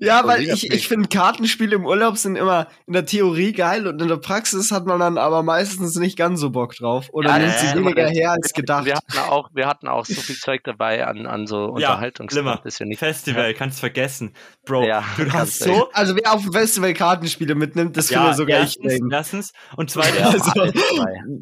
Ja, 0.00 0.26
weil 0.26 0.42
ich, 0.42 0.70
ich 0.70 0.86
finde, 0.88 1.08
Kartenspiele 1.08 1.74
im 1.76 1.86
Urlaub 1.86 2.16
sind 2.18 2.36
immer 2.36 2.68
in 2.86 2.92
der 2.92 3.04
Theorie 3.06 3.52
geil 3.52 3.86
und 3.86 4.00
in 4.00 4.08
der 4.08 4.16
Praxis 4.16 4.70
hat 4.70 4.86
man 4.86 5.00
dann 5.00 5.18
aber 5.18 5.42
meistens 5.42 5.96
nicht 5.96 6.16
ganz 6.16 6.40
so 6.40 6.50
Bock 6.50 6.74
drauf. 6.76 7.08
Oder 7.12 7.30
Ja, 7.30 7.38
nimmt 7.38 7.58
sie 7.58 7.74
weniger 7.78 8.08
her 8.08 8.32
als 8.32 8.52
gedacht. 8.52 8.84
wir 8.84 8.94
hatten 8.94 9.18
auch, 9.28 9.50
wir 9.54 9.66
hatten 9.66 9.88
auch 9.88 10.06
so 10.06 10.20
viel 10.20 10.36
Zeug 10.36 10.62
dabei 10.64 11.06
an, 11.06 11.26
an 11.26 11.46
so 11.46 11.76
Ja, 11.78 12.00
das 12.00 12.78
wir 12.78 12.86
nicht. 12.86 12.98
Festival, 12.98 13.52
kannst 13.54 13.80
vergessen. 13.80 14.34
Bro, 14.64 14.84
Ja, 14.86 15.04
du 15.16 15.32
hast 15.32 15.58
so. 15.60 15.90
Also 15.92 16.14
wer 16.16 16.32
auf 16.32 16.42
dem 16.42 16.52
Festival 16.52 16.94
Kartenspiele 16.94 17.54
mitnimmt, 17.54 17.96
das 17.96 18.08
finde 18.08 18.34
sogar 18.34 18.58
ich 18.60 18.76
erstens, 18.78 18.98
lame. 19.00 19.14
erstens. 19.14 19.52
Und 19.76 19.90
zweitens, 19.90 20.18
Ja, 20.20 20.28
Also- 20.28 20.72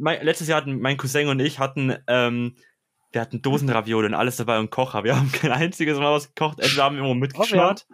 mein, 0.00 0.22
letztes 0.24 0.48
Jahr 0.48 0.60
hatten 0.60 0.80
mein 0.80 0.96
Cousin 0.96 1.28
und 1.28 1.40
ich 1.40 1.58
hatten, 1.58 1.94
ähm, 2.06 2.54
wir 3.12 3.20
hatten 3.20 3.42
Dosenravioli 3.42 4.06
und 4.08 4.14
alles 4.14 4.36
dabei 4.36 4.58
und 4.58 4.70
Kocher. 4.70 5.04
Wir 5.04 5.16
haben 5.16 5.32
kein 5.32 5.52
einziges 5.52 5.98
Mal 5.98 6.12
was 6.12 6.34
gekocht. 6.34 6.60
Entweder 6.60 6.84
haben 6.84 6.96
wir 6.96 7.02
irgendwo 7.02 7.18
mitgeschnurrt. 7.18 7.86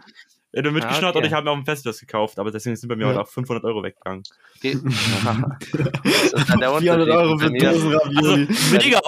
Entweder 0.52 0.72
mitgeschnurrt 0.72 1.10
okay. 1.16 1.18
oder 1.18 1.26
ich 1.26 1.32
habe 1.32 1.44
mir 1.44 1.50
auf 1.50 1.58
dem 1.58 1.64
Festival 1.64 1.92
was 1.92 2.00
gekauft, 2.00 2.38
aber 2.38 2.50
deswegen 2.52 2.76
sind 2.76 2.88
bei 2.88 2.94
mir 2.96 3.02
Ja. 3.02 3.08
heute 3.10 3.22
auch 3.22 3.28
500 3.28 3.64
Euro 3.64 3.82
weggegangen. 3.82 4.22
Ist 4.62 4.84
dann 6.48 6.60
der 6.60 6.78
400 6.78 7.08
Euro 7.10 7.38
für 7.38 7.50
Dosenravioli. 7.50 8.16
Also, 8.16 8.36
mega 8.72 9.00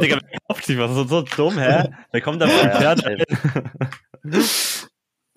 Digga. 0.00 0.18
Wer 0.28 0.40
kauft 0.48 0.64
sich 0.64 0.78
was? 0.78 0.90
Das 0.90 1.04
ist 1.04 1.08
so 1.10 1.22
dumm, 1.22 1.58
hä? 1.58 1.84
Da 2.12 2.20
kommt 2.20 2.40
Ja, 2.40 2.48
ja, 2.48 2.64
ja, 2.64 2.96
Pferd. 2.96 4.87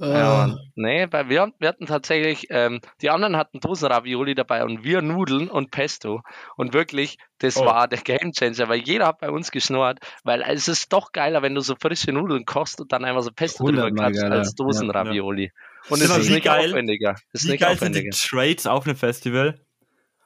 Ja. 0.07 0.47
Mann. 0.47 0.59
nee, 0.75 1.07
weil 1.11 1.29
wir, 1.29 1.51
wir 1.59 1.67
hatten 1.69 1.85
tatsächlich, 1.85 2.47
ähm, 2.49 2.81
die 3.01 3.09
anderen 3.11 3.37
hatten 3.37 3.59
Dosenravioli 3.59 4.33
dabei 4.35 4.63
und 4.63 4.83
wir 4.83 5.01
Nudeln 5.01 5.47
und 5.49 5.69
Pesto. 5.71 6.21
Und 6.57 6.73
wirklich, 6.73 7.17
das 7.37 7.57
Oh. 7.57 7.65
war 7.65 7.87
der 7.87 7.99
Gamechanger, 7.99 8.67
weil 8.67 8.79
jeder 8.81 9.07
hat 9.07 9.19
bei 9.19 9.29
uns 9.29 9.51
geschnurrt, 9.51 9.99
weil 10.23 10.41
es 10.41 10.67
ist 10.67 10.91
doch 10.91 11.11
geiler, 11.11 11.41
wenn 11.43 11.53
du 11.53 11.61
so 11.61 11.75
frische 11.79 12.11
Nudeln 12.11 12.45
kochst 12.45 12.81
und 12.81 12.91
dann 12.91 13.05
einfach 13.05 13.21
so 13.21 13.31
Pesto 13.31 13.63
drüber 13.65 13.91
geiler. 13.91 14.31
als 14.31 14.55
Dosenravioli. 14.55 15.51
Und 15.89 15.97
Ist 15.99 16.05
es 16.05 16.11
aber 16.11 16.19
ist 16.21 16.29
nicht 16.29 16.45
geil- 16.45 16.69
aufwendiger. 16.69 17.15
Es 17.33 17.41
ist 17.41 17.47
Wie 17.47 17.51
nicht 17.51 17.61
geil 17.61 17.77
sind 17.77 17.95
die 17.95 17.99
aufwendiger. 18.01 18.17
Trades 18.17 18.67
auf 18.67 18.85
einem 18.87 18.95
Festival? 18.95 19.59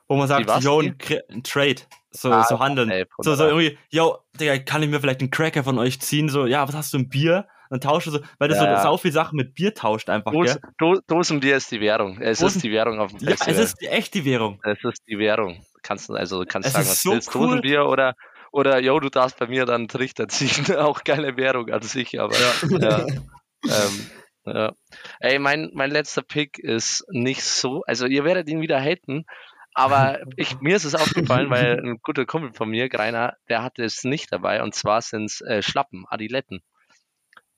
Wo 0.08 0.16
man 0.18 0.28
sagt, 0.28 0.50
yo, 0.64 0.82
ein, 0.82 0.96
ein 1.32 1.44
Trade. 1.44 1.82
So, 2.12 2.32
Ah, 2.32 2.44
so 2.44 2.60
handeln. 2.60 2.90
ey, 2.92 3.06
so, 3.18 3.36
so 3.36 3.46
irgendwie, 3.46 3.78
yo, 3.90 4.20
Digga, 4.40 4.58
kann 4.60 4.82
ich 4.84 4.90
mir 4.90 5.00
vielleicht 5.02 5.20
einen 5.20 5.32
Cracker 5.32 5.64
von 5.64 5.80
euch 5.80 6.00
ziehen? 6.00 6.30
So, 6.30 6.46
ja, 6.46 6.66
was 6.68 6.76
hast 6.76 6.94
du, 6.94 6.98
ein 7.00 7.10
Bier? 7.10 7.48
Dann 7.70 7.82
tausche 7.82 8.12
so, 8.12 8.20
weil 8.40 8.48
das 8.50 8.58
Ja, 8.60 8.66
ja. 8.66 8.82
so, 8.84 8.92
so 8.92 8.98
viel 8.98 9.12
Sachen 9.12 9.36
mit 9.38 9.54
Bier 9.56 9.74
tauscht 9.74 10.10
einfach, 10.10 10.32
Dos, 10.32 10.46
gell? 10.46 10.60
Do, 10.78 11.00
Dosenbier 11.08 11.58
ist 11.58 11.72
die 11.72 11.82
Währung. 11.82 12.22
Es 12.22 12.40
Dosen- 12.40 12.58
ist 12.58 12.64
die 12.64 12.72
Währung 12.72 13.00
auf 13.00 13.12
dem 13.12 13.20
Ja, 13.22 13.30
Festival. 13.32 13.54
es 13.54 13.60
ist 13.60 13.82
die 13.82 13.88
echte 13.88 14.24
Währung. 14.26 14.60
Es 14.64 14.84
ist 14.84 15.04
die 15.08 15.18
Währung. 15.18 15.64
Kannst 15.82 16.10
du 16.10 16.14
also 16.14 16.44
kannst 16.48 16.68
Es 16.68 16.74
sagen, 16.74 16.88
was 16.88 17.02
so 17.02 17.10
du 17.10 17.16
willst, 17.16 17.36
cool. 17.36 17.48
Dosenbier 17.48 17.86
oder 17.86 18.16
oder 18.52 18.80
yo, 18.80 19.00
du 19.02 19.10
darfst 19.10 19.38
bei 19.38 19.48
mir 19.48 19.66
dann 19.66 19.82
einen 19.82 19.88
Trichter 19.90 20.28
ziehen. 20.30 20.76
Auch 20.78 21.04
geile 21.04 21.36
Währung 21.38 21.70
an 21.72 21.82
sich, 21.82 22.20
aber 22.22 22.36
ja. 22.40 23.06
ähm, 23.64 24.10
ja. 24.46 24.72
Ey, 25.20 25.40
mein, 25.40 25.72
mein 25.74 25.92
letzter 25.92 26.22
Pick 26.22 26.60
ist 26.60 27.04
nicht 27.10 27.44
so, 27.44 27.82
also 27.88 28.06
ihr 28.06 28.24
werdet 28.24 28.48
ihn 28.48 28.62
wieder 28.62 28.80
haten, 28.80 29.26
aber 29.74 30.20
ich, 30.38 30.60
mir 30.62 30.76
ist 30.76 30.86
es 30.86 30.96
aufgefallen, 30.96 31.50
weil 31.50 31.80
ein 31.84 32.00
guter 32.02 32.26
Kumpel 32.26 32.54
von 32.54 32.70
mir, 32.70 32.88
Greiner, 32.90 33.36
der 33.50 33.64
hatte 33.64 33.84
es 33.84 34.04
nicht 34.04 34.32
dabei 34.32 34.64
und 34.64 34.74
zwar 34.74 35.02
sind 35.02 35.26
es 35.26 35.42
äh, 35.42 35.62
Schlappen, 35.62 36.06
Adiletten. 36.08 36.62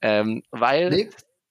Ähm, 0.02 0.42
weil 0.50 0.90
Nee, 0.90 1.10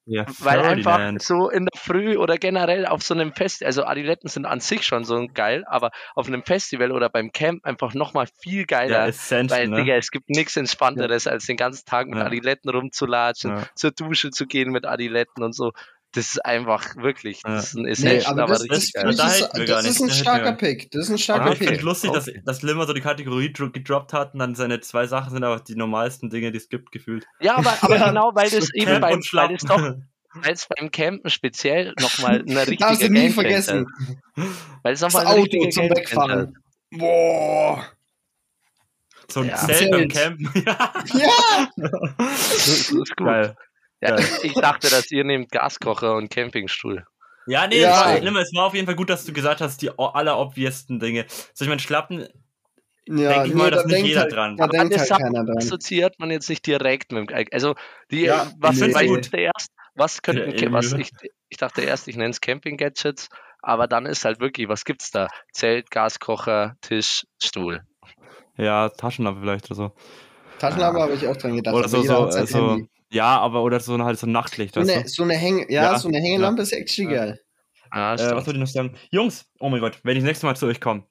Ja, 0.09 0.25
weil 0.39 0.61
einfach 0.61 1.19
so 1.19 1.49
in 1.49 1.65
der 1.65 1.77
Früh 1.77 2.15
oder 2.15 2.37
generell 2.37 2.85
auf 2.85 3.03
so 3.03 3.13
einem 3.13 3.33
Fest, 3.33 3.61
also 3.61 3.83
Adiletten 3.83 4.29
sind 4.29 4.45
an 4.45 4.61
sich 4.61 4.85
schon 4.85 5.03
so 5.03 5.27
geil, 5.33 5.65
aber 5.67 5.91
auf 6.15 6.27
einem 6.27 6.43
Festival 6.43 6.93
oder 6.93 7.09
beim 7.09 7.33
Camp 7.33 7.65
einfach 7.65 7.93
nochmal 7.93 8.25
viel 8.41 8.61
ja, 8.61 8.65
geiler. 8.65 9.07
Essential, 9.07 9.59
weil, 9.59 9.67
ne? 9.67 9.75
Digga, 9.75 9.95
es 9.95 10.09
gibt 10.11 10.29
nichts 10.29 10.55
Entspannteres, 10.55 11.27
als 11.27 11.45
den 11.45 11.57
ganzen 11.57 11.85
Tag 11.85 12.07
mit 12.07 12.19
Ja. 12.19 12.25
Adiletten 12.25 12.69
rumzulatschen, 12.69 13.51
Ja. 13.51 13.63
zur 13.75 13.91
Dusche 13.91 14.31
zu 14.31 14.45
gehen 14.45 14.71
mit 14.71 14.85
Adiletten 14.85 15.43
und 15.43 15.53
so. 15.53 15.73
Das 16.17 16.29
ist 16.29 16.45
einfach 16.45 16.95
wirklich, 16.95 17.41
das 17.43 17.65
ist 17.67 17.73
ein 17.75 17.83
nee, 17.83 17.91
Essential, 17.91 18.33
aber 18.39 18.43
aber, 18.43 18.53
das, 18.53 18.67
das, 18.67 18.77
richtig 18.77 18.93
geil. 18.93 19.03
finde 19.03 19.63
ich 19.63 19.69
Da 19.69 19.77
ist, 19.79 19.85
das 19.85 19.85
ist 19.85 20.01
ein 20.01 20.07
hätten 20.09 20.17
starker 20.19 20.53
Pick. 20.53 20.91
Das 20.91 21.01
ist 21.03 21.09
ein 21.09 21.13
Aber 21.13 21.17
starker 21.19 21.51
ich 21.51 21.57
finde 21.59 21.73
Pick. 21.73 21.81
lustig, 21.83 22.11
dass, 22.11 22.27
Okay. 22.27 22.41
dass 22.43 22.61
Limmer 22.63 22.87
so 22.87 22.93
die 22.93 23.01
Kategorie 23.01 23.53
dro 23.53 23.69
gedroppt 23.69 24.13
hat 24.13 24.33
und 24.33 24.39
dann 24.39 24.55
seine 24.55 24.79
zwei 24.81 25.05
Sachen 25.05 25.31
sind 25.31 25.43
aber 25.43 25.59
die 25.59 25.75
normalsten 25.75 26.29
Dinge, 26.31 26.51
die 26.51 26.57
es 26.57 26.69
gibt, 26.69 26.91
gefühlt. 26.91 27.25
Ja, 27.39 27.57
aber, 27.57 27.73
aber 27.81 27.99
genau, 28.09 28.31
weil 28.33 28.49
das 28.49 28.73
eben 28.73 28.99
beim, 28.99 29.21
weil 29.31 29.49
das 29.53 29.61
doch, 29.63 29.79
weil 30.33 30.53
es 30.53 30.67
beim 30.75 30.89
Campen 30.91 31.29
speziell 31.29 31.93
nochmal 31.99 32.41
eine 32.47 32.61
richtige 32.61 32.77
Darfst 32.79 33.01
du 33.03 33.09
nie 33.09 33.29
vergessen. 33.29 33.85
Weil 34.81 34.93
es 34.93 34.99
Das 35.01 35.13
nochmal 35.13 35.27
ein 35.35 35.39
Auto 35.41 35.69
zum 35.69 35.89
Wegfahren. 35.91 36.55
ist. 36.91 36.99
Boah. 36.99 37.85
So 39.29 39.41
ein 39.41 39.49
Ja. 39.49 39.57
Zelt 39.57 39.91
beim. 39.91 40.07
Campen. 40.09 40.49
ja. 40.65 40.93
Ja. 41.13 41.69
Das 41.77 42.67
ist 42.67 42.89
gut. 42.91 43.15
Geil. 43.17 43.55
Ja, 44.01 44.17
ich 44.43 44.53
dachte, 44.53 44.89
dass 44.89 45.11
ihr 45.11 45.23
nehmt 45.23 45.51
Gaskocher 45.51 46.15
und 46.15 46.29
Campingstuhl. 46.29 47.05
Ja, 47.47 47.65
nee, 47.65 47.81
Ja. 47.81 47.89
es 47.91 48.05
war, 48.05 48.19
Limmer, 48.19 48.39
es 48.41 48.51
war 48.53 48.65
auf 48.65 48.73
jeden 48.73 48.85
Fall 48.85 48.95
gut, 48.95 49.09
dass 49.09 49.25
du 49.25 49.33
gesagt 49.33 49.61
hast, 49.61 49.81
die 49.81 49.89
allerobviesten 49.97 50.99
Dinge. 50.99 51.25
So, 51.53 51.63
ich 51.65 51.69
meine, 51.69 51.79
Schlappen, 51.81 52.27
Ja, 53.09 53.29
Denk 53.29 53.47
ich 53.47 53.53
mal, 53.53 53.71
da 53.71 53.77
dass 53.77 53.85
nicht 53.85 54.03
jeder 54.05 54.21
halt, 54.21 54.33
dran. 54.33 54.57
Da 54.57 54.65
Aber 54.65 54.73
denkt 54.73 54.97
halt 54.97 55.09
keiner 55.09 55.45
dran. 55.45 55.57
assoziiert 55.57 56.19
man 56.19 56.29
jetzt 56.29 56.49
nicht 56.49 56.65
direkt 56.67 57.13
mit 57.13 57.29
dem. 57.29 57.47
Also, 57.53 57.75
die, 58.11 58.23
Ja, 58.23 58.51
was 58.59 58.75
nee. 58.75 58.91
sind 58.91 59.25
zuerst? 59.25 59.71
Was 59.95 60.21
könnten, 60.21 60.51
Ja, 60.57 60.71
was 60.73 60.91
ich, 60.91 61.11
ich 61.47 61.57
dachte 61.57 61.81
erst, 61.81 62.09
ich 62.09 62.17
nenne 62.17 62.31
es 62.31 62.41
Camping-Gadgets, 62.41 63.29
aber 63.61 63.87
dann 63.87 64.05
ist 64.05 64.25
halt 64.25 64.41
wirklich, 64.41 64.67
was 64.67 64.83
gibt's 64.83 65.09
da? 65.09 65.29
Zelt, 65.53 65.89
Gaskocher, 65.89 66.75
Tisch, 66.81 67.23
Stuhl. 67.41 67.81
ja, 68.57 68.89
Taschenlampe 68.89 69.39
vielleicht 69.39 69.65
oder 69.67 69.75
so. 69.75 69.91
Taschenlampe 70.59 71.01
habe 71.01 71.13
ich 71.13 71.25
auch 71.27 71.37
dran 71.37 71.55
gedacht. 71.55 71.75
Oder 71.75 71.87
so, 71.87 72.01
so, 72.01 72.29
sein 72.29 72.45
so. 72.45 72.81
Ja, 73.11 73.39
aber 73.39 73.63
oder 73.63 73.79
so 73.79 73.97
halt 74.03 74.19
so 74.19 74.27
ein 74.27 74.31
Nachtlicht, 74.31 74.73
So 74.75 74.81
eine, 74.81 75.07
so 75.07 75.23
eine 75.23 75.33
Hänge, 75.35 75.71
ja, 75.71 75.93
Ja. 75.93 75.99
so 75.99 76.07
eine 76.07 76.17
Hängelampe 76.19 76.61
ist 76.61 76.73
actually 76.73 77.11
Ja. 77.13 77.25
geil. 77.25 77.41
Ah, 77.91 78.13
Äh, 78.15 78.17
was 78.17 78.45
wollte 78.45 78.51
ich 78.53 78.57
noch 78.57 78.67
sagen? 78.67 78.95
Jungs, 79.11 79.49
oh 79.59 79.69
mein 79.69 79.79
Gott, 79.79 79.99
wenn 80.03 80.17
ich 80.17 80.23
das 80.23 80.27
nächste 80.27 80.45
Mal 80.45 80.55
zu 80.55 80.65
euch 80.67 80.81
komme, 80.81 81.05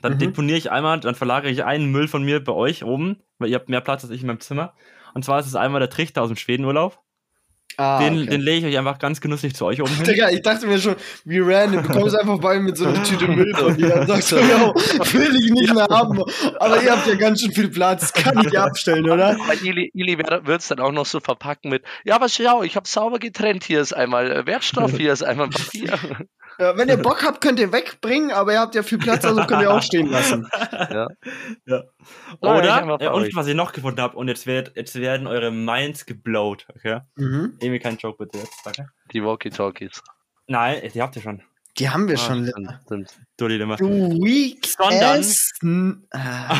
dann 0.00 0.14
Mhm. 0.14 0.18
deponiere 0.18 0.58
ich 0.58 0.70
einmal, 0.70 1.00
dann 1.00 1.14
verlagere 1.14 1.50
ich 1.50 1.64
einen 1.64 1.90
Müll 1.90 2.08
von 2.08 2.24
mir 2.24 2.42
bei 2.42 2.52
euch 2.52 2.84
oben, 2.84 3.22
weil 3.38 3.50
ihr 3.50 3.56
habt 3.56 3.68
mehr 3.68 3.80
Platz 3.82 4.04
als 4.04 4.12
ich 4.12 4.22
in 4.22 4.26
meinem 4.28 4.40
Zimmer. 4.40 4.74
Und 5.14 5.24
zwar 5.24 5.40
ist 5.40 5.46
es 5.46 5.54
einmal 5.54 5.80
der 5.80 5.90
Trichter 5.90 6.22
aus 6.22 6.28
dem 6.28 6.36
Schwedenurlaub. 6.36 7.00
Ah, 7.76 8.00
den, 8.00 8.18
okay. 8.18 8.26
den 8.30 8.40
lege 8.40 8.66
ich 8.66 8.74
euch 8.74 8.78
einfach 8.78 8.98
ganz 8.98 9.20
genüsslich 9.20 9.54
zu 9.54 9.64
euch 9.64 9.80
oben 9.80 9.94
hin. 9.94 10.04
Digga, 10.04 10.30
ich 10.30 10.42
dachte 10.42 10.66
mir 10.66 10.80
schon, 10.80 10.96
wie 11.24 11.38
random. 11.38 11.84
Du 11.84 11.92
kommst 11.92 12.18
einfach 12.18 12.38
bei 12.40 12.56
mir 12.56 12.70
mit 12.70 12.76
so 12.76 12.86
einer 12.86 13.04
Tüte 13.04 13.28
Müll 13.28 13.54
von 13.54 13.76
dir 13.76 13.94
und 14.00 14.08
sagst 14.08 14.28
so, 14.30 14.36
yo, 14.36 14.74
will 14.74 15.36
ich 15.36 15.52
nicht 15.52 15.72
mehr 15.72 15.86
haben. 15.88 16.20
Aber 16.58 16.82
ihr 16.82 16.90
habt 16.90 17.06
ja 17.06 17.14
ganz 17.14 17.40
schön 17.40 17.52
viel 17.52 17.68
Platz. 17.68 18.12
Kann 18.12 18.44
ich 18.44 18.58
abstellen, 18.58 19.08
oder? 19.08 19.36
Aber 19.40 19.54
Ili, 19.62 19.92
Ili 19.94 20.18
wird 20.18 20.60
es 20.60 20.68
dann 20.68 20.80
auch 20.80 20.90
noch 20.90 21.06
so 21.06 21.20
verpacken 21.20 21.70
mit, 21.70 21.84
ja, 22.04 22.16
aber 22.16 22.28
schau, 22.28 22.64
ich 22.64 22.74
habe 22.74 22.88
sauber 22.88 23.20
getrennt, 23.20 23.62
hier 23.62 23.80
ist 23.80 23.92
einmal 23.92 24.30
äh, 24.30 24.46
Werkstoff, 24.46 24.96
hier 24.96 25.12
ist 25.12 25.22
einmal 25.22 25.48
Papier. 25.48 25.98
Ja, 26.58 26.76
wenn 26.76 26.88
ihr 26.88 26.96
Bock 26.96 27.24
habt, 27.24 27.40
könnt 27.40 27.60
ihr 27.60 27.72
wegbringen, 27.72 28.30
aber 28.32 28.52
ihr 28.54 28.60
habt 28.60 28.74
ja 28.74 28.82
viel 28.82 28.98
Platz, 28.98 29.24
also 29.24 29.42
könnt 29.46 29.62
ihr 29.62 29.72
auch 29.72 29.82
stehen 29.82 30.08
lassen. 30.08 30.48
Ja. 30.72 31.06
Ja. 31.66 31.82
Oder, 32.40 32.98
bei 32.98 33.10
und 33.10 33.22
euch. 33.24 33.34
was 33.36 33.46
ich 33.46 33.54
noch 33.54 33.72
gefunden 33.72 34.00
habe, 34.00 34.16
und 34.16 34.28
jetzt, 34.28 34.46
werd, 34.46 34.72
jetzt 34.74 34.94
werden 34.96 35.26
eure 35.26 35.50
Minds 35.50 36.06
geblowt, 36.06 36.66
okay? 36.74 37.00
Mhm. 37.16 37.56
Irgendwie 37.60 37.78
kein 37.78 37.96
Joke 37.98 38.24
bitte 38.24 38.38
jetzt, 38.38 38.60
danke. 38.64 38.88
Die 39.12 39.22
Walkie-Talkies. 39.22 40.02
Nein, 40.46 40.80
die 40.94 41.02
habt 41.02 41.14
ihr 41.16 41.22
schon. 41.22 41.42
Die 41.78 41.88
haben 41.90 42.08
wir 42.08 42.14
Ah, 42.16 42.18
schon. 42.18 42.46
stimmt. 42.86 43.16
Du. 43.38 43.46
Du 43.78 43.88
weak 44.24 44.66
Sondern- 44.66 46.04
Ah, 46.12 46.56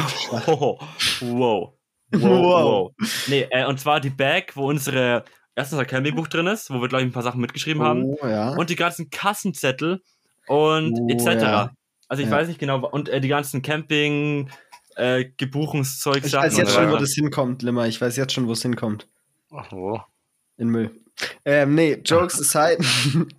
Oh, 0.46 0.78
wow. 1.20 1.74
Wow, 2.12 2.22
Wow. 2.22 2.22
wow. 2.22 2.92
Nee, 3.26 3.46
äh, 3.50 3.64
und 3.66 3.78
zwar 3.80 4.00
die 4.00 4.10
Bag, 4.10 4.54
wo 4.54 4.68
unsere 4.68 5.24
erstens 5.58 5.78
ein 5.78 5.86
Campingbuch 5.86 6.28
drin 6.28 6.46
ist, 6.46 6.70
wo 6.70 6.80
wir, 6.80 6.88
glaube 6.88 7.02
ich, 7.02 7.08
ein 7.08 7.12
paar 7.12 7.22
Sachen 7.22 7.40
mitgeschrieben 7.40 7.82
haben. 7.82 8.04
Oh, 8.04 8.18
ja. 8.26 8.50
Und 8.50 8.70
die 8.70 8.76
ganzen 8.76 9.10
Kassenzettel 9.10 10.00
und 10.46 10.98
Oh, 10.98 11.08
etc. 11.10 11.26
ja. 11.42 11.70
Also 12.08 12.22
ich 12.22 12.30
Ja. 12.30 12.36
weiß 12.36 12.48
nicht 12.48 12.58
genau, 12.60 12.86
und 12.88 13.08
äh, 13.08 13.20
die 13.20 13.28
ganzen 13.28 13.60
Camping, 13.60 14.48
äh, 14.96 15.26
Gebuchungszeug 15.36 16.24
ich 16.24 16.32
weiß 16.32 16.56
jetzt 16.56 16.72
schon, 16.72 16.90
wo 16.90 16.96
das 16.96 17.12
hinkommt, 17.12 17.62
Limmer. 17.62 17.86
Ich 17.86 18.00
weiß 18.00 18.16
jetzt 18.16 18.32
schon, 18.32 18.46
wo 18.48 18.52
es 18.52 18.62
hinkommt. 18.62 19.06
Ach, 19.54 19.70
wo? 19.70 20.00
In 20.56 20.68
Müll. 20.68 20.90
Ähm, 21.44 21.74
nee, 21.74 22.00
Jokes 22.04 22.40
aside. 22.56 22.78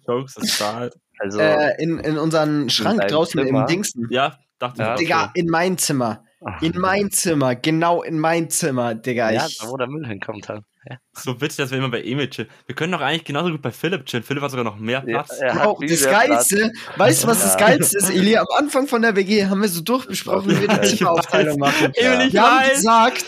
Jokes 0.08 0.38
aside. 0.38 0.92
Also, 1.18 1.40
äh, 1.40 1.82
in, 1.82 2.00
in 2.00 2.18
unseren 2.18 2.70
Schrank 2.70 3.00
deinem 3.00 3.10
draußen 3.10 3.44
Zimmer? 3.46 3.62
im 3.62 3.66
Dingsen. 3.68 4.08
Ja, 4.10 4.38
dachte 4.60 4.82
Ja, 4.82 4.88
ich. 4.88 4.92
auch 4.94 4.98
Digga, 5.00 5.24
so. 5.26 5.32
in 5.42 5.48
mein 5.48 5.78
Zimmer. 5.78 6.24
In 6.62 6.78
mein 6.80 7.12
Zimmer. 7.12 7.56
Genau 7.56 8.02
in 8.04 8.18
mein 8.20 8.50
Zimmer, 8.50 8.96
Digga. 8.96 9.32
ja, 9.32 9.46
ich, 9.48 9.58
da 9.58 9.68
wo 9.70 9.76
der 9.78 9.88
Müll 9.88 10.06
hinkommt 10.08 10.48
halt. 10.48 10.64
Ja. 10.90 10.98
So 11.14 11.40
witzig, 11.42 11.58
dass 11.58 11.72
wir 11.72 11.78
immer 11.78 11.90
bei 11.90 12.02
Emil 12.02 12.30
chillen. 12.30 12.50
Wir 12.66 12.74
können 12.76 12.94
doch 12.94 13.02
eigentlich 13.02 13.26
genauso 13.26 13.52
gut 13.52 13.62
bei 13.62 13.72
Philipp 13.72 14.06
chillen. 14.06 14.24
Philipp 14.24 14.42
hat 14.44 14.52
sogar 14.52 14.64
noch 14.64 14.78
mehr 14.78 15.04
Ja, 15.06 15.24
Platz. 15.24 15.38
er 15.40 15.54
hat 15.56 15.64
Bro, 15.64 15.78
viel 15.80 15.90
das 15.90 16.02
mehr 16.02 16.10
Platz. 16.10 16.28
Geilste, 16.50 16.72
weißt 16.96 17.24
du, 17.24 17.28
was 17.28 17.42
das 17.42 17.54
Ja. 17.54 17.68
Geilste 17.68 17.98
ist, 17.98 18.10
Eli? 18.10 18.38
Am 18.38 18.46
Anfang 18.58 18.88
von 18.88 19.02
der 19.02 19.16
WG 19.16 19.46
haben 19.48 19.62
wir 19.62 19.68
so 19.70 19.82
durchbesprochen, 19.82 20.50
wie 20.52 20.62
wir 20.62 20.68
die 20.70 20.88
Ich 20.88 20.98
Zimmeraufteilung 20.98 21.60
machen. 21.60 21.92
Emil, 21.96 22.28
ich 22.28 22.34
Wir 22.34 22.42
haben 22.42 22.62
weiß. 22.68 22.76
gesagt, 22.78 23.26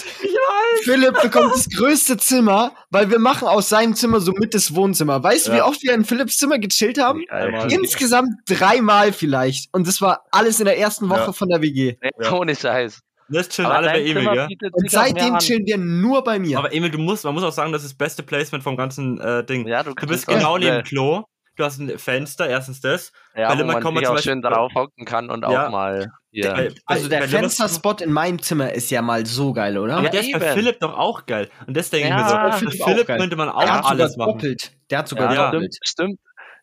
Philipp 0.83 1.21
bekommt 1.21 1.53
das 1.53 1.67
größte 1.77 2.17
Zimmer, 2.17 2.71
weil 2.89 3.09
wir 3.11 3.19
machen 3.19 3.47
aus 3.47 3.69
seinem 3.69 3.95
Zimmer 3.95 4.21
so 4.21 4.31
mit 4.31 4.53
das 4.53 4.73
Wohnzimmer. 4.73 5.21
Weißt 5.21 5.47
du, 5.47 5.51
wie 5.53 5.57
Ja. 5.57 5.65
oft 5.67 5.83
wir 5.83 5.93
in 5.93 6.05
Philipps 6.05 6.37
Zimmer 6.37 6.57
gechillt 6.57 6.97
haben? 6.99 7.23
Alter. 7.29 7.69
Insgesamt 7.69 8.29
dreimal 8.47 9.11
vielleicht. 9.13 9.73
Und 9.73 9.87
das 9.87 10.01
war 10.01 10.25
alles 10.31 10.59
in 10.59 10.65
der 10.65 10.77
ersten 10.77 11.09
Woche 11.09 11.19
Ja. 11.27 11.33
von 11.33 11.49
der 11.49 11.61
WG. 11.61 11.97
Ja. 12.21 12.31
Ohne 12.31 12.55
Scheiß. 12.55 13.01
Jetzt 13.31 13.51
chillen 13.53 13.69
alle 13.69 13.87
bei 13.87 14.01
Emil, 14.03 14.47
bietet 14.47 14.73
Und 14.73 14.89
seitdem 14.91 15.37
chillen 15.39 15.65
wir 15.65 15.77
nur 15.77 16.23
bei 16.23 16.39
mir. 16.39 16.57
Aber 16.59 16.73
Emil, 16.73 16.91
du 16.91 16.97
musst, 16.97 17.23
man 17.25 17.33
muss 17.33 17.43
auch 17.43 17.51
sagen, 17.51 17.71
das 17.71 17.83
ist 17.83 17.91
das 17.91 17.97
beste 17.97 18.23
Placement 18.23 18.63
vom 18.63 18.75
ganzen 18.77 19.19
äh, 19.19 19.43
Ding. 19.45 19.67
Ja, 19.67 19.83
du, 19.83 19.93
Du 19.93 20.07
bist 20.07 20.27
genau 20.27 20.57
neben 20.57 20.75
dem 20.77 20.83
Klo. 20.83 21.23
Du 21.57 21.65
hast 21.65 21.79
ein 21.79 21.99
Fenster, 21.99 22.47
erstens 22.47 22.79
das. 22.79 23.11
Ja, 23.35 23.49
Bei 23.53 23.59
wo 23.59 23.65
man 23.65 23.81
kann 23.83 23.93
man 23.93 24.01
sich 24.01 24.07
auch 24.07 24.13
Beispiel- 24.15 24.31
schön 24.33 24.41
drauf 24.41 24.71
hocken 24.73 25.05
kann 25.05 25.29
und 25.29 25.43
Ja. 25.43 25.67
auch 25.67 25.71
mal. 25.71 26.07
Bei- 26.33 26.71
also 26.85 27.09
bei- 27.09 27.19
der 27.19 27.27
Fensterspot 27.27 27.99
in 28.01 28.11
meinem 28.11 28.41
Zimmer 28.41 28.71
ist 28.71 28.89
ja 28.89 29.01
mal 29.01 29.25
so 29.25 29.51
geil, 29.51 29.77
oder? 29.77 29.95
Aber 29.95 30.05
Ja, 30.05 30.09
der 30.11 30.21
ist 30.21 30.31
bei 30.31 30.37
eben. 30.45 30.53
Philipp 30.55 30.79
doch 30.79 30.97
auch 30.97 31.25
geil. 31.25 31.49
Und 31.67 31.75
das 31.75 31.89
denke 31.89 32.07
ich 32.07 32.13
Ja, 32.13 32.23
mir 32.47 32.51
so. 32.53 32.57
Philipp 32.69 32.83
Philipp 32.83 33.07
könnte 33.07 33.35
man 33.35 33.49
auch 33.49 33.61
Der 33.63 33.85
alles 33.85 34.15
machen. 34.15 34.31
doppelt. 34.33 34.71
Der 34.89 34.99
hat 34.99 35.09
sogar 35.09 35.33
Ja, 35.35 35.51
doppelt. 35.51 35.75
stimmt, 35.83 36.17
stimmt. 36.17 36.19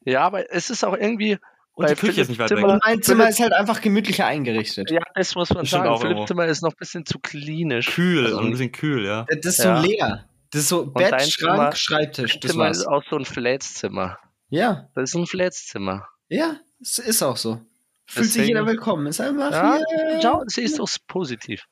Ja, 0.06 0.22
aber 0.22 0.50
es 0.50 0.70
ist 0.70 0.84
auch 0.84 0.96
irgendwie. 0.96 1.36
Und 1.78 1.90
die 1.90 1.94
Küche 1.94 2.20
ist 2.22 2.28
nicht 2.28 2.38
weit 2.38 2.50
weg. 2.50 2.58
Zimmer- 2.58 2.72
Und 2.74 2.82
mein 2.84 3.02
Zimmer 3.02 3.24
Philipp- 3.24 3.30
ist 3.34 3.40
halt 3.40 3.52
einfach 3.52 3.80
gemütlicher 3.80 4.26
eingerichtet. 4.26 4.90
Ja, 4.90 5.00
das 5.14 5.34
muss 5.34 5.48
man 5.50 5.60
Das 5.60 5.70
sagen. 5.70 6.00
Philipp. 6.00 6.26
Zimmer 6.26 6.46
ist 6.46 6.62
noch 6.62 6.72
ein 6.72 6.76
bisschen 6.78 7.06
zu 7.06 7.18
klinisch. 7.20 7.86
Kühl 7.94 8.26
Also 8.26 8.38
und 8.38 8.46
ein 8.46 8.50
bisschen 8.50 8.72
kühl, 8.72 9.04
ja. 9.04 9.24
Das 9.28 9.44
ist 9.46 9.56
so 9.62 9.68
Ja. 9.68 9.80
leer. 9.80 10.24
Das 10.50 10.62
ist 10.62 10.68
so 10.68 10.86
Bett, 10.86 11.12
dein 11.12 11.20
Schrank, 11.20 11.56
Zimmer- 11.56 11.76
Schreibtisch. 11.76 12.40
Das 12.40 12.50
Zimmer 12.50 12.64
war's. 12.64 12.78
ist 12.78 12.86
auch 12.86 13.02
so 13.08 13.16
ein 13.16 13.24
Flatszimmer. 13.24 14.18
Ja, 14.48 14.88
Das 14.94 15.10
ist 15.10 15.14
ein 15.14 15.26
Flatszimmer. 15.26 16.08
ja, 16.28 16.56
es 16.80 16.98
ist 16.98 17.22
auch 17.22 17.36
so. 17.36 17.60
Fühlt 18.06 18.24
sich 18.26 18.34
Deswegen- 18.36 18.48
jeder 18.48 18.66
willkommen. 18.66 19.06
Ist 19.06 19.20
einfach 19.20 19.50
Ja, 19.52 19.76
hier. 19.76 20.20
schau, 20.22 20.42
sie 20.46 20.62
ist 20.62 20.78
doch 20.78 20.88
positiv. 21.06 21.66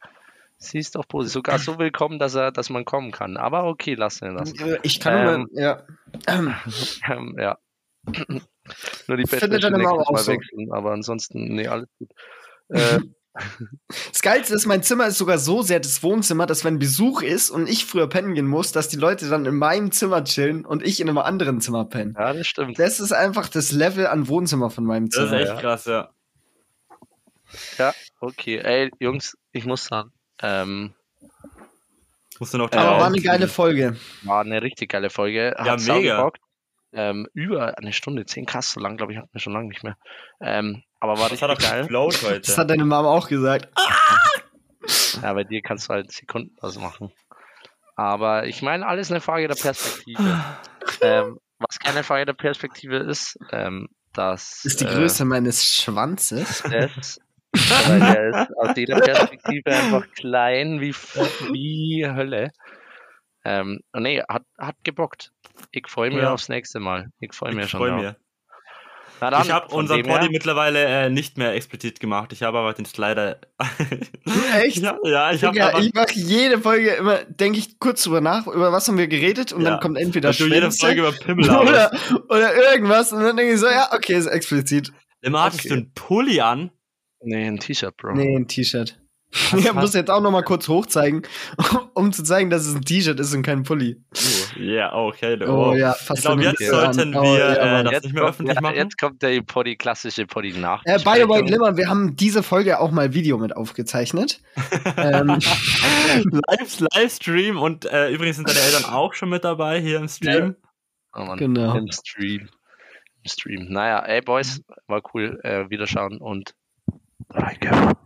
Sie 0.59 0.79
ist 0.79 0.95
doch 0.95 1.09
positiv. 1.09 1.33
Sogar 1.33 1.59
so 1.59 1.79
willkommen, 1.79 2.19
dass 2.19 2.35
er, 2.35 2.53
dass 2.53 2.69
man 2.71 2.85
kommen 2.85 3.11
kann. 3.11 3.37
Aber 3.39 3.65
okay, 3.65 3.95
lassen 3.95 4.29
wir 4.29 4.35
das. 4.39 4.53
Ich 4.83 5.01
kann 5.01 5.27
Ähm, 5.27 5.49
nur, 5.51 5.61
ja. 5.63 5.83
Ähm, 6.29 7.35
ja. 7.39 7.59
Nur 9.07 9.17
die 9.17 9.27
Findet 9.27 9.51
Bettwäsche 9.51 9.71
dann 9.71 9.81
immer 9.81 9.91
nächstes 9.93 10.07
auch 10.09 10.13
Mal 10.13 10.23
so. 10.23 10.33
wechseln, 10.33 10.73
aber 10.73 10.93
ansonsten, 10.93 11.55
nee, 11.55 11.69
alles 11.69 11.89
gut. 11.99 12.11
Äh, 12.69 12.99
Das 14.13 14.23
Geilste 14.23 14.55
ist, 14.55 14.65
mein 14.65 14.83
Zimmer 14.83 15.07
ist 15.09 15.19
sogar 15.19 15.37
so 15.37 15.61
sehr 15.61 15.79
das 15.79 16.03
Wohnzimmer, 16.03 16.47
dass 16.47 16.65
wenn 16.65 16.79
Besuch 16.79 17.21
ist 17.21 17.51
und 17.51 17.69
ich 17.69 17.85
früher 17.85 18.09
pennen 18.09 18.33
gehen 18.33 18.47
muss, 18.47 18.73
dass 18.73 18.89
die 18.89 18.97
Leute 18.97 19.29
dann 19.29 19.45
in 19.45 19.57
meinem 19.57 19.93
Zimmer 19.93 20.25
chillen 20.25 20.65
und 20.65 20.83
ich 20.83 21.01
in 21.03 21.09
einem 21.11 21.19
anderen 21.19 21.61
Zimmer 21.61 21.85
pennen. 21.85 22.15
ja, 22.19 22.33
das 22.33 22.47
stimmt. 22.47 22.79
Das 22.79 22.99
ist 22.99 23.13
einfach 23.13 23.51
das 23.51 23.73
Level 23.73 24.07
an 24.07 24.29
Wohnzimmer 24.29 24.71
von 24.71 24.85
meinem 24.85 25.11
Das 25.11 25.19
ist 25.25 25.29
Zimmer. 25.29 25.41
echt 25.43 25.51
ja. 25.53 25.61
krass, 25.61 25.85
ja. 25.85 26.11
Ja, 27.77 27.95
okay. 28.21 28.57
Ey, 28.57 28.91
Jungs, 29.01 29.37
ich 29.53 29.67
muss 29.67 29.85
sagen, 29.85 30.13
ähm, 30.41 30.95
Musst 32.39 32.55
du 32.55 32.59
noch 32.59 32.73
Aber 32.73 32.99
war 33.01 33.07
eine 33.07 33.21
geile 33.21 33.49
Folge. 33.49 33.97
war 34.23 34.41
eine 34.41 34.63
richtig 34.63 34.91
geile 34.91 35.11
Folge. 35.11 35.55
Hat 35.59 35.67
Ja, 35.67 35.95
mega. 35.95 36.17
gebockt. 36.17 36.41
Ähm, 36.99 37.27
über 37.35 37.77
eine 37.77 37.93
Stunde, 37.93 38.25
zehn 38.25 38.47
krass, 38.47 38.71
so 38.71 38.81
lang, 38.81 38.97
glaube 38.97 39.13
ich, 39.13 39.19
hatten 39.19 39.29
wir 39.33 39.41
schon 39.41 39.53
lange 39.53 39.69
nicht 39.69 39.85
mehr. 39.85 39.97
Ähm, 40.41 40.83
aber 40.99 41.19
war 41.19 41.29
Das 41.29 41.43
hat 41.43 41.59
geil. 41.59 41.83
geflowt 41.83 42.15
Das 42.15 42.23
heute. 42.25 42.57
hat 42.57 42.71
deine 42.71 42.85
Mama 42.85 43.09
auch 43.09 43.29
gesagt. 43.29 43.69
Ja, 45.21 45.33
bei 45.33 45.43
dir 45.43 45.63
kannst 45.63 45.89
du 45.89 45.95
halt 45.95 46.13
Sekunden 46.13 46.57
ausmachen. 46.61 47.11
Aber 47.97 48.47
ich 48.47 48.63
meine, 48.63 48.87
alles 48.87 49.11
eine 49.11 49.21
Frage 49.21 49.49
der 49.49 49.57
Perspektive. 49.57 50.45
ähm, 51.01 51.41
was 51.59 51.79
keine 51.81 52.05
Frage 52.05 52.27
der 52.27 52.35
Perspektive 52.35 52.99
ist, 52.99 53.37
ähm, 53.51 53.89
dass 54.13 54.61
Das 54.63 54.65
ist 54.65 54.81
die 54.81 54.85
äh, 54.85 54.95
Größe 54.95 55.25
meines 55.25 55.75
Schwanzes. 55.75 56.63
das, 56.63 57.19
weil 57.89 57.99
der 57.99 58.29
ist 58.29 58.57
aus 58.59 58.77
jeder 58.77 59.01
Perspektive 59.01 59.71
einfach 59.75 60.07
klein 60.15 60.81
wie, 60.81 60.95
wie 60.95 62.07
Hölle. 62.07 62.53
Ähm, 63.49 63.81
und 63.93 64.03
nee, 64.03 64.21
hat, 64.29 64.43
hat 64.59 64.75
gebockt. 64.83 65.31
Ich 65.71 65.87
freue 65.89 66.11
mich 66.11 66.23
Ja. 66.23 66.33
aufs 66.33 66.49
nächste 66.49 66.81
Mal. 66.81 67.11
Ich 67.21 67.33
freue 67.33 67.55
mich 67.55 67.67
Ich 67.67 67.71
schon 67.71 67.79
freue 67.79 67.91
drauf. 67.91 68.03
mich. 68.03 68.13
Na 69.21 69.31
dann, 69.31 69.43
Ich 69.45 69.51
habe 69.51 69.75
unseren 69.75 70.05
her- 70.05 70.15
Poddy 70.19 70.29
mittlerweile 70.31 70.85
äh, 70.85 71.09
nicht 71.11 71.39
mehr 71.39 71.55
explizit 71.55 72.01
gemacht. 72.01 72.33
Ich 72.33 72.43
habe 72.43 72.59
aber 72.59 72.73
den 72.75 72.85
Slider. 72.85 73.41
Echt? 74.61 74.77
ja, 74.83 74.99
ja, 75.05 75.31
ich 75.33 75.43
habe 75.45 75.63
aber. 75.65 75.79
ich 75.79 75.95
mache 75.95 76.13
jede 76.15 76.59
Folge 76.61 76.91
immer, 76.91 77.25
denke 77.25 77.59
ich 77.59 77.79
kurz 77.79 78.03
drüber 78.03 78.21
nach, 78.21 78.47
über 78.47 78.73
was 78.73 78.89
haben 78.89 78.99
wir 78.99 79.09
geredet 79.09 79.53
und 79.53 79.63
Ja. 79.63 79.71
dann 79.71 79.81
kommt 79.81 79.97
entweder 79.97 80.33
du 80.33 80.47
jede 80.47 80.71
Folge 80.71 81.01
über 81.01 81.13
Pimmel 81.13 81.49
oder, 81.51 81.91
oder 82.29 82.55
irgendwas 82.73 83.13
und 83.13 83.23
dann 83.23 83.37
denke 83.37 83.55
ich 83.55 83.61
so, 83.61 83.69
ja, 83.69 83.89
okay, 83.93 84.15
ist 84.17 84.27
explizit. 84.27 84.93
Immer 85.23 85.45
hattest 85.45 85.61
Okay. 85.61 85.69
du 85.69 85.75
einen 85.77 85.93
Pulli 85.95 86.41
an. 86.41 86.71
Nee, 87.23 87.47
ein 87.47 87.59
T-Shirt, 87.59 87.97
Bro. 87.97 88.15
Nee, 88.17 88.37
ein 88.37 88.47
T-Shirt. 88.49 89.01
Was 89.51 89.65
Ich 89.65 89.73
muss 89.73 89.95
jetzt 89.95 90.11
auch 90.11 90.21
noch 90.21 90.31
mal 90.31 90.43
kurz 90.43 90.69
hochzeigen, 90.69 91.23
um 91.95 92.13
zu 92.13 92.23
zeigen, 92.23 92.49
dass 92.49 92.65
es 92.67 92.75
ein 92.75 92.83
T-Shirt 92.83 93.19
ist 93.21 93.35
und 93.35 93.43
kein 93.43 93.65
Pulli. 93.65 94.01
Ja, 94.59 94.95
okay. 94.95 95.39
Oh, 95.47 95.67
Oh, 95.71 95.75
ja, 95.75 95.95
Ich 95.99 96.07
fast 96.07 96.23
glaube, 96.23 96.43
jetzt 96.43 96.65
sollten 96.67 97.13
wir 97.13 97.59
äh, 97.59 97.85
das 97.85 97.93
Jetzt 97.93 98.05
nicht 98.05 98.15
mehr 98.15 98.23
kommt, 98.23 98.35
öffentlich 98.35 98.55
ja, 98.55 98.61
machen. 98.63 98.77
jetzt 98.77 98.99
kommt 98.99 99.23
der 99.23 99.43
Poddy, 99.43 99.77
klassische 99.77 100.27
Poddy 100.27 100.53
nach. 100.53 100.83
Äh, 100.85 100.99
by 100.99 101.21
the 101.21 101.29
way, 101.29 101.43
Glimmer, 101.43 101.77
wir 101.77 101.89
haben 101.89 102.17
diese 102.17 102.43
Folge 102.43 102.81
auch 102.81 102.91
mal 102.91 103.13
Video 103.13 103.37
mit 103.37 103.55
aufgezeichnet. 103.55 104.41
ähm, 104.97 105.39
Live, 106.49 106.81
Livestream 106.95 107.59
und 107.59 107.85
äh, 107.85 108.11
übrigens 108.11 108.37
sind 108.37 108.49
deine 108.49 108.61
Eltern 108.61 108.85
auch 108.85 109.13
schon 109.13 109.29
mit 109.29 109.45
dabei 109.45 109.81
hier 109.81 109.99
im 109.99 110.09
Stream. 110.09 110.57
Oh 111.15 111.25
Mann, 111.25 111.39
Genau. 111.39 111.77
Im 111.77 111.91
Stream. 111.91 112.49
Im 113.23 113.31
Stream. 113.31 113.67
Naja, 113.69 114.01
ey, 114.07 114.21
Boys, 114.23 114.63
war 114.87 115.03
cool. 115.15 115.41
Äh, 115.43 115.69
wiederschauen 115.69 116.19
und 116.19 116.55
Danke. 117.29 117.97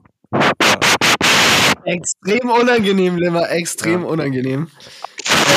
Extrem 1.85 2.51
unangenehm, 2.51 3.17
Limmer, 3.17 3.51
extrem 3.51 4.03
Ja. 4.03 4.07
unangenehm. 4.09 4.69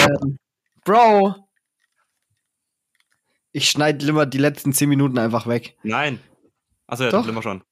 Ähm, 0.07 0.37
Bro, 0.85 1.35
ich 3.51 3.69
schneide 3.69 4.05
Limmer 4.05 4.25
die 4.25 4.37
letzten 4.39 4.73
10 4.73 4.89
Minuten 4.89 5.17
einfach 5.17 5.47
weg. 5.47 5.77
Nein. 5.83 6.19
Achso, 6.87 7.05
ja, 7.05 7.11
Doch. 7.11 7.25
wir 7.25 7.41
schon. 7.41 7.63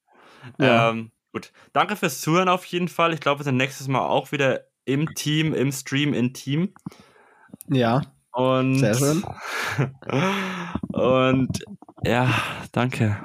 Ja. 0.60 0.90
Ähm, 0.90 1.12
gut. 1.34 1.52
Danke 1.74 1.96
fürs 1.96 2.22
Zuhören 2.22 2.50
auf 2.50 2.66
jeden 2.66 2.88
Fall. 2.88 3.14
Ich 3.14 3.20
glaube, 3.20 3.40
wir 3.40 3.44
sind 3.44 3.58
nächstes 3.58 3.88
Mal 3.88 4.02
auch 4.02 4.32
wieder 4.32 4.62
im 4.86 5.14
Team, 5.16 5.54
im 5.54 5.72
Stream, 5.72 6.14
im 6.14 6.34
Team. 6.34 6.74
Ja, 7.68 8.02
Und, 8.32 8.80
sehr 8.80 8.96
schön. 8.96 9.24
Und 10.94 11.64
ja, 12.04 12.34
danke. 12.72 13.18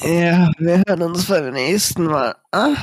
Ja, 0.00 0.50
wir 0.58 0.82
hören 0.86 1.02
uns 1.02 1.26
beim 1.26 1.52
nächsten 1.52 2.04
Mal. 2.04 2.34
Ah? 2.50 2.74